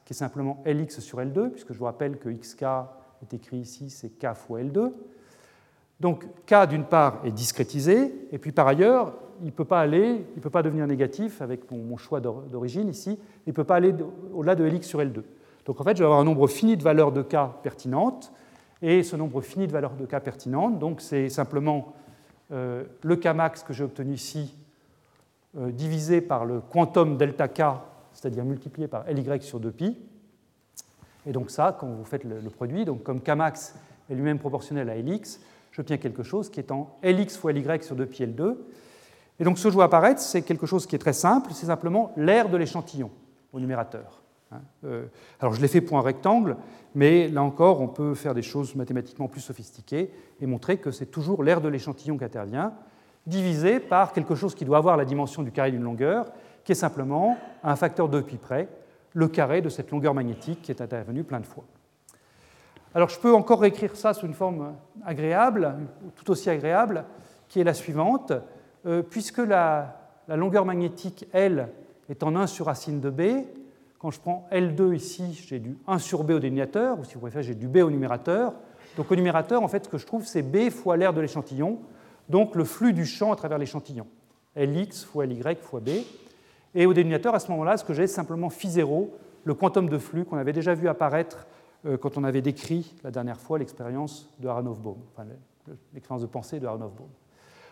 qui 0.06 0.14
est 0.14 0.16
simplement 0.16 0.64
Lx 0.66 1.00
sur 1.00 1.20
L2, 1.20 1.50
puisque 1.50 1.74
je 1.74 1.80
vous 1.80 1.86
rappelle 1.86 2.18
que 2.18 2.30
xk 2.30 2.64
est 3.22 3.34
écrit 3.34 3.58
ici, 3.58 3.90
c'est 3.90 4.10
k 4.10 4.34
fois 4.34 4.62
L2. 4.62 4.92
Donc 6.00 6.26
k, 6.46 6.68
d'une 6.68 6.84
part, 6.84 7.22
est 7.24 7.32
discrétisé, 7.32 8.14
et 8.32 8.38
puis 8.38 8.52
par 8.52 8.68
ailleurs, 8.68 9.14
il 9.42 9.48
ne 9.48 9.52
peut 9.52 9.66
pas 9.66 9.80
aller, 9.80 10.26
il 10.36 10.42
peut 10.42 10.50
pas 10.50 10.64
devenir 10.64 10.88
négatif 10.88 11.42
avec 11.42 11.70
mon, 11.72 11.98
choix 11.98 12.20
d'origine 12.20 12.90
ici, 12.90 13.20
il 13.46 13.50
ne 13.50 13.54
peut 13.54 13.64
pas 13.64 13.76
aller 13.76 13.94
au-delà 14.34 14.56
de 14.56 14.64
Lx 14.66 14.88
sur 14.88 15.00
L2. 15.00 15.24
Donc 15.66 15.82
en 15.82 15.84
fait, 15.84 15.96
je 15.96 16.02
vais 16.02 16.06
avoir 16.06 16.20
un 16.20 16.26
nombre 16.26 16.48
fini 16.48 16.78
de 16.78 16.84
valeurs 16.84 17.12
de 17.12 17.22
k 17.22 17.38
pertinentes, 17.64 18.32
et 18.82 19.04
ce 19.04 19.16
nombre 19.16 19.42
fini 19.42 19.68
de 19.68 19.72
valeurs 19.72 19.96
de 19.96 20.06
k 20.06 20.20
pertinentes, 20.20 20.80
donc 20.80 21.02
c'est 21.02 21.30
simplement 21.30 21.94
euh, 22.52 22.84
le 23.02 23.16
k 23.16 23.28
max 23.28 23.64
que 23.64 23.74
j'ai 23.74 23.84
obtenu 23.84 24.14
ici, 24.14 24.56
euh, 25.58 25.72
divisé 25.72 26.22
par 26.22 26.46
le 26.46 26.60
quantum 26.60 27.18
delta 27.18 27.48
k, 27.48 27.64
c'est-à-dire 28.14 28.44
multiplié 28.44 28.88
par 28.88 29.06
Ly 29.06 29.42
sur 29.42 29.60
2pi. 29.60 29.96
Et 31.26 31.32
donc 31.32 31.50
ça, 31.50 31.76
quand 31.80 31.88
vous 31.88 32.06
faites 32.06 32.24
le, 32.24 32.50
produit, 32.50 32.86
donc 32.86 33.04
comme 33.04 33.22
k 33.22 33.30
max 33.30 33.76
est 34.10 34.14
lui-même 34.14 34.38
proportionnel 34.38 34.90
à 34.90 34.98
Lx, 34.98 35.40
j'obtiens 35.76 35.98
quelque 35.98 36.24
chose 36.24 36.50
qui 36.50 36.60
est 36.60 36.72
en 36.72 36.98
Lx 37.04 37.38
fois 37.38 37.52
Ly 37.52 37.64
sur 37.82 37.96
2pi 37.96 38.34
L2. 38.34 38.56
Et 39.40 39.44
donc 39.44 39.58
ce 39.58 39.66
que 39.66 39.70
je 39.70 39.74
vois 39.74 39.86
apparaître, 39.86 40.22
c'est 40.22 40.42
quelque 40.42 40.66
chose 40.66 40.88
qui 40.88 40.96
est 40.96 41.00
très 41.00 41.14
simple, 41.14 41.52
c'est 41.54 41.66
simplement 41.66 42.14
l'aire 42.16 42.50
de 42.50 42.56
l'échantillon 42.56 43.12
au 43.52 43.60
numérateur. 43.60 44.22
Hein. 44.52 44.62
Euh, 44.86 45.06
alors 45.42 45.54
je 45.54 45.62
l'ai 45.62 45.68
fait 45.68 45.82
pour 45.82 45.98
un 45.98 46.02
rectangle, 46.02 46.56
mais 46.94 47.28
là 47.28 47.44
encore, 47.44 47.82
on 47.82 47.90
peut 47.90 48.16
faire 48.16 48.34
des 48.34 48.42
choses 48.42 48.76
mathématiquement 48.76 49.28
plus 49.28 49.42
sophistiquées 49.42 50.12
et 50.40 50.46
montrer 50.46 50.78
que 50.78 50.92
c'est 50.92 51.08
toujours 51.08 51.44
l'aire 51.44 51.60
de 51.60 51.68
l'échantillon 51.68 52.18
qui 52.18 52.24
intervient, 52.24 52.74
divisé 53.28 53.82
par 53.82 54.14
quelque 54.14 54.36
chose 54.36 54.56
qui 54.56 54.64
doit 54.64 54.78
avoir 54.78 54.96
la 54.96 55.04
dimension 55.04 55.44
du 55.44 55.52
carré 55.52 55.72
d'une 55.72 55.84
longueur, 55.84 56.32
qui 56.64 56.72
est 56.72 56.76
simplement 56.76 57.38
un 57.64 57.76
facteur 57.76 58.08
2 58.08 58.22
pi 58.22 58.38
près, 58.38 58.70
le 59.14 59.28
carré 59.28 59.62
de 59.62 59.70
cette 59.70 59.92
longueur 59.92 60.14
magnétique 60.14 60.62
qui 60.62 60.72
est 60.72 60.82
intervenue 60.82 61.26
plein 61.26 61.42
de 61.42 61.46
fois. 61.46 61.66
Alors 62.96 63.10
je 63.10 63.20
peux 63.20 63.34
encore 63.34 63.60
réécrire 63.60 63.94
ça 63.98 64.14
sous 64.14 64.26
une 64.26 64.34
forme 64.34 64.74
agréable, 65.06 65.76
tout 66.16 66.32
aussi 66.32 66.50
agréable, 66.50 67.04
qui 67.50 67.60
est 67.60 67.66
la 67.66 67.74
suivante. 67.74 68.32
Euh, 68.86 69.02
puisque 69.02 69.40
la, 69.40 69.98
longueur 70.30 70.64
magnétique 70.64 71.28
L 71.34 71.68
est 72.08 72.24
en 72.24 72.36
1 72.36 72.48
sur 72.48 72.68
racine 72.68 73.02
de 73.02 73.10
B, 73.10 73.44
quand 74.00 74.12
je 74.12 74.20
prends 74.20 74.48
L2 74.52 74.96
ici, 74.96 75.44
j'ai 75.48 75.60
du 75.60 75.78
1 75.88 76.00
sur 76.00 76.24
B 76.24 76.32
au 76.32 76.40
dénominateur, 76.40 77.00
ou 77.00 77.04
si 77.04 77.16
vous 77.16 77.20
préférez, 77.20 77.44
j'ai 77.44 77.56
du 77.56 77.68
B 77.68 77.78
au 77.78 77.90
numérateur. 77.90 78.54
Donc 78.96 79.12
au 79.12 79.16
numérateur, 79.16 79.62
en 79.62 79.68
fait, 79.68 79.86
ce 79.86 79.90
que 79.90 79.98
je 79.98 80.06
trouve, 80.06 80.26
c'est 80.26 80.42
B 80.42 80.70
fois 80.70 80.96
l'aire 80.96 81.14
de 81.14 81.20
l'échantillon, 81.20 81.80
donc 82.30 82.56
le 82.56 82.64
flux 82.64 82.94
du 82.94 83.06
champ 83.06 83.34
à 83.34 83.36
travers 83.36 83.58
l'échantillon. 83.58 84.08
Lx 84.56 85.04
fois 85.04 85.26
Ly 85.26 85.42
fois 85.62 85.82
B. 85.82 85.90
Et 86.74 86.86
au 86.86 86.94
dénominateur, 86.94 87.36
à 87.36 87.40
ce 87.40 87.52
moment-là, 87.52 87.76
ce 87.76 87.84
que 87.84 87.94
j'ai, 87.94 88.08
c'est 88.08 88.16
simplement 88.16 88.48
phi0, 88.48 89.10
le 89.44 89.54
quantum 89.54 89.90
de 89.90 89.98
flux 89.98 90.24
qu'on 90.24 90.38
avait 90.38 90.54
déjà 90.54 90.74
vu 90.74 90.88
apparaître 90.88 91.40
euh, 91.40 91.55
quand 92.02 92.18
on 92.18 92.24
avait 92.24 92.42
décrit 92.42 92.96
la 93.04 93.12
dernière 93.12 93.40
fois 93.40 93.60
l'expérience 93.60 94.30
de 94.40 94.48
Aharonov-Bohm, 94.48 94.98
enfin, 95.14 95.28
l'expérience 95.94 96.22
de 96.22 96.28
pensée 96.28 96.60
de 96.60 96.66
Aharonov-Bohm. 96.66 97.08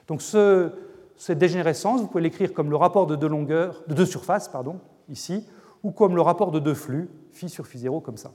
Donc 0.08 0.22
cette 0.22 1.38
dégénérescence, 1.38 2.02
vous 2.02 2.08
pouvez 2.08 2.24
l'écrire 2.24 2.54
comme 2.54 2.70
le 2.70 2.76
rapport 2.76 3.08
de 3.08 3.16
deux 3.16 3.28
longueurs, 3.28 3.84
de 3.88 3.94
deux 3.94 4.06
surfaces, 4.06 4.48
pardon, 4.48 4.80
ici, 5.10 5.48
ou 5.84 5.92
comme 5.92 6.16
le 6.16 6.22
rapport 6.22 6.52
de 6.52 6.60
deux 6.60 6.74
flux, 6.74 7.10
phi 7.32 7.50
sur 7.50 7.68
phi 7.68 7.78
0, 7.80 8.02
comme 8.02 8.18
ça. 8.18 8.32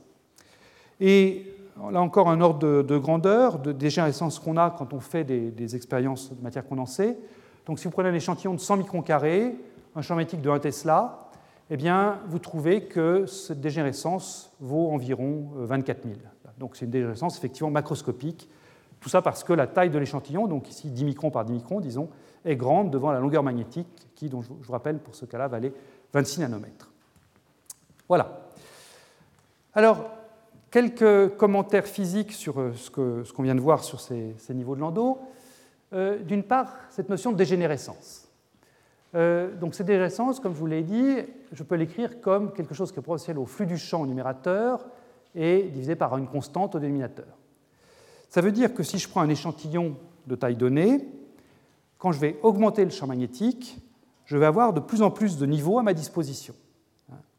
Et 1.00 1.46
là 1.92 2.00
encore 2.00 2.28
un 2.28 2.40
ordre 2.40 2.82
de, 2.82 2.98
grandeur, 2.98 3.58
de 3.58 3.72
dégénérescence 3.72 4.38
qu'on 4.38 4.56
a 4.56 4.70
quand 4.70 4.92
on 4.92 5.00
fait 5.00 5.24
des, 5.24 5.50
des, 5.50 5.76
expériences 5.76 6.34
de 6.34 6.42
matière 6.42 6.66
condensée. 6.66 7.16
Donc 7.66 7.78
si 7.78 7.84
vous 7.84 7.90
prenez 7.90 8.08
un 8.08 8.14
échantillon 8.14 8.54
de 8.54 8.60
100 8.60 8.78
microns 8.78 9.02
carrés, 9.02 9.56
un 9.94 10.02
champ 10.02 10.16
magnétique 10.16 10.42
de 10.42 10.50
1 10.50 10.58
Tesla, 10.58 11.27
eh 11.70 11.76
vous 12.26 12.38
trouvez 12.38 12.84
que 12.84 13.26
cette 13.26 13.60
dégénérescence 13.60 14.52
vaut 14.60 14.90
environ 14.90 15.50
24 15.54 15.98
euh, 15.98 16.08
000. 16.08 16.20
Donc 16.58 16.76
c'est 16.76 16.86
une 16.86 16.90
dégénérescence 16.90 17.36
effectivement 17.36 17.70
macroscopique. 17.70 18.48
Tout 19.00 19.08
ça 19.08 19.22
parce 19.22 19.44
que 19.44 19.52
la 19.52 19.66
taille 19.66 19.90
de 19.90 19.98
l'échantillon, 19.98 20.46
donc 20.46 20.68
ici 20.70 20.90
10 20.90 21.04
microns 21.04 21.30
par 21.30 21.44
10 21.44 21.52
microns, 21.52 21.80
disons, 21.80 22.08
est 22.44 22.56
grande 22.56 22.90
devant 22.90 23.12
la 23.12 23.20
longueur 23.20 23.42
magnétique 23.42 23.86
qui, 24.14 24.28
je 24.28 24.36
vous 24.36 24.72
rappelle, 24.72 24.98
pour 24.98 25.14
ce 25.14 25.24
cas-là, 25.24 25.48
valait 25.48 25.72
26 26.12 26.40
nanomètres. 26.40 26.90
Voilà. 28.08 28.48
Alors, 29.74 30.10
quelques 30.70 31.36
commentaires 31.36 31.86
physiques 31.86 32.32
sur 32.32 32.60
euh, 32.60 32.72
ce 32.74 32.90
qu'on 32.90 33.22
ce 33.24 33.42
vient 33.42 33.54
de 33.54 33.60
voir 33.60 33.84
sur 33.84 34.00
ces, 34.00 34.34
niveaux 34.50 34.74
de 34.74 34.80
Landau. 34.80 35.18
Euh, 35.92 36.18
d'une 36.18 36.42
part, 36.42 36.74
cette 36.90 37.08
notion 37.08 37.32
de 37.32 37.36
dégénérescence. 37.36 38.27
Euh, 39.14 39.54
donc 39.56 39.74
cette 39.74 39.86
dégénérescence, 39.86 40.40
comme 40.40 40.54
je 40.54 40.58
vous 40.58 40.66
l'ai 40.66 40.82
dit, 40.82 41.16
je 41.52 41.62
peux 41.62 41.76
l'écrire 41.76 42.20
comme 42.20 42.52
quelque 42.52 42.74
chose 42.74 42.92
qui 42.92 42.98
est 42.98 43.02
proportionnel 43.02 43.38
au 43.38 43.46
flux 43.46 43.66
du 43.66 43.78
champ 43.78 44.02
au 44.02 44.06
numérateur 44.06 44.86
et 45.34 45.62
divisé 45.72 45.96
par 45.96 46.16
une 46.18 46.26
constante 46.26 46.74
au 46.74 46.78
dénominateur. 46.78 47.38
Ça 48.28 48.40
veut 48.40 48.52
dire 48.52 48.74
que 48.74 48.82
si 48.82 48.98
je 48.98 49.08
prends 49.08 49.22
un 49.22 49.28
échantillon 49.28 49.96
de 50.26 50.34
taille 50.34 50.56
donnée, 50.56 51.08
quand 51.96 52.12
je 52.12 52.20
vais 52.20 52.38
augmenter 52.42 52.84
le 52.84 52.90
champ 52.90 53.06
magnétique, 53.06 53.78
je 54.26 54.36
vais 54.36 54.46
avoir 54.46 54.72
de 54.72 54.80
plus 54.80 55.00
en 55.00 55.10
plus 55.10 55.38
de 55.38 55.46
niveaux 55.46 55.78
à 55.78 55.82
ma 55.82 55.94
disposition. 55.94 56.54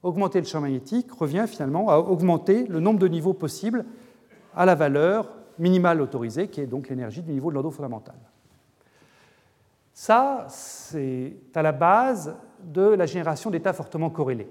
Augmenter 0.01 0.39
le 0.39 0.47
champ 0.47 0.61
magnétique 0.61 1.11
revient 1.11 1.45
finalement 1.47 1.89
à 1.89 1.97
augmenter 1.97 2.65
le 2.65 2.79
nombre 2.79 2.99
de 2.99 3.07
niveaux 3.07 3.33
possibles 3.33 3.85
à 4.55 4.65
la 4.65 4.73
valeur 4.73 5.29
minimale 5.59 6.01
autorisée, 6.01 6.47
qui 6.47 6.61
est 6.61 6.67
donc 6.67 6.89
l'énergie 6.89 7.21
du 7.21 7.31
niveau 7.31 7.49
de 7.49 7.55
Landau 7.55 7.69
fondamental. 7.69 8.15
Ça, 10.01 10.45
c'est 10.47 11.35
à 11.53 11.61
la 11.61 11.73
base 11.73 12.33
de 12.63 12.83
la 12.83 13.05
génération 13.05 13.49
d'états 13.49 13.73
fortement 13.73 14.09
corrélés. 14.09 14.49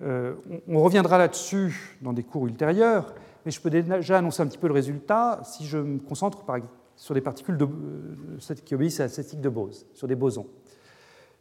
Euh, 0.00 0.36
on 0.66 0.82
reviendra 0.82 1.18
là-dessus 1.18 1.98
dans 2.00 2.14
des 2.14 2.22
cours 2.22 2.46
ultérieurs, 2.46 3.12
mais 3.44 3.50
je 3.50 3.60
peux 3.60 3.68
déjà 3.68 4.16
annoncer 4.16 4.42
un 4.42 4.46
petit 4.46 4.56
peu 4.56 4.68
le 4.68 4.72
résultat 4.72 5.42
si 5.44 5.66
je 5.66 5.76
me 5.76 5.98
concentre 5.98 6.44
par 6.44 6.56
sur 6.96 7.14
des 7.14 7.20
particules 7.20 7.58
euh, 7.60 8.54
qui 8.64 8.74
obéissent 8.74 9.00
à 9.00 9.02
la 9.02 9.10
statistique 9.10 9.42
de 9.42 9.50
Bose, 9.50 9.86
sur 9.92 10.08
des 10.08 10.14
bosons. 10.14 10.46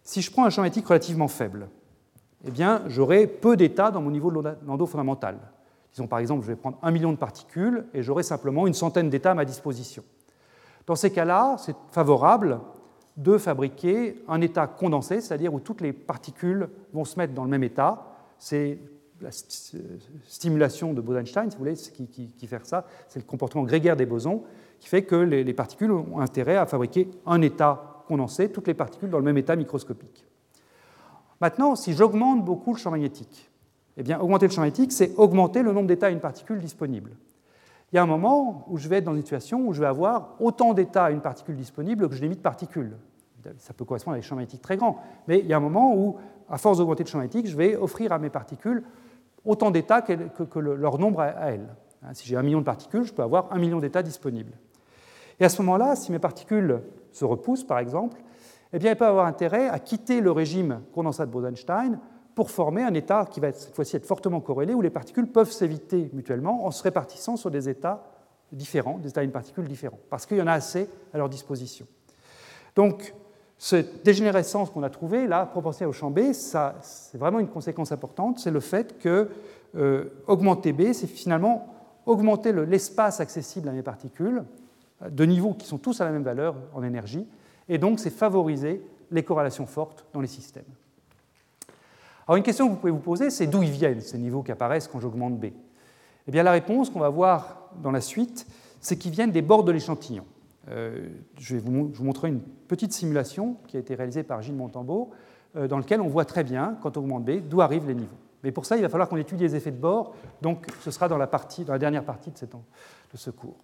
Si 0.04 0.22
je 0.22 0.30
prends 0.30 0.44
un 0.44 0.50
champ 0.50 0.62
magnétique 0.62 0.88
relativement 0.88 1.30
faible, 1.30 1.70
eh 2.44 2.52
bien, 2.52 2.82
j'aurai 2.88 3.26
peu 3.26 3.56
d'états 3.56 3.90
dans 3.90 4.02
mon 4.02 4.12
niveau 4.12 4.32
de 4.32 4.50
Landau 4.68 4.86
fondamental. 4.86 5.38
Disons 5.94 6.08
par 6.08 6.20
exemple, 6.20 6.42
je 6.42 6.48
vais 6.48 6.58
prendre 6.58 6.78
un 6.82 6.92
million 6.92 7.14
de 7.14 7.18
particules 7.18 7.86
et 7.94 8.04
j'aurai 8.04 8.24
simplement 8.24 8.68
une 8.68 8.74
centaine 8.74 9.10
d'états 9.10 9.32
à 9.32 9.34
ma 9.34 9.46
disposition. 9.46 10.04
Dans 10.86 10.98
ces 10.98 11.10
cas-là, 11.10 11.56
c'est 11.58 11.78
favorable 11.92 12.60
de 13.18 13.38
fabriquer 13.38 14.24
un 14.28 14.42
état 14.42 14.68
condensé, 14.68 15.22
c'est-à-dire 15.22 15.54
où 15.54 15.60
toutes 15.60 15.82
les 15.82 15.94
particules 15.94 16.70
vont 16.94 17.06
se 17.06 17.18
mettre 17.18 17.34
dans 17.34 17.44
le 17.44 17.50
même 17.50 17.64
état. 17.64 18.08
C'est 18.40 18.80
la 19.22 19.30
stimulation 19.32 20.94
de 20.94 21.02
Bose-Einstein, 21.02 21.50
si 21.50 21.58
vous 21.58 21.64
voulez, 21.64 21.76
qui, 21.76 22.48
fait 22.48 22.66
ça. 22.66 22.86
C'est 23.08 23.20
le 23.20 23.26
comportement 23.26 23.64
grégaire 23.64 23.96
des 23.96 24.06
bosons 24.06 24.44
qui 24.80 24.90
fait 24.90 25.04
que 25.04 25.16
les, 25.16 25.54
particules 25.54 25.92
ont 25.92 26.20
intérêt 26.20 26.58
à 26.58 26.66
fabriquer 26.66 27.10
un 27.26 27.42
état 27.42 28.04
condensé, 28.08 28.50
toutes 28.50 28.68
les 28.68 28.74
particules 28.74 29.10
dans 29.10 29.20
le 29.20 29.24
même 29.24 29.38
état 29.38 29.56
microscopique. 29.56 30.26
Maintenant, 31.40 31.76
si 31.76 31.94
j'augmente 31.94 32.44
beaucoup 32.44 32.74
le 32.74 32.80
champ 32.80 32.92
magnétique, 32.92 33.50
eh 33.96 34.04
bien, 34.04 34.20
augmenter 34.20 34.48
le 34.48 34.52
champ 34.52 34.62
magnétique, 34.62 34.92
c'est 34.92 35.16
augmenter 35.16 35.62
le 35.62 35.72
nombre 35.72 35.88
d'états 35.88 36.08
à 36.08 36.10
une 36.10 36.20
particule 36.20 36.60
disponible 36.60 37.12
il 37.94 37.98
y 37.98 38.00
a 38.00 38.04
un 38.04 38.08
moment 38.08 38.66
où 38.70 38.78
je 38.78 38.90
vais 38.90 38.98
être 38.98 39.04
dans 39.04 39.14
une 39.14 39.22
situation 39.22 39.68
où 39.68 39.74
je 39.74 39.80
vais 39.80 39.86
avoir 39.88 40.36
autant 40.40 40.74
d'états 40.74 41.06
à 41.06 41.12
une 41.12 41.22
particule 41.22 41.56
disponible 41.56 42.10
que 42.10 42.16
je 42.16 42.26
de 42.26 42.34
particules. 42.34 42.98
Ça 43.60 43.72
peut 43.74 43.86
correspondre 43.86 44.16
à 44.16 44.18
des 44.18 44.24
champs 44.24 44.36
magnétiques 44.36 44.64
très 44.64 44.78
grands, 44.78 44.98
mais 45.28 45.40
il 45.40 45.46
y 45.46 45.54
a 45.54 45.58
un 45.58 45.60
moment 45.60 45.96
où, 45.96 46.18
à 46.50 46.58
force 46.58 46.80
d'augmenter 46.80 47.04
le 47.04 47.10
champ 47.10 47.20
magnétique, 47.20 47.46
je 47.46 47.56
vais 47.56 47.76
offrir 47.76 48.12
à 48.12 48.18
mes 48.18 48.32
particules 48.32 48.84
autant 49.46 49.70
d'états 49.70 50.02
que, 50.02 50.60
leur 50.60 50.98
nombre 50.98 51.20
à, 51.20 51.52
elles. 51.52 51.70
Hein, 52.02 52.14
si 52.14 52.28
j'ai 52.28 52.36
un 52.36 52.42
million 52.42 52.62
de 52.62 52.66
particules, 52.66 53.04
je 53.04 53.14
peux 53.14 53.22
avoir 53.22 53.54
un 53.54 53.60
million 53.60 53.80
d'états 53.80 54.02
disponibles. 54.02 54.54
Et 55.40 55.46
à 55.46 55.50
ce 55.50 55.62
moment-là, 55.62 55.96
si 55.96 56.12
mes 56.12 56.20
particules 56.20 56.82
se 57.12 57.26
repoussent, 57.26 57.64
par 57.64 57.78
exemple, 57.78 58.18
eh 58.72 58.80
bien, 58.80 58.90
elles 58.90 58.98
peuvent 58.98 59.10
avoir 59.10 59.28
intérêt 59.28 59.70
à 59.70 59.78
quitter 59.78 60.20
le 60.20 60.32
régime 60.32 60.82
condensat 60.94 61.28
de 61.28 61.32
Bose-Einstein 61.32 62.00
pour 62.36 62.52
former 62.52 62.84
un 62.84 62.94
état 62.94 63.28
qui 63.30 63.40
va 63.40 63.52
cette 63.52 63.76
fois-ci 63.76 63.96
être 63.96 64.06
fortement 64.06 64.42
corrélé, 64.42 64.74
où 64.74 64.82
les 64.82 64.90
particules 64.90 65.28
peuvent 65.28 65.52
s'éviter 65.52 66.10
mutuellement 66.14 66.66
en 66.66 66.72
se 66.72 66.84
répartissant 66.84 67.36
sur 67.36 67.52
des 67.52 67.70
états 67.70 68.04
différents, 68.52 68.98
des 68.98 69.10
états 69.10 69.22
d'une 69.22 69.32
particule 69.32 69.68
différents, 69.68 70.00
parce 70.10 70.26
qu'il 70.26 70.38
y 70.38 70.42
en 70.42 70.48
a 70.48 70.54
assez 70.54 70.90
à 71.14 71.18
leur 71.18 71.30
disposition. 71.30 71.86
Donc, 72.76 73.14
cette 73.58 74.04
dégénérescence 74.04 74.70
qu'on 74.72 74.84
a 74.84 74.90
trouvée, 74.90 75.28
là, 75.28 75.46
proportionnelle 75.46 75.90
au 75.90 75.94
champ 75.94 76.12
B, 76.12 76.34
c'est 76.34 77.18
vraiment 77.18 77.40
une 77.40 77.48
conséquence 77.48 77.92
importante, 77.92 78.40
c'est 78.40 78.52
le 78.52 78.60
fait 78.60 78.98
que 79.00 79.30
euh, 79.76 80.06
augmenter 80.28 80.74
B, 80.74 80.94
c'est 80.94 81.08
finalement 81.08 81.68
augmenter 82.06 82.52
l'espace 82.52 83.20
accessible 83.20 83.70
à 83.70 83.72
mes 83.72 83.84
particules, 83.84 84.44
de 85.10 85.26
niveaux 85.26 85.54
qui 85.54 85.66
sont 85.66 85.78
tous 85.78 86.02
à 86.02 86.06
la 86.06 86.12
même 86.12 86.24
valeur 86.24 86.56
en 86.74 86.84
énergie, 86.84 87.26
et 87.70 87.78
donc 87.78 88.00
c'est 88.00 88.10
favoriser 88.10 88.86
les 89.12 89.24
corrélations 89.24 89.66
fortes 89.66 90.06
dans 90.14 90.22
les 90.22 90.28
systèmes. 90.28 90.64
Alors 92.28 92.38
une 92.38 92.44
question 92.44 92.68
que 92.68 92.72
vous 92.72 92.78
pouvez 92.78 92.92
vous 92.92 93.00
poser, 93.00 93.30
c'est 93.30 93.48
d'où 93.48 93.64
ils 93.64 93.72
viennent 93.72 94.02
ces 94.02 94.18
niveaux 94.18 94.44
qui 94.44 94.52
apparaissent 94.52 94.88
quand 94.88 95.00
j'augmente 95.00 95.40
B? 95.40 95.46
Eh 96.28 96.32
bien 96.32 96.44
la 96.44 96.52
réponse 96.52 96.90
qu'on 96.90 97.00
va 97.00 97.10
voir 97.10 97.70
dans 97.82 97.92
la 97.92 98.02
suite, 98.02 98.48
c'est 98.80 98.98
qu'ils 98.98 99.12
viennent 99.12 99.32
des 99.32 99.42
bords 99.42 99.64
de 99.64 99.72
l'échantillon. 99.72 100.26
Euh, 100.70 101.10
je 101.38 101.56
vais 101.56 101.62
vous, 101.62 101.92
montrer 102.04 102.30
une 102.30 102.40
petite 102.40 102.94
simulation 102.94 103.58
qui 103.68 103.76
a 103.76 103.80
été 103.80 103.96
réalisée 103.96 104.24
par 104.24 104.42
Gilles 104.42 104.56
Montambeau, 104.56 105.12
euh, 105.58 105.68
dans 105.68 105.78
laquelle 105.78 106.00
on 106.00 106.08
voit 106.08 106.26
très 106.26 106.44
bien, 106.44 106.78
quand 106.82 106.96
on 106.96 107.02
augmente 107.02 107.26
B, 107.26 107.42
d'où 107.42 107.62
arrivent 107.62 107.88
les 107.88 107.96
niveaux. 107.96 108.16
Mais 108.44 108.52
pour 108.52 108.66
ça, 108.66 108.78
il 108.78 108.82
va 108.82 108.90
falloir 108.90 109.10
qu'on 109.10 109.18
étudie 109.18 109.44
les 109.44 109.56
effets 109.56 109.72
de 109.72 109.78
bord, 109.78 110.14
donc 110.42 110.68
ce 110.82 110.92
sera 110.92 111.08
dans 111.08 111.18
la, 111.18 111.30
dernière 111.78 112.04
partie 112.04 112.32
de 112.32 112.38
ce 113.18 113.30
cours. 113.30 113.58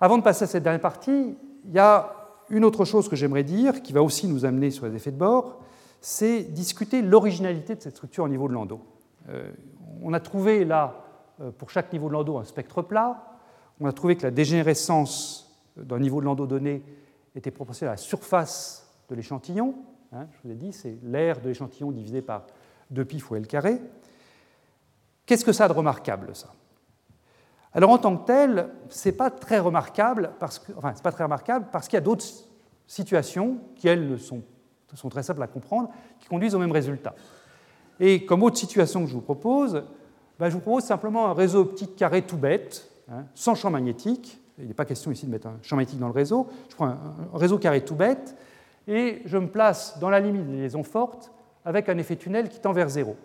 Avant 0.00 0.18
de 0.18 0.22
passer 0.22 0.44
à 0.44 0.46
cette 0.46 0.62
dernière 0.62 0.80
partie, 0.80 1.36
il 1.64 1.72
y 1.72 1.78
a 1.78 2.14
une 2.50 2.64
autre 2.64 2.84
chose 2.84 3.08
que 3.08 3.16
j'aimerais 3.16 3.42
dire, 3.42 3.82
qui 3.82 3.92
va 3.92 4.02
aussi 4.02 4.28
nous 4.28 4.44
amener 4.44 4.70
sur 4.70 4.86
les 4.86 4.94
effets 4.94 5.10
de 5.10 5.18
bord, 5.18 5.60
c'est 6.00 6.42
discuter 6.42 7.02
l'originalité 7.02 7.74
de 7.74 7.82
cette 7.82 7.96
structure 7.96 8.24
au 8.24 8.28
niveau 8.28 8.48
de 8.48 8.54
Landau. 8.54 8.80
Euh, 9.28 9.50
on 10.02 10.12
a 10.12 10.20
trouvé 10.20 10.64
là, 10.64 11.04
pour 11.58 11.70
chaque 11.70 11.92
niveau 11.92 12.08
de 12.08 12.14
Landau, 12.14 12.38
un 12.38 12.44
spectre 12.44 12.82
plat. 12.82 13.38
On 13.80 13.86
a 13.86 13.92
trouvé 13.92 14.16
que 14.16 14.22
la 14.22 14.30
dégénérescence 14.30 15.56
d'un 15.76 15.98
niveau 15.98 16.20
de 16.20 16.26
Landau 16.26 16.46
donné 16.46 16.82
était 17.34 17.50
proportionnel 17.50 17.90
à 17.90 17.92
la 17.94 17.96
surface 17.96 18.90
de 19.08 19.14
l'échantillon. 19.14 19.74
Hein, 20.12 20.26
je 20.32 20.38
vous 20.44 20.52
ai 20.52 20.56
dit, 20.56 20.72
c'est 20.72 20.98
l'aire 21.02 21.40
de 21.40 21.48
l'échantillon 21.48 21.90
divisé 21.90 22.22
par 22.22 22.46
2pi 22.92 23.18
fois 23.18 23.38
L 23.38 23.46
carré. 23.46 23.80
Qu'est-ce 25.26 25.44
que 25.44 25.52
ça 25.52 25.66
a 25.66 25.68
de 25.68 25.74
remarquable, 25.74 26.34
ça? 26.34 26.48
Alors, 27.72 27.90
en 27.90 27.98
tant 27.98 28.16
que 28.16 28.26
tel, 28.26 28.70
ce 28.88 29.08
n'est 29.08 29.14
pas 29.14 29.30
très 29.30 29.58
remarquable, 29.58 30.32
parce 30.38 30.58
pas 30.58 31.12
très 31.12 31.24
remarquable 31.24 31.66
parce 31.70 31.86
qu'il 31.86 31.96
y 31.96 31.98
a 31.98 32.02
d'autres 32.02 32.24
situations 32.86 33.58
qui, 33.76 33.88
elles, 33.88 34.18
sont, 34.18 34.42
sont 34.96 35.08
très 35.08 35.22
simples 35.22 35.42
à 35.42 35.46
comprendre, 35.46 35.90
qui 36.20 36.28
conduisent 36.28 36.54
au 36.54 36.58
même 36.58 36.72
résultat. 36.72 37.14
Et 38.00 38.24
comme 38.24 38.42
autre 38.42 38.56
situation 38.56 39.02
que 39.02 39.08
je 39.08 39.14
vous 39.14 39.20
propose, 39.20 39.84
ben, 40.38 40.48
je 40.48 40.54
vous 40.54 40.60
propose 40.60 40.84
simplement 40.84 41.26
un 41.26 41.34
réseau 41.34 41.60
optique 41.60 41.96
carré 41.96 42.22
tout 42.22 42.36
bête, 42.36 42.90
hein, 43.10 43.24
sans 43.34 43.54
champ 43.54 43.70
magnétique, 43.70 44.40
il 44.58 44.66
n'est 44.66 44.74
pas 44.74 44.84
question 44.84 45.10
ici 45.10 45.26
de 45.26 45.30
mettre 45.30 45.46
un 45.46 45.58
champ 45.62 45.76
magnétique 45.76 45.98
dans 45.98 46.08
le 46.08 46.12
réseau. 46.12 46.48
Je 46.68 46.74
prends 46.74 46.86
un, 46.86 46.98
réseau 47.34 47.58
carré 47.58 47.84
tout 47.84 47.94
bête 47.94 48.36
et 48.86 49.22
je 49.24 49.38
me 49.38 49.48
place 49.48 49.98
dans 50.00 50.10
la 50.10 50.20
limite 50.20 50.46
des 50.46 50.56
liaisons 50.56 50.82
fortes 50.82 51.32
avec 51.64 51.88
un 51.88 51.98
effet 51.98 52.16
tunnel 52.16 52.48
qui 52.48 52.60
tend 52.60 52.72
vers 52.72 52.88
zéro. 52.88 53.16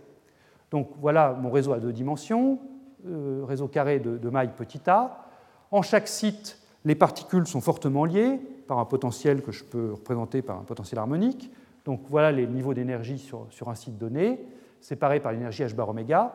Donc 0.71 0.89
voilà 0.99 1.33
mon 1.33 1.51
réseau 1.51 1.73
à 1.73 1.79
deux 1.79 1.93
dimensions, 1.93 2.59
euh, 3.07 3.43
réseau 3.45 3.67
carré 3.67 3.99
de, 3.99 4.17
de, 4.17 4.29
maille 4.29 4.51
petit 4.55 4.81
a. 4.87 5.27
En 5.71 5.81
chaque 5.81 6.07
site, 6.07 6.59
les 6.85 6.95
particules 6.95 7.47
sont 7.47 7.61
fortement 7.61 8.05
liées 8.05 8.39
par 8.67 8.79
un 8.79 8.85
potentiel 8.85 9.41
que 9.41 9.51
je 9.51 9.63
peux 9.63 9.91
représenter 9.93 10.41
par 10.41 10.57
un 10.59 10.63
potentiel 10.63 10.99
harmonique. 10.99 11.51
Donc 11.85 12.01
voilà 12.07 12.31
les 12.31 12.47
niveaux 12.47 12.73
d'énergie 12.73 13.19
sur, 13.19 13.47
sur, 13.49 13.69
un 13.69 13.75
site 13.75 13.97
donné, 13.97 14.39
séparés 14.81 15.19
par 15.19 15.31
l'énergie 15.31 15.63
h 15.63 15.73
bar 15.75 15.89
oméga. 15.89 16.33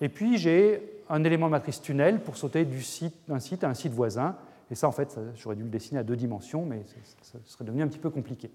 Et 0.00 0.08
puis 0.08 0.38
j'ai 0.38 1.00
un 1.08 1.24
élément 1.24 1.46
de 1.46 1.52
matrice 1.52 1.80
tunnel 1.80 2.20
pour 2.20 2.36
sauter 2.36 2.64
d'un 2.64 2.80
site, 2.80 3.14
site 3.38 3.64
à 3.64 3.68
un 3.68 3.74
site 3.74 3.92
voisin. 3.92 4.36
Et 4.70 4.74
ça, 4.76 4.86
en 4.86 4.92
fait, 4.92 5.18
j'aurais 5.34 5.56
dû 5.56 5.64
le 5.64 5.68
dessiner 5.68 6.00
à 6.00 6.04
deux 6.04 6.16
dimensions, 6.16 6.64
mais 6.64 6.84
ça, 7.22 7.38
serait 7.44 7.64
devenu 7.64 7.82
un 7.82 7.88
petit 7.88 7.98
peu 7.98 8.10
compliqué. 8.10 8.50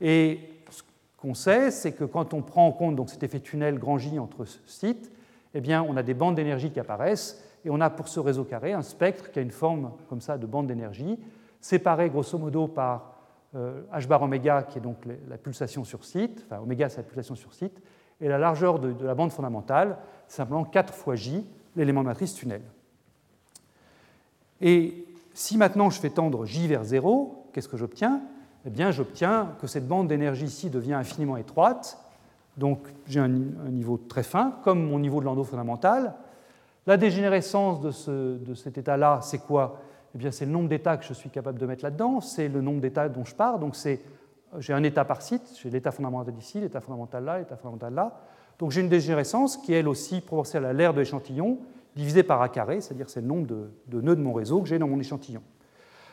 Et 0.00 0.40
ce 0.70 0.82
qu'on 1.16 1.34
sait, 1.34 1.70
c'est 1.70 1.92
que 1.92 2.04
quand 2.04 2.34
on 2.34 2.42
prend 2.42 2.66
en 2.66 2.72
compte 2.72 2.96
donc, 2.96 3.10
cet 3.10 3.22
effet 3.22 3.38
tunnel 3.38 3.78
grand 3.78 3.98
J 3.98 4.18
entre 4.18 4.44
sites, 4.66 5.12
eh 5.54 5.60
bien, 5.60 5.82
on 5.82 5.96
a 5.96 6.02
des 6.02 6.14
bandes 6.14 6.34
d'énergie 6.34 6.70
qui 6.70 6.80
apparaissent, 6.80 7.44
et 7.64 7.70
on 7.70 7.80
a 7.80 7.90
pour 7.90 8.08
ce 8.08 8.18
réseau 8.18 8.44
carré 8.44 8.72
un 8.72 8.82
spectre 8.82 9.30
qui 9.30 9.38
a 9.38 9.42
une 9.42 9.50
forme 9.50 9.92
comme 10.08 10.20
ça 10.20 10.38
de 10.38 10.46
bande 10.46 10.66
d'énergie, 10.66 11.18
séparé 11.60 12.10
grosso 12.10 12.38
modo 12.38 12.68
par 12.68 13.14
euh, 13.54 13.82
h 13.92 14.06
bar 14.06 14.22
oméga, 14.22 14.62
qui 14.62 14.78
est 14.78 14.80
donc 14.80 14.98
la 15.28 15.38
pulsation 15.38 15.84
sur 15.84 16.04
site, 16.04 16.44
enfin 16.46 16.62
oméga 16.62 16.88
c'est 16.88 16.98
la 16.98 17.02
pulsation 17.02 17.34
sur 17.34 17.52
site, 17.52 17.80
et 18.20 18.28
la 18.28 18.38
largeur 18.38 18.78
de, 18.78 18.92
de 18.92 19.04
la 19.04 19.14
bande 19.14 19.32
fondamentale, 19.32 19.98
c'est 20.28 20.36
simplement 20.36 20.64
4 20.64 20.94
fois 20.94 21.14
J, 21.16 21.44
l'élément 21.76 22.02
de 22.02 22.06
matrice 22.06 22.34
tunnel. 22.34 22.62
Et 24.60 25.06
si 25.34 25.56
maintenant 25.56 25.90
je 25.90 25.98
fais 26.00 26.10
tendre 26.10 26.44
J 26.44 26.68
vers 26.68 26.84
0, 26.84 27.48
qu'est-ce 27.52 27.68
que 27.68 27.76
j'obtiens? 27.76 28.20
Eh 28.66 28.70
bien, 28.70 28.90
j'obtiens 28.90 29.54
que 29.60 29.66
cette 29.66 29.88
bande 29.88 30.08
d'énergie 30.08 30.44
ici 30.44 30.68
devient 30.68 30.92
infiniment 30.92 31.38
étroite, 31.38 31.98
donc 32.56 32.80
j'ai 33.06 33.20
un, 33.20 33.28
niveau 33.28 33.96
très 33.96 34.22
fin, 34.22 34.58
comme 34.62 34.84
mon 34.84 34.98
niveau 34.98 35.20
de 35.20 35.24
Landau 35.24 35.44
fondamental. 35.44 36.14
La 36.86 36.96
dégénérescence 36.96 37.80
de, 37.80 37.90
ce, 37.90 38.36
de 38.36 38.54
cet 38.54 38.76
état-là, 38.76 39.20
c'est 39.22 39.38
quoi? 39.38 39.80
Eh 40.18 40.30
c'est 40.32 40.46
le 40.46 40.50
nombre 40.50 40.68
d'états 40.68 40.96
que 40.96 41.04
je 41.04 41.12
suis 41.12 41.30
capable 41.30 41.58
de 41.58 41.66
mettre 41.66 41.84
là-dedans, 41.84 42.20
c'est 42.20 42.48
le 42.48 42.60
nombre 42.60 42.80
d'états 42.80 43.08
dont 43.08 43.24
je 43.24 43.34
pars, 43.34 43.58
donc 43.58 43.76
j'ai 44.58 44.72
un 44.72 44.82
état 44.82 45.04
par 45.04 45.22
site, 45.22 45.42
j'ai 45.62 45.70
l'état 45.70 45.92
fondamental 45.92 46.34
ici, 46.36 46.60
l'état 46.60 46.80
fondamental 46.80 47.24
là, 47.24 47.38
l'état 47.38 47.56
fondamental 47.56 47.94
là. 47.94 48.20
Donc 48.58 48.72
j'ai 48.72 48.80
une 48.80 48.88
dégénérescence 48.88 49.56
qui 49.56 49.72
est 49.72 49.78
elle 49.78 49.88
aussi 49.88 50.20
proportionnelle 50.20 50.70
à 50.70 50.72
l'aire 50.72 50.92
de 50.94 50.98
l'échantillon, 50.98 51.58
divisée 51.94 52.22
par 52.22 52.42
A 52.42 52.48
carré, 52.48 52.80
c'est-à-dire 52.80 53.08
c'est 53.08 53.20
le 53.20 53.26
nombre 53.26 53.46
de, 53.46 54.00
nœuds 54.00 54.16
de 54.16 54.20
mon 54.20 54.32
réseau 54.32 54.60
que 54.60 54.68
j'ai 54.68 54.78
dans 54.78 54.88
mon 54.88 54.98
échantillon. 54.98 55.42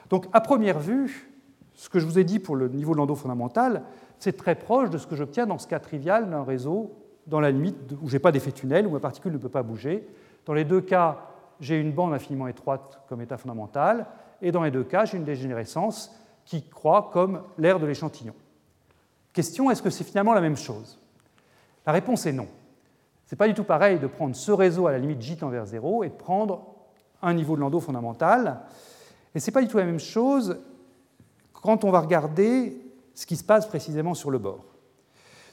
Donc 0.09 0.27
à 0.31 0.41
première 0.41 0.79
vue, 0.79 1.31
ce 1.73 1.89
que 1.89 1.99
je 1.99 2.05
vous 2.05 2.19
ai 2.19 2.23
dit 2.23 2.39
pour 2.39 2.55
le 2.55 2.69
niveau 2.69 2.93
de 2.93 2.97
Landau 2.97 3.15
fondamental, 3.15 3.83
c'est 4.19 4.37
très 4.37 4.55
proche 4.55 4.89
de 4.89 4.97
ce 4.97 5.07
que 5.07 5.15
j'obtiens 5.15 5.45
dans 5.45 5.57
ce 5.57 5.67
cas 5.67 5.79
trivial 5.79 6.29
d'un 6.29 6.43
réseau 6.43 6.95
dans 7.27 7.39
la 7.39 7.51
limite 7.51 7.75
où 8.01 8.07
je 8.07 8.13
n'ai 8.13 8.19
pas 8.19 8.31
d'effet 8.31 8.51
tunnel, 8.51 8.87
où 8.87 8.91
ma 8.91 8.99
particule 8.99 9.33
ne 9.33 9.37
peut 9.37 9.49
pas 9.49 9.63
bouger. 9.63 10.07
Dans 10.45 10.53
les 10.53 10.63
deux 10.63 10.81
cas, 10.81 11.17
j'ai 11.59 11.79
une 11.79 11.91
bande 11.91 12.13
infiniment 12.13 12.47
étroite 12.47 13.01
comme 13.07 13.21
état 13.21 13.37
fondamental, 13.37 14.07
et 14.41 14.51
dans 14.51 14.63
les 14.63 14.71
deux 14.71 14.83
cas, 14.83 15.05
j'ai 15.05 15.17
une 15.17 15.23
dégénérescence 15.23 16.15
qui 16.45 16.67
croît 16.67 17.09
comme 17.11 17.41
l'aire 17.57 17.79
de 17.79 17.85
l'échantillon. 17.85 18.33
Question, 19.33 19.69
est-ce 19.69 19.81
que 19.81 19.89
c'est 19.89 20.03
finalement 20.03 20.33
la 20.33 20.41
même 20.41 20.57
chose? 20.57 20.99
La 21.85 21.91
réponse 21.91 22.25
est 22.25 22.33
non. 22.33 22.47
Ce 23.25 23.35
n'est 23.35 23.37
pas 23.37 23.47
du 23.47 23.53
tout 23.53 23.63
pareil 23.63 23.99
de 23.99 24.07
prendre 24.07 24.35
ce 24.35 24.51
réseau 24.51 24.87
à 24.87 24.91
la 24.91 24.99
limite 24.99 25.21
J 25.21 25.37
tend 25.37 25.49
vers 25.49 25.65
0 25.65 26.03
et 26.03 26.09
de 26.09 26.13
prendre 26.13 26.65
un 27.21 27.33
niveau 27.33 27.55
de 27.55 27.61
Landau 27.61 27.79
fondamental. 27.79 28.61
Et 29.35 29.39
ce 29.39 29.49
n'est 29.49 29.53
pas 29.53 29.61
du 29.61 29.67
tout 29.67 29.77
la 29.77 29.85
même 29.85 29.99
chose 29.99 30.59
quand 31.53 31.83
on 31.83 31.91
va 31.91 31.99
regarder 31.99 32.81
ce 33.13 33.25
qui 33.25 33.35
se 33.35 33.43
passe 33.43 33.67
précisément 33.67 34.13
sur 34.13 34.31
le 34.31 34.37
bord. 34.37 34.63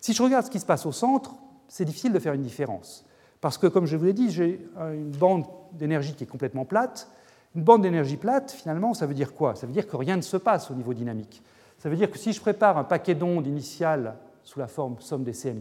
Si 0.01 0.13
je 0.13 0.23
regarde 0.23 0.47
ce 0.47 0.51
qui 0.51 0.61
se 0.61 0.67
passe 0.67 0.87
au 0.87 0.93
centre, 0.93 1.35
c'est 1.67 1.85
difficile 1.85 2.13
de 2.13 2.19
faire 2.19 2.35
une 2.35 2.43
différence. 2.43 3.05
Parce 3.45 3.59
que, 3.59 3.67
comme 3.67 3.85
je 3.85 3.95
vous 3.99 4.07
l'ai 4.07 4.15
dit, 4.15 4.31
j'ai 4.31 4.67
une 4.79 5.11
bande 5.11 5.45
d'énergie 5.73 6.15
qui 6.15 6.25
est 6.25 6.27
complètement 6.27 6.65
plate. 6.65 7.11
Une 7.55 7.63
bande 7.63 7.83
d'énergie 7.83 8.17
plate, 8.17 8.51
finalement, 8.51 8.95
ça 8.95 9.05
veut 9.05 9.13
dire 9.13 9.35
quoi? 9.35 9.55
Ça 9.55 9.67
veut 9.67 9.73
dire 9.75 9.87
que 9.87 9.99
rien 9.99 10.17
ne 10.17 10.23
se 10.23 10.39
passe 10.39 10.71
au 10.71 10.75
niveau 10.75 10.95
dynamique. 10.95 11.43
Ça 11.77 11.91
veut 11.91 11.97
dire 11.97 12.11
que 12.11 12.17
si 12.17 12.33
je 12.33 12.41
prépare 12.41 12.79
un 12.79 12.85
paquet 12.85 13.15
d'ondes 13.15 13.47
initiales 13.47 14.17
sous 14.45 14.61
la 14.61 14.67
forme 14.67 14.97
somme 15.01 15.25
des 15.25 15.35
CM 15.35 15.61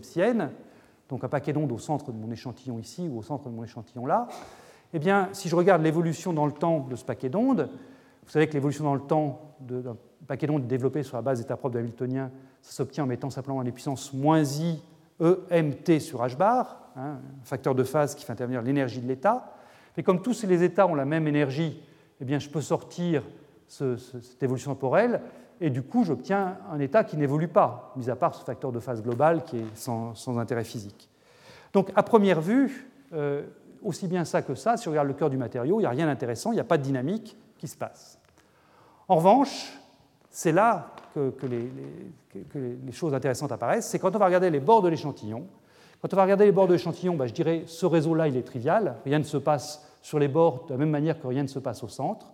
donc 1.10 1.26
un 1.26 1.28
paquet 1.28 1.52
d'ondes 1.52 1.74
au 1.74 1.78
centre 1.78 2.14
de 2.14 2.18
mon 2.18 2.32
échantillon 2.32 2.80
ici 2.80 3.10
ou 3.12 3.20
au 3.20 3.22
centre 3.22 3.50
de 3.50 3.54
mon 3.54 3.66
échantillon 3.66 4.06
là, 4.06 4.30
eh 4.94 5.00
bien, 5.00 5.28
si 5.34 5.50
je 5.50 5.56
regarde 5.58 5.82
l'évolution 5.82 6.32
dans 6.32 6.46
le 6.46 6.54
temps 6.54 6.88
de 6.90 6.96
ce 6.96 7.04
paquet 7.04 7.28
d'ondes, 7.28 7.70
vous 8.24 8.32
savez 8.32 8.48
que 8.48 8.54
l'évolution 8.54 8.86
dans 8.86 8.96
le 8.96 9.02
temps 9.02 9.58
d'un 9.60 9.98
paquet 10.26 10.48
d'ondes 10.48 10.68
développé 10.68 11.04
sur 11.04 11.18
la 11.18 11.22
base 11.22 11.40
d'état 11.42 11.58
propre 11.58 11.74
de 11.74 11.80
Hamiltonien, 11.80 12.32
ça 12.62 12.72
s'obtient 12.72 13.04
en 13.04 13.08
mettant 13.08 13.30
simplement 13.30 13.62
les 13.62 13.74
puissances 13.74 14.14
moins 14.14 14.42
i 14.42 14.82
EMT 15.20 16.00
sur 16.00 16.22
h 16.26 16.38
bar, 16.38 16.83
hein, 16.96 17.20
un 17.42 17.46
facteur 17.46 17.76
de 17.76 17.84
phase 17.84 18.16
qui 18.16 18.26
fait 18.26 18.32
intervenir 18.32 18.62
l'énergie 18.62 19.02
de 19.02 19.08
l'état. 19.08 19.54
Mais 19.96 20.04
comme 20.04 20.22
tous 20.22 20.44
les 20.44 20.64
états 20.64 20.88
ont 20.88 20.96
la 20.96 21.06
même 21.06 21.28
énergie, 21.28 21.82
eh 22.20 22.26
bien, 22.26 22.40
je 22.40 22.50
peux 22.50 22.62
sortir 22.62 23.24
cette 23.68 24.42
évolution 24.42 24.74
temporelle 24.74 25.22
et 25.62 25.70
du 25.70 25.82
coup 25.82 26.04
j'obtiens 26.04 26.58
un 26.72 26.80
état 26.80 27.04
qui 27.04 27.18
n'évolue 27.18 27.48
pas, 27.48 27.94
mis 27.96 28.10
à 28.10 28.16
part 28.16 28.36
ce 28.36 28.44
facteur 28.44 28.72
de 28.72 28.80
phase 28.80 29.02
global 29.02 29.44
qui 29.44 29.58
est 29.58 29.76
sans, 29.76 30.38
intérêt 30.38 30.64
physique. 30.64 31.10
Donc 31.72 31.92
à 31.96 32.04
première 32.04 32.42
vue, 32.42 32.92
euh, 33.14 33.44
aussi 33.82 34.08
bien 34.08 34.26
ça 34.26 34.42
que 34.42 34.56
ça, 34.56 34.78
si 34.78 34.88
on 34.88 34.92
regarde 34.92 35.08
le 35.08 35.14
cœur 35.14 35.30
du 35.30 35.38
matériau, 35.38 35.80
il 35.80 35.84
n'y 35.84 35.88
a 35.88 35.92
rien 35.92 36.06
d'intéressant, 36.06 36.52
il 36.52 36.56
n'y 36.56 36.62
a 36.62 36.66
pas 36.66 36.78
de 36.78 36.84
dynamique 36.84 37.38
qui 37.58 37.68
se 37.68 37.78
passe. 37.78 38.20
En 39.08 39.16
revanche, 39.16 39.74
c'est 40.30 40.52
là 40.52 40.92
que, 41.14 41.32
les, 41.46 42.92
choses 42.92 43.14
intéressantes 43.14 43.52
apparaissent, 43.52 43.88
c'est 43.88 44.00
quand 44.00 44.16
on 44.16 44.20
va 44.20 44.26
regarder 44.26 44.50
les 44.50 44.60
bords 44.60 44.82
de 44.82 44.90
l'échantillon. 44.90 45.46
Quand 46.04 46.14
on 46.14 46.18
va 46.18 46.24
regarder 46.24 46.44
les 46.44 46.52
bords 46.52 46.68
de 46.68 46.74
l'échantillon, 46.74 47.16
bah, 47.16 47.28
je 47.28 47.34
dirais 47.34 47.64
ce 47.66 47.86
réseau-là, 47.86 48.28
il 48.28 48.36
est 48.36 48.42
trivial, 48.42 48.98
rien 49.06 49.20
ne 49.20 49.24
se 49.24 49.38
passe 49.38 49.88
sur 50.02 50.20
les 50.20 50.28
bords 50.28 50.66
de 50.68 50.74
la 50.74 50.78
même 50.78 50.90
manière 50.90 51.18
que 51.18 51.26
rien 51.26 51.44
ne 51.44 51.48
se 51.48 51.60
passe 51.60 51.82
au 51.82 51.88
centre. 51.88 52.34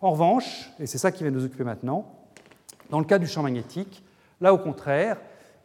En 0.00 0.12
revanche, 0.12 0.70
et 0.78 0.86
c'est 0.86 0.98
ça 0.98 1.10
qui 1.10 1.24
va 1.24 1.30
nous 1.32 1.44
occuper 1.44 1.64
maintenant, 1.64 2.04
dans 2.90 3.00
le 3.00 3.04
cas 3.04 3.18
du 3.18 3.26
champ 3.26 3.42
magnétique, 3.42 4.04
là 4.40 4.54
au 4.54 4.58
contraire, 4.58 5.16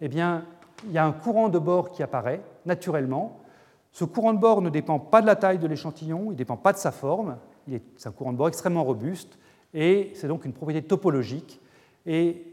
eh 0.01 0.07
il 0.07 0.15
y 0.15 0.97
a 0.97 1.05
un 1.05 1.11
courant 1.11 1.47
de 1.49 1.59
bord 1.59 1.91
qui 1.91 2.01
apparaît 2.01 2.41
naturellement. 2.65 3.39
Ce 3.91 4.03
courant 4.03 4.33
de 4.33 4.39
bord 4.39 4.63
ne 4.63 4.71
dépend 4.71 4.97
pas 4.97 5.21
de 5.21 5.27
la 5.27 5.35
taille 5.35 5.59
de 5.59 5.67
l'échantillon, 5.67 6.23
il 6.29 6.31
ne 6.31 6.37
dépend 6.37 6.57
pas 6.57 6.73
de 6.73 6.79
sa 6.79 6.91
forme, 6.91 7.37
c'est 7.97 8.09
un 8.09 8.13
courant 8.13 8.33
de 8.33 8.37
bord 8.37 8.47
extrêmement 8.47 8.83
robuste, 8.83 9.37
et 9.75 10.11
c'est 10.15 10.27
donc 10.27 10.45
une 10.45 10.53
propriété 10.53 10.87
topologique. 10.87 11.61
Et, 12.07 12.47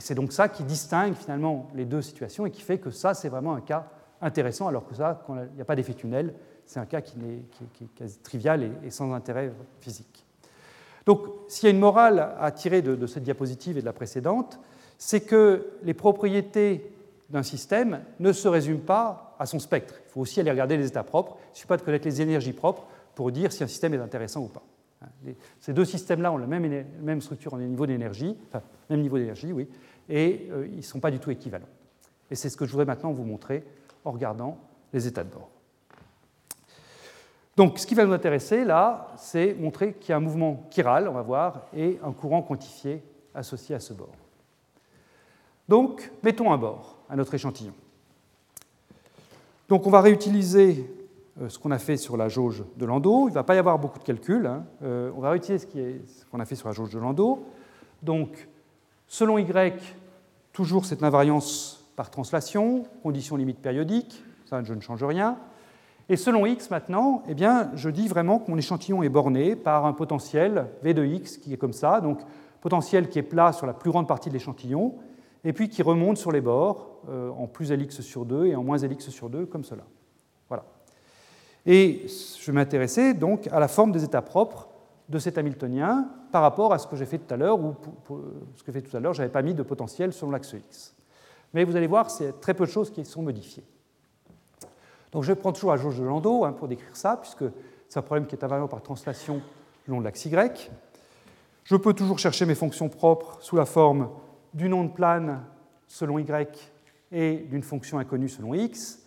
c'est 0.00 0.16
donc 0.16 0.32
ça 0.32 0.48
qui 0.48 0.64
distingue 0.64 1.14
finalement 1.14 1.68
les 1.74 1.84
deux 1.84 2.02
situations 2.02 2.46
et 2.46 2.50
qui 2.50 2.62
fait 2.62 2.78
que 2.78 2.90
ça, 2.90 3.14
c'est 3.14 3.28
vraiment 3.28 3.54
un 3.54 3.60
cas 3.60 3.90
intéressant, 4.20 4.68
alors 4.68 4.86
que 4.86 4.94
ça, 4.94 5.24
il 5.28 5.54
n'y 5.54 5.62
a 5.62 5.64
pas 5.64 5.76
d'effet 5.76 5.94
tunnel, 5.94 6.34
c'est 6.66 6.80
un 6.80 6.86
cas 6.86 7.00
qui 7.00 7.16
est, 7.20 7.86
quasi 7.96 8.18
trivial 8.18 8.70
et 8.84 8.90
sans 8.90 9.12
intérêt 9.12 9.52
physique. 9.80 10.24
Donc, 11.06 11.22
s'il 11.48 11.64
y 11.64 11.66
a 11.68 11.74
une 11.74 11.80
morale 11.80 12.34
à 12.38 12.50
tirer 12.52 12.82
de, 12.82 13.06
cette 13.06 13.22
diapositive 13.22 13.78
et 13.78 13.80
de 13.80 13.86
la 13.86 13.92
précédente, 13.92 14.60
c'est 14.98 15.22
que 15.22 15.72
les 15.82 15.94
propriétés 15.94 16.92
d'un 17.30 17.42
système 17.42 18.00
ne 18.18 18.32
se 18.32 18.48
résument 18.48 18.80
pas 18.80 19.34
à 19.38 19.46
son 19.46 19.58
spectre. 19.58 19.94
Il 20.06 20.10
faut 20.10 20.20
aussi 20.20 20.40
aller 20.40 20.50
regarder 20.50 20.76
les 20.76 20.86
états 20.86 21.02
propres. 21.02 21.36
Il 21.38 21.50
ne 21.50 21.54
suffit 21.54 21.68
pas 21.68 21.76
de 21.76 21.82
connaître 21.82 22.06
les 22.06 22.20
énergies 22.20 22.52
propres 22.52 22.86
pour 23.14 23.32
dire 23.32 23.52
si 23.52 23.64
un 23.64 23.66
système 23.66 23.94
est 23.94 23.98
intéressant 23.98 24.42
ou 24.42 24.48
pas. 24.48 24.62
Ces 25.60 25.72
deux 25.72 25.86
systèmes-là 25.86 26.30
ont 26.30 26.36
la 26.36 26.46
même, 26.46 26.84
même 27.00 27.20
structure 27.22 27.54
en 27.54 27.58
niveau 27.58 27.86
d'énergie, 27.86 28.36
enfin, 28.48 28.62
même 28.90 29.00
niveau 29.00 29.16
d'énergie, 29.18 29.52
oui, 29.52 29.66
et 30.08 30.48
euh, 30.50 30.66
ils 30.70 30.78
ne 30.78 30.82
sont 30.82 31.00
pas 31.00 31.10
du 31.10 31.18
tout 31.18 31.30
équivalents. 31.30 31.68
Et 32.30 32.34
c'est 32.34 32.50
ce 32.50 32.56
que 32.56 32.66
je 32.66 32.70
voudrais 32.70 32.84
maintenant 32.84 33.12
vous 33.12 33.24
montrer 33.24 33.64
en 34.04 34.12
regardant 34.12 34.58
les 34.92 35.06
états 35.06 35.24
de 35.24 35.30
bord. 35.30 35.50
Donc, 37.56 37.78
ce 37.78 37.86
qui 37.86 37.94
va 37.94 38.04
nous 38.04 38.12
intéresser 38.12 38.64
là, 38.64 39.08
c'est 39.16 39.54
montrer 39.54 39.94
qu'il 39.94 40.10
y 40.10 40.12
a 40.12 40.16
un 40.16 40.20
mouvement 40.20 40.66
chiral, 40.70 41.08
on 41.08 41.12
va 41.12 41.22
voir, 41.22 41.62
et 41.74 41.98
un 42.02 42.12
courant 42.12 42.42
quantifié 42.42 43.02
associé 43.34 43.74
à 43.74 43.80
ce 43.80 43.92
bord. 43.92 44.14
Donc, 45.68 46.10
mettons 46.22 46.52
un 46.52 46.58
bord 46.58 46.96
à 47.08 47.16
notre 47.16 47.34
échantillon. 47.34 47.74
Donc, 49.68 49.86
on 49.86 49.90
va 49.90 50.00
réutiliser 50.00 50.90
euh, 51.40 51.48
ce 51.48 51.58
qu'on 51.58 51.70
a 51.70 51.78
fait 51.78 51.96
sur 51.96 52.16
la 52.16 52.28
jauge 52.28 52.64
de 52.76 52.86
Landau. 52.86 53.28
Il 53.28 53.30
ne 53.30 53.34
va 53.34 53.44
pas 53.44 53.54
y 53.54 53.58
avoir 53.58 53.78
beaucoup 53.78 53.98
de 53.98 54.04
calculs. 54.04 54.46
Hein. 54.46 54.64
Euh, 54.82 55.12
on 55.16 55.20
va 55.20 55.30
réutiliser 55.30 55.68
ce 55.68 56.24
qu'on 56.26 56.40
a 56.40 56.44
fait 56.44 56.56
sur 56.56 56.68
la 56.68 56.74
jauge 56.74 56.90
de 56.90 56.98
Landau. 56.98 57.46
Donc, 58.02 58.48
selon 59.06 59.38
Y, 59.38 59.96
toujours 60.52 60.86
cette 60.86 61.02
invariance 61.02 61.79
par 62.00 62.08
translation, 62.08 62.84
condition 63.02 63.36
limite 63.36 63.58
périodique, 63.58 64.24
ça 64.46 64.62
je 64.64 64.72
ne 64.72 64.80
change 64.80 65.04
rien. 65.04 65.36
Et 66.08 66.16
selon 66.16 66.46
x 66.46 66.70
maintenant, 66.70 67.22
eh 67.28 67.34
bien, 67.34 67.70
je 67.74 67.90
dis 67.90 68.08
vraiment 68.08 68.38
que 68.38 68.50
mon 68.50 68.56
échantillon 68.56 69.02
est 69.02 69.10
borné 69.10 69.54
par 69.54 69.84
un 69.84 69.92
potentiel 69.92 70.68
v 70.82 70.94
de 70.94 71.04
x 71.04 71.36
qui 71.36 71.52
est 71.52 71.58
comme 71.58 71.74
ça, 71.74 72.00
donc 72.00 72.20
potentiel 72.62 73.10
qui 73.10 73.18
est 73.18 73.22
plat 73.22 73.52
sur 73.52 73.66
la 73.66 73.74
plus 73.74 73.90
grande 73.90 74.08
partie 74.08 74.30
de 74.30 74.32
l'échantillon, 74.32 74.94
et 75.44 75.52
puis 75.52 75.68
qui 75.68 75.82
remonte 75.82 76.16
sur 76.16 76.32
les 76.32 76.40
bords 76.40 77.02
euh, 77.10 77.28
en 77.32 77.46
plus 77.46 77.70
Lx 77.70 78.00
sur 78.00 78.24
2 78.24 78.46
et 78.46 78.56
en 78.56 78.64
moins 78.64 78.78
Lx 78.78 79.10
sur 79.10 79.28
2, 79.28 79.44
comme 79.44 79.64
cela. 79.64 79.84
Voilà. 80.48 80.64
Et 81.66 82.06
je 82.40 82.50
m'intéressais 82.50 83.12
donc 83.12 83.46
à 83.52 83.60
la 83.60 83.68
forme 83.68 83.92
des 83.92 84.04
états 84.04 84.22
propres 84.22 84.70
de 85.10 85.18
cet 85.18 85.36
Hamiltonien 85.36 86.08
par 86.32 86.40
rapport 86.40 86.72
à 86.72 86.78
ce 86.78 86.86
que 86.86 86.96
j'ai 86.96 87.04
fait 87.04 87.18
tout 87.18 87.34
à 87.34 87.36
l'heure, 87.36 87.60
ou 87.60 87.74
ce 88.56 88.62
que 88.62 88.72
j'ai 88.72 88.80
fait 88.80 88.88
tout 88.88 88.96
à 88.96 89.00
l'heure, 89.00 89.12
je 89.12 89.20
n'avais 89.20 89.32
pas 89.32 89.42
mis 89.42 89.52
de 89.52 89.62
potentiel 89.62 90.14
selon 90.14 90.30
l'axe 90.30 90.54
x. 90.54 90.94
Mais 91.52 91.64
vous 91.64 91.76
allez 91.76 91.86
voir, 91.86 92.10
c'est 92.10 92.40
très 92.40 92.54
peu 92.54 92.66
de 92.66 92.70
choses 92.70 92.90
qui 92.90 93.04
sont 93.04 93.22
modifiées. 93.22 93.64
Donc 95.12 95.24
je 95.24 95.32
prends 95.32 95.52
toujours 95.52 95.70
la 95.70 95.76
jauge 95.76 95.98
de 95.98 96.04
Landau 96.04 96.44
hein, 96.44 96.52
pour 96.52 96.68
décrire 96.68 96.96
ça, 96.96 97.16
puisque 97.16 97.44
c'est 97.88 97.98
un 97.98 98.02
problème 98.02 98.26
qui 98.26 98.36
est 98.36 98.44
invariant 98.44 98.68
par 98.68 98.82
translation 98.82 99.42
le 99.86 99.92
long 99.92 100.00
de 100.00 100.04
l'axe 100.04 100.24
y. 100.26 100.70
Je 101.64 101.76
peux 101.76 101.94
toujours 101.94 102.18
chercher 102.18 102.46
mes 102.46 102.54
fonctions 102.54 102.88
propres 102.88 103.38
sous 103.40 103.56
la 103.56 103.66
forme 103.66 104.10
d'une 104.54 104.72
onde 104.74 104.94
plane 104.94 105.40
selon 105.86 106.18
y 106.18 106.26
et 107.12 107.46
d'une 107.50 107.62
fonction 107.62 107.98
inconnue 107.98 108.28
selon 108.28 108.54
x. 108.54 109.00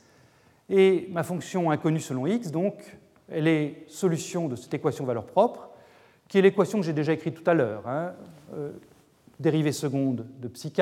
Et 0.70 1.08
ma 1.12 1.24
fonction 1.24 1.72
inconnue 1.72 2.00
selon 2.00 2.28
x, 2.28 2.52
donc, 2.52 2.98
elle 3.30 3.48
est 3.48 3.86
solution 3.88 4.48
de 4.48 4.56
cette 4.56 4.74
équation 4.74 5.06
valeur 5.06 5.26
propre, 5.26 5.70
qui 6.28 6.38
est 6.38 6.42
l'équation 6.42 6.80
que 6.80 6.86
j'ai 6.86 6.94
déjà 6.94 7.14
écrite 7.14 7.36
tout 7.36 7.50
à 7.50 7.54
l'heure. 7.54 7.88
Hein, 7.88 8.14
euh, 8.54 8.72
dérivée 9.40 9.72
seconde 9.72 10.26
de 10.40 10.48
psi 10.48 10.72
k, 10.72 10.82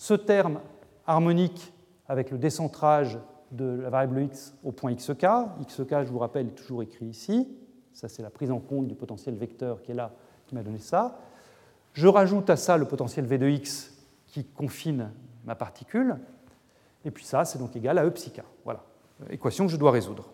ce 0.00 0.14
terme 0.14 0.60
harmonique 1.06 1.74
avec 2.08 2.30
le 2.30 2.38
décentrage 2.38 3.18
de 3.50 3.80
la 3.82 3.90
variable 3.90 4.22
x 4.22 4.54
au 4.64 4.72
point 4.72 4.94
xk. 4.94 5.26
xk, 5.60 6.04
je 6.04 6.10
vous 6.10 6.18
rappelle, 6.18 6.46
est 6.46 6.52
toujours 6.52 6.82
écrit 6.82 7.04
ici. 7.04 7.46
Ça, 7.92 8.08
c'est 8.08 8.22
la 8.22 8.30
prise 8.30 8.50
en 8.50 8.60
compte 8.60 8.88
du 8.88 8.94
potentiel 8.94 9.34
vecteur 9.34 9.82
qui 9.82 9.90
est 9.90 9.94
là, 9.94 10.12
qui 10.46 10.54
m'a 10.54 10.62
donné 10.62 10.78
ça. 10.78 11.18
Je 11.92 12.08
rajoute 12.08 12.48
à 12.48 12.56
ça 12.56 12.78
le 12.78 12.86
potentiel 12.86 13.26
v 13.26 13.36
de 13.36 13.46
x 13.48 13.92
qui 14.26 14.46
confine 14.46 15.10
ma 15.44 15.54
particule. 15.54 16.16
Et 17.04 17.10
puis 17.10 17.26
ça, 17.26 17.44
c'est 17.44 17.58
donc 17.58 17.76
égal 17.76 17.98
à 17.98 18.06
e. 18.06 18.12
Voilà, 18.64 18.82
équation 19.28 19.66
que 19.66 19.72
je 19.72 19.76
dois 19.76 19.90
résoudre. 19.90 20.30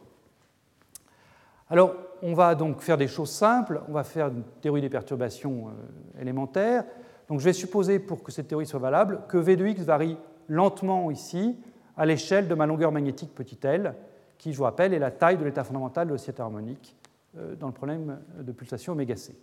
Alors, 1.68 1.92
on 2.22 2.34
va 2.34 2.54
donc 2.54 2.82
faire 2.82 2.98
des 2.98 3.08
choses 3.08 3.32
simples. 3.32 3.82
On 3.88 3.92
va 3.92 4.04
faire 4.04 4.28
une 4.28 4.44
théorie 4.60 4.80
des 4.80 4.90
perturbations 4.90 5.70
euh, 5.70 6.22
élémentaires. 6.22 6.84
Donc, 7.28 7.40
je 7.40 7.44
vais 7.44 7.52
supposer, 7.52 7.98
pour 7.98 8.22
que 8.22 8.30
cette 8.30 8.48
théorie 8.48 8.66
soit 8.66 8.80
valable, 8.80 9.22
que 9.28 9.36
v 9.36 9.56
de 9.56 9.66
x 9.66 9.82
varie 9.82 10.16
lentement 10.48 11.10
ici 11.10 11.56
à 11.96 12.06
l'échelle 12.06 12.48
de 12.48 12.54
ma 12.54 12.66
longueur 12.66 12.92
magnétique 12.92 13.34
petit 13.34 13.58
l, 13.62 13.94
qui, 14.38 14.52
je 14.52 14.58
vous 14.58 14.64
rappelle, 14.64 14.92
est 14.92 14.98
la 14.98 15.10
taille 15.10 15.38
de 15.38 15.44
l'état 15.44 15.64
fondamental 15.64 16.06
de 16.06 16.12
l'oscillateur 16.12 16.46
harmonique 16.46 16.94
euh, 17.38 17.54
dans 17.56 17.66
le 17.66 17.72
problème 17.72 18.20
de 18.38 18.52
pulsation 18.52 18.92
oméga 18.92 19.16
c. 19.16 19.34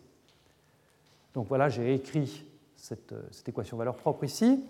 Donc 1.33 1.47
voilà, 1.47 1.69
j'ai 1.69 1.93
écrit 1.95 2.45
cette, 2.75 3.11
euh, 3.11 3.21
cette, 3.31 3.49
équation 3.49 3.75
valeur 3.75 3.95
propre 3.95 4.23
ici. 4.23 4.63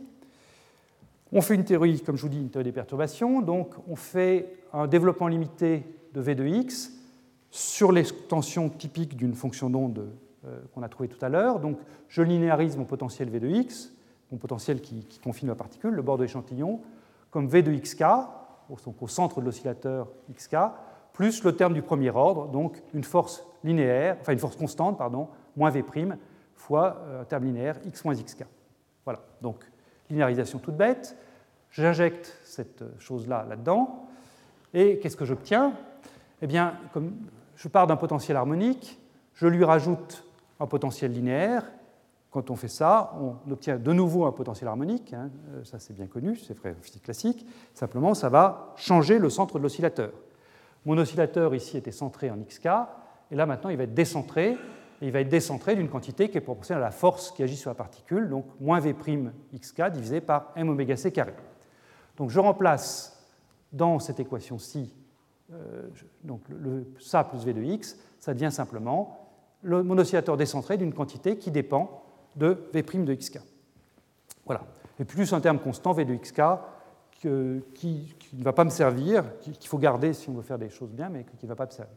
On 1.32 1.42
fait 1.42 1.56
une 1.56 1.66
théorie, 1.66 2.02
comme 2.02 2.16
je 2.16 2.22
vous 2.22 2.30
dis, 2.30 2.40
une 2.40 2.50
théorie 2.50 2.66
des 2.66 2.72
perturbations. 2.72 3.42
Donc 3.42 3.76
on 3.88 3.96
fait 3.96 4.58
un 4.72 4.88
développement 4.88 5.28
limité 5.28 5.84
de 6.14 6.22
V 6.22 6.36
de 6.36 6.46
x 6.46 6.92
sur 7.52 7.92
l'extension 7.92 8.70
typique 8.70 9.18
d'une 9.18 9.34
fonction 9.34 9.70
d'onde 9.70 10.10
qu'on 10.74 10.84
a 10.84 10.90
trouvée 10.90 11.10
tout 11.10 11.24
à 11.24 11.30
l'heure. 11.30 11.60
Donc 11.60 11.78
je 12.10 12.22
linéarise 12.22 12.78
mon 12.78 12.86
potentiel 12.86 13.30
V 13.30 13.40
de 13.40 13.48
x, 13.48 13.94
mon 14.32 14.38
potentiel 14.38 14.82
qui, 14.82 15.06
confine 15.24 15.48
ma 15.48 15.56
particule, 15.56 15.94
le 15.94 16.02
bord 16.02 16.18
de 16.18 16.24
l'échantillon, 16.24 16.82
comme 17.32 17.48
V 17.48 17.62
de 17.62 17.74
xk, 17.74 18.04
au 18.70 19.08
centre 19.08 19.42
de 19.42 19.46
l'oscillateur 19.46 20.08
xk, 20.32 20.56
plus 21.14 21.44
le 21.44 21.56
terme 21.56 21.74
du 21.74 21.82
premier 21.82 22.10
ordre, 22.10 22.48
donc 22.48 22.82
une 22.94 23.04
force 23.04 23.46
linéaire, 23.64 24.18
enfin 24.20 24.34
une 24.34 24.40
force 24.40 24.56
constante, 24.56 24.98
pardon, 24.98 25.30
moins 25.56 25.70
V' 25.70 25.84
fois 26.56 26.98
euh, 27.06 27.22
un 27.22 27.26
terme 27.26 27.46
linéaire 27.46 27.78
x 27.86 28.04
moins 28.04 28.16
xk. 28.16 28.46
Voilà, 29.06 29.22
donc 29.42 29.64
linéarisation 30.10 30.60
toute 30.60 30.76
bête. 30.76 31.16
J'injecte 31.70 32.36
cette 32.44 32.84
chose-là 33.00 33.46
là-dedans, 33.48 34.08
et 34.74 35.00
qu'est-ce 35.00 35.18
que 35.18 35.26
j'obtiens? 35.26 35.74
Eh 36.42 36.48
bien, 36.48 36.76
comme 36.94 37.14
je 37.56 37.68
pars 37.68 37.88
d'un 37.88 37.96
potentiel 37.96 38.38
harmonique, 38.38 39.00
je 39.34 39.48
lui 39.48 39.64
rajoute 39.64 40.26
un 40.64 40.68
potentiel 40.68 41.12
linéaire, 41.12 41.66
quand 42.32 42.50
on 42.50 42.56
fait 42.56 42.68
ça, 42.68 43.14
on 43.22 43.52
obtient 43.52 43.78
de 43.78 43.94
nouveau 43.94 44.26
un 44.26 44.32
potentiel 44.32 44.68
harmonique, 44.68 45.14
hein, 45.14 45.30
euh, 45.52 45.64
ça 45.64 45.78
c'est 45.78 45.94
bien 45.94 46.08
connu, 46.08 46.36
c'est 46.38 46.58
vrai 46.58 46.74
physique 46.82 47.04
classique, 47.04 47.46
simplement 47.74 48.14
ça 48.16 48.30
va 48.30 48.74
changer 48.76 49.20
le 49.20 49.30
centre 49.30 49.60
de 49.60 49.64
l'oscillateur. 49.64 50.12
Mon 50.86 50.98
oscillateur 50.98 51.54
ici 51.54 51.78
était 51.78 51.92
centré 51.92 52.32
en 52.32 52.38
xk, 52.38 52.68
et 53.30 53.36
là 53.36 53.46
maintenant 53.46 53.70
il 53.70 53.78
va 53.78 53.84
être 53.84 53.94
décentré, 53.94 54.58
et 55.02 55.08
il 55.08 55.12
va 55.12 55.20
être 55.20 55.30
décentré 55.30 55.76
d'une 55.76 55.90
quantité 55.90 56.30
qui 56.30 56.38
est 56.38 56.42
proportionnelle 56.42 56.84
à 56.84 56.88
la 56.88 56.92
force 56.92 57.32
qui 57.32 57.44
agit 57.44 57.58
sur 57.58 57.70
la 57.70 57.76
particule, 57.76 58.30
donc 58.30 58.46
moins 58.60 58.80
v' 58.80 58.96
xk 59.54 59.92
divisé 59.92 60.22
par 60.22 60.54
m 60.56 60.70
oméga 60.70 60.96
c 60.96 61.12
carré. 61.12 61.34
Donc 62.18 62.30
je 62.30 62.40
remplace 62.40 63.22
dans 63.72 64.00
cette 64.00 64.20
équation-ci 64.20 64.94
euh, 65.52 65.90
le, 66.24 66.88
ça 67.00 67.24
plus 67.26 67.44
v 67.44 67.54
de 67.54 67.62
x, 67.62 68.00
ça 68.20 68.34
devient 68.34 68.52
simplement 68.52 69.23
mon 69.64 69.98
oscillateur 69.98 70.38
décentré 70.38 70.78
d'une 70.78 70.94
quantité 70.94 71.38
qui 71.38 71.52
dépend 71.52 72.04
de 72.36 72.58
V' 72.74 73.06
de 73.06 73.14
xk. 73.14 73.40
Voilà. 74.46 74.62
Et 75.00 75.06
plus 75.06 75.34
un 75.34 75.40
terme 75.40 75.60
constant, 75.60 75.94
V 75.94 76.06
de 76.06 76.16
xk, 76.16 76.42
qui, 77.74 78.16
ne 78.34 78.44
va 78.44 78.54
pas 78.54 78.66
me 78.66 78.70
servir, 78.70 79.24
qu'il 79.40 79.68
faut 79.68 79.78
garder 79.78 80.14
si 80.14 80.30
on 80.30 80.34
veut 80.34 80.42
faire 80.42 80.60
des 80.60 80.70
choses 80.70 80.92
bien, 80.92 81.10
mais 81.10 81.24
qui 81.24 81.46
ne 81.46 81.50
va 81.50 81.56
pas 81.56 81.66
me 81.66 81.72
servir. 81.72 81.96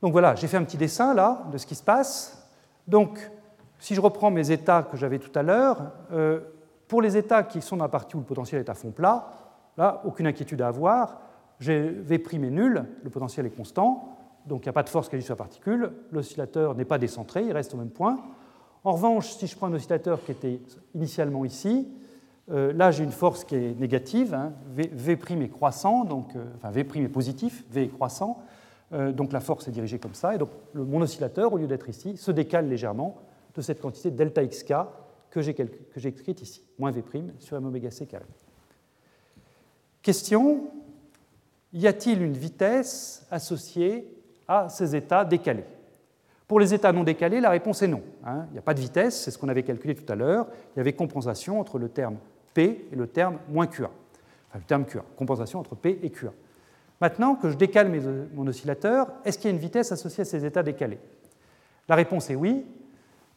Donc 0.00 0.12
voilà, 0.12 0.34
j'ai 0.34 0.46
fait 0.46 0.56
un 0.56 0.64
petit 0.64 0.78
dessin 0.78 1.12
là 1.12 1.46
de 1.52 1.58
ce 1.58 1.66
qui 1.66 1.74
se 1.74 1.82
passe. 1.82 2.48
Donc, 2.88 3.30
si 3.78 3.94
je 3.94 4.00
reprends 4.00 4.30
mes 4.30 4.50
états 4.50 4.82
que 4.82 4.96
j'avais 4.96 5.18
tout 5.18 5.36
à 5.38 5.42
l'heure, 5.42 5.92
euh, 6.12 6.40
pour 6.88 7.02
les 7.02 7.16
états 7.16 7.42
qui 7.42 7.60
sont 7.60 7.76
dans 7.76 7.84
la 7.84 7.90
partie 7.90 8.16
où 8.16 8.20
le 8.20 8.24
potentiel 8.24 8.60
est 8.60 8.70
à 8.70 8.74
fond 8.74 8.90
plat, 8.90 9.28
là, 9.76 10.00
aucune 10.04 10.26
inquiétude 10.26 10.62
à 10.62 10.68
avoir. 10.68 11.20
J'ai 11.58 11.90
V' 11.90 12.12
est 12.14 12.38
nul, 12.38 12.86
le 13.02 13.10
potentiel 13.10 13.44
est 13.44 13.50
constant 13.50 14.19
donc 14.50 14.64
il 14.64 14.66
n'y 14.66 14.70
a 14.70 14.74
pas 14.74 14.82
de 14.82 14.88
force 14.88 15.08
qui 15.08 15.14
agit 15.14 15.24
sur 15.24 15.34
la 15.34 15.38
particule, 15.38 15.92
l'oscillateur 16.10 16.74
n'est 16.74 16.84
pas 16.84 16.98
décentré, 16.98 17.44
il 17.44 17.52
reste 17.52 17.72
au 17.72 17.76
même 17.76 17.90
point. 17.90 18.18
En 18.82 18.92
revanche, 18.92 19.30
si 19.30 19.46
je 19.46 19.56
prends 19.56 19.68
un 19.68 19.74
oscillateur 19.74 20.24
qui 20.24 20.32
était 20.32 20.60
initialement 20.96 21.44
ici, 21.44 21.86
euh, 22.50 22.72
là 22.72 22.90
j'ai 22.90 23.04
une 23.04 23.12
force 23.12 23.44
qui 23.44 23.54
est 23.54 23.78
négative, 23.78 24.34
hein, 24.34 24.52
v', 24.74 25.10
est 25.10 25.48
croissant, 25.48 26.04
donc, 26.04 26.34
euh, 26.34 26.44
enfin 26.56 26.70
V' 26.72 26.78
est 26.78 27.08
positif, 27.08 27.64
V 27.70 27.84
est 27.84 27.88
croissant, 27.88 28.42
euh, 28.92 29.12
donc 29.12 29.32
la 29.32 29.38
force 29.38 29.68
est 29.68 29.70
dirigée 29.70 30.00
comme 30.00 30.14
ça, 30.14 30.34
et 30.34 30.38
donc 30.38 30.50
mon 30.74 31.00
oscillateur, 31.00 31.52
au 31.52 31.58
lieu 31.58 31.68
d'être 31.68 31.88
ici, 31.88 32.16
se 32.16 32.32
décale 32.32 32.68
légèrement 32.68 33.18
de 33.54 33.62
cette 33.62 33.80
quantité 33.80 34.10
delta 34.10 34.44
xk 34.44 34.74
que 35.30 35.40
j'ai, 35.40 35.54
écrite 36.08 36.42
ici, 36.42 36.64
moins 36.76 36.90
V' 36.90 37.04
sur 37.38 37.56
m 37.56 37.66
oméga 37.66 37.90
carré. 38.08 38.24
Question, 40.02 40.72
y 41.72 41.86
a-t-il 41.86 42.20
une 42.20 42.32
vitesse 42.32 43.28
associée 43.30 44.16
à 44.50 44.68
ces 44.68 44.96
états 44.96 45.24
décalés. 45.24 45.64
Pour 46.48 46.58
les 46.58 46.74
états 46.74 46.92
non 46.92 47.04
décalés, 47.04 47.40
la 47.40 47.50
réponse 47.50 47.82
est 47.82 47.86
non. 47.86 48.02
Hein. 48.24 48.46
Il 48.48 48.54
n'y 48.54 48.58
a 48.58 48.62
pas 48.62 48.74
de 48.74 48.80
vitesse, 48.80 49.22
c'est 49.22 49.30
ce 49.30 49.38
qu'on 49.38 49.48
avait 49.48 49.62
calculé 49.62 49.94
tout 49.94 50.12
à 50.12 50.16
l'heure. 50.16 50.48
Il 50.74 50.78
y 50.78 50.80
avait 50.80 50.92
compensation 50.92 51.60
entre 51.60 51.78
le 51.78 51.88
terme 51.88 52.16
P 52.52 52.88
et 52.90 52.96
le 52.96 53.06
terme 53.06 53.38
moins 53.48 53.68
QA. 53.68 53.88
Enfin, 54.48 54.58
le 54.58 54.64
terme 54.64 54.84
QA, 54.84 55.04
compensation 55.16 55.60
entre 55.60 55.76
P 55.76 56.00
et 56.02 56.10
QA. 56.10 56.32
Maintenant 57.00 57.36
que 57.36 57.48
je 57.48 57.56
décale 57.56 57.92
mon 58.34 58.44
oscillateur, 58.48 59.06
est-ce 59.24 59.38
qu'il 59.38 59.48
y 59.48 59.52
a 59.52 59.54
une 59.54 59.62
vitesse 59.62 59.92
associée 59.92 60.22
à 60.22 60.24
ces 60.24 60.44
états 60.44 60.64
décalés? 60.64 60.98
La 61.88 61.94
réponse 61.94 62.28
est 62.28 62.34
oui. 62.34 62.66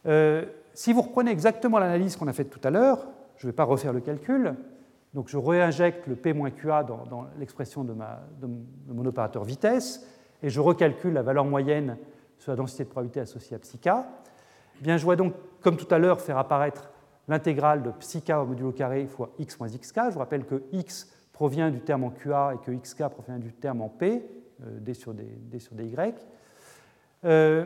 Euh, 0.06 0.44
si 0.74 0.92
vous 0.92 1.02
reprenez 1.02 1.30
exactement 1.30 1.78
l'analyse 1.78 2.16
qu'on 2.16 2.26
a 2.26 2.32
faite 2.32 2.50
tout 2.50 2.60
à 2.64 2.70
l'heure, 2.70 3.06
je 3.36 3.46
ne 3.46 3.52
vais 3.52 3.56
pas 3.56 3.64
refaire 3.64 3.92
le 3.92 4.00
calcul, 4.00 4.56
donc 5.14 5.28
je 5.28 5.38
réinjecte 5.38 6.08
le 6.08 6.16
P-QA 6.16 6.82
dans, 6.82 7.06
dans 7.06 7.26
l'expression 7.38 7.84
de, 7.84 7.94
mon 8.88 9.06
opérateur 9.06 9.44
vitesse, 9.44 10.04
et 10.44 10.50
je 10.50 10.60
recalcule 10.60 11.14
la 11.14 11.22
valeur 11.22 11.46
moyenne 11.46 11.96
sur 12.38 12.52
la 12.52 12.56
densité 12.56 12.84
de 12.84 12.90
probabilité 12.90 13.20
associée 13.20 13.56
à 13.56 13.58
psi 13.58 13.78
k. 13.78 13.88
Eh 13.88 14.82
bien, 14.82 14.98
je 14.98 15.04
vois 15.04 15.16
donc, 15.16 15.32
comme 15.62 15.78
tout 15.78 15.92
à 15.92 15.98
l'heure, 15.98 16.20
faire 16.20 16.36
apparaître 16.36 16.90
l'intégrale 17.28 17.82
de 17.82 17.90
psi 17.92 18.20
k 18.20 18.32
au 18.32 18.44
modulo 18.44 18.70
carré 18.70 19.06
fois 19.06 19.30
x 19.38 19.58
moins 19.58 19.68
xk. 19.68 19.98
Je 20.08 20.12
vous 20.12 20.18
rappelle 20.18 20.44
que 20.44 20.62
x 20.72 21.08
provient 21.32 21.70
du 21.70 21.80
terme 21.80 22.04
en 22.04 22.10
QA 22.10 22.52
et 22.54 22.58
que 22.58 22.70
xk 22.72 23.08
provient 23.08 23.38
du 23.38 23.54
terme 23.54 23.80
en 23.80 23.88
P, 23.88 24.22
euh, 24.62 24.80
d, 24.80 24.92
sur 24.92 25.14
d, 25.14 25.24
dy. 25.40 25.96
Euh, 27.24 27.64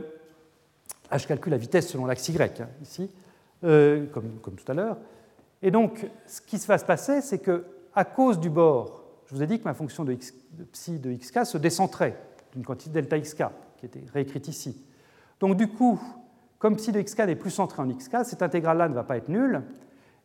je 1.13 1.27
calcule 1.27 1.51
la 1.51 1.59
vitesse 1.59 1.89
selon 1.89 2.07
l'axe 2.07 2.29
y, 2.29 2.41
hein, 2.41 2.69
ici, 2.81 3.11
euh, 3.65 4.07
comme, 4.07 4.55
tout 4.55 4.71
à 4.71 4.75
l'heure. 4.75 4.99
Et 5.63 5.73
donc, 5.73 6.09
ce 6.27 6.41
qui 6.41 6.59
va 6.59 6.79
se 6.79 6.85
passer, 6.85 7.23
c'est 7.23 7.41
que 7.41 7.65
à 7.93 8.05
cause 8.05 8.39
du 8.39 8.51
bord, 8.51 9.03
je 9.27 9.35
vous 9.35 9.43
ai 9.43 9.49
dit 9.49 9.59
que 9.59 9.65
ma 9.65 9.75
fonction 9.75 10.05
de, 10.05 10.13
x, 10.13 10.33
de 10.53 10.63
psi 10.63 11.01
de 11.01 11.13
xk 11.13 11.45
se 11.45 11.59
décentrait 11.59 12.28
d'une 12.53 12.65
quantité 12.65 12.91
delta 12.91 13.19
xk, 13.19 13.45
qui 13.77 13.87
était 13.87 14.03
réécrite 14.13 14.49
ici. 14.49 14.85
Donc, 15.41 15.57
du 15.57 15.69
coup, 15.69 16.01
comme 16.59 16.77
psi 16.77 16.93
de 16.93 17.01
xk 17.01 17.19
n'est 17.21 17.37
plus 17.37 17.51
centré 17.51 17.83
en 17.83 17.87
xk, 17.87 18.25
cette 18.25 18.43
intégrale-là 18.43 18.89
ne 18.89 18.95
va 18.95 19.05
pas 19.05 19.17
être 19.17 19.29
nulle, 19.29 19.63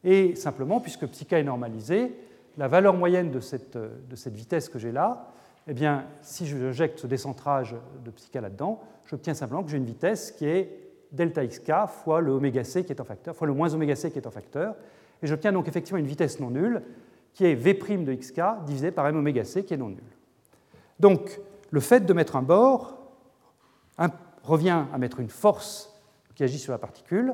et 0.03 0.35
simplement, 0.35 0.79
puisque 0.79 1.05
psi 1.07 1.25
k 1.25 1.33
est 1.33 1.43
normalisé, 1.43 2.15
la 2.57 2.67
valeur 2.67 2.93
moyenne 2.93 3.31
de 3.31 3.39
cette, 3.39 3.77
de 3.77 4.15
cette 4.15 4.35
vitesse 4.35 4.69
que 4.69 4.79
j'ai 4.79 4.91
là, 4.91 5.31
eh 5.67 5.73
bien, 5.73 6.05
si 6.21 6.45
je 6.45 6.71
jette 6.71 6.99
ce 6.99 7.07
décentrage 7.07 7.75
de 8.03 8.11
psi 8.11 8.29
k 8.29 8.35
là-dedans, 8.35 8.81
j'obtiens 9.05 9.33
simplement 9.33 9.63
que 9.63 9.69
j'ai 9.69 9.77
une 9.77 9.85
vitesse 9.85 10.31
qui 10.31 10.45
est 10.45 10.79
delta 11.11 11.45
xk 11.45 11.71
fois 11.87 12.21
le 12.21 12.31
oméga 12.31 12.63
c 12.63 12.83
qui 12.83 12.91
est 12.91 12.99
en 12.99 13.05
facteur, 13.05 13.35
fois 13.35 13.47
le 13.47 13.53
moins 13.53 13.73
oméga 13.73 13.95
c 13.95 14.11
qui 14.11 14.17
est 14.17 14.27
en 14.27 14.31
facteur, 14.31 14.75
et 15.21 15.27
j'obtiens 15.27 15.51
donc 15.51 15.67
effectivement 15.67 15.99
une 15.99 16.07
vitesse 16.07 16.39
non 16.39 16.49
nulle 16.49 16.81
qui 17.33 17.45
est 17.45 17.55
v' 17.55 18.03
de 18.03 18.13
xk 18.13 18.65
divisé 18.65 18.91
par 18.91 19.07
m 19.07 19.17
oméga 19.17 19.43
c 19.43 19.63
qui 19.63 19.73
est 19.73 19.77
non 19.77 19.89
nulle. 19.89 20.03
Donc, 20.99 21.39
le 21.73 21.79
fait 21.79 22.01
de 22.01 22.13
mettre 22.13 22.35
un 22.35 22.43
bord 22.43 22.99
revient 24.43 24.83
à 24.93 24.97
mettre 24.99 25.19
une 25.19 25.29
force 25.29 25.91
qui 26.35 26.43
agit 26.43 26.59
sur 26.59 26.71
la 26.71 26.77
particule, 26.77 27.33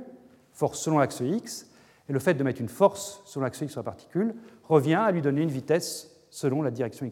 force 0.53 0.79
selon 0.79 0.97
l'axe 0.97 1.19
x, 1.19 1.69
et 2.07 2.13
le 2.13 2.19
fait 2.19 2.35
de 2.35 2.43
mettre 2.45 2.61
une 2.61 2.69
force 2.69 3.21
selon 3.25 3.43
l'axe 3.43 3.59
x 3.59 3.69
sur 3.69 3.81
la 3.81 3.83
particule 3.83 4.33
revient 4.63 4.93
à 4.93 5.11
lui 5.11 5.21
donner 5.21 5.41
une 5.41 5.49
vitesse 5.49 6.09
selon 6.29 6.61
la 6.61 6.71
direction 6.71 7.05
y. 7.05 7.11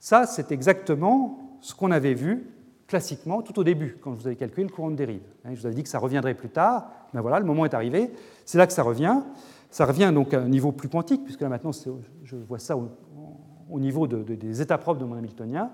Ça, 0.00 0.26
c'est 0.26 0.50
exactement 0.50 1.58
ce 1.60 1.76
qu'on 1.76 1.92
avait 1.92 2.14
vu 2.14 2.50
classiquement 2.88 3.40
tout 3.42 3.60
au 3.60 3.62
début, 3.62 3.98
quand 4.02 4.12
je 4.14 4.22
vous 4.22 4.26
avais 4.26 4.34
calculé 4.34 4.64
le 4.64 4.72
courant 4.72 4.90
de 4.90 4.96
dérive. 4.96 5.22
Hein, 5.44 5.50
je 5.54 5.60
vous 5.60 5.66
avais 5.66 5.76
dit 5.76 5.84
que 5.84 5.88
ça 5.88 6.00
reviendrait 6.00 6.34
plus 6.34 6.50
tard, 6.50 6.90
mais 7.14 7.20
voilà, 7.20 7.38
le 7.38 7.46
moment 7.46 7.66
est 7.66 7.74
arrivé, 7.74 8.10
c'est 8.46 8.58
là 8.58 8.66
que 8.66 8.72
ça 8.72 8.82
revient. 8.82 9.20
Ça 9.70 9.86
revient 9.86 10.10
donc 10.12 10.34
à 10.34 10.40
un 10.40 10.48
niveau 10.48 10.72
plus 10.72 10.88
quantique, 10.88 11.22
puisque 11.22 11.42
là 11.42 11.48
maintenant, 11.48 11.70
je 12.24 12.36
vois 12.36 12.58
ça 12.58 12.76
au, 12.76 13.78
niveau 13.78 14.08
des 14.08 14.60
états 14.60 14.76
propres 14.76 14.98
de 14.98 15.04
mon 15.04 15.14
Hamiltonien. 15.14 15.70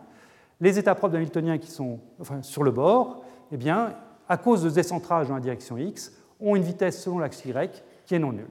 Les 0.61 0.79
états 0.79 0.95
propres 0.95 1.13
de 1.13 1.19
Hamiltonien 1.19 1.59
qui 1.59 1.71
sont 1.71 2.01
sur 2.43 2.65
le 2.65 2.71
bord, 2.71 3.25
eh 3.53 3.57
bien, 3.57 3.95
à 4.29 4.37
cause 4.37 4.63
de 4.63 4.71
décentrage 4.71 5.29
dans 5.29 5.35
la 5.35 5.41
direction 5.41 5.79
x, 5.79 6.13
ont 6.41 6.57
une 6.57 6.63
vitesse 6.63 7.03
selon 7.03 7.19
l'axe 7.19 7.45
y 7.45 7.53
qui 8.07 8.15
est 8.15 8.19
non 8.19 8.33
nulle. 8.33 8.47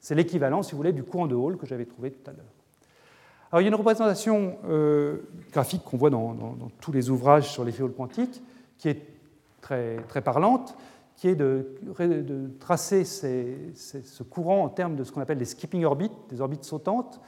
C'est 0.00 0.14
l'équivalent, 0.14 0.62
si 0.62 0.72
vous 0.72 0.78
voulez, 0.78 0.92
du 0.92 1.02
courant 1.02 1.26
de 1.26 1.34
Hall 1.34 1.56
que 1.56 1.66
j'avais 1.66 1.84
trouvé 1.84 2.10
tout 2.10 2.30
à 2.30 2.32
l'heure. 2.32 2.46
Alors, 3.50 3.62
il 3.62 3.64
y 3.64 3.66
a 3.66 3.68
une 3.68 3.74
représentation 3.74 4.56
euh, 4.68 5.18
graphique 5.52 5.82
qu'on 5.82 5.96
voit 5.96 6.10
dans, 6.10 6.36
tous 6.80 6.92
les 6.92 7.10
ouvrages 7.10 7.50
sur 7.50 7.64
l'effet 7.64 7.82
Hall 7.82 7.92
quantique, 7.92 8.42
qui 8.76 8.88
est 8.88 9.02
très, 9.60 9.96
très 10.08 10.20
parlante, 10.20 10.76
qui 11.16 11.28
est 11.28 11.34
de, 11.34 11.66
tracer 12.60 13.04
ce 13.04 14.22
courant 14.22 14.64
en 14.64 14.68
termes 14.68 14.94
de 14.94 15.02
ce 15.02 15.10
qu'on 15.10 15.20
appelle 15.20 15.38
des 15.38 15.44
skipping 15.44 15.84
orbits, 15.84 16.12
des 16.30 16.40
orbites 16.40 16.64
sautantes. 16.64 17.20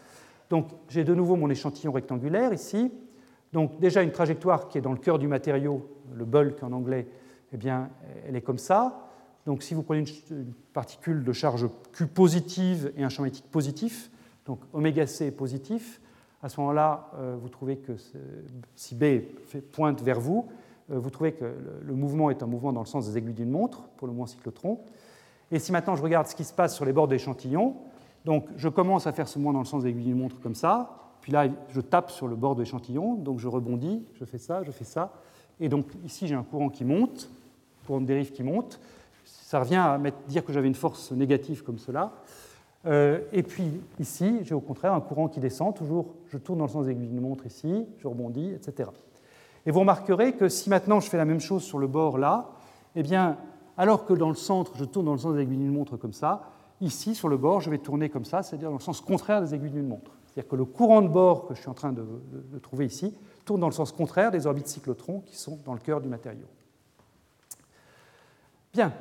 Donc, 0.49 0.69
j'ai 0.89 1.05
de 1.05 1.15
nouveau 1.15 1.37
mon 1.37 1.51
échantillon 1.51 1.93
rectangulaire 1.93 2.53
ici. 2.53 2.93
Donc, 3.53 3.79
déjà 3.81 4.03
une 4.03 4.13
trajectoire 4.13 4.69
qui 4.69 4.79
est 4.79 4.81
dans 4.81 4.93
le 4.93 4.99
cœur 4.99 5.19
du 5.19 5.27
matériau, 5.29 5.89
le 6.15 6.25
bulk 6.25 6.63
en 6.63 6.73
anglais, 6.73 7.09
eh 7.53 7.57
bien, 7.57 7.91
elle 8.27 8.37
est 8.37 8.43
comme 8.43 8.59
ça. 8.59 9.11
Donc 9.47 9.63
si 9.63 9.75
vous 9.75 9.83
prenez 9.83 10.05
une 10.31 10.53
particule 10.73 11.25
de 11.25 11.33
charge 11.33 11.67
Q 11.93 12.07
positive 12.07 12.93
et 12.97 13.05
un 13.05 13.09
champ 13.09 13.23
magnétique 13.23 13.51
positif, 13.51 14.11
donc 14.47 14.61
oméga 14.73 15.07
C 15.07 15.27
est 15.27 15.31
positif, 15.31 16.01
à 16.43 16.49
ce 16.49 16.61
moment-là, 16.61 17.11
euh, 17.17 17.37
vous 17.41 17.49
trouvez 17.49 17.77
que 17.77 17.93
si 18.75 18.95
B 18.95 19.05
pointe 19.73 20.03
vers 20.03 20.21
vous, 20.21 20.49
euh, 20.91 20.99
vous 20.99 21.11
trouvez 21.11 21.33
que 21.33 21.45
le 21.83 21.95
mouvement 21.95 22.31
est 22.31 22.43
un 22.43 22.47
mouvement 22.47 22.73
dans 22.73 22.81
le 22.81 22.87
sens 22.87 23.09
des 23.09 23.19
aiguilles 23.19 23.35
d'une 23.35 23.51
montre 23.51 23.83
pour 23.97 24.07
le 24.07 24.15
moins 24.15 24.27
cyclotron. 24.27 24.81
Et 25.51 25.59
si 25.59 25.73
maintenant 25.73 25.97
je 25.97 26.03
regarde 26.03 26.27
ce 26.27 26.35
qui 26.35 26.45
se 26.45 26.55
passe 26.55 26.75
sur 26.75 26.85
les 26.85 26.93
bords 26.93 27.09
de 27.09 27.19
donc 28.25 28.47
je 28.57 28.69
commence 28.69 29.07
à 29.07 29.13
faire 29.13 29.29
ce 29.29 29.39
mouvement 29.39 29.55
dans 29.55 29.61
le 29.61 29.65
sens 29.65 29.83
des 29.83 29.91
aiguilles 29.91 30.05
d'une 30.05 30.19
montre 30.19 30.41
comme 30.41 30.55
ça, 30.55 31.10
puis 31.21 31.33
là 31.33 31.47
je 31.69 31.81
tape 31.81 32.11
sur 32.11 32.29
le 32.29 32.37
bord 32.37 32.55
de 32.55 32.61
l'échantillon, 32.61 33.15
donc 33.15 33.39
je 33.39 33.49
rebondis, 33.49 34.05
je 34.15 34.25
fais 34.25 34.39
ça, 34.39 34.63
je 34.63 34.71
fais 34.71 34.85
ça, 34.85 35.13
et 35.61 35.69
donc 35.69 35.87
ici 36.05 36.27
j'ai 36.27 36.35
un 36.35 36.43
courant 36.43 36.69
qui 36.69 36.85
monte, 36.85 37.31
courant 37.87 38.01
de 38.01 38.07
dérive 38.07 38.33
qui 38.33 38.43
monte, 38.43 38.81
ça 39.25 39.61
revient 39.61 39.77
à 39.77 39.99
dire 40.29 40.45
que 40.45 40.53
j'avais 40.53 40.69
une 40.69 40.75
force 40.75 41.13
négative 41.13 41.63
comme 41.63 41.79
cela. 41.79 42.13
Euh, 42.87 43.21
et 43.33 43.43
puis 43.43 43.65
ici, 43.99 44.39
j'ai 44.43 44.55
au 44.55 44.61
contraire 44.61 44.95
un 44.95 45.01
courant 45.01 45.29
qui 45.29 45.41
descend, 45.41 45.75
toujours 45.75 46.15
je 46.29 46.39
tourne 46.39 46.61
dans 46.61 46.67
le 46.67 46.71
sens 46.71 46.87
aiguille 46.87 47.09
d'une 47.09 47.21
montre 47.21 47.47
ici, 47.47 47.87
je 47.99 48.09
rebondis, 48.09 48.53
etc. 48.53 48.89
Et 49.67 49.71
vous 49.71 49.81
remarquerez 49.81 50.33
que 50.33 50.49
si 50.49 50.71
maintenant 50.71 51.01
je 51.01 51.11
fais 51.11 51.19
la 51.19 51.25
même 51.25 51.41
chose 51.41 51.63
sur 51.63 51.79
le 51.79 51.87
bord 51.87 52.17
là, 52.17 52.51
eh 52.95 53.03
bien, 53.03 53.37
alors 53.77 54.07
que 54.07 54.15
dans 54.15 54.29
le 54.29 54.35
centre, 54.35 54.73
je 54.77 54.85
tourne 54.85 55.07
dans 55.07 55.13
le 55.13 55.19
sens 55.19 55.35
des 55.35 55.43
aiguilles 55.43 55.59
d'une 55.59 55.73
montre 55.73 55.97
comme 55.97 56.13
ça, 56.13 56.51
ici, 56.81 57.15
sur 57.15 57.29
le 57.29 57.37
bord, 57.37 57.61
je 57.61 57.71
vais 57.71 57.79
tourner 57.79 58.09
comme 58.09 58.25
ça, 58.25 58.43
c'est-à-dire 58.43 58.69
dans 58.69 58.77
le 58.77 58.83
sens 58.83 59.01
contraire 59.01 59.43
des 59.43 59.55
aiguilles 59.55 59.71
d'une 59.71 59.89
montre. 59.89 60.13
C'est-à-dire 60.33 60.49
que 60.49 60.57
le 60.57 60.65
courant 60.65 61.03
de 61.03 61.09
bord 61.09 61.47
que 61.47 61.55
je 61.55 61.61
suis 61.61 61.69
en 61.69 61.75
train 61.75 61.93
de, 61.93 62.05
trouver 62.63 62.87
ici 62.87 63.15
tourne 63.45 63.61
dans 63.61 63.69
le 63.69 63.73
sens 63.73 63.91
contraire 63.91 64.31
des 64.31 64.47
orbites 64.47 64.69
cyclotrons 64.69 65.21
qui 65.27 65.37
sont 65.37 65.59
dans 65.65 65.73
le 65.73 65.81
cœur 65.81 66.01
du 66.01 66.09
matériau. 66.09 66.47
Bien, 68.73 68.93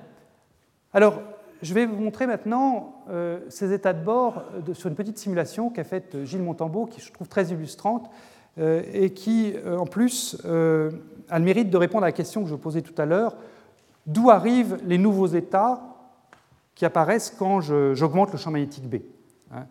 alors, 0.91 1.21
je 1.61 1.73
vais 1.73 1.85
vous 1.85 1.97
montrer 1.97 2.25
maintenant 2.25 3.03
euh, 3.09 3.41
ces 3.49 3.73
états 3.73 3.93
de 3.93 4.03
bord 4.03 4.41
euh, 4.67 4.73
sur 4.73 4.89
une 4.89 4.95
petite 4.95 5.19
simulation 5.19 5.69
qu'a 5.69 5.83
faite 5.83 6.15
euh, 6.15 6.25
Gilles 6.25 6.41
Montambeau, 6.41 6.87
qui 6.87 6.99
je 6.99 7.11
trouve 7.11 7.27
très 7.27 7.47
illustrante 7.47 8.09
et 8.57 9.13
qui, 9.13 9.53
en 9.65 9.85
plus, 9.85 10.35
a 10.43 11.39
le 11.39 11.45
mérite 11.45 11.69
de 11.69 11.77
répondre 11.77 12.03
à 12.03 12.07
la 12.07 12.11
question 12.11 12.43
que 12.43 12.49
je 12.49 12.55
posais 12.55 12.81
tout 12.81 12.99
à 12.99 13.05
l'heure 13.05 13.37
d'où 14.05 14.31
arrivent 14.31 14.79
les 14.85 14.97
nouveaux 14.97 15.27
états 15.27 15.81
qui 16.75 16.83
apparaissent 16.83 17.33
quand 17.37 17.61
j'augmente 17.61 18.33
le 18.33 18.37
champ 18.37 18.51
magnétique 18.51 18.89
B. 18.89 18.95
Hein? 19.53 19.65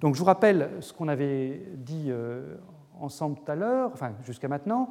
Donc, 0.00 0.14
je 0.14 0.20
vous 0.20 0.26
rappelle 0.26 0.70
ce 0.80 0.92
qu'on 0.92 1.08
avait 1.08 1.62
dit 1.76 2.10
ensemble 3.00 3.36
tout 3.36 3.50
à 3.50 3.54
l'heure, 3.54 3.90
enfin 3.92 4.12
jusqu'à 4.24 4.48
maintenant. 4.48 4.90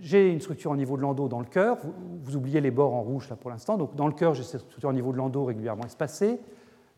J'ai 0.00 0.30
une 0.30 0.40
structure 0.40 0.70
en 0.70 0.76
niveau 0.76 0.96
de 0.96 1.02
Landau 1.02 1.28
dans 1.28 1.40
le 1.40 1.46
cœur. 1.46 1.76
Vous, 2.22 2.36
oubliez 2.36 2.60
les 2.60 2.70
bords 2.70 2.94
en 2.94 3.02
rouge 3.02 3.28
là 3.28 3.36
pour 3.36 3.50
l'instant. 3.50 3.76
Donc 3.76 3.96
dans 3.96 4.06
le 4.06 4.12
cœur, 4.12 4.34
j'ai 4.34 4.44
cette 4.44 4.60
structure 4.60 4.88
en 4.88 4.92
niveau 4.92 5.12
de 5.12 5.16
Landau 5.16 5.44
régulièrement 5.44 5.84
espacée. 5.84 6.40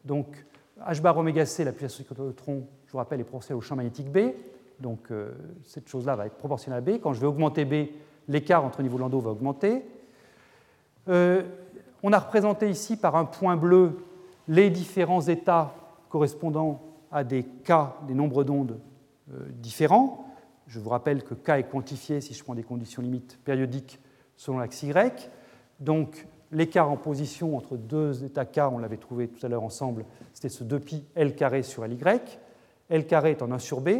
Donc 0.04 0.44
H 0.86 1.00
bar 1.00 1.16
oméga 1.16 1.46
c, 1.46 1.64
la 1.64 1.72
puissance 1.72 2.06
du 2.06 2.20
neutron, 2.20 2.66
je 2.86 2.92
vous 2.92 2.98
rappelle, 2.98 3.20
est 3.20 3.24
proportionnelle 3.24 3.58
au 3.58 3.62
champ 3.62 3.76
magnétique 3.76 4.12
B. 4.12 4.32
Donc 4.80 5.10
euh, 5.10 5.32
cette 5.64 5.88
chose-là 5.88 6.14
va 6.14 6.26
être 6.26 6.36
proportionnelle 6.36 6.78
à 6.78 6.82
B. 6.82 7.00
Quand 7.02 7.14
je 7.14 7.20
vais 7.20 7.26
augmenter 7.26 7.64
B, 7.64 7.88
l'écart 8.28 8.64
entre 8.64 8.82
niveau 8.82 8.96
de 8.96 9.02
Landau 9.02 9.20
va 9.20 9.30
augmenter. 9.30 9.82
Euh, 11.08 11.42
on 12.02 12.12
a 12.12 12.18
représenté 12.18 12.68
ici 12.68 12.98
par 12.98 13.16
un 13.16 13.24
point 13.24 13.56
bleu 13.56 13.96
les 14.46 14.68
différents 14.68 15.22
états 15.22 15.74
correspondant 16.10 16.82
à 17.10 17.24
des 17.24 17.44
cas, 17.44 17.96
des 18.06 18.14
nombres 18.14 18.44
d'ondes 18.44 18.80
euh, 19.32 19.46
différents. 19.50 20.26
Je 20.66 20.78
vous 20.78 20.90
rappelle 20.90 21.24
que 21.24 21.34
K 21.34 21.50
est 21.50 21.70
quantifié 21.70 22.20
si 22.20 22.34
je 22.34 22.44
prends 22.44 22.54
des 22.54 22.62
conditions 22.62 23.02
limites 23.02 23.38
périodiques 23.44 23.98
selon 24.36 24.58
l'axe 24.58 24.82
Y. 24.82 25.30
Donc 25.80 26.26
l'écart 26.52 26.90
en 26.90 26.96
position 26.96 27.56
entre 27.56 27.76
deux 27.76 28.24
états 28.24 28.44
K, 28.44 28.60
on 28.70 28.78
l'avait 28.78 28.96
trouvé 28.96 29.28
tout 29.28 29.44
à 29.44 29.48
l'heure 29.48 29.64
ensemble, 29.64 30.04
c'était 30.32 30.48
ce 30.48 30.64
2pi 30.64 31.02
L 31.14 31.34
sur. 31.64 31.84
L 31.84 33.06
carré 33.06 33.30
est 33.30 33.42
en 33.42 33.50
1 33.50 33.58
sur 33.58 33.80
B. 33.80 33.90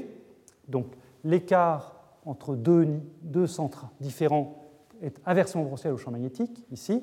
Donc 0.69 0.87
l'écart 1.25 1.97
entre 2.25 2.55
deux, 2.55 2.87
deux 3.23 3.47
centres 3.47 3.87
différents 4.01 4.61
est 5.03 5.17
inversement 5.27 5.63
proportionnel 5.63 5.95
au 5.95 5.99
champ 5.99 6.11
magnétique, 6.11 6.65
ici. 6.71 7.03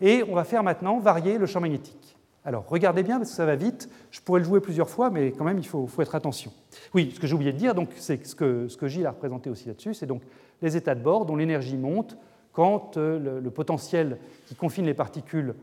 Et 0.00 0.22
on 0.28 0.34
va 0.34 0.44
faire 0.44 0.62
maintenant 0.62 0.98
varier 0.98 1.38
le 1.38 1.46
champ 1.46 1.60
magnétique. 1.60 2.17
Alors, 2.48 2.64
regardez 2.66 3.02
bien 3.02 3.18
parce 3.18 3.28
que 3.28 3.36
ça 3.36 3.44
va 3.44 3.56
vite. 3.56 3.90
Je 4.10 4.22
pourrais 4.22 4.40
le 4.40 4.46
jouer 4.46 4.62
plusieurs 4.62 4.88
fois, 4.88 5.10
mais 5.10 5.32
quand 5.32 5.44
même, 5.44 5.58
il 5.58 5.66
faut, 5.66 5.86
être 5.98 6.14
attention. 6.14 6.50
Oui, 6.94 7.12
ce 7.14 7.20
que 7.20 7.26
j'ai 7.26 7.34
oublié 7.34 7.52
de 7.52 7.58
dire, 7.58 7.74
c'est 7.96 8.26
ce 8.26 8.34
que, 8.34 8.68
ce 8.68 8.78
que 8.78 8.88
Gilles 8.88 9.04
a 9.04 9.10
représenté 9.10 9.50
aussi 9.50 9.68
là-dessus, 9.68 9.92
c'est 9.92 10.06
donc 10.06 10.22
les 10.62 10.74
états 10.74 10.94
de 10.94 11.02
bord 11.02 11.26
dont 11.26 11.36
l'énergie 11.36 11.76
monte 11.76 12.16
quand 12.54 12.96
euh, 12.96 13.38
le, 13.38 13.50
potentiel 13.50 14.16
qui 14.46 14.54
confine 14.54 14.86
les 14.86 14.94
particules 14.94 15.56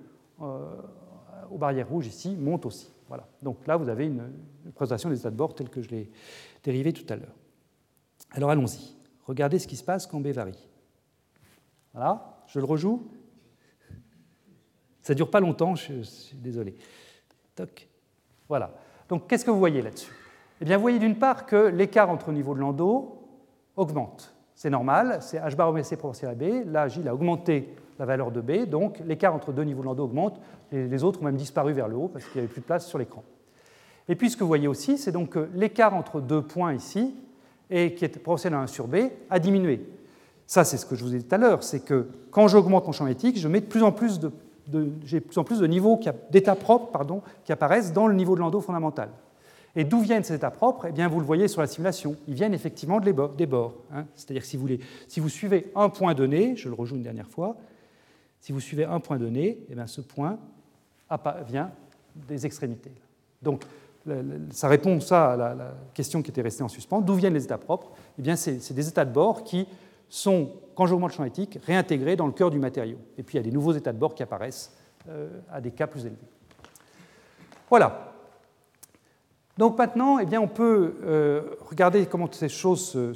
euh, 0.44 0.60
aux 1.50 1.58
barrières 1.58 1.90
rouges 1.90 2.06
ici 2.06 2.38
monte 2.40 2.68
aussi. 2.68 2.92
Voilà. 3.08 3.28
Donc 3.42 3.66
là, 3.66 3.78
vous 3.78 3.90
avez 3.90 4.06
une, 4.06 4.22
présentation 4.76 5.10
des 5.10 5.18
états 5.18 5.32
de 5.32 5.36
bord 5.36 5.56
tels 5.56 5.70
que 5.70 5.82
je 5.82 5.90
l'ai 5.90 6.12
dérivé 6.64 6.94
tout 6.94 7.12
à 7.12 7.16
l'heure. 7.16 7.34
Alors 8.30 8.52
allons-y. 8.52 8.96
Regardez 9.26 9.58
ce 9.58 9.66
qui 9.66 9.76
se 9.76 9.84
passe 9.84 10.06
quand 10.06 10.20
B 10.20 10.28
varie. 10.28 10.70
Voilà, 11.96 12.44
je 12.46 12.60
le 12.60 12.66
rejoue 12.66 13.10
Ça 15.06 15.14
ne 15.14 15.18
dure 15.18 15.30
pas 15.30 15.40
longtemps, 15.40 15.76
je, 15.76 16.02
suis 16.02 16.36
désolé. 16.36 16.74
Toc. 17.56 17.88
Voilà. 18.50 18.72
Donc 19.08 19.28
qu'est-ce 19.28 19.46
que 19.46 19.52
vous 19.52 19.60
voyez 19.60 19.84
là-dessus? 19.84 20.12
Eh 20.60 20.66
bien, 20.66 20.78
vous 20.78 20.82
voyez 20.82 20.98
d'une 20.98 21.20
part 21.20 21.46
que 21.46 21.68
l'écart 21.68 22.10
entre 22.10 22.32
le 22.32 22.38
niveau 22.38 22.56
de 22.56 22.60
Landau 22.60 23.22
augmente. 23.76 24.34
C'est 24.56 24.72
normal, 24.72 25.20
c'est 25.22 25.38
h 25.38 25.56
bar 25.56 25.70
omega 25.70 25.86
proportionnel 25.96 26.36
à 26.36 26.64
B. 26.64 26.72
Là, 26.72 26.88
J 26.88 27.08
a 27.08 27.14
augmenté 27.14 27.76
la 28.00 28.06
valeur 28.06 28.32
de 28.32 28.42
B, 28.42 28.66
donc 28.68 28.98
l'écart 29.06 29.36
entre 29.36 29.54
deux 29.54 29.62
niveaux 29.62 29.82
de 29.82 29.86
Landau 29.86 30.06
augmente, 30.06 30.42
les 30.72 31.04
autres 31.04 31.22
ont 31.22 31.26
même 31.26 31.36
disparu 31.36 31.74
vers 31.74 31.88
le 31.88 31.98
haut 31.98 32.08
parce 32.08 32.26
qu'il 32.26 32.42
n'y 32.42 32.46
avait 32.46 32.52
plus 32.52 32.62
de 32.62 32.66
place 32.66 32.88
sur 32.88 32.98
l'écran. 32.98 33.24
Et 34.10 34.16
puis 34.16 34.32
ce 34.32 34.36
que 34.36 34.44
vous 34.44 34.48
voyez 34.48 34.68
aussi, 34.68 34.98
c'est 34.98 35.12
donc 35.12 35.30
que 35.30 35.50
l'écart 35.54 35.94
entre 35.94 36.20
deux 36.20 36.42
points 36.42 36.74
ici, 36.74 37.14
et 37.70 37.94
qui 37.94 38.06
est 38.06 38.10
proportionnel 38.10 38.58
à 38.58 38.64
1 38.64 38.68
sur 38.68 38.88
B, 38.88 38.96
a 39.30 39.38
diminué. 39.38 39.86
Ça, 40.48 40.64
c'est 40.64 40.78
ce 40.78 40.86
que 40.88 40.96
je 40.96 41.04
vous 41.04 41.14
ai 41.14 41.20
dit 41.20 41.26
tout 41.26 41.36
à 41.36 41.38
l'heure, 41.38 41.62
c'est 41.62 41.86
que 41.86 42.08
quand 42.32 42.48
j'augmente 42.48 42.88
mon 42.88 42.92
champ 42.92 43.04
magnétique, 43.04 43.38
je 43.38 43.48
mets 43.48 43.62
de 43.62 43.68
plus 43.68 43.84
en 43.84 43.92
plus 43.92 44.20
de, 44.20 44.32
j'ai 45.06 45.20
de 45.20 45.26
plus 45.26 45.38
en 45.38 45.44
plus 45.44 45.60
de 45.60 45.68
niveaux, 45.68 46.00
d'états 46.32 46.56
propres 46.56 47.06
qui 47.44 47.52
apparaissent 47.52 47.94
dans 47.94 48.08
le 48.08 48.16
niveau 48.16 48.36
de 48.36 48.40
Landau 48.40 48.62
fondamental. 48.62 49.10
Et 49.76 49.84
d'où 49.84 50.00
viennent 50.00 50.24
ces 50.24 50.36
états 50.36 50.52
propres? 50.52 50.86
Eh 50.88 50.92
bien, 50.92 51.08
vous 51.08 51.20
le 51.20 51.26
voyez 51.26 51.48
sur 51.48 51.62
la 51.62 51.68
simulation. 51.68 52.16
Ils 52.28 52.34
viennent 52.34 52.54
effectivement 52.54 53.00
des 53.00 53.14
bords. 53.14 53.74
Hein. 53.94 54.06
C'est-à-dire 54.16 54.46
si 54.46 54.56
vous, 54.56 54.68
si 55.08 55.20
vous, 55.20 55.30
suivez 55.30 55.72
un 55.76 55.90
point 55.90 56.14
donné, 56.14 56.56
je 56.56 56.70
le 56.70 56.76
rejoue 56.76 56.96
une 56.96 57.04
dernière 57.04 57.28
fois, 57.28 57.58
si 58.40 58.52
vous 58.52 58.62
suivez 58.62 58.86
un 58.86 59.00
point 59.00 59.18
donné, 59.18 59.60
eh 59.70 59.76
bien, 59.76 59.88
ce 59.88 60.02
point 60.02 60.38
vient 61.48 61.72
des 62.16 62.46
extrémités. 62.46 62.92
Donc, 63.42 63.64
ça 64.52 64.68
répond 64.68 65.00
ça 65.00 65.34
à 65.34 65.38
la, 65.38 65.74
question 65.94 66.22
qui 66.22 66.30
était 66.30 66.42
restée 66.42 66.64
en 66.64 66.68
suspens. 66.68 67.02
D'où 67.02 67.16
viennent 67.16 67.34
les 67.34 67.44
états 67.44 67.58
propres? 67.58 67.92
Eh 68.18 68.22
bien, 68.22 68.36
c'est 68.36 68.74
des 68.74 68.88
états 68.88 69.04
de 69.04 69.12
bord 69.12 69.44
qui 69.44 69.68
sont, 70.10 70.52
quand 70.76 70.86
j'augmente 70.86 71.12
le 71.12 71.16
champ 71.16 71.24
éthique, 71.26 71.60
réintégrés 71.66 72.16
dans 72.16 72.28
le 72.28 72.34
cœur 72.34 72.52
du 72.52 72.60
matériau. 72.60 72.98
Et 73.18 73.24
puis, 73.24 73.36
il 73.36 73.38
y 73.38 73.40
a 73.40 73.44
des 73.44 73.52
nouveaux 73.52 73.74
états 73.74 73.94
de 73.94 73.98
bord 73.98 74.16
qui 74.16 74.24
apparaissent 74.24 74.74
euh, 75.10 75.30
à 75.52 75.62
des 75.62 75.72
cas 75.72 75.88
plus 75.88 76.06
élevés. 76.06 76.18
Voilà. 77.70 78.14
Donc 79.58 79.78
maintenant, 79.78 80.20
eh 80.20 80.26
bien, 80.26 80.42
on 80.42 80.48
peut 80.48 80.96
euh, 81.04 81.42
regarder 81.70 82.06
comment 82.06 82.30
ces 82.32 82.50
choses 82.50 83.14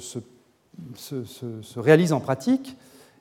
se, 0.96 1.78
réalisent 1.78 2.12
en 2.12 2.20
pratique. 2.20 2.76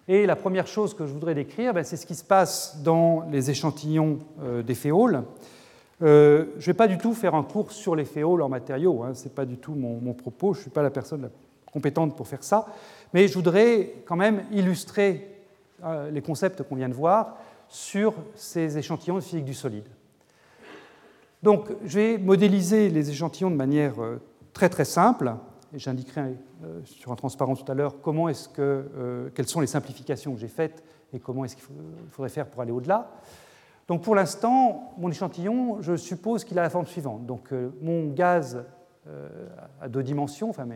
Et 0.07 0.25
la 0.25 0.35
première 0.35 0.65
chose 0.65 0.95
que 0.95 1.05
je 1.05 1.13
voudrais 1.13 1.35
décrire, 1.35 1.73
ben, 1.73 1.83
c'est 1.83 1.97
ce 1.97 2.05
qui 2.05 2.15
se 2.15 2.23
passe 2.23 2.81
dans 2.83 3.27
les 3.29 3.51
échantillons 3.51 4.19
euh, 4.41 4.63
des. 4.63 4.75
Euh, 6.01 6.45
je 6.57 6.61
ne 6.61 6.65
vais 6.65 6.73
pas 6.73 6.87
du 6.87 6.97
tout 6.97 7.13
faire 7.13 7.35
un 7.35 7.43
cours 7.43 7.71
sur 7.71 7.95
les 7.95 8.05
féoles 8.05 8.41
en 8.41 8.49
matériaux, 8.49 9.03
hein, 9.03 9.13
ce 9.13 9.25
n'est 9.25 9.33
pas 9.33 9.45
du 9.45 9.57
tout 9.57 9.73
mon, 9.73 10.13
propos, 10.13 10.53
je 10.53 10.59
ne 10.59 10.61
suis 10.63 10.71
pas 10.71 10.81
la 10.81 10.89
personne 10.89 11.29
compétente 11.71 12.15
pour 12.15 12.27
faire 12.27 12.43
ça, 12.43 12.67
mais 13.13 13.27
je 13.27 13.33
voudrais 13.33 13.93
quand 14.05 14.15
même 14.15 14.43
illustrer 14.51 15.27
les 16.11 16.21
concepts 16.21 16.63
qu'on 16.63 16.75
vient 16.75 16.89
de 16.89 16.93
voir 16.93 17.37
sur 17.69 18.13
ces 18.35 18.77
échantillons 18.77 19.15
de 19.15 19.21
physique 19.21 19.45
du 19.45 19.53
solide. 19.53 19.87
Donc, 21.41 21.69
je 21.85 21.99
vais 21.99 22.17
modéliser 22.17 22.89
les 22.89 23.09
échantillons 23.09 23.51
de 23.51 23.55
manière 23.55 24.01
euh, 24.01 24.19
très 24.51 24.67
très 24.67 24.83
simple, 24.83 25.33
j'indiquerai 25.73 26.35
euh, 26.65 26.81
sur 26.83 27.13
un 27.13 27.15
transparent 27.15 27.55
tout 27.55 27.71
à 27.71 27.75
l'heure 27.75 28.01
comment 28.01 28.27
est-ce 28.27 28.49
que, 28.49 28.61
euh, 28.61 29.29
quelles 29.33 29.47
sont 29.47 29.61
les 29.61 29.67
simplifications 29.67 30.33
que 30.33 30.39
j'ai 30.39 30.49
faites 30.49 30.83
et 31.13 31.19
comment 31.19 31.45
est-ce 31.45 31.55
qu'il 31.55 31.65
faudrait 32.09 32.29
faire 32.29 32.47
pour 32.47 32.61
aller 32.61 32.71
au-delà. 32.71 33.11
Donc, 33.87 34.03
pour 34.03 34.15
l'instant, 34.15 34.93
mon 34.97 35.09
échantillon, 35.09 35.81
je 35.81 35.95
suppose 35.95 36.43
qu'il 36.43 36.59
a 36.59 36.61
la 36.61 36.69
forme 36.69 36.85
suivante. 36.85 37.25
Donc, 37.25 37.51
mon 37.81 38.09
gaz 38.09 38.63
à 39.81 39.89
deux 39.89 40.03
dimensions, 40.03 40.51
enfin 40.51 40.67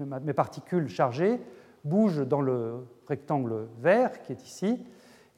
mes 0.00 0.32
particules 0.32 0.88
chargées, 0.88 1.38
bougent 1.86 2.26
dans 2.26 2.40
le 2.40 2.86
rectangle 3.08 3.66
vert 3.80 4.22
qui 4.22 4.32
est 4.32 4.44
ici, 4.44 4.78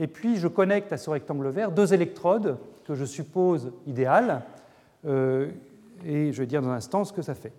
et 0.01 0.07
puis 0.07 0.37
je 0.37 0.49
connecte 0.49 0.93
à 0.93 0.97
ce 0.97 1.11
rectangle 1.11 1.49
vert 1.49 1.73
deux 1.73 1.93
électrodes 1.95 2.59
que 2.87 2.95
je 2.95 3.05
suppose 3.05 3.73
idéales 3.87 4.43
euh, 5.07 5.51
et 6.05 6.33
je 6.33 6.41
vais 6.41 6.47
dire 6.47 6.62
dans 6.62 6.69
un 6.69 6.77
instant 6.77 7.05
ce 7.05 7.12
que 7.12 7.23
ça 7.23 7.35
fait. 7.35 7.53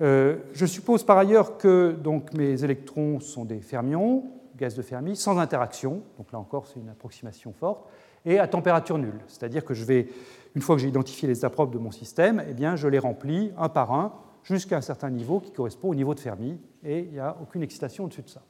Euh, 0.00 0.36
je 0.52 0.66
suppose 0.66 1.04
par 1.04 1.18
ailleurs 1.18 1.56
que 1.56 1.92
donc, 1.92 2.34
mes 2.34 2.64
électrons 2.64 3.20
sont 3.20 3.44
des 3.44 3.60
fermions, 3.60 4.24
gaz 4.56 4.74
de 4.74 4.82
Fermi, 4.82 5.16
sans 5.16 5.38
interaction, 5.38 6.02
donc 6.18 6.32
là 6.32 6.38
encore 6.38 6.66
c'est 6.66 6.80
une 6.80 6.88
approximation 6.88 7.52
forte, 7.52 7.86
et 8.24 8.38
à 8.38 8.48
température 8.48 8.98
nulle. 8.98 9.20
C'est-à-dire 9.28 9.64
que 9.64 9.74
je 9.74 9.84
vais, 9.84 10.08
une 10.54 10.62
fois 10.62 10.76
que 10.76 10.82
j'ai 10.82 10.88
identifié 10.88 11.28
les 11.28 11.38
états 11.38 11.50
de 11.50 11.78
mon 11.78 11.90
système, 11.90 12.42
eh 12.48 12.54
bien, 12.54 12.76
je 12.76 12.88
les 12.88 12.98
remplis 12.98 13.52
un 13.58 13.68
par 13.68 13.92
un 13.92 14.12
jusqu'à 14.44 14.76
un 14.76 14.80
certain 14.80 15.10
niveau 15.10 15.40
qui 15.40 15.50
correspond 15.50 15.88
au 15.88 15.94
niveau 15.94 16.14
de 16.14 16.20
Fermi, 16.20 16.60
et 16.84 17.00
il 17.00 17.12
n'y 17.12 17.18
a 17.18 17.36
aucune 17.42 17.62
excitation 17.62 18.04
au-dessus 18.04 18.22
de 18.22 18.28
ça. 18.28 18.42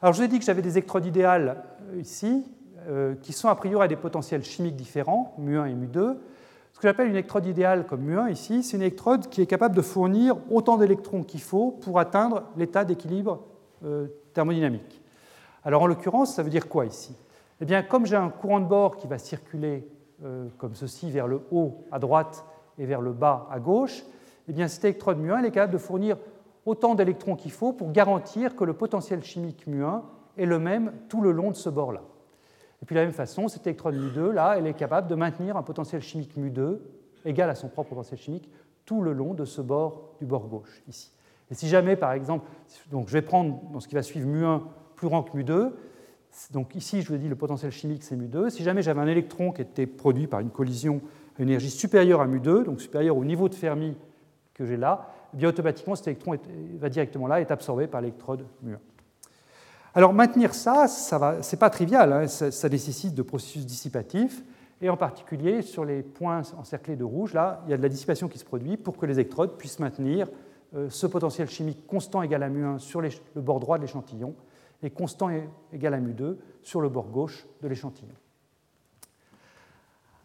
Alors 0.00 0.12
je 0.12 0.18
vous 0.18 0.24
ai 0.24 0.28
dit 0.28 0.38
que 0.38 0.44
j'avais 0.44 0.62
des 0.62 0.72
électrodes 0.72 1.06
idéales 1.06 1.64
euh, 1.90 2.00
ici, 2.00 2.44
qui 3.22 3.32
sont 3.32 3.46
a 3.46 3.54
priori 3.54 3.84
à 3.84 3.86
des 3.86 3.94
potentiels 3.94 4.42
chimiques 4.42 4.74
différents, 4.74 5.36
mu1 5.38 5.70
et 5.70 5.74
mu2, 5.74 6.16
que 6.82 6.88
j'appelle 6.88 7.06
une 7.06 7.14
électrode 7.14 7.46
idéale 7.46 7.86
comme 7.86 8.04
mu1 8.04 8.32
ici, 8.32 8.64
c'est 8.64 8.76
une 8.76 8.82
électrode 8.82 9.28
qui 9.28 9.40
est 9.40 9.46
capable 9.46 9.76
de 9.76 9.82
fournir 9.82 10.36
autant 10.50 10.76
d'électrons 10.76 11.22
qu'il 11.22 11.40
faut 11.40 11.70
pour 11.70 12.00
atteindre 12.00 12.42
l'état 12.56 12.84
d'équilibre 12.84 13.44
euh, 13.84 14.08
thermodynamique. 14.34 15.00
Alors 15.62 15.82
en 15.82 15.86
l'occurrence, 15.86 16.34
ça 16.34 16.42
veut 16.42 16.50
dire 16.50 16.68
quoi 16.68 16.84
ici? 16.84 17.14
Eh 17.60 17.64
bien, 17.66 17.84
comme 17.84 18.04
j'ai 18.04 18.16
un 18.16 18.30
courant 18.30 18.58
de 18.58 18.66
bord 18.66 18.96
qui 18.96 19.06
va 19.06 19.18
circuler 19.18 19.86
euh, 20.24 20.48
comme 20.58 20.74
ceci 20.74 21.08
vers 21.08 21.28
le 21.28 21.42
haut 21.52 21.84
à 21.92 22.00
droite 22.00 22.44
et 22.78 22.84
vers 22.84 23.00
le 23.00 23.12
bas 23.12 23.46
à 23.52 23.60
gauche, 23.60 24.02
eh 24.52 24.54
bien 24.54 24.68
cette 24.68 24.84
électrode 24.84 25.18
mu1 25.18 25.44
est 25.44 25.50
capable 25.50 25.72
de 25.72 25.78
fournir 25.78 26.18
autant 26.66 26.94
d'électrons 26.94 27.36
qu'il 27.36 27.52
faut 27.52 27.72
pour 27.72 27.90
garantir 27.90 28.54
que 28.54 28.64
le 28.64 28.74
potentiel 28.74 29.24
chimique 29.24 29.66
mu1 29.66 30.02
est 30.36 30.44
le 30.44 30.58
même 30.58 30.92
tout 31.08 31.22
le 31.22 31.32
long 31.32 31.50
de 31.50 31.56
ce 31.56 31.70
bord-là. 31.70 32.02
Et 32.82 32.84
puis 32.84 32.94
de 32.94 33.00
la 33.00 33.06
même 33.06 33.14
façon, 33.14 33.48
cette 33.48 33.66
électrode 33.66 33.94
mu2, 33.94 34.30
là, 34.30 34.56
elle 34.58 34.66
est 34.66 34.74
capable 34.74 35.08
de 35.08 35.14
maintenir 35.14 35.56
un 35.56 35.62
potentiel 35.62 36.02
chimique 36.02 36.36
mu2 36.36 36.80
égal 37.24 37.48
à 37.48 37.54
son 37.54 37.68
propre 37.68 37.88
potentiel 37.88 38.20
chimique 38.20 38.50
tout 38.84 39.00
le 39.00 39.14
long 39.14 39.32
de 39.32 39.46
ce 39.46 39.62
bord 39.62 40.10
du 40.18 40.26
bord 40.26 40.46
gauche, 40.48 40.82
ici. 40.86 41.12
Et 41.50 41.54
si 41.54 41.68
jamais, 41.68 41.96
par 41.96 42.12
exemple, 42.12 42.46
donc 42.90 43.08
je 43.08 43.14
vais 43.14 43.22
prendre 43.22 43.58
dans 43.72 43.80
ce 43.80 43.88
qui 43.88 43.94
va 43.94 44.02
suivre 44.02 44.28
mu1 44.28 44.60
plus 44.96 45.08
grand 45.08 45.22
que 45.22 45.34
mu2, 45.34 45.70
donc 46.50 46.74
ici, 46.74 47.00
je 47.00 47.08
vous 47.08 47.14
ai 47.14 47.18
dit, 47.18 47.28
le 47.30 47.36
potentiel 47.36 47.72
chimique, 47.72 48.02
c'est 48.02 48.16
mu2. 48.16 48.50
Si 48.50 48.62
jamais 48.64 48.82
j'avais 48.82 49.00
un 49.00 49.06
électron 49.06 49.50
qui 49.50 49.62
était 49.62 49.86
produit 49.86 50.26
par 50.26 50.40
une 50.40 50.50
collision 50.50 51.00
à 51.38 51.42
une 51.42 51.48
énergie 51.48 51.70
supérieure 51.70 52.20
à 52.20 52.26
mu2, 52.26 52.64
donc 52.64 52.82
supérieure 52.82 53.16
au 53.16 53.24
niveau 53.24 53.48
de 53.48 53.54
Fermi 53.54 53.96
que 54.54 54.64
j'ai 54.64 54.76
là, 54.76 55.08
bien 55.32 55.48
automatiquement, 55.48 55.94
cet 55.94 56.08
électron 56.08 56.38
va 56.78 56.88
directement 56.88 57.26
là, 57.26 57.40
est 57.40 57.50
absorbé 57.50 57.86
par 57.86 58.00
l'électrode 58.00 58.46
mu1. 58.64 58.76
Alors 59.94 60.14
maintenir 60.14 60.54
ça, 60.54 60.88
ce 60.88 61.14
n'est 61.16 61.58
pas 61.58 61.70
trivial, 61.70 62.12
hein, 62.12 62.26
ça, 62.26 62.68
nécessite 62.68 63.14
de 63.14 63.22
processus 63.22 63.66
dissipatifs, 63.66 64.42
et 64.80 64.88
en 64.88 64.96
particulier 64.96 65.62
sur 65.62 65.84
les 65.84 66.02
points 66.02 66.42
encerclés 66.58 66.96
de 66.96 67.04
rouge, 67.04 67.34
là, 67.34 67.62
il 67.66 67.70
y 67.70 67.74
a 67.74 67.76
de 67.76 67.82
la 67.82 67.88
dissipation 67.88 68.28
qui 68.28 68.38
se 68.38 68.44
produit 68.44 68.76
pour 68.76 68.96
que 68.96 69.06
les 69.06 69.14
électrodes 69.14 69.56
puissent 69.56 69.78
maintenir 69.78 70.28
euh, 70.74 70.88
ce 70.88 71.06
potentiel 71.06 71.48
chimique 71.48 71.86
constant 71.86 72.22
égal 72.22 72.42
à 72.42 72.48
mu1 72.48 72.78
sur 72.78 73.00
le 73.00 73.10
bord 73.36 73.60
droit 73.60 73.76
de 73.76 73.82
l'échantillon 73.82 74.34
et 74.82 74.90
constant 74.90 75.28
égal 75.72 75.94
à 75.94 76.00
mu2 76.00 76.36
sur 76.62 76.80
le 76.80 76.88
bord 76.88 77.08
gauche 77.08 77.46
de 77.62 77.68
l'échantillon. 77.68 78.14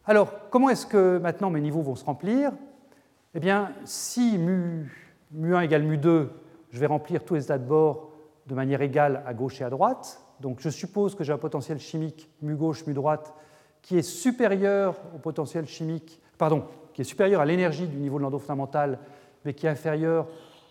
Alors, 0.06 0.32
comment 0.49 0.70
est-ce 0.70 0.86
que 0.86 1.18
maintenant 1.18 1.49
mes 1.49 1.60
niveaux 1.60 1.82
vont 1.82 1.95
se 1.95 2.06
remplir? 2.06 2.54
Eh 3.38 3.40
bien, 3.40 3.72
si 3.86 4.36
mu, 4.40 4.92
mu1 5.38 5.64
égale 5.64 5.84
mu2, 5.84 6.30
je 6.72 6.80
vais 6.80 6.88
remplir 6.88 7.24
tous 7.24 7.36
les 7.36 7.44
états 7.44 7.60
de 7.60 7.68
bord 7.68 8.10
de 8.48 8.56
manière 8.56 8.82
égale 8.82 9.22
à 9.28 9.36
gauche 9.36 9.62
et 9.62 9.64
à 9.64 9.70
droite. 9.70 10.20
Donc 10.40 10.60
je 10.60 10.70
suppose 10.70 11.14
que 11.14 11.24
j'ai 11.24 11.34
un 11.34 11.38
potentiel 11.38 11.78
chimique 11.78 12.32
mu 12.42 12.56
gauche, 12.56 12.88
mu 12.88 12.96
droite 12.96 13.36
qui 13.84 13.96
est 13.96 14.02
supérieur 14.02 14.96
au 15.14 15.20
potentiel 15.20 15.68
chimique, 15.68 16.20
pardon, 16.40 16.66
qui 16.96 17.02
est 17.02 17.04
supérieur 17.04 17.40
à 17.40 17.46
l'énergie 17.46 17.86
du 17.86 17.98
niveau 17.98 18.18
de 18.18 18.24
l'endo 18.24 18.40
fondamental, 18.40 18.98
mais 19.46 19.54
qui 19.54 19.68
est 19.68 19.70
inférieur 19.70 20.26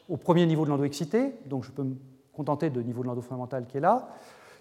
au 0.08 0.16
premier 0.16 0.44
niveau 0.44 0.64
de 0.64 0.70
l'endo 0.70 0.82
excité. 0.82 1.34
Donc 1.46 1.62
je 1.62 1.70
peux 1.70 1.84
me 1.84 1.94
contenter 2.32 2.68
de 2.70 2.82
niveau 2.82 3.02
de 3.02 3.06
l'endo 3.06 3.22
fondamental 3.22 3.64
qui 3.66 3.76
est 3.76 3.80
là. 3.80 4.08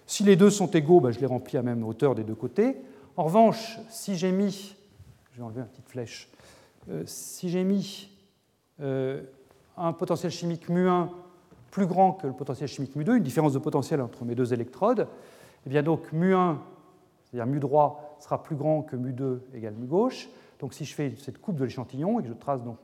Si 0.06 0.22
les 0.22 0.36
deux 0.36 0.50
sont 0.50 0.70
égaux, 0.70 1.00
ben, 1.00 1.10
je 1.10 1.18
les 1.18 1.26
remplis 1.26 1.58
à 1.58 1.62
même 1.62 1.82
hauteur 1.82 2.14
des 2.14 2.22
deux 2.22 2.36
côtés. 2.36 2.76
En 3.16 3.24
revanche, 3.24 3.80
si 3.88 4.14
j'ai 4.14 4.30
mis, 4.30 4.76
je 5.32 5.38
vais 5.38 5.42
enlever 5.42 5.62
une 5.62 5.66
petite 5.66 5.88
flèche, 5.88 6.30
si 7.04 7.48
j'ai 7.48 7.64
mis 7.64 8.10
euh, 8.80 9.22
un 9.76 9.92
potentiel 9.92 10.32
chimique 10.32 10.68
mu1 10.68 11.08
plus 11.70 11.86
grand 11.86 12.12
que 12.12 12.26
le 12.26 12.32
potentiel 12.32 12.68
chimique 12.68 12.96
mu2, 12.96 13.16
une 13.16 13.22
différence 13.22 13.52
de 13.52 13.58
potentiel 13.58 14.00
entre 14.00 14.24
mes 14.24 14.34
deux 14.34 14.52
électrodes, 14.52 15.08
eh 15.66 15.68
bien 15.68 15.82
donc 15.82 16.12
mu1, 16.12 16.56
c'est-à-dire 17.24 17.46
mu 17.46 17.60
droit, 17.60 18.16
sera 18.20 18.42
plus 18.42 18.56
grand 18.56 18.82
que 18.82 18.96
mu2 18.96 19.40
égale 19.54 19.74
mu 19.74 19.86
gauche. 19.86 20.28
Donc 20.58 20.72
si 20.72 20.84
je 20.84 20.94
fais 20.94 21.14
cette 21.18 21.38
coupe 21.38 21.56
de 21.56 21.64
l'échantillon 21.64 22.18
et 22.18 22.22
que 22.22 22.28
je 22.28 22.34
trace 22.34 22.62
donc 22.62 22.78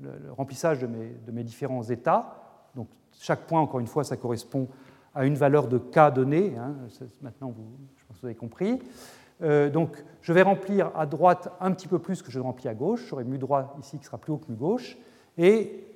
le, 0.00 0.32
remplissage 0.32 0.80
de 0.80 0.88
mes, 1.30 1.44
différents 1.44 1.84
états, 1.84 2.36
donc 2.74 2.88
chaque 3.12 3.46
point, 3.46 3.60
encore 3.60 3.78
une 3.78 3.86
fois, 3.86 4.02
ça 4.02 4.16
correspond 4.16 4.66
à 5.14 5.24
une 5.24 5.36
valeur 5.36 5.68
de 5.68 5.78
k 5.78 6.12
donnée, 6.12 6.56
hein, 6.58 6.74
maintenant 7.22 7.54
je 7.96 8.04
pense 8.06 8.16
que 8.16 8.20
vous 8.22 8.26
avez 8.26 8.34
compris. 8.34 8.80
Euh, 9.44 9.70
donc 9.70 10.04
je 10.20 10.32
vais 10.32 10.42
remplir 10.42 10.90
à 10.96 11.06
droite 11.06 11.52
un 11.60 11.70
petit 11.72 11.86
peu 11.86 11.98
plus 11.98 12.22
que 12.22 12.30
je 12.30 12.40
remplis 12.40 12.68
à 12.68 12.74
gauche, 12.74 13.06
j'aurai 13.08 13.24
mu 13.24 13.38
droit 13.38 13.76
ici 13.78 13.98
qui 13.98 14.04
sera 14.04 14.18
plus 14.18 14.32
haut 14.32 14.38
que 14.38 14.50
mu 14.50 14.56
gauche, 14.56 14.96
et 15.38 15.86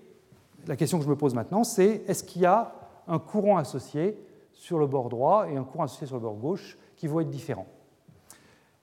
la 0.66 0.76
question 0.76 0.98
que 0.98 1.04
je 1.04 1.10
me 1.10 1.16
pose 1.16 1.34
maintenant, 1.34 1.64
c'est 1.64 2.02
est-ce 2.06 2.22
qu'il 2.22 2.42
y 2.42 2.46
a 2.46 2.72
un 3.06 3.18
courant 3.18 3.56
associé 3.56 4.22
sur 4.52 4.78
le 4.78 4.86
bord 4.86 5.08
droit 5.08 5.48
et 5.48 5.56
un 5.56 5.64
courant 5.64 5.84
associé 5.84 6.06
sur 6.06 6.16
le 6.16 6.22
bord 6.22 6.34
gauche 6.34 6.78
qui 6.96 7.06
vont 7.06 7.20
être 7.20 7.30
différents 7.30 7.66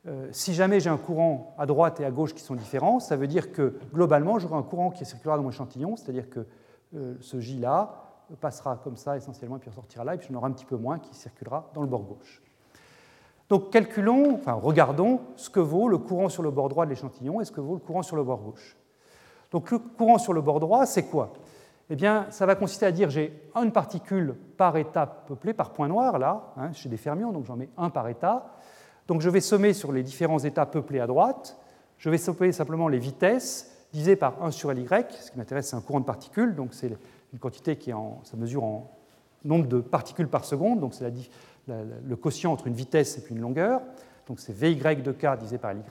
euh, 0.08 0.28
si 0.32 0.54
jamais 0.54 0.80
j'ai 0.80 0.90
un 0.90 0.98
courant 0.98 1.56
à 1.58 1.66
droite 1.66 2.00
et 2.00 2.06
à 2.06 2.12
gauche 2.12 2.36
qui 2.36 2.42
sont 2.42 2.54
différents, 2.56 3.00
ça 3.00 3.16
veut 3.16 3.26
dire 3.26 3.52
que 3.52 3.80
globalement, 3.92 4.38
j'aurai 4.38 4.56
un 4.56 4.64
courant 4.64 4.92
qui 4.92 5.04
circulera 5.04 5.36
dans 5.36 5.44
mon 5.44 5.50
échantillon, 5.50 5.96
c'est-à-dire 5.96 6.30
que 6.30 6.46
euh, 6.96 7.16
ce 7.22 7.40
J-là 7.40 8.04
passera 8.40 8.78
comme 8.78 8.98
ça 8.98 9.18
essentiellement, 9.18 9.58
et 9.58 9.60
puis 9.60 9.70
ressortira 9.70 10.04
là, 10.04 10.14
et 10.14 10.18
puis 10.18 10.28
j'en 10.30 10.38
aurai 10.38 10.48
un 10.48 10.52
petit 10.52 10.66
peu 10.66 10.78
moins 10.78 11.00
qui 11.00 11.16
circulera 11.16 11.72
dans 11.74 11.82
le 11.82 11.88
bord 11.88 12.04
gauche. 12.04 12.44
Donc 13.50 13.72
calculons, 13.72 14.36
enfin 14.36 14.54
regardons 14.54 15.22
ce 15.36 15.50
que 15.50 15.60
vaut 15.60 15.88
le 15.88 15.98
courant 15.98 16.30
sur 16.30 16.42
le 16.42 16.50
bord 16.50 16.70
droit 16.70 16.86
de 16.86 16.90
l'échantillon 16.90 17.42
et 17.42 17.46
ce 17.46 17.52
que 17.52 17.62
vaut 17.62 17.76
le 17.76 17.80
courant 17.80 18.02
sur 18.02 18.16
le 18.16 18.24
bord 18.24 18.40
gauche. 18.40 18.76
Donc 19.52 19.70
le 19.72 19.80
courant 19.80 20.18
sur 20.18 20.34
le 20.34 20.42
bord 20.42 20.60
droit, 20.60 20.86
c'est 20.86 21.04
quoi? 21.04 21.34
Eh 21.90 21.96
bien, 21.96 22.26
ça 22.32 22.48
va 22.48 22.56
consister 22.56 22.88
à 22.88 22.92
dire 22.92 23.12
j'ai 23.12 23.40
une 23.56 23.72
particule 23.72 24.36
par 24.58 24.76
état 24.78 25.06
peuplée 25.06 25.54
par 25.54 25.72
point 25.72 25.88
noir, 25.88 26.18
là, 26.18 26.54
hein, 26.58 26.74
chez 26.74 26.90
des 26.90 26.98
fermions, 26.98 27.32
donc 27.32 27.46
j'en 27.46 27.56
mets 27.56 27.70
un 27.78 27.92
par 27.92 28.08
état. 28.08 28.56
Donc 29.08 29.22
je 29.22 29.30
vais 29.30 29.42
sommer 29.42 29.74
sur 29.74 29.92
les 29.92 30.02
différents 30.02 30.40
états 30.40 30.66
peuplés 30.66 31.00
à 31.00 31.06
droite, 31.06 31.58
je 32.00 32.10
vais 32.10 32.18
sommer 32.18 32.52
simplement 32.52 32.88
les 32.88 32.98
vitesses 32.98 33.72
divisées 33.94 34.16
par 34.16 34.42
1 34.44 34.50
sur 34.50 34.74
Ly. 34.74 34.88
Ce 35.20 35.32
qui 35.32 35.38
m'intéresse, 35.38 35.70
c'est 35.70 35.76
un 35.76 35.82
courant 35.82 36.00
de 36.00 36.06
particules, 36.06 36.56
donc 36.56 36.74
c'est 36.74 36.92
une 37.32 37.40
quantité 37.40 37.76
qui 37.76 37.94
en, 37.94 38.20
ça 38.24 38.36
mesure 38.36 38.64
en 38.64 38.92
nombre 39.44 39.68
de 39.68 39.80
particules 39.80 40.28
par 40.28 40.44
seconde, 40.44 40.80
donc 40.80 40.96
c'est 40.96 41.14
le 41.68 42.16
quotient 42.16 42.52
entre 42.52 42.68
une 42.68 42.74
vitesse 42.74 43.18
et 43.18 43.22
puis 43.22 43.36
une 43.36 43.42
longueur. 43.42 43.82
Donc 44.28 44.40
c'est 44.40 44.54
Vy 44.54 44.76
de 44.76 45.12
k 45.12 45.38
divisé 45.38 45.58
par 45.58 45.74
Ly. 45.74 45.82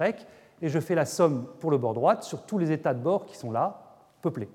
Et 0.63 0.69
je 0.69 0.81
fais 0.81 0.95
la 0.95 1.05
somme 1.05 1.47
pour 1.61 1.71
le 1.71 1.79
bord 1.79 1.95
droit 1.95 2.21
sur 2.23 2.47
tous 2.47 2.59
les 2.59 2.73
états 2.73 2.95
de 2.95 3.01
bord 3.01 3.27
qui 3.27 3.37
sont 3.37 3.51
là, 3.51 3.97
peuplés. 4.23 4.49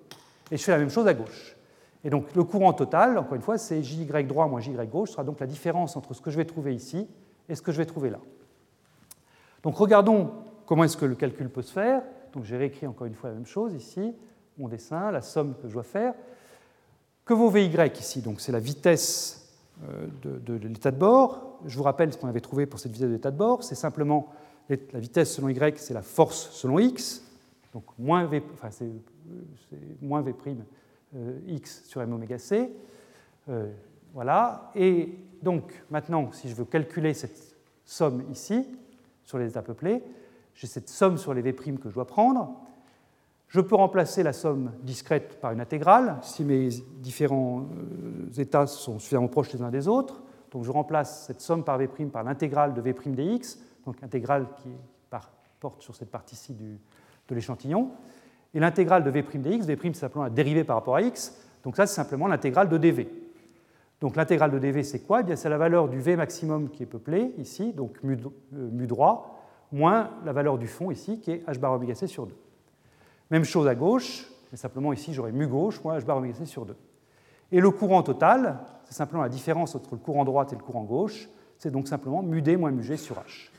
Et 0.51 0.57
je 0.57 0.63
fais 0.63 0.71
la 0.71 0.77
même 0.77 0.89
chose 0.89 1.07
à 1.07 1.13
gauche. 1.13 1.55
Et 2.03 2.09
donc 2.09 2.33
le 2.35 2.43
courant 2.43 2.73
total, 2.73 3.17
encore 3.17 3.35
une 3.35 3.41
fois, 3.41 3.57
c'est 3.57 3.83
Jy 3.83 4.05
droit 4.23 4.47
moins 4.47 4.61
Jy 4.61 4.73
gauche, 4.87 5.11
sera 5.11 5.23
donc 5.23 5.39
la 5.39 5.47
différence 5.47 5.97
entre 5.97 6.13
ce 6.13 6.21
que 6.21 6.31
je 6.31 6.37
vais 6.37 6.45
trouver 6.45 6.73
ici 6.73 7.07
et 7.47 7.55
ce 7.55 7.61
que 7.61 7.71
je 7.71 7.77
vais 7.77 7.85
trouver 7.85 8.09
là. 8.09 8.19
Donc 9.63 9.75
regardons 9.75 10.31
comment 10.65 10.83
est-ce 10.85 10.97
que 10.97 11.05
le 11.05 11.15
calcul 11.15 11.49
peut 11.49 11.61
se 11.61 11.73
faire. 11.73 12.01
Donc 12.33 12.45
j'ai 12.45 12.57
réécrit 12.57 12.87
encore 12.87 13.07
une 13.07 13.15
fois 13.15 13.29
la 13.29 13.35
même 13.35 13.45
chose 13.45 13.73
ici, 13.73 14.15
mon 14.57 14.67
dessin, 14.67 15.11
la 15.11 15.21
somme 15.21 15.55
que 15.61 15.67
je 15.67 15.73
dois 15.73 15.83
faire. 15.83 16.13
Que 17.25 17.33
vaut 17.33 17.49
Vy 17.49 17.69
ici? 17.99 18.21
Donc 18.21 18.39
c'est 18.39 18.51
la 18.51 18.59
vitesse 18.59 19.38
euh, 19.87 20.07
de, 20.23 20.53
l'état 20.67 20.91
de 20.91 20.97
bord. 20.97 21.59
Je 21.65 21.77
vous 21.77 21.83
rappelle 21.83 22.11
ce 22.11 22.17
qu'on 22.17 22.27
avait 22.27 22.41
trouvé 22.41 22.65
pour 22.65 22.79
cette 22.79 22.91
vitesse 22.91 23.07
de 23.07 23.13
l'état 23.13 23.31
de 23.31 23.37
bord. 23.37 23.63
C'est 23.63 23.75
simplement 23.75 24.27
la 24.69 24.99
vitesse 24.99 25.33
selon 25.33 25.49
Y, 25.49 25.79
c'est 25.79 25.93
la 25.93 26.01
force 26.01 26.49
selon 26.51 26.79
X. 26.79 27.23
Donc 27.73 27.83
moins 27.97 28.25
V, 28.25 28.43
enfin 28.53 28.69
c'est, 28.71 28.89
moins 30.01 30.21
V 30.21 30.33
prime 30.33 30.63
euh, 31.15 31.39
X 31.47 31.83
sur 31.85 32.01
M 32.01 32.13
oméga 32.13 32.37
C. 32.37 32.71
Euh, 33.49 33.71
voilà. 34.13 34.71
Et 34.75 35.15
donc 35.41 35.83
maintenant, 35.89 36.31
si 36.31 36.49
je 36.49 36.55
veux 36.55 36.65
calculer 36.65 37.13
cette 37.13 37.55
somme 37.85 38.23
ici, 38.31 38.65
sur 39.29 39.37
les 39.37 39.47
états 39.47 39.61
peuplés. 39.61 40.01
J'ai 40.55 40.65
cette 40.65 40.89
somme 40.89 41.19
sur 41.19 41.35
les 41.35 41.43
V' 41.43 41.53
que 41.53 41.87
je 41.87 41.93
dois 41.93 42.07
prendre. 42.07 42.59
Je 43.49 43.61
peux 43.61 43.75
remplacer 43.75 44.21
la 44.21 44.31
somme 44.31 44.71
discrète 44.83 45.39
par 45.41 45.51
une 45.51 45.59
intégrale 45.59 46.17
si 46.21 46.43
mes 46.43 46.69
différents 46.99 47.61
euh, 47.61 48.41
états 48.41 48.67
sont 48.67 48.99
suffisamment 48.99 49.27
proches 49.27 49.51
les 49.53 49.63
uns 49.63 49.71
des 49.71 49.87
autres. 49.87 50.21
Donc 50.51 50.63
je 50.63 50.71
remplace 50.71 51.25
cette 51.25 51.41
somme 51.41 51.63
par 51.63 51.79
V' 51.79 51.87
par 52.11 52.23
l'intégrale 52.23 52.75
de 52.75 52.81
V' 52.81 52.93
dx, 52.93 53.59
donc 53.85 54.01
intégrale 54.03 54.47
qui 54.57 54.69
porte 55.59 55.81
sur 55.81 55.95
cette 55.95 56.11
partie-ci 56.11 56.53
de 56.53 57.35
l'échantillon. 57.35 57.91
Et 58.53 58.59
l'intégrale 58.59 59.03
de 59.03 59.09
V' 59.09 59.25
dx, 59.33 59.65
V' 59.65 59.77
c'est 59.81 59.95
simplement 59.95 60.25
la 60.25 60.29
dérivée 60.29 60.63
par 60.63 60.75
rapport 60.75 60.95
à 60.95 61.01
x, 61.01 61.35
donc 61.63 61.75
ça 61.75 61.87
c'est 61.87 61.95
simplement 61.95 62.27
l'intégrale 62.27 62.69
de 62.69 62.77
dv. 62.77 63.09
Donc 63.99 64.15
l'intégrale 64.15 64.51
de 64.51 64.59
dv, 64.59 64.83
c'est 64.83 65.01
quoi? 65.01 65.21
Eh 65.27 65.35
C'est 65.35 65.49
la 65.49 65.57
valeur 65.57 65.89
du 65.89 65.99
v 65.99 66.15
maximum 66.15 66.69
qui 66.69 66.83
est 66.83 66.85
peuplé 66.85 67.33
ici, 67.37 67.73
donc 67.73 68.01
mu, 68.03 68.17
euh, 68.53 68.85
droit, 68.85 69.43
moins 69.71 70.11
la 70.23 70.33
valeur 70.33 70.57
du 70.57 70.67
fond 70.67 70.91
ici, 70.91 71.19
qui 71.19 71.31
est 71.31 71.45
h 71.47 71.59
bar 71.59 71.73
oméga 71.73 71.95
c 71.95 72.07
sur 72.07 72.27
2. 72.27 72.33
Même 73.29 73.43
chose 73.43 73.67
à 73.67 73.75
gauche, 73.75 74.27
mais 74.51 74.57
simplement 74.57 74.93
ici 74.93 75.13
j'aurai 75.13 75.31
mu 75.31 75.47
gauche 75.47 75.83
moins 75.83 75.97
h 75.97 76.05
bar 76.05 76.17
oméga 76.17 76.35
c 76.35 76.45
sur 76.45 76.65
2. 76.65 76.75
Et 77.51 77.59
le 77.59 77.71
courant 77.71 78.03
total, 78.03 78.59
c'est 78.85 78.93
simplement 78.93 79.23
la 79.23 79.29
différence 79.29 79.75
entre 79.75 79.95
le 79.95 79.99
courant 79.99 80.25
droite 80.25 80.53
et 80.53 80.55
le 80.55 80.61
courant 80.61 80.83
gauche, 80.83 81.29
c'est 81.57 81.71
donc 81.71 81.87
simplement 81.87 82.23
mu 82.23 82.41
d 82.41 82.57
moins 82.57 82.71
mu 82.71 82.83
g 82.83 82.97
sur 82.97 83.15
h. 83.17 83.49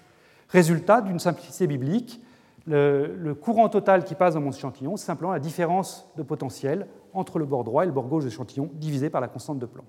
Résultat 0.49 1.01
d'une 1.01 1.19
simplicité 1.19 1.67
biblique, 1.67 2.21
le, 2.67 3.33
courant 3.35 3.69
total 3.69 4.05
qui 4.05 4.15
passe 4.15 4.35
dans 4.35 4.41
mon 4.41 4.51
échantillon, 4.51 4.97
c'est 4.97 5.07
simplement 5.07 5.33
la 5.33 5.39
différence 5.39 6.09
de 6.17 6.23
potentiel 6.23 6.87
entre 7.13 7.39
le 7.39 7.45
bord 7.47 7.65
droit 7.65 7.85
et 7.85 7.87
le 7.87 7.93
bord 7.93 8.07
gauche 8.07 8.25
de 8.25 8.29
l'échantillon 8.29 8.71
divisé 8.75 9.11
par 9.11 9.21
la 9.21 9.29
constante 9.29 9.59
de 9.59 9.67
Planck. 9.67 9.87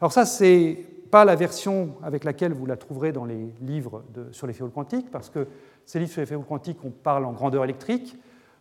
Alors 0.00 0.12
ça, 0.12 0.24
ce 0.24 0.42
n'est 0.44 0.74
pas 1.10 1.24
la 1.24 1.36
version 1.36 1.94
avec 2.02 2.24
laquelle 2.24 2.52
vous 2.52 2.66
la 2.66 2.76
trouverez 2.76 3.12
dans 3.12 3.24
les 3.24 3.54
livres 3.60 4.04
sur 4.32 4.46
les 4.46 4.52
féoles 4.52 4.70
quantiques, 4.70 5.10
parce 5.10 5.30
que 5.30 5.46
ces 5.84 5.98
livres 5.98 6.10
sur 6.10 6.20
les 6.20 6.26
féoles 6.26 6.44
quantiques, 6.44 6.78
on 6.84 6.90
parle 6.90 7.24
en 7.24 7.32
grandeur 7.32 7.64
électrique. 7.64 8.16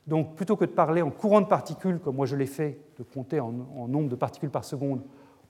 Donc 0.07 0.35
plutôt 0.35 0.55
que 0.55 0.65
de 0.65 0.71
parler 0.71 1.01
en 1.01 1.11
courant 1.11 1.41
de 1.41 1.45
particules, 1.45 1.99
comme 1.99 2.15
moi 2.15 2.25
je 2.25 2.35
l'ai 2.35 2.47
fait, 2.47 2.79
de 2.97 3.03
compter 3.03 3.39
en, 3.39 3.51
nombre 3.51 4.09
de 4.09 4.15
particules 4.15 4.49
par 4.49 4.65
seconde, 4.65 5.01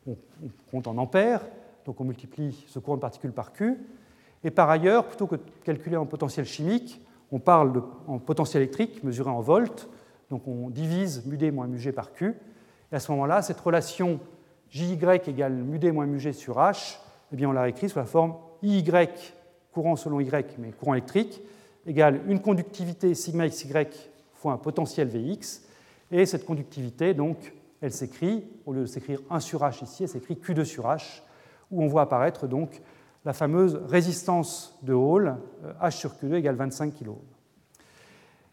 on, 0.07 0.15
compte 0.71 0.87
en 0.87 0.97
ampères, 0.97 1.41
donc 1.85 2.01
on 2.01 2.03
multiplie 2.03 2.65
ce 2.67 2.79
courant 2.79 2.97
de 2.97 3.01
particules 3.01 3.31
par 3.31 3.53
Q. 3.53 3.77
Et 4.43 4.51
par 4.51 4.69
ailleurs, 4.69 5.07
plutôt 5.07 5.27
que 5.27 5.35
de 5.35 5.41
calculer 5.63 5.95
en 5.95 6.05
potentiel 6.05 6.45
chimique, 6.45 7.01
on 7.31 7.39
parle 7.39 7.83
en 8.07 8.19
potentiel 8.19 8.63
électrique 8.63 9.03
mesuré 9.03 9.29
en 9.29 9.39
volts, 9.39 9.89
donc 10.29 10.47
on 10.47 10.69
divise 10.69 11.25
mu 11.25 11.37
d 11.37 11.51
moins 11.51 11.67
mu 11.67 11.77
g 11.77 11.91
par 11.91 12.11
Q. 12.11 12.35
Et 12.91 12.95
à 12.95 12.99
ce 12.99 13.11
moment-là, 13.11 13.41
cette 13.41 13.59
relation 13.59 14.19
JY 14.69 14.97
égale 15.27 15.53
mu 15.53 15.79
d 15.79 15.91
moins 15.91 16.05
mu 16.05 16.19
g 16.19 16.33
sur 16.33 16.57
H, 16.57 16.97
eh 17.31 17.35
bien 17.35 17.49
on 17.49 17.53
l'a 17.53 17.69
écrit 17.69 17.87
sous 17.89 17.99
la 17.99 18.05
forme 18.05 18.35
IY, 18.63 18.83
courant 19.71 19.95
selon 19.95 20.19
Y, 20.19 20.57
mais 20.59 20.71
courant 20.71 20.93
électrique, 20.93 21.41
égale 21.85 22.21
une 22.27 22.41
conductivité 22.41 23.13
sigma 23.15 23.47
xy 23.47 23.67
fois 24.41 24.53
un 24.53 24.57
potentiel 24.57 25.07
Vx. 25.07 25.63
Et 26.11 26.25
cette 26.25 26.45
conductivité, 26.45 27.13
donc, 27.13 27.53
elle 27.81 27.91
s'écrit, 27.93 28.45
au 28.65 28.73
lieu 28.73 28.81
de 28.81 28.85
s'écrire 28.85 29.21
1 29.29 29.39
sur 29.39 29.61
H 29.61 29.83
ici, 29.83 30.03
elle 30.03 30.09
s'écrit 30.09 30.35
Q2 30.35 30.63
sur 30.63 30.85
H, 30.85 31.21
où 31.71 31.83
on 31.83 31.87
voit 31.87 32.01
apparaître 32.01 32.47
donc 32.47 32.81
la 33.23 33.33
fameuse 33.33 33.79
résistance 33.87 34.77
de 34.81 34.93
Hall, 34.93 35.37
H 35.81 35.87
euh, 35.87 35.91
sur 35.91 36.11
Q2 36.11 36.35
égale 36.35 36.55
25 36.55 36.93
kΩ. 36.93 37.17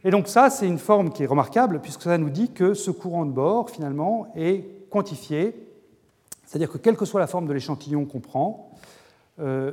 Et 0.05 0.11
donc 0.11 0.29
ça, 0.29 0.51
c'est 0.51 0.69
une 0.69 0.79
forme 0.79 1.11
qui 1.11 1.25
est 1.25 1.27
remarquable, 1.27 1.81
puisque 1.81 2.03
ça 2.03 2.19
nous 2.19 2.31
dit 2.31 2.53
que 2.53 2.75
ce 2.75 2.91
courant 2.91 3.27
de 3.27 3.33
bord, 3.33 3.71
finalement, 3.71 4.31
est 4.37 4.89
quantifié 4.91 5.69
c'est-à-dire 6.49 6.71
que 6.71 6.79
quelle 6.79 6.97
que 6.97 7.05
soit 7.05 7.21
la 7.21 7.27
forme 7.27 7.47
de 7.47 7.53
l'échantillon 7.53 8.07
qu'on 8.07 8.21
prend, 8.21 8.71
euh, 9.39 9.73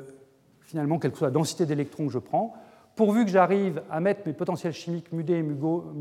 finalement, 0.60 1.00
quelle 1.00 1.12
que 1.12 1.18
soit 1.18 1.28
la 1.28 1.34
densité 1.34 1.66
d'électrons 1.66 2.08
que 2.08 2.12
je 2.12 2.20
prends, 2.20 2.54
pourvu 2.96 3.26
que 3.26 3.32
j'arrive 3.32 3.82
à 3.90 4.00
mettre 4.00 4.22
mes 4.26 4.34
potentiels 4.34 4.74
chimiques 4.74 5.12
mu, 5.12 5.24
D, 5.24 5.42
mu, 5.42 5.56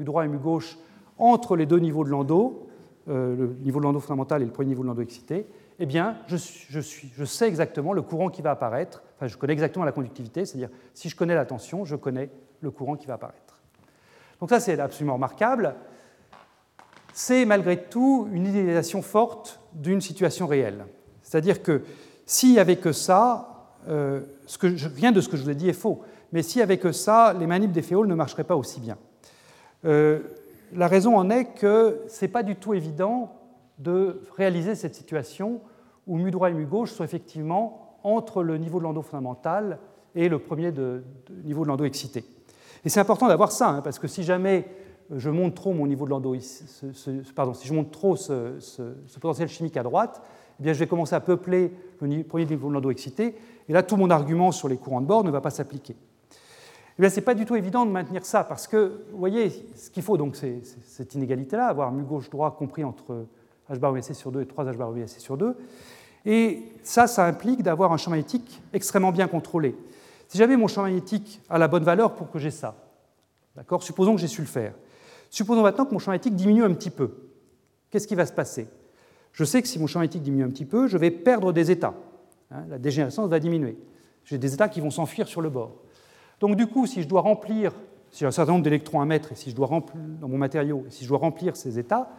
droit 0.05 0.25
et 0.25 0.29
mu 0.29 0.39
gauche 0.39 0.79
entre 1.19 1.57
les 1.57 1.67
deux 1.67 1.79
niveaux 1.79 2.05
de 2.05 2.11
Landau, 2.11 2.69
euh, 3.09 3.37
le 3.37 3.57
niveau 3.63 3.81
de 3.81 3.85
Landau 3.85 4.01
fondamental 4.01 4.43
et 4.43 4.45
le 4.45 4.51
premier 4.51 4.69
niveau 4.69 4.83
de 4.83 4.89
Landau 4.89 5.03
excité, 5.03 5.47
eh 5.79 5.87
bien, 5.87 6.19
je, 6.29 6.37
sais 7.25 7.49
exactement 7.49 7.93
le 7.93 8.03
courant 8.03 8.31
qui 8.31 8.43
va 8.43 8.53
apparaître, 8.53 9.03
enfin, 9.17 9.27
je 9.27 9.37
connais 9.37 9.53
exactement 9.53 9.85
la 9.85 9.93
conductivité, 9.93 10.47
c'est-à-dire 10.47 10.71
si 10.93 11.09
je 11.09 11.17
connais 11.17 11.35
la 11.35 11.45
tension, 11.45 11.85
je 11.85 11.97
connais 11.97 12.31
le 12.61 12.71
courant 12.71 12.97
qui 12.97 13.07
va 13.07 13.15
apparaître. 13.15 13.59
Donc 14.41 14.51
ça, 14.51 14.61
c'est 14.61 14.79
absolument 14.79 15.15
remarquable 15.15 15.75
c'est 17.15 17.45
malgré 17.47 17.85
tout 17.85 18.29
une 18.33 18.47
idéalisation 18.47 19.01
forte 19.01 19.61
d'une 19.73 20.01
situation 20.01 20.47
réelle. 20.49 20.85
C'est-à-dire 21.23 21.63
que 21.63 21.83
s'il 22.27 22.51
n'y 22.51 22.59
avait 22.59 22.77
que 22.77 22.93
ça, 22.93 23.71
euh, 23.89 24.21
rien 24.97 25.13
de 25.13 25.21
ce 25.21 25.29
que 25.29 25.37
je 25.37 25.45
vous 25.45 25.51
ai 25.51 25.55
dit 25.55 25.69
est 25.69 25.73
faux, 25.73 26.03
mais 26.35 26.59
avait 26.61 26.79
que 26.79 26.91
ça, 26.91 27.33
les 27.33 27.47
manips 27.47 27.71
des 27.71 27.81
féoles 27.81 28.09
ne 28.09 28.15
marcheraient 28.17 28.43
pas 28.43 28.57
aussi 28.57 28.81
bien. 28.81 28.99
Euh, 29.85 30.19
la 30.73 30.89
raison 30.89 31.17
en 31.17 31.31
est 31.31 31.55
que 31.55 32.03
ce 32.09 32.25
n'est 32.25 32.31
pas 32.31 32.43
du 32.43 32.57
tout 32.57 32.75
évident 32.75 33.33
de 33.79 34.21
réaliser 34.37 34.75
cette 34.75 34.97
situation 34.97 35.61
où 36.09 36.19
mu 36.19 36.33
droit 36.33 36.51
et 36.51 36.53
mu 36.53 36.67
gauche 36.67 36.91
sont 36.91 37.05
effectivement 37.05 37.99
entre 38.03 38.43
le 38.43 38.59
niveau 38.59 38.81
de 38.81 38.83
Landau 38.83 39.03
fondamental 39.03 39.79
et 40.17 40.29
le 40.29 40.41
premier 40.41 40.73
niveau 41.45 41.63
de 41.63 41.69
Landau 41.69 41.85
excité. 41.85 42.25
Et 42.85 42.89
c'est 42.89 43.01
important 43.01 43.29
d'avoir 43.29 43.53
ça, 43.53 43.69
hein, 43.69 43.81
parce 43.81 44.01
que 44.01 44.09
si 44.09 44.25
jamais 44.25 44.67
je 45.15 45.31
monte 45.31 45.55
trop 45.55 45.73
mon 45.73 45.87
niveau 45.87 46.05
de 46.05 46.11
Landau, 46.11 46.35
pardon, 47.37 47.55
si 47.55 47.69
je 47.69 47.75
monte 47.75 47.93
trop 47.93 48.17
ce, 48.17 48.59
potentiel 49.21 49.49
chimique 49.49 49.77
à 49.77 49.85
droite, 49.85 50.21
eh 50.59 50.65
bien, 50.65 50.73
je 50.73 50.81
vais 50.81 50.89
commencer 50.89 51.15
à 51.15 51.21
peupler 51.21 51.73
le 52.01 52.25
premier 52.25 52.45
niveau 52.45 52.71
de 52.71 52.75
Landau 52.75 52.91
excité, 52.91 53.37
et 53.69 53.73
là, 53.73 53.85
tout 53.85 53.97
mon 53.97 54.11
argument 54.11 54.51
sur 54.51 54.67
les 54.67 54.77
courants 54.77 55.01
de 55.01 55.07
bord 55.07 55.23
ne 55.23 55.31
va 55.31 55.41
pas 55.41 55.51
s'appliquer. 55.51 55.95
Eh 56.99 57.09
ce 57.09 57.17
n'est 57.17 57.23
pas 57.23 57.35
du 57.35 57.45
tout 57.45 57.57
évident 57.57 57.85
de 57.85 57.91
maintenir 57.91 58.25
ça, 58.25 58.45
parce 58.45 58.67
que, 58.69 59.05
ce 59.77 59.91
qu'il 59.91 60.03
faut, 60.03 60.17
donc, 60.17 60.37
c'est 60.37 60.61
cette 60.87 61.15
inégalité-là, 61.15 61.67
avoir 61.67 61.91
mu 61.91 62.05
gauche-droit 62.05 62.57
compris 62.57 62.85
entre 62.85 63.27
h 63.71 63.79
bar 63.79 63.95
c 64.03 64.15
sur 64.15 64.31
2 64.31 64.43
et 64.43 64.47
3 64.47 64.65
h 64.65 64.77
bar 64.77 64.93
c 65.07 65.21
sur 65.21 65.37
2. 65.37 65.57
Et 66.27 66.63
ça, 66.83 67.07
ça 67.07 67.27
implique 67.27 67.63
d'avoir 67.63 67.93
un 67.93 67.97
champ 67.97 68.11
magnétique 68.11 68.63
extrêmement 68.73 69.13
bien 69.13 69.27
contrôlé. 69.27 69.75
Si 70.29 70.39
j'avais 70.39 70.57
mon 70.57 70.69
champ 70.69 70.83
magnétique 70.83 71.41
à 71.51 71.59
la 71.59 71.69
bonne 71.69 71.85
valeur 71.85 72.15
pour 72.15 72.31
que 72.31 72.39
j'ai 72.39 72.51
ça, 72.51 72.77
d'accord, 73.57 73.83
supposons 73.83 74.15
que 74.15 74.21
j'ai 74.21 74.29
su 74.29 74.41
le 74.41 74.47
faire, 74.47 74.73
Supposons 75.35 75.63
maintenant 75.63 75.85
que 75.85 75.93
mon 75.93 75.99
champ 75.99 76.13
magnétique 76.13 76.37
diminue 76.37 76.63
un 76.63 76.73
petit 76.73 76.91
peu. 76.91 77.11
Qu'est-ce 77.91 78.07
qui 78.07 78.15
va 78.15 78.25
se 78.25 78.33
passer? 78.33 78.69
Je 79.33 79.43
sais 79.43 79.61
que 79.61 79.67
si 79.67 79.81
mon 79.81 79.89
champ 79.89 79.99
magnétique 79.99 80.23
diminue 80.23 80.45
un 80.45 80.49
petit 80.49 80.65
peu, 80.65 80.87
je 80.87 80.97
vais 80.97 81.11
perdre 81.11 81.53
des 81.53 81.73
états. 81.73 81.93
Hein, 82.53 82.65
la 82.69 82.79
dégénérescence 82.79 83.29
va 83.29 83.41
diminuer. 83.41 83.77
J'ai 84.25 84.39
des 84.39 84.55
états 84.55 84.69
qui 84.69 84.81
vont 84.81 84.93
s'enfuir 84.93 85.27
sur 85.27 85.41
le 85.41 85.51
bord. 85.51 85.73
Donc 86.45 86.57
du 86.57 86.67
coup, 86.67 86.87
si 86.87 87.01
je 87.01 87.09
dois 87.09 87.23
remplir, 87.23 87.73
si 88.11 88.19
j'ai 88.19 88.27
un 88.27 88.31
certain 88.31 88.53
nombre 88.53 88.65
d'électrons 88.65 89.01
à 89.01 89.07
mettre, 89.07 89.33
et 89.33 89.35
si 89.35 89.49
je 89.49 89.57
dois 89.57 89.67
remplir 89.67 89.99
dans 90.21 90.29
mon 90.29 90.37
matériau, 90.37 90.85
si 90.91 91.05
je 91.05 91.09
dois 91.09 91.17
remplir 91.17 91.57
ces 91.57 91.79
états, 91.79 92.11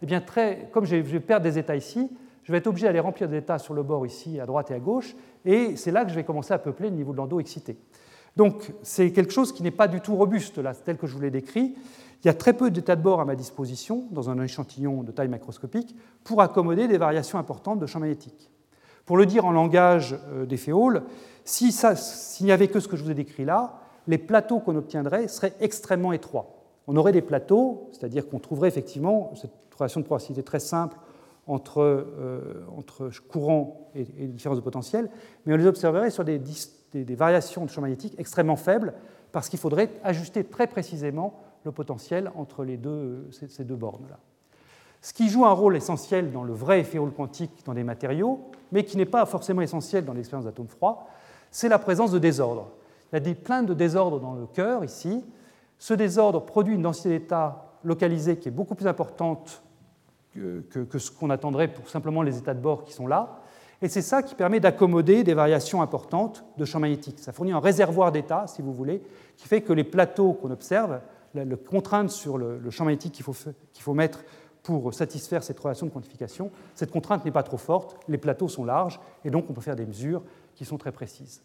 eh 0.00 0.06
bien 0.06 0.22
très, 0.22 0.70
comme 0.72 0.86
je 0.86 0.96
vais 0.96 1.20
perdre 1.20 1.44
des 1.44 1.58
états 1.58 1.76
ici, 1.76 2.08
je 2.44 2.52
vais 2.52 2.56
être 2.56 2.66
obligé 2.66 2.86
d'aller 2.86 3.00
remplir 3.00 3.28
des 3.28 3.36
états 3.36 3.58
sur 3.58 3.74
le 3.74 3.82
bord 3.82 4.06
ici, 4.06 4.40
à 4.40 4.46
droite 4.46 4.70
et 4.70 4.74
à 4.74 4.78
gauche, 4.78 5.14
et 5.44 5.76
c'est 5.76 5.90
là 5.90 6.06
que 6.06 6.10
je 6.10 6.14
vais 6.14 6.24
commencer 6.24 6.54
à 6.54 6.58
peupler 6.58 6.88
le 6.88 6.96
niveau 6.96 7.12
de 7.12 7.18
l'endo 7.18 7.38
excité. 7.40 7.76
Donc 8.36 8.72
c'est 8.80 9.12
quelque 9.12 9.34
chose 9.34 9.52
qui 9.52 9.62
n'est 9.62 9.70
pas 9.70 9.86
du 9.86 10.00
tout 10.00 10.16
robuste, 10.16 10.62
tel 10.86 10.96
que 10.96 11.06
je 11.06 11.12
vous 11.12 11.20
l'ai 11.20 11.30
décrit. 11.30 11.74
Il 12.22 12.26
y 12.26 12.30
a 12.30 12.34
très 12.34 12.54
peu 12.54 12.70
d'états 12.70 12.96
de 12.96 13.02
bord 13.02 13.20
à 13.20 13.26
ma 13.26 13.36
disposition 13.36 14.04
dans 14.12 14.30
un 14.30 14.42
échantillon 14.42 15.02
de 15.02 15.12
taille 15.12 15.28
macroscopique 15.28 15.94
pour 16.24 16.40
accommoder 16.40 16.88
des 16.88 16.96
variations 16.96 17.38
importantes 17.38 17.80
de 17.80 17.86
champ 17.86 18.00
magnétique. 18.00 18.50
Pour 19.04 19.18
le 19.18 19.26
dire 19.26 19.44
en 19.44 19.52
langage 19.52 20.16
euh, 20.32 20.46
des 20.46 20.56
féoles, 20.56 21.02
s'il 21.44 22.46
n'y 22.46 22.52
avait 22.52 22.68
que 22.68 22.80
ce 22.80 22.88
que 22.88 22.96
je 22.96 23.04
vous 23.04 23.10
ai 23.10 23.14
décrit 23.14 23.44
là, 23.44 23.80
les 24.06 24.18
plateaux 24.18 24.60
qu'on 24.60 24.76
obtiendrait 24.76 25.28
seraient 25.28 25.54
extrêmement 25.60 26.12
étroits. 26.12 26.54
On 26.86 26.96
aurait 26.96 27.12
des 27.12 27.22
plateaux, 27.22 27.88
c'est-à-dire 27.92 28.28
qu'on 28.28 28.38
trouverait 28.38 28.68
effectivement 28.68 29.32
cette 29.34 29.50
relation 29.76 30.00
de 30.00 30.06
porosité 30.06 30.42
très 30.42 30.60
simple 30.60 30.96
entre, 31.46 31.80
euh, 31.80 32.64
entre 32.76 33.10
courant 33.28 33.90
et, 33.94 34.02
et, 34.18 34.26
différence 34.26 34.58
de 34.58 34.62
potentiel, 34.62 35.10
mais 35.44 35.54
on 35.54 35.56
les 35.56 35.66
observerait 35.66 36.10
sur 36.10 36.24
des, 36.24 36.40
des, 36.92 37.14
variations 37.14 37.64
de 37.64 37.70
champ 37.70 37.80
magnétique 37.80 38.14
extrêmement 38.18 38.56
faibles, 38.56 38.94
parce 39.32 39.48
qu'il 39.48 39.58
faudrait 39.58 39.90
ajuster 40.04 40.44
très 40.44 40.66
précisément 40.66 41.34
le 41.64 41.72
potentiel 41.72 42.30
entre 42.36 42.64
les 42.64 42.76
deux, 42.76 43.28
ces, 43.30 43.64
deux 43.64 43.74
bornes-là. 43.74 44.18
Ce 45.02 45.12
qui 45.12 45.28
joue 45.28 45.44
un 45.44 45.52
rôle 45.52 45.76
essentiel 45.76 46.32
dans 46.32 46.44
le 46.44 46.54
vrai 46.54 46.80
effet 46.80 46.98
Hall 46.98 47.12
quantique 47.12 47.50
dans 47.66 47.74
des 47.74 47.84
matériaux, 47.84 48.40
mais 48.72 48.84
qui 48.84 48.96
n'est 48.96 49.04
pas 49.04 49.26
forcément 49.26 49.60
essentiel 49.60 50.04
dans 50.04 50.14
l'expérience 50.14 50.46
d'atomes 50.46 50.68
froids, 50.68 51.08
c'est 51.54 51.68
la 51.68 51.78
présence 51.78 52.10
de 52.10 52.18
désordre. 52.18 52.72
Il 53.12 53.14
y 53.14 53.16
a 53.18 53.20
des, 53.20 53.36
plein 53.36 53.62
de 53.62 53.74
désordres 53.74 54.18
dans 54.18 54.34
le 54.34 54.44
cœur 54.46 54.82
ici. 54.82 55.24
Ce 55.78 55.94
désordre 55.94 56.44
produit 56.44 56.74
une 56.74 56.82
densité 56.82 57.10
d'état 57.10 57.76
localisée 57.84 58.38
qui 58.38 58.48
est 58.48 58.50
beaucoup 58.50 58.74
plus 58.74 58.88
importante 58.88 59.62
que, 60.34 60.98
ce 60.98 61.12
qu'on 61.12 61.30
attendrait 61.30 61.68
pour 61.68 61.88
simplement 61.88 62.22
les 62.22 62.38
états 62.38 62.54
de 62.54 62.60
bord 62.60 62.82
qui 62.82 62.92
sont 62.92 63.06
là. 63.06 63.38
Et 63.80 63.88
c'est 63.88 64.02
ça 64.02 64.24
qui 64.24 64.34
permet 64.34 64.58
d'accommoder 64.58 65.22
des 65.22 65.34
variations 65.34 65.80
importantes 65.80 66.44
de 66.58 66.64
champ 66.64 66.80
magnétique. 66.80 67.20
Ça 67.20 67.32
fournit 67.32 67.52
un 67.52 67.60
réservoir 67.60 68.10
d'état, 68.10 68.48
si 68.48 68.60
vous 68.60 68.72
voulez, 68.72 69.00
qui 69.36 69.46
fait 69.46 69.60
que 69.60 69.72
les 69.72 69.84
plateaux 69.84 70.32
qu'on 70.32 70.50
observe, 70.50 71.00
la, 71.34 71.44
contrainte 71.56 72.10
sur 72.10 72.36
le, 72.36 72.68
champ 72.70 72.84
magnétique 72.84 73.12
qu'il 73.12 73.24
faut, 73.24 73.34
qu'il 73.72 73.82
faut 73.84 73.94
mettre 73.94 74.24
pour 74.64 74.92
satisfaire 74.92 75.44
cette 75.44 75.60
relation 75.60 75.86
de 75.86 75.92
quantification, 75.92 76.50
cette 76.74 76.90
contrainte 76.90 77.24
n'est 77.24 77.30
pas 77.30 77.42
trop 77.44 77.58
forte, 77.58 77.96
les 78.08 78.18
plateaux 78.18 78.48
sont 78.48 78.64
larges, 78.64 78.98
et 79.24 79.30
donc 79.30 79.44
on 79.50 79.52
peut 79.52 79.60
faire 79.60 79.76
des 79.76 79.86
mesures 79.86 80.22
qui 80.54 80.64
sont 80.64 80.78
très 80.78 80.92
précises. 80.92 81.42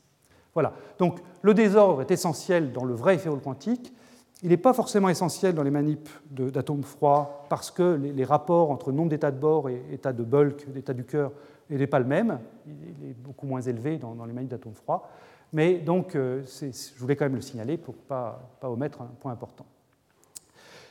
Voilà. 0.53 0.73
Donc 0.97 1.19
le 1.41 1.53
désordre 1.53 2.01
est 2.01 2.11
essentiel 2.11 2.71
dans 2.71 2.83
le 2.83 2.93
vrai 2.93 3.15
effet 3.15 3.29
Hall 3.29 3.41
quantique, 3.41 3.93
il 4.41 4.49
n'est 4.49 4.57
pas 4.57 4.73
forcément 4.73 5.09
essentiel 5.09 5.53
dans 5.53 5.63
les 5.63 5.71
manips 5.71 6.09
d'atomes 6.31 6.83
froids 6.83 7.45
parce 7.49 7.71
que 7.71 7.95
les, 7.95 8.23
rapports 8.23 8.71
entre 8.71 8.91
nombre 8.91 9.09
d'états 9.09 9.31
de 9.31 9.39
bord 9.39 9.69
et 9.69 9.83
état 9.91 10.13
de 10.13 10.23
bulk, 10.23 10.71
d'état 10.71 10.93
du 10.93 11.03
cœur, 11.03 11.31
n'est 11.69 11.87
pas 11.87 11.99
le 11.99 12.05
même. 12.05 12.39
Il 12.65 13.09
est 13.09 13.13
beaucoup 13.13 13.45
moins 13.45 13.61
élevé 13.61 13.97
dans, 13.97 14.25
les 14.25 14.33
manips 14.33 14.51
d'atomes 14.51 14.73
froids. 14.73 15.09
Mais 15.51 15.79
donc, 15.79 16.15
euh, 16.15 16.43
je 16.45 16.99
voulais 16.99 17.15
quand 17.15 17.25
même 17.25 17.35
le 17.35 17.41
signaler 17.41 17.77
pour 17.77 17.95
ne 17.95 17.99
pas, 17.99 18.49
pas, 18.61 18.69
omettre 18.69 19.01
un 19.01 19.09
point 19.19 19.31
important. 19.31 19.65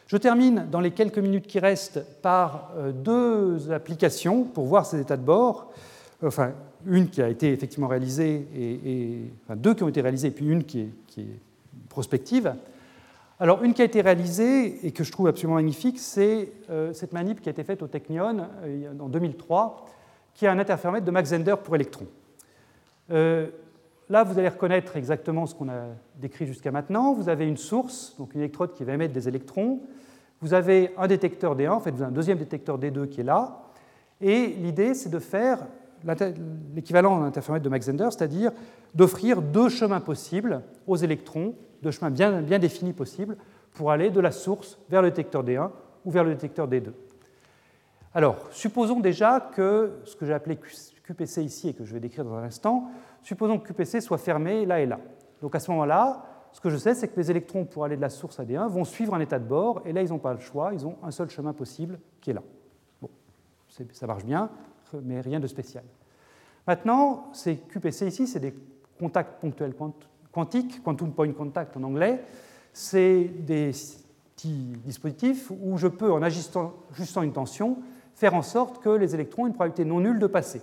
Je 0.07 0.16
termine 0.16 0.66
dans 0.70 0.81
les 0.81 0.90
quelques 0.90 1.19
minutes 1.19 1.47
qui 1.47 1.59
restent 1.59 2.05
par 2.20 2.73
euh, 2.77 2.93
deux 2.93 3.70
applications 3.70 4.45
pour 4.45 4.66
voir 4.66 4.85
ces 4.85 5.01
états 5.01 5.16
de 5.16 5.23
bord. 5.23 5.73
Enfin, 6.23 6.53
une 6.86 7.09
qui 7.09 7.22
a 7.22 7.28
été 7.28 7.52
effectivement 7.52 7.88
réalisée, 7.88 8.46
et, 8.56 9.20
deux 9.56 9.74
qui 9.74 9.82
ont 9.82 9.88
été 9.88 10.00
réalisées, 10.00 10.28
et 10.28 10.32
puis 10.32 10.46
une 10.46 10.64
qui 10.64 10.80
est, 10.80 11.20
est 11.20 11.26
prospective. 11.88 12.55
Alors, 13.40 13.62
une 13.62 13.72
qui 13.72 13.82
a 13.82 13.84
été 13.84 14.00
réalisée 14.00 14.84
et 14.84 14.90
que 14.90 15.05
je 15.05 15.12
trouve 15.12 15.28
absolument 15.28 15.56
magnifique, 15.56 16.00
c'est 16.00 16.50
euh, 16.70 16.92
cette 16.92 17.12
manip 17.12 17.40
qui 17.40 17.48
a 17.48 17.52
été 17.52 17.62
faite 17.62 17.82
au 17.82 17.86
Technion 17.86 18.48
euh, 18.64 18.92
en 18.98 19.09
2003, 19.09 19.86
qui 20.34 20.46
a 20.46 20.52
un 20.52 20.59
interféromètre 20.59 21.06
de 21.06 21.10
Max 21.12 21.30
Zender 21.30 21.55
pour 21.62 21.76
électrons. 21.76 22.09
Euh, 23.12 23.46
là, 24.09 24.24
vous 24.24 24.36
allez 24.40 24.48
reconnaître 24.48 24.96
exactement 24.96 25.46
ce 25.46 25.55
qu'on 25.55 25.68
a 25.68 25.86
décrit 26.16 26.46
jusqu'à 26.46 26.72
maintenant. 26.72 27.14
Vous 27.14 27.28
avez 27.28 27.46
une 27.46 27.56
source, 27.56 28.16
donc 28.18 28.34
une 28.34 28.40
électrode 28.40 28.72
qui 28.74 28.82
va 28.82 28.94
émettre 28.94 29.14
des 29.14 29.28
électrons. 29.28 29.82
Vous 30.40 30.52
avez 30.52 30.92
un 30.98 31.06
détecteur 31.06 31.56
D1, 31.56 31.70
en 31.70 31.80
fait, 31.80 31.92
vous 31.92 32.02
avez 32.02 32.10
un 32.10 32.14
deuxième 32.14 32.38
détecteur 32.38 32.76
D2 32.76 33.09
qui 33.09 33.20
est 33.20 33.24
là. 33.24 33.62
Et 34.20 34.48
l'idée, 34.48 34.94
c'est 34.94 35.10
de 35.10 35.18
faire 35.20 35.60
l'équivalent 36.75 37.20
d'un 37.20 37.27
interféromètre 37.27 37.65
de 37.65 37.70
Max 37.70 37.87
Zender, 37.87 38.09
c'est-à-dire 38.11 38.53
d'offrir 38.95 39.43
deux 39.43 39.69
chemins 39.69 40.01
possibles 40.01 40.62
aux 40.87 40.97
électrons 40.97 41.55
de 41.83 41.91
chemin 41.91 42.11
bien, 42.11 42.43
bien 42.43 42.59
définis 42.59 42.93
possibles 42.93 43.37
pour 43.73 43.91
aller 43.91 44.11
de 44.11 44.20
la 44.20 44.33
source 44.33 44.79
vers 44.89 45.03
le 45.03 45.11
détecteur 45.11 45.45
D1 45.45 45.70
ou 46.05 46.11
vers 46.11 46.25
le 46.25 46.31
détecteur 46.31 46.69
D2. 46.69 46.91
Alors, 48.15 48.49
supposons 48.51 49.01
déjà 49.01 49.41
que 49.55 50.01
ce 50.05 50.16
que 50.16 50.27
j'ai 50.27 50.33
appelé 50.33 50.59
QPC 51.05 51.45
ici 51.45 51.69
et 51.69 51.75
que 51.75 51.85
je 51.85 51.93
vais 51.93 52.01
décrire 52.01 52.25
dans 52.25 52.35
un 52.35 52.43
instant, 52.43 52.91
supposons 53.23 53.59
que 53.59 53.69
QPC 53.69 54.01
soit 54.01 54.19
fermé 54.19 54.66
là 54.66 54.81
et 54.81 54.87
là. 54.87 54.99
Donc 55.41 55.55
à 55.55 55.61
ce 55.61 55.70
moment-là, 55.70 56.25
ce 56.53 56.61
que 56.61 56.70
je 56.70 56.77
sais, 56.77 56.95
c'est 56.95 57.09
que 57.09 57.16
les 57.16 57.31
électrons, 57.31 57.65
pour 57.65 57.85
aller 57.85 57.97
de 57.97 58.01
la 58.01 58.09
source 58.09 58.41
à 58.41 58.45
D1, 58.45 58.69
vont 58.69 58.85
suivre 58.85 59.15
un 59.15 59.20
état 59.20 59.39
de 59.39 59.45
bord, 59.45 59.83
et 59.85 59.93
là, 59.93 60.03
ils 60.03 60.09
n'ont 60.09 60.19
pas 60.19 60.33
le 60.33 60.41
choix, 60.41 60.73
ils 60.73 60.87
ont 60.87 60.97
un 61.03 61.11
seul 61.11 61.29
chemin 61.29 61.53
possible 61.53 61.99
qui 62.20 62.31
est 62.31 62.35
là. 62.35 62.43
Bon, 63.01 63.11
ça 63.69 64.07
marche 64.07 64.25
bien, 64.25 64.51
mais 65.02 65.20
rien 65.20 65.40
de 65.40 65.47
spécial. 65.47 65.85
Maintenant, 66.66 67.31
ces 67.32 67.56
QPC 67.56 68.06
ici, 68.06 68.27
c'est 68.27 68.40
des 68.40 68.55
contacts 68.98 69.40
ponctuels 69.40 69.74
quantique, 70.32 70.82
quantum 70.82 71.12
point 71.12 71.32
contact 71.32 71.77
en 71.77 71.82
anglais, 71.82 72.23
c'est 72.73 73.24
des 73.24 73.73
petits 74.36 74.73
dispositifs 74.85 75.51
où 75.51 75.78
je 75.78 75.89
peux, 75.89 76.12
en 76.12 76.23
ajustant, 76.23 76.74
une 77.23 77.32
tension, 77.32 77.78
faire 78.15 78.35
en 78.35 78.43
sorte 78.43 78.82
que 78.82 78.90
les 78.90 79.15
électrons 79.15 79.47
aient 79.47 79.48
une 79.48 79.55
probabilité 79.55 79.85
non 79.85 80.01
nulle 80.01 80.19
de 80.19 80.27
passer. 80.27 80.60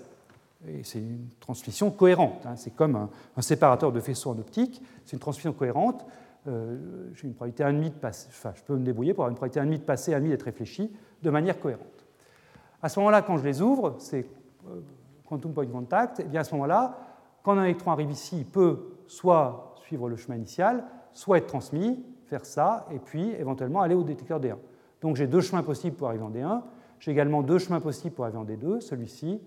Et 0.68 0.84
c'est 0.84 1.00
une 1.00 1.28
transmission 1.40 1.92
cohérente. 1.92 2.46
Hein. 2.46 2.56
C'est 2.56 2.76
comme 2.76 3.10
un, 3.36 3.42
séparateur 3.42 3.92
de 3.92 4.00
faisceaux 4.00 4.32
en 4.32 4.40
optique. 4.40 4.82
C'est 5.06 5.14
une 5.14 5.20
transmission 5.20 5.54
cohérente. 5.54 6.06
Euh, 6.48 6.78
j'ai 7.16 7.28
une 7.28 7.34
probabilité 7.34 7.64
1,5 7.64 7.94
de 7.94 8.00
passer. 8.00 8.28
Enfin, 8.30 8.54
je 8.56 8.62
peux 8.64 8.76
me 8.76 8.84
débrouiller 8.84 9.14
pour 9.14 9.24
avoir 9.24 9.32
une 9.32 9.36
probabilité 9.36 9.78
1,5 9.78 9.80
de 9.80 9.86
passer, 9.86 10.12
1,5 10.14 10.30
d'être 10.30 10.44
réfléchi 10.44 10.92
de 11.22 11.30
manière 11.30 11.60
cohérente. 11.60 11.95
À 12.86 12.90
ce 12.90 13.00
moment-là, 13.00 13.24
quand 13.24 13.38
je 13.38 13.44
les 13.44 13.64
ouvre, 13.64 13.96
c'est 13.98 14.28
euh, 14.68 14.80
quantum 15.28 15.52
point 15.54 15.66
contact. 15.66 16.20
Et 16.20 16.26
bien 16.26 16.42
à 16.42 16.44
ce 16.44 16.54
moment-là, 16.54 16.96
quand 17.42 17.58
un 17.58 17.64
électron 17.64 17.90
arrive 17.90 18.12
ici, 18.12 18.38
il 18.38 18.46
peut 18.46 19.00
soit 19.08 19.74
suivre 19.78 20.08
le 20.08 20.16
chemin 20.16 20.38
initial, 20.38 20.84
soit 21.12 21.40
être 21.40 21.48
transmis, 21.48 22.06
faire 22.28 22.46
ça, 22.46 22.86
et 22.92 23.00
puis 23.00 23.32
éventuellement 23.40 23.82
aller 23.82 23.96
au 23.96 24.04
détecteur 24.04 24.40
D1. 24.40 24.58
Donc 25.02 25.16
j'ai 25.16 25.26
deux 25.26 25.42
chemins 25.42 25.64
possibles 25.64 25.96
pour 25.96 26.10
arriver 26.10 26.24
en 26.24 26.30
D1. 26.30 26.62
J'ai 27.00 27.10
également 27.10 27.42
deux 27.42 27.58
chemins 27.58 27.80
possibles 27.80 28.14
pour 28.14 28.26
arriver 28.26 28.38
en 28.38 28.46
D2, 28.46 28.82
celui-ci 28.82 29.42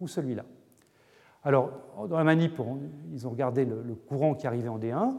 ou 0.00 0.08
celui-là. 0.08 0.42
Alors, 1.44 1.70
dans 2.08 2.18
la 2.18 2.24
manip, 2.24 2.60
ils 3.12 3.24
ont 3.24 3.30
regardé 3.30 3.66
le, 3.66 3.94
courant 3.94 4.34
qui 4.34 4.48
arrivait 4.48 4.68
en 4.68 4.80
D1. 4.80 5.14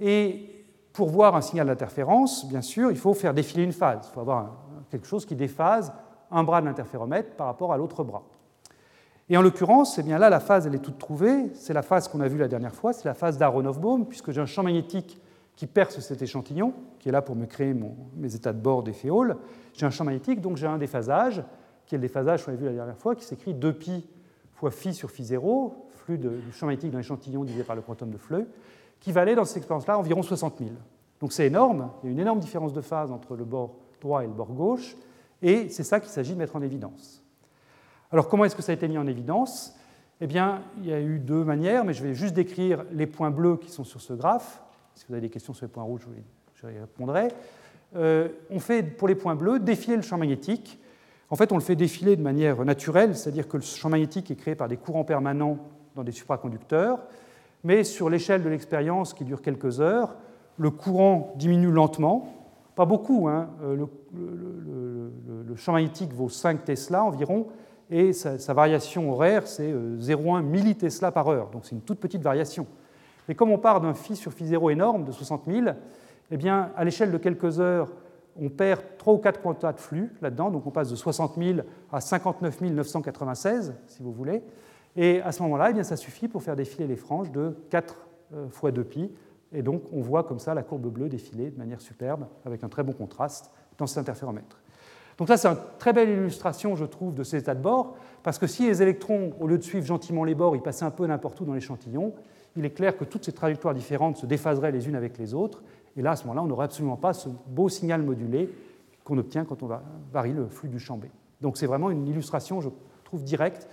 Et 0.00 0.64
pour 0.94 1.10
voir 1.10 1.36
un 1.36 1.42
signal 1.42 1.66
d'interférence, 1.66 2.48
bien 2.48 2.62
sûr, 2.62 2.90
il 2.90 2.96
faut 2.96 3.12
faire 3.12 3.34
défiler 3.34 3.64
une 3.64 3.72
phase. 3.72 4.08
Il 4.08 4.14
faut 4.14 4.20
avoir 4.20 4.64
quelque 4.88 5.06
chose 5.06 5.26
qui 5.26 5.36
déphase 5.36 5.92
un 6.32 6.42
bras 6.44 6.60
de 6.60 6.66
l'interféromètre 6.66 7.36
par 7.36 7.46
rapport 7.46 7.72
à 7.72 7.76
l'autre 7.76 8.04
bras. 8.04 8.22
Et 9.28 9.36
en 9.36 9.42
l'occurrence, 9.42 9.98
eh 9.98 10.02
bien 10.02 10.18
là, 10.18 10.28
la 10.30 10.40
phase, 10.40 10.66
elle 10.66 10.74
est 10.74 10.80
toute 10.80 10.98
trouvée. 10.98 11.50
C'est 11.54 11.72
la 11.72 11.82
phase 11.82 12.08
qu'on 12.08 12.20
a 12.20 12.28
vue 12.28 12.38
la 12.38 12.48
dernière 12.48 12.74
fois, 12.74 12.92
c'est 12.92 13.06
la 13.06 13.14
phase 13.14 13.38
d'Aronoff-Bohm, 13.38 14.06
puisque 14.06 14.30
j'ai 14.32 14.40
un 14.40 14.46
champ 14.46 14.62
magnétique 14.62 15.20
qui 15.56 15.66
perce 15.66 16.00
cet 16.00 16.22
échantillon, 16.22 16.74
qui 16.98 17.08
est 17.08 17.12
là 17.12 17.22
pour 17.22 17.36
me 17.36 17.46
créer 17.46 17.74
mes 18.16 18.34
états 18.34 18.52
de 18.52 18.60
bord 18.60 18.82
des 18.82 18.92
féoles. 18.92 19.36
J'ai 19.74 19.86
un 19.86 19.90
champ 19.90 20.04
magnétique, 20.04 20.40
donc 20.40 20.56
j'ai 20.56 20.66
un 20.66 20.78
déphasage, 20.78 21.42
qui 21.86 21.94
est 21.94 21.98
le 21.98 22.02
déphasage 22.02 22.44
qu'on 22.44 22.52
a 22.52 22.56
vu 22.56 22.64
la 22.64 22.72
dernière 22.72 22.96
fois, 22.96 23.14
qui 23.14 23.24
s'écrit 23.24 23.54
2pi 23.54 24.04
fois 24.54 24.70
phi 24.70 24.94
sur 24.94 25.10
phi 25.10 25.24
0, 25.24 25.88
flux 25.90 26.18
du 26.18 26.28
champ 26.52 26.66
magnétique 26.66 26.90
d'un 26.90 27.00
échantillon 27.00 27.44
divisé 27.44 27.64
par 27.64 27.76
le 27.76 27.82
quantum 27.82 28.10
de 28.10 28.16
Fleu, 28.16 28.48
qui 29.00 29.12
valait 29.12 29.34
dans 29.34 29.44
cette 29.44 29.58
expérience-là 29.58 29.98
environ 29.98 30.22
60 30.22 30.58
000. 30.58 30.70
Donc 31.20 31.32
c'est 31.32 31.46
énorme, 31.46 31.90
il 32.02 32.06
y 32.06 32.08
a 32.10 32.12
une 32.12 32.20
énorme 32.20 32.40
différence 32.40 32.72
de 32.72 32.80
phase 32.80 33.10
entre 33.10 33.36
le 33.36 33.44
bord 33.44 33.76
droit 34.00 34.24
et 34.24 34.26
le 34.26 34.32
bord 34.32 34.52
gauche, 34.52 34.96
et 35.42 35.68
c'est 35.68 35.82
ça 35.82 36.00
qu'il 36.00 36.10
s'agit 36.10 36.34
de 36.34 36.38
mettre 36.38 36.56
en 36.56 36.62
évidence. 36.62 37.22
Alors 38.10 38.28
comment 38.28 38.44
est-ce 38.44 38.56
que 38.56 38.62
ça 38.62 38.72
a 38.72 38.74
été 38.74 38.88
mis 38.88 38.98
en 38.98 39.06
évidence? 39.06 39.76
Eh 40.20 40.26
bien, 40.26 40.62
il 40.78 40.86
y 40.86 40.92
a 40.92 41.00
eu 41.00 41.18
deux 41.18 41.42
manières, 41.42 41.84
mais 41.84 41.94
je 41.94 42.02
vais 42.04 42.14
juste 42.14 42.34
décrire 42.34 42.84
les 42.92 43.06
points 43.06 43.30
bleus 43.30 43.56
qui 43.56 43.70
sont 43.70 43.84
sur 43.84 44.00
ce 44.00 44.12
graphe. 44.12 44.62
Si 44.94 45.04
vous 45.08 45.14
avez 45.14 45.22
des 45.22 45.30
questions 45.30 45.52
sur 45.52 45.66
les 45.66 45.72
points 45.72 45.82
rouges, 45.82 46.06
je 46.54 46.68
y 46.68 46.78
répondrai. 46.78 47.28
Euh, 47.96 48.28
on 48.50 48.60
fait 48.60 48.82
pour 48.82 49.08
les 49.08 49.14
points 49.14 49.34
bleus 49.34 49.58
défiler 49.58 49.96
le 49.96 50.02
champ 50.02 50.18
magnétique. 50.18 50.78
En 51.28 51.36
fait, 51.36 51.50
on 51.50 51.56
le 51.56 51.62
fait 51.62 51.74
défiler 51.74 52.14
de 52.14 52.22
manière 52.22 52.64
naturelle, 52.64 53.16
c'est-à-dire 53.16 53.48
que 53.48 53.56
le 53.56 53.62
champ 53.62 53.88
magnétique 53.88 54.30
est 54.30 54.36
créé 54.36 54.54
par 54.54 54.68
des 54.68 54.76
courants 54.76 55.04
permanents 55.04 55.58
dans 55.94 56.04
des 56.04 56.12
supraconducteurs, 56.12 57.00
mais 57.64 57.84
sur 57.84 58.08
l'échelle 58.08 58.42
de 58.42 58.48
l'expérience 58.48 59.14
qui 59.14 59.24
dure 59.24 59.42
quelques 59.42 59.80
heures, 59.80 60.14
le 60.58 60.70
courant 60.70 61.34
diminue 61.36 61.70
lentement, 61.70 62.41
pas 62.74 62.84
beaucoup, 62.84 63.28
hein. 63.28 63.50
euh, 63.62 63.86
le, 64.14 65.56
champ 65.56 65.72
magnétique 65.72 66.12
vaut 66.12 66.28
5 66.28 66.64
Tesla 66.64 67.04
environ, 67.04 67.48
et 67.90 68.12
sa, 68.12 68.54
variation 68.54 69.12
horaire, 69.12 69.46
c'est 69.46 69.70
0,1 69.70 70.38
euh, 70.38 70.42
millitesla 70.42 71.12
par 71.12 71.28
heure, 71.28 71.50
donc 71.50 71.66
c'est 71.66 71.74
une 71.74 71.82
toute 71.82 72.00
petite 72.00 72.22
variation. 72.22 72.66
Et 73.28 73.34
comme 73.34 73.50
on 73.50 73.58
part 73.58 73.80
d'un 73.80 73.94
phi 73.94 74.16
sur 74.16 74.32
phi 74.32 74.46
0 74.46 74.70
énorme 74.70 75.04
de 75.04 75.12
60 75.12 75.42
000, 75.46 75.66
eh 76.30 76.36
bien, 76.36 76.70
à 76.76 76.84
l'échelle 76.84 77.12
de 77.12 77.18
quelques 77.18 77.60
heures, 77.60 77.88
on 78.40 78.48
perd 78.48 78.80
3 78.96 79.14
ou 79.14 79.18
4 79.18 79.42
quantas 79.42 79.72
de 79.74 79.80
flux 79.80 80.10
là-dedans, 80.22 80.50
donc 80.50 80.66
on 80.66 80.70
passe 80.70 80.88
de 80.88 80.96
60 80.96 81.34
000 81.36 81.58
à 81.92 82.00
59 82.00 82.62
996, 82.62 83.74
si 83.86 84.02
vous 84.02 84.12
voulez. 84.12 84.42
Et 84.96 85.20
à 85.20 85.32
ce 85.32 85.42
moment-là, 85.42 85.68
eh 85.70 85.72
bien, 85.74 85.82
ça 85.82 85.96
suffit 85.96 86.28
pour 86.28 86.42
faire 86.42 86.56
défiler 86.56 86.86
les 86.86 86.96
franges 86.96 87.30
de 87.30 87.56
4 87.70 88.06
euh, 88.34 88.48
fois 88.48 88.70
2 88.70 88.84
pi. 88.84 89.10
Et 89.52 89.62
donc, 89.62 89.82
on 89.92 90.00
voit 90.00 90.24
comme 90.24 90.38
ça 90.38 90.54
la 90.54 90.62
courbe 90.62 90.86
bleue 90.88 91.08
défiler 91.08 91.50
de 91.50 91.58
manière 91.58 91.80
superbe, 91.80 92.26
avec 92.44 92.64
un 92.64 92.68
très 92.68 92.82
bon 92.82 92.92
contraste 92.92 93.50
dans 93.78 93.86
cet 93.86 93.98
interféromètre. 93.98 94.58
Donc 95.18 95.28
ça, 95.28 95.36
c'est 95.36 95.48
une 95.48 95.56
très 95.78 95.92
belle 95.92 96.08
illustration, 96.08 96.74
je 96.74 96.84
trouve, 96.84 97.14
de 97.14 97.22
ces 97.22 97.38
états 97.38 97.54
de 97.54 97.60
bord, 97.60 97.96
parce 98.22 98.38
que 98.38 98.46
si 98.46 98.66
les 98.66 98.82
électrons, 98.82 99.32
au 99.40 99.46
lieu 99.46 99.58
de 99.58 99.62
suivre 99.62 99.84
gentiment 99.84 100.24
les 100.24 100.34
bords, 100.34 100.56
ils 100.56 100.62
passaient 100.62 100.84
un 100.84 100.90
peu 100.90 101.06
n'importe 101.06 101.40
où 101.40 101.44
dans 101.44 101.54
l'échantillon, 101.54 102.14
il 102.56 102.64
est 102.64 102.70
clair 102.70 102.96
que 102.96 103.04
toutes 103.04 103.24
ces 103.24 103.32
trajectoires 103.32 103.74
différentes 103.74 104.16
se 104.16 104.26
déphaseraient 104.26 104.72
les 104.72 104.88
unes 104.88 104.96
avec 104.96 105.18
les 105.18 105.34
autres, 105.34 105.62
et 105.96 106.02
là, 106.02 106.12
à 106.12 106.16
ce 106.16 106.24
moment-là, 106.24 106.42
on 106.42 106.46
n'aurait 106.46 106.64
absolument 106.64 106.96
pas 106.96 107.12
ce 107.12 107.28
beau 107.46 107.68
signal 107.68 108.02
modulé 108.02 108.50
qu'on 109.04 109.18
obtient 109.18 109.44
quand 109.44 109.62
on 109.62 109.70
varie 110.12 110.32
le 110.32 110.48
flux 110.48 110.68
du 110.68 110.78
champ 110.78 110.96
B. 110.96 111.04
Donc 111.40 111.56
c'est 111.56 111.66
vraiment 111.66 111.90
une 111.90 112.06
illustration, 112.06 112.60
je 112.60 112.70
trouve, 113.04 113.22
directe 113.24 113.68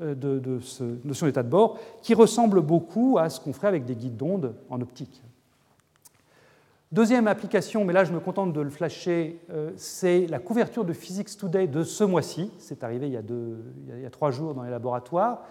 euh, 0.00 0.14
de, 0.14 0.60
cette 0.60 1.04
notion 1.04 1.26
d'état 1.26 1.42
de 1.42 1.48
bord, 1.48 1.78
qui 2.02 2.14
ressemble 2.14 2.60
beaucoup 2.60 3.18
à 3.18 3.28
ce 3.30 3.40
qu'on 3.40 3.52
ferait 3.52 3.68
avec 3.68 3.84
des 3.84 3.96
guides 3.96 4.16
d'onde 4.16 4.54
en 4.70 4.80
optique. 4.80 5.22
Deuxième 6.90 7.26
application, 7.26 7.84
mais 7.84 7.92
là 7.92 8.04
je 8.04 8.12
me 8.12 8.20
contente 8.20 8.52
de 8.52 8.60
le 8.60 8.70
flasher, 8.70 9.40
euh, 9.50 9.72
c'est 9.76 10.26
la 10.26 10.38
couverture 10.38 10.84
de 10.84 10.92
Physics 10.92 11.36
Today 11.36 11.66
de 11.66 11.82
ce 11.82 12.02
mois-ci. 12.02 12.50
C'est 12.58 12.82
arrivé 12.82 13.08
il 13.08 13.12
y, 13.12 13.16
a 13.16 13.20
il 13.20 14.02
y, 14.02 14.06
a 14.06 14.10
trois 14.10 14.30
jours 14.30 14.54
dans 14.54 14.62
les 14.62 14.70
laboratoires. 14.70 15.42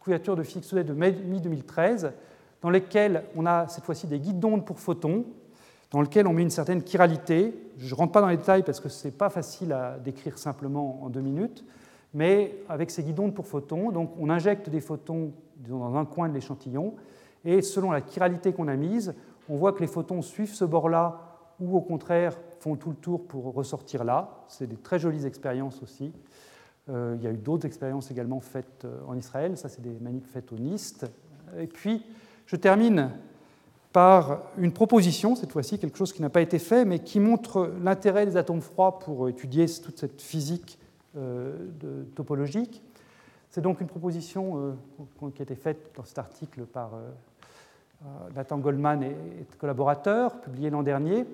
Couverture 0.00 0.36
de 0.36 0.42
Physics 0.42 0.68
Today 0.70 0.84
de 0.84 0.94
mai 0.94 1.12
2013, 1.12 2.12
dans 2.62 2.70
lesquelles 2.70 3.24
on 3.36 3.44
a 3.44 3.68
cette 3.68 3.84
fois-ci 3.84 4.06
des 4.06 4.18
guides 4.18 4.40
d'onde 4.40 4.64
pour 4.64 4.78
photons, 4.78 5.26
dans 5.90 6.00
lesquels 6.00 6.26
on 6.26 6.32
met 6.32 6.42
une 6.42 6.50
certaine 6.50 6.86
chiralité. 6.86 7.54
Je 7.76 7.94
ne 7.94 7.98
rentre 7.98 8.12
pas 8.12 8.20
dans 8.20 8.28
les 8.28 8.36
détails 8.36 8.62
parce 8.62 8.80
que 8.80 8.88
ce 8.88 9.08
n'est 9.08 9.12
pas 9.12 9.30
facile 9.30 9.72
à 9.72 9.98
décrire 9.98 10.38
simplement 10.38 11.02
en 11.02 11.10
deux 11.10 11.20
minutes, 11.20 11.64
mais 12.14 12.58
avec 12.68 12.90
ces 12.90 13.02
guides 13.02 13.16
d'onde 13.16 13.34
pour 13.34 13.46
photons, 13.46 13.90
donc 13.90 14.12
on 14.18 14.30
injecte 14.30 14.70
des 14.70 14.80
photons 14.80 15.32
dans 15.68 15.96
un 15.96 16.04
coin 16.04 16.28
de 16.28 16.34
l'échantillon, 16.34 16.94
et 17.44 17.62
selon 17.62 17.90
la 17.90 18.00
chiralité 18.06 18.52
qu'on 18.52 18.68
a 18.68 18.76
mise, 18.76 19.14
on 19.48 19.56
voit 19.56 19.72
que 19.72 19.80
les 19.80 19.86
photons 19.86 20.22
suivent 20.22 20.54
ce 20.54 20.64
bord-là 20.64 21.20
ou 21.60 21.76
au 21.76 21.80
contraire 21.80 22.36
font 22.60 22.76
tout 22.76 22.90
le 22.90 22.96
tour 22.96 23.26
pour 23.26 23.54
ressortir 23.54 24.04
là. 24.04 24.44
C'est 24.48 24.66
des 24.66 24.76
très 24.76 24.98
jolies 24.98 25.24
expériences 25.24 25.82
aussi. 25.82 26.12
Euh, 26.88 27.16
il 27.18 27.24
y 27.24 27.26
a 27.26 27.30
eu 27.30 27.36
d'autres 27.36 27.66
expériences 27.66 28.10
également 28.10 28.40
faites 28.40 28.84
euh, 28.84 28.98
en 29.06 29.16
Israël. 29.16 29.56
Ça, 29.56 29.68
c'est 29.68 29.82
des 29.82 29.98
manips 30.00 30.26
faites 30.26 30.52
au 30.52 30.56
NIST. 30.56 31.06
Et 31.58 31.66
puis, 31.66 32.04
je 32.46 32.56
termine 32.56 33.10
par 33.92 34.42
une 34.58 34.72
proposition, 34.72 35.34
cette 35.36 35.52
fois-ci, 35.52 35.78
quelque 35.78 35.96
chose 35.96 36.12
qui 36.12 36.22
n'a 36.22 36.28
pas 36.28 36.42
été 36.42 36.58
fait, 36.58 36.84
mais 36.84 36.98
qui 36.98 37.18
montre 37.18 37.72
l'intérêt 37.82 38.26
des 38.26 38.36
atomes 38.36 38.60
froids 38.60 38.98
pour 38.98 39.28
étudier 39.28 39.66
toute 39.82 39.98
cette 39.98 40.20
physique 40.20 40.78
euh, 41.16 42.04
topologique. 42.14 42.82
C'est 43.50 43.60
donc 43.60 43.80
une 43.80 43.86
proposition 43.86 44.76
qui 45.34 45.40
a 45.40 45.44
été 45.44 45.54
faite 45.54 45.92
dans 45.96 46.04
cet 46.04 46.18
article 46.18 46.66
par 46.66 46.90
euh, 48.04 48.08
Nathan 48.34 48.58
Goldman 48.58 49.02
et 49.02 49.16
collaborateurs, 49.58 50.40
publié 50.42 50.68
l'an 50.68 50.82
dernier, 50.82 51.24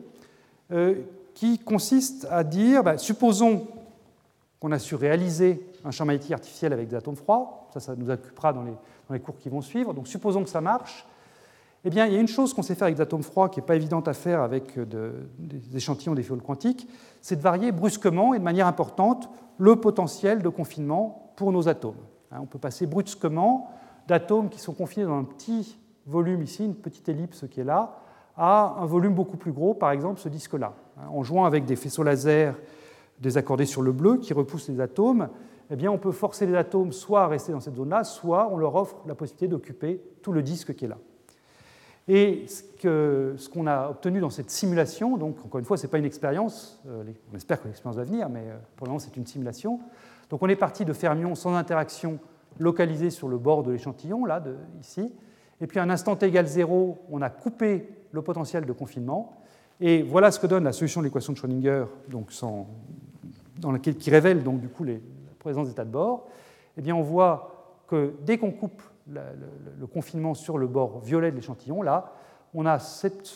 euh, 0.71 0.95
qui 1.35 1.59
consiste 1.59 2.29
à 2.31 2.45
dire, 2.45 2.85
bah, 2.85 2.99
supposons 2.99 3.67
qu'on 4.61 4.71
a 4.71 4.79
su 4.79 4.95
réaliser 4.95 5.67
un 5.85 5.91
champ 5.91 6.05
magnétique 6.05 6.31
artificiel 6.31 6.73
avec 6.73 6.87
des 6.87 6.95
atomes 6.95 7.17
froids, 7.17 7.67
ça, 7.75 7.81
ça 7.81 7.97
nous 7.97 8.09
occupera 8.09 8.53
dans 8.53 8.65
les 9.11 9.21
cours 9.21 9.37
qui 9.39 9.49
vont 9.49 9.61
suivre, 9.61 9.93
donc 9.93 10.07
supposons 10.07 10.45
que 10.45 10.51
ça 10.51 10.61
marche, 10.61 11.05
eh 11.85 11.91
bien, 11.91 12.07
il 12.07 12.13
y 12.13 12.17
a 12.17 12.21
une 12.21 12.29
chose 12.29 12.55
qu'on 12.55 12.63
sait 12.63 12.75
faire 12.75 12.85
avec 12.85 12.97
des 12.97 13.03
atomes 13.03 13.25
froids 13.25 13.49
qui 13.49 13.59
n'est 13.59 13.67
pas 13.67 13.75
évidente 13.75 14.07
à 14.07 14.13
faire 14.13 14.41
avec 14.41 14.79
des 14.79 15.77
échantillons 15.77 16.15
des 16.15 16.23
fioles 16.23 16.43
quantiques, 16.43 16.89
c'est 17.21 17.37
de 17.37 17.41
varier 17.41 17.73
brusquement 17.73 18.35
et 18.35 18.39
de 18.39 18.45
manière 18.45 18.69
importante 18.69 19.29
le 19.59 19.77
potentiel 19.77 20.43
de 20.43 20.49
confinement 20.49 21.33
pour 21.37 21.51
nos 21.51 21.69
atomes. 21.69 21.97
Hein, 22.31 22.39
on 22.41 22.47
peut 22.47 22.59
passer 22.59 22.87
brusquement 22.87 23.69
d'atomes 24.07 24.49
qui 24.49 24.61
sont 24.61 24.75
confinés 24.75 25.07
dans 25.07 25.19
un 25.19 25.25
petit 25.25 25.79
volume 26.07 26.43
ici, 26.43 26.65
une 26.65 26.75
petite 26.75 27.09
ellipse 27.09 27.47
qui 27.51 27.61
est 27.61 27.65
là, 27.65 27.99
à 28.37 28.77
un 28.79 28.87
volume 28.87 29.15
beaucoup 29.15 29.37
plus 29.37 29.53
gros, 29.53 29.75
par 29.75 29.91
exemple 29.91 30.21
ce 30.21 30.29
disque-là. 30.29 30.75
En 31.11 31.23
jouant 31.23 31.45
avec 31.45 31.65
des 31.65 31.77
faisceaux 31.77 32.03
laser 32.03 32.55
désaccordés 33.21 33.67
sur 33.67 33.83
le 33.83 33.93
bleu 33.93 34.19
qui 34.19 34.33
repoussent 34.33 34.69
les 34.69 34.81
atomes, 34.81 35.29
eh 35.71 35.77
bien, 35.77 35.91
on 35.91 35.99
peut 35.99 36.13
forcer 36.13 36.47
les 36.47 36.55
atomes 36.55 36.93
soit 36.93 37.23
à 37.23 37.27
rester 37.29 37.53
dans 37.53 37.61
cette 37.61 37.77
zone-là, 37.77 38.05
soit 38.05 38.49
on 38.53 38.57
leur 38.57 38.75
offre 38.75 38.97
la 39.07 39.15
possibilité 39.15 39.49
d'occuper 39.49 40.03
tout 40.23 40.33
le 40.33 40.43
disque 40.43 40.75
qui 40.75 40.85
est 40.85 40.89
là. 40.89 40.99
Et 42.09 42.47
ce 42.49 43.49
qu'on 43.49 43.67
a 43.67 43.89
obtenu 43.89 44.21
dans 44.21 44.31
cette 44.31 44.51
simulation, 44.51 45.17
donc 45.17 45.37
encore 45.45 45.61
une 45.61 45.65
fois, 45.65 45.77
ce 45.77 45.85
n'est 45.85 45.91
pas 45.91 45.99
une 45.99 46.05
expérience, 46.05 46.81
euh, 46.89 47.05
on 47.33 47.37
espère 47.37 47.63
que 47.63 47.69
l'expérience 47.69 47.97
va 47.97 48.05
venir, 48.05 48.29
mais 48.29 48.45
euh, 48.49 48.57
pour 48.77 48.87
le 48.87 48.91
moment 48.91 48.99
c'est 48.99 49.17
une 49.17 49.27
simulation. 49.27 49.81
Donc 50.29 50.43
on 50.43 50.49
est 50.49 50.57
parti 50.57 50.85
de 50.85 50.93
fermions 50.93 51.35
sans 51.35 51.55
interaction 51.55 52.19
localisés 52.59 53.11
sur 53.11 53.29
le 53.29 53.39
bord 53.39 53.63
de 53.63 53.71
l'échantillon, 53.71 54.25
là, 54.25 54.43
ici, 54.81 55.13
et 55.61 55.67
puis 55.67 55.79
à 55.79 55.85
un 55.85 55.91
instant 55.91 56.17
t 56.17 56.27
égale 56.27 56.47
0, 56.47 56.99
on 57.11 57.23
a 57.23 57.31
coupé 57.31 57.89
le 58.11 58.23
potentiel 58.23 58.67
de 58.67 58.73
confinement. 58.73 59.39
Et 59.81 60.03
voilà 60.03 60.31
ce 60.31 60.41
que 60.41 60.47
donne 60.47 60.65
la 60.65 60.73
solution 60.73 61.01
de 61.01 61.07
l'équation 61.07 61.33
de 61.33 61.39
Schrödinger, 61.39 61.85
donc 62.09 62.31
dans 63.59 63.73
laquelle, 63.73 63.97
qui 63.97 64.11
révèle 64.11 64.43
donc, 64.43 64.61
du 64.61 64.69
coup 64.69 64.85
la 64.85 64.95
présence 65.39 65.69
d'état 65.69 65.85
de 65.85 65.91
bord. 65.91 66.27
Eh 66.77 66.83
bien, 66.83 66.95
on 66.95 67.03
voit 67.03 67.83
que 67.87 68.15
dès 68.25 68.39
qu'on 68.39 68.51
coupe 68.51 68.83
le, 69.09 69.87
confinement 69.87 70.35
sur 70.35 70.59
le 70.59 70.67
bord 70.67 71.01
violet 71.01 71.31
de 71.31 71.37
l'échantillon, 71.37 71.83
là, 71.83 72.13
on 72.55 72.67
a 72.67 72.79
cette, 72.79 73.29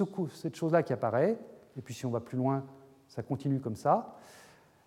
chose-là 0.55 0.83
qui 0.83 0.93
apparaît. 0.93 1.39
Et 1.77 1.83
puis 1.83 1.95
si 1.95 2.07
on 2.07 2.11
va 2.11 2.21
plus 2.21 2.39
loin, 2.39 2.65
ça 3.09 3.23
continue 3.23 3.61
comme 3.61 3.77
ça. 3.77 4.15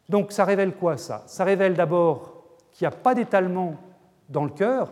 Donc 0.08 0.32
ça 0.32 0.46
révèle 0.46 0.76
quoi 0.76 0.98
ça? 0.98 1.24
Ça 1.28 1.44
révèle 1.44 1.76
d'abord 1.76 2.44
qu'il 2.72 2.88
n'y 2.88 2.94
a 2.94 2.98
pas 2.98 3.16
d'étalement 3.16 3.76
dans 4.28 4.44
le 4.44 4.52
cœur. 4.52 4.92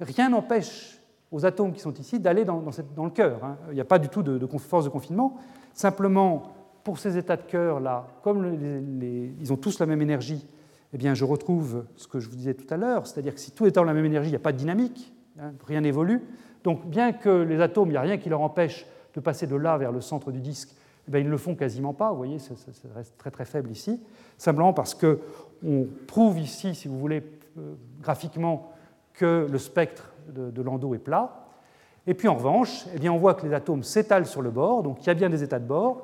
Rien 0.00 0.30
n'empêche 0.30 1.00
aux 1.30 1.44
atomes 1.44 1.72
qui 1.72 1.80
sont 1.80 1.94
ici 1.94 2.18
d'aller 2.18 2.44
dans, 2.44 2.60
le 2.60 3.10
cœur. 3.10 3.44
Hein. 3.44 3.56
Il 3.68 3.74
n'y 3.74 3.80
a 3.80 3.84
pas 3.84 3.98
du 3.98 4.08
tout 4.08 4.22
de, 4.22 4.46
force 4.58 4.84
de 4.84 4.90
confinement. 4.90 5.36
Simplement, 5.74 6.54
pour 6.84 6.98
ces 6.98 7.16
états 7.18 7.36
de 7.36 7.42
cœur-là, 7.42 8.06
comme 8.22 8.58
ils 9.40 9.52
ont 9.52 9.56
tous 9.56 9.78
la 9.78 9.86
même 9.86 10.00
énergie, 10.00 10.46
eh 10.92 10.98
bien, 10.98 11.14
je 11.14 11.24
retrouve 11.24 11.84
ce 11.96 12.06
que 12.06 12.18
je 12.18 12.28
vous 12.28 12.36
disais 12.36 12.54
tout 12.54 12.72
à 12.72 12.76
l'heure, 12.76 13.06
c'est-à-dire 13.06 13.34
que 13.34 13.40
si 13.40 13.50
tout 13.50 13.66
est 13.66 13.70
dans 13.70 13.84
la 13.84 13.92
même 13.92 14.06
énergie, 14.06 14.28
il 14.28 14.32
n'y 14.32 14.36
a 14.36 14.40
pas 14.40 14.52
de 14.52 14.56
dynamique, 14.56 15.12
rien 15.66 15.80
n'évolue. 15.80 16.22
Donc, 16.64 16.86
bien 16.86 17.12
que 17.12 17.28
les 17.28 17.60
atomes, 17.60 17.88
il 17.88 17.92
n'y 17.92 17.96
a 17.96 18.02
rien 18.02 18.18
qui 18.18 18.28
leur 18.28 18.40
empêche 18.40 18.86
de 19.14 19.20
passer 19.20 19.46
de 19.46 19.56
là 19.56 19.76
vers 19.78 19.92
le 19.92 20.00
centre 20.00 20.30
du 20.30 20.40
disque, 20.40 20.70
eh 21.12 21.20
ils 21.20 21.26
ne 21.26 21.30
le 21.30 21.38
font 21.38 21.54
quasiment 21.54 21.94
pas. 21.94 22.10
Vous 22.10 22.16
voyez, 22.16 22.38
ça, 22.38 22.54
reste 22.94 23.16
très 23.16 23.30
très 23.30 23.44
faible 23.44 23.70
ici. 23.70 24.00
Simplement 24.36 24.72
parce 24.72 24.94
qu'on 24.94 25.88
prouve 26.06 26.38
ici, 26.38 26.74
si 26.74 26.88
vous 26.88 26.98
voulez, 26.98 27.22
euh, 27.58 27.74
graphiquement, 28.02 28.72
que 29.14 29.46
le 29.50 29.58
spectre 29.58 30.12
de, 30.28 30.62
Landau 30.62 30.94
est 30.94 30.98
plat. 30.98 31.46
Et 32.06 32.14
puis 32.14 32.28
en 32.28 32.34
revanche, 32.34 32.86
eh 32.94 32.98
bien, 32.98 33.12
on 33.12 33.18
voit 33.18 33.34
que 33.34 33.46
les 33.46 33.52
atomes 33.52 33.82
s'étalent 33.82 34.26
sur 34.26 34.42
le 34.42 34.50
bord, 34.50 34.82
donc 34.82 35.02
il 35.02 35.06
y 35.06 35.10
a 35.10 35.14
bien 35.14 35.28
des 35.28 35.42
états 35.42 35.58
de 35.58 35.66
bord, 35.66 36.02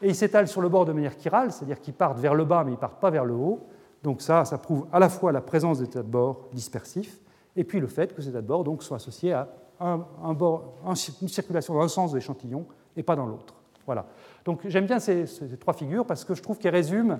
et 0.00 0.08
ils 0.08 0.14
s'étalent 0.14 0.48
sur 0.48 0.60
le 0.60 0.68
bord 0.68 0.84
de 0.84 0.92
manière 0.92 1.12
chirale, 1.18 1.52
c'est-à-dire 1.52 1.80
qu'ils 1.80 1.94
partent 1.94 2.18
vers 2.18 2.34
le 2.34 2.44
bas 2.44 2.64
mais 2.64 2.72
ils 2.72 2.74
ne 2.74 2.80
partent 2.80 3.00
pas 3.00 3.10
vers 3.10 3.24
le 3.24 3.34
haut. 3.34 3.66
Donc 4.02 4.22
ça, 4.22 4.44
ça 4.44 4.58
prouve 4.58 4.86
à 4.92 4.98
la 4.98 5.08
fois 5.08 5.32
la 5.32 5.40
présence 5.40 5.78
d'états 5.78 6.02
de 6.02 6.08
bord 6.08 6.48
dispersifs, 6.52 7.20
et 7.56 7.64
puis 7.64 7.80
le 7.80 7.86
fait 7.86 8.14
que 8.14 8.22
ces 8.22 8.30
états 8.30 8.42
de 8.42 8.46
bord 8.46 8.64
donc, 8.64 8.82
sont 8.82 8.94
associés 8.94 9.32
à 9.32 9.48
une 9.80 11.28
circulation 11.28 11.74
dans 11.74 11.82
un 11.82 11.88
sens 11.88 12.12
de 12.12 12.16
l'échantillon 12.16 12.66
et 12.96 13.02
pas 13.02 13.16
dans 13.16 13.26
l'autre. 13.26 13.54
Voilà. 13.86 14.06
Donc 14.44 14.60
j'aime 14.66 14.86
bien 14.86 14.98
ces, 14.98 15.26
trois 15.60 15.74
figures 15.74 16.06
parce 16.06 16.24
que 16.24 16.34
je 16.34 16.42
trouve 16.42 16.58
qu'elles 16.58 16.74
résument, 16.74 17.18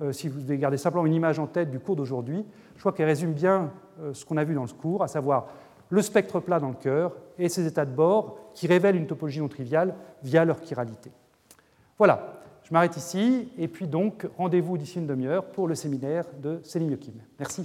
euh, 0.00 0.12
si 0.12 0.28
vous 0.28 0.40
devez 0.40 0.58
garder 0.58 0.76
simplement 0.76 1.06
une 1.06 1.14
image 1.14 1.38
en 1.38 1.46
tête 1.46 1.70
du 1.70 1.80
cours 1.80 1.96
d'aujourd'hui, 1.96 2.44
je 2.74 2.80
crois 2.80 2.92
qu'elles 2.92 3.06
résument 3.06 3.34
bien 3.34 3.70
euh, 4.00 4.14
ce 4.14 4.24
qu'on 4.24 4.36
a 4.36 4.44
vu 4.44 4.54
dans 4.54 4.66
ce 4.66 4.74
cours, 4.74 5.02
à 5.02 5.08
savoir 5.08 5.48
le 5.90 6.02
spectre 6.02 6.40
plat 6.40 6.60
dans 6.60 6.68
le 6.68 6.74
cœur 6.74 7.14
et 7.38 7.48
ces 7.48 7.66
états 7.66 7.84
de 7.84 7.94
bord 7.94 8.38
qui 8.54 8.66
révèlent 8.66 8.96
une 8.96 9.06
topologie 9.06 9.40
non 9.40 9.48
triviale 9.48 9.94
via 10.22 10.44
leur 10.44 10.62
chiralité. 10.62 11.10
Voilà, 11.96 12.40
je 12.62 12.72
m'arrête 12.72 12.96
ici 12.96 13.50
et 13.56 13.68
puis 13.68 13.86
donc 13.86 14.26
rendez-vous 14.36 14.76
d'ici 14.76 14.98
une 14.98 15.06
demi-heure 15.06 15.46
pour 15.46 15.66
le 15.66 15.74
séminaire 15.74 16.26
de 16.40 16.60
Céline 16.62 16.90
Yokim. 16.90 17.14
Merci. 17.38 17.64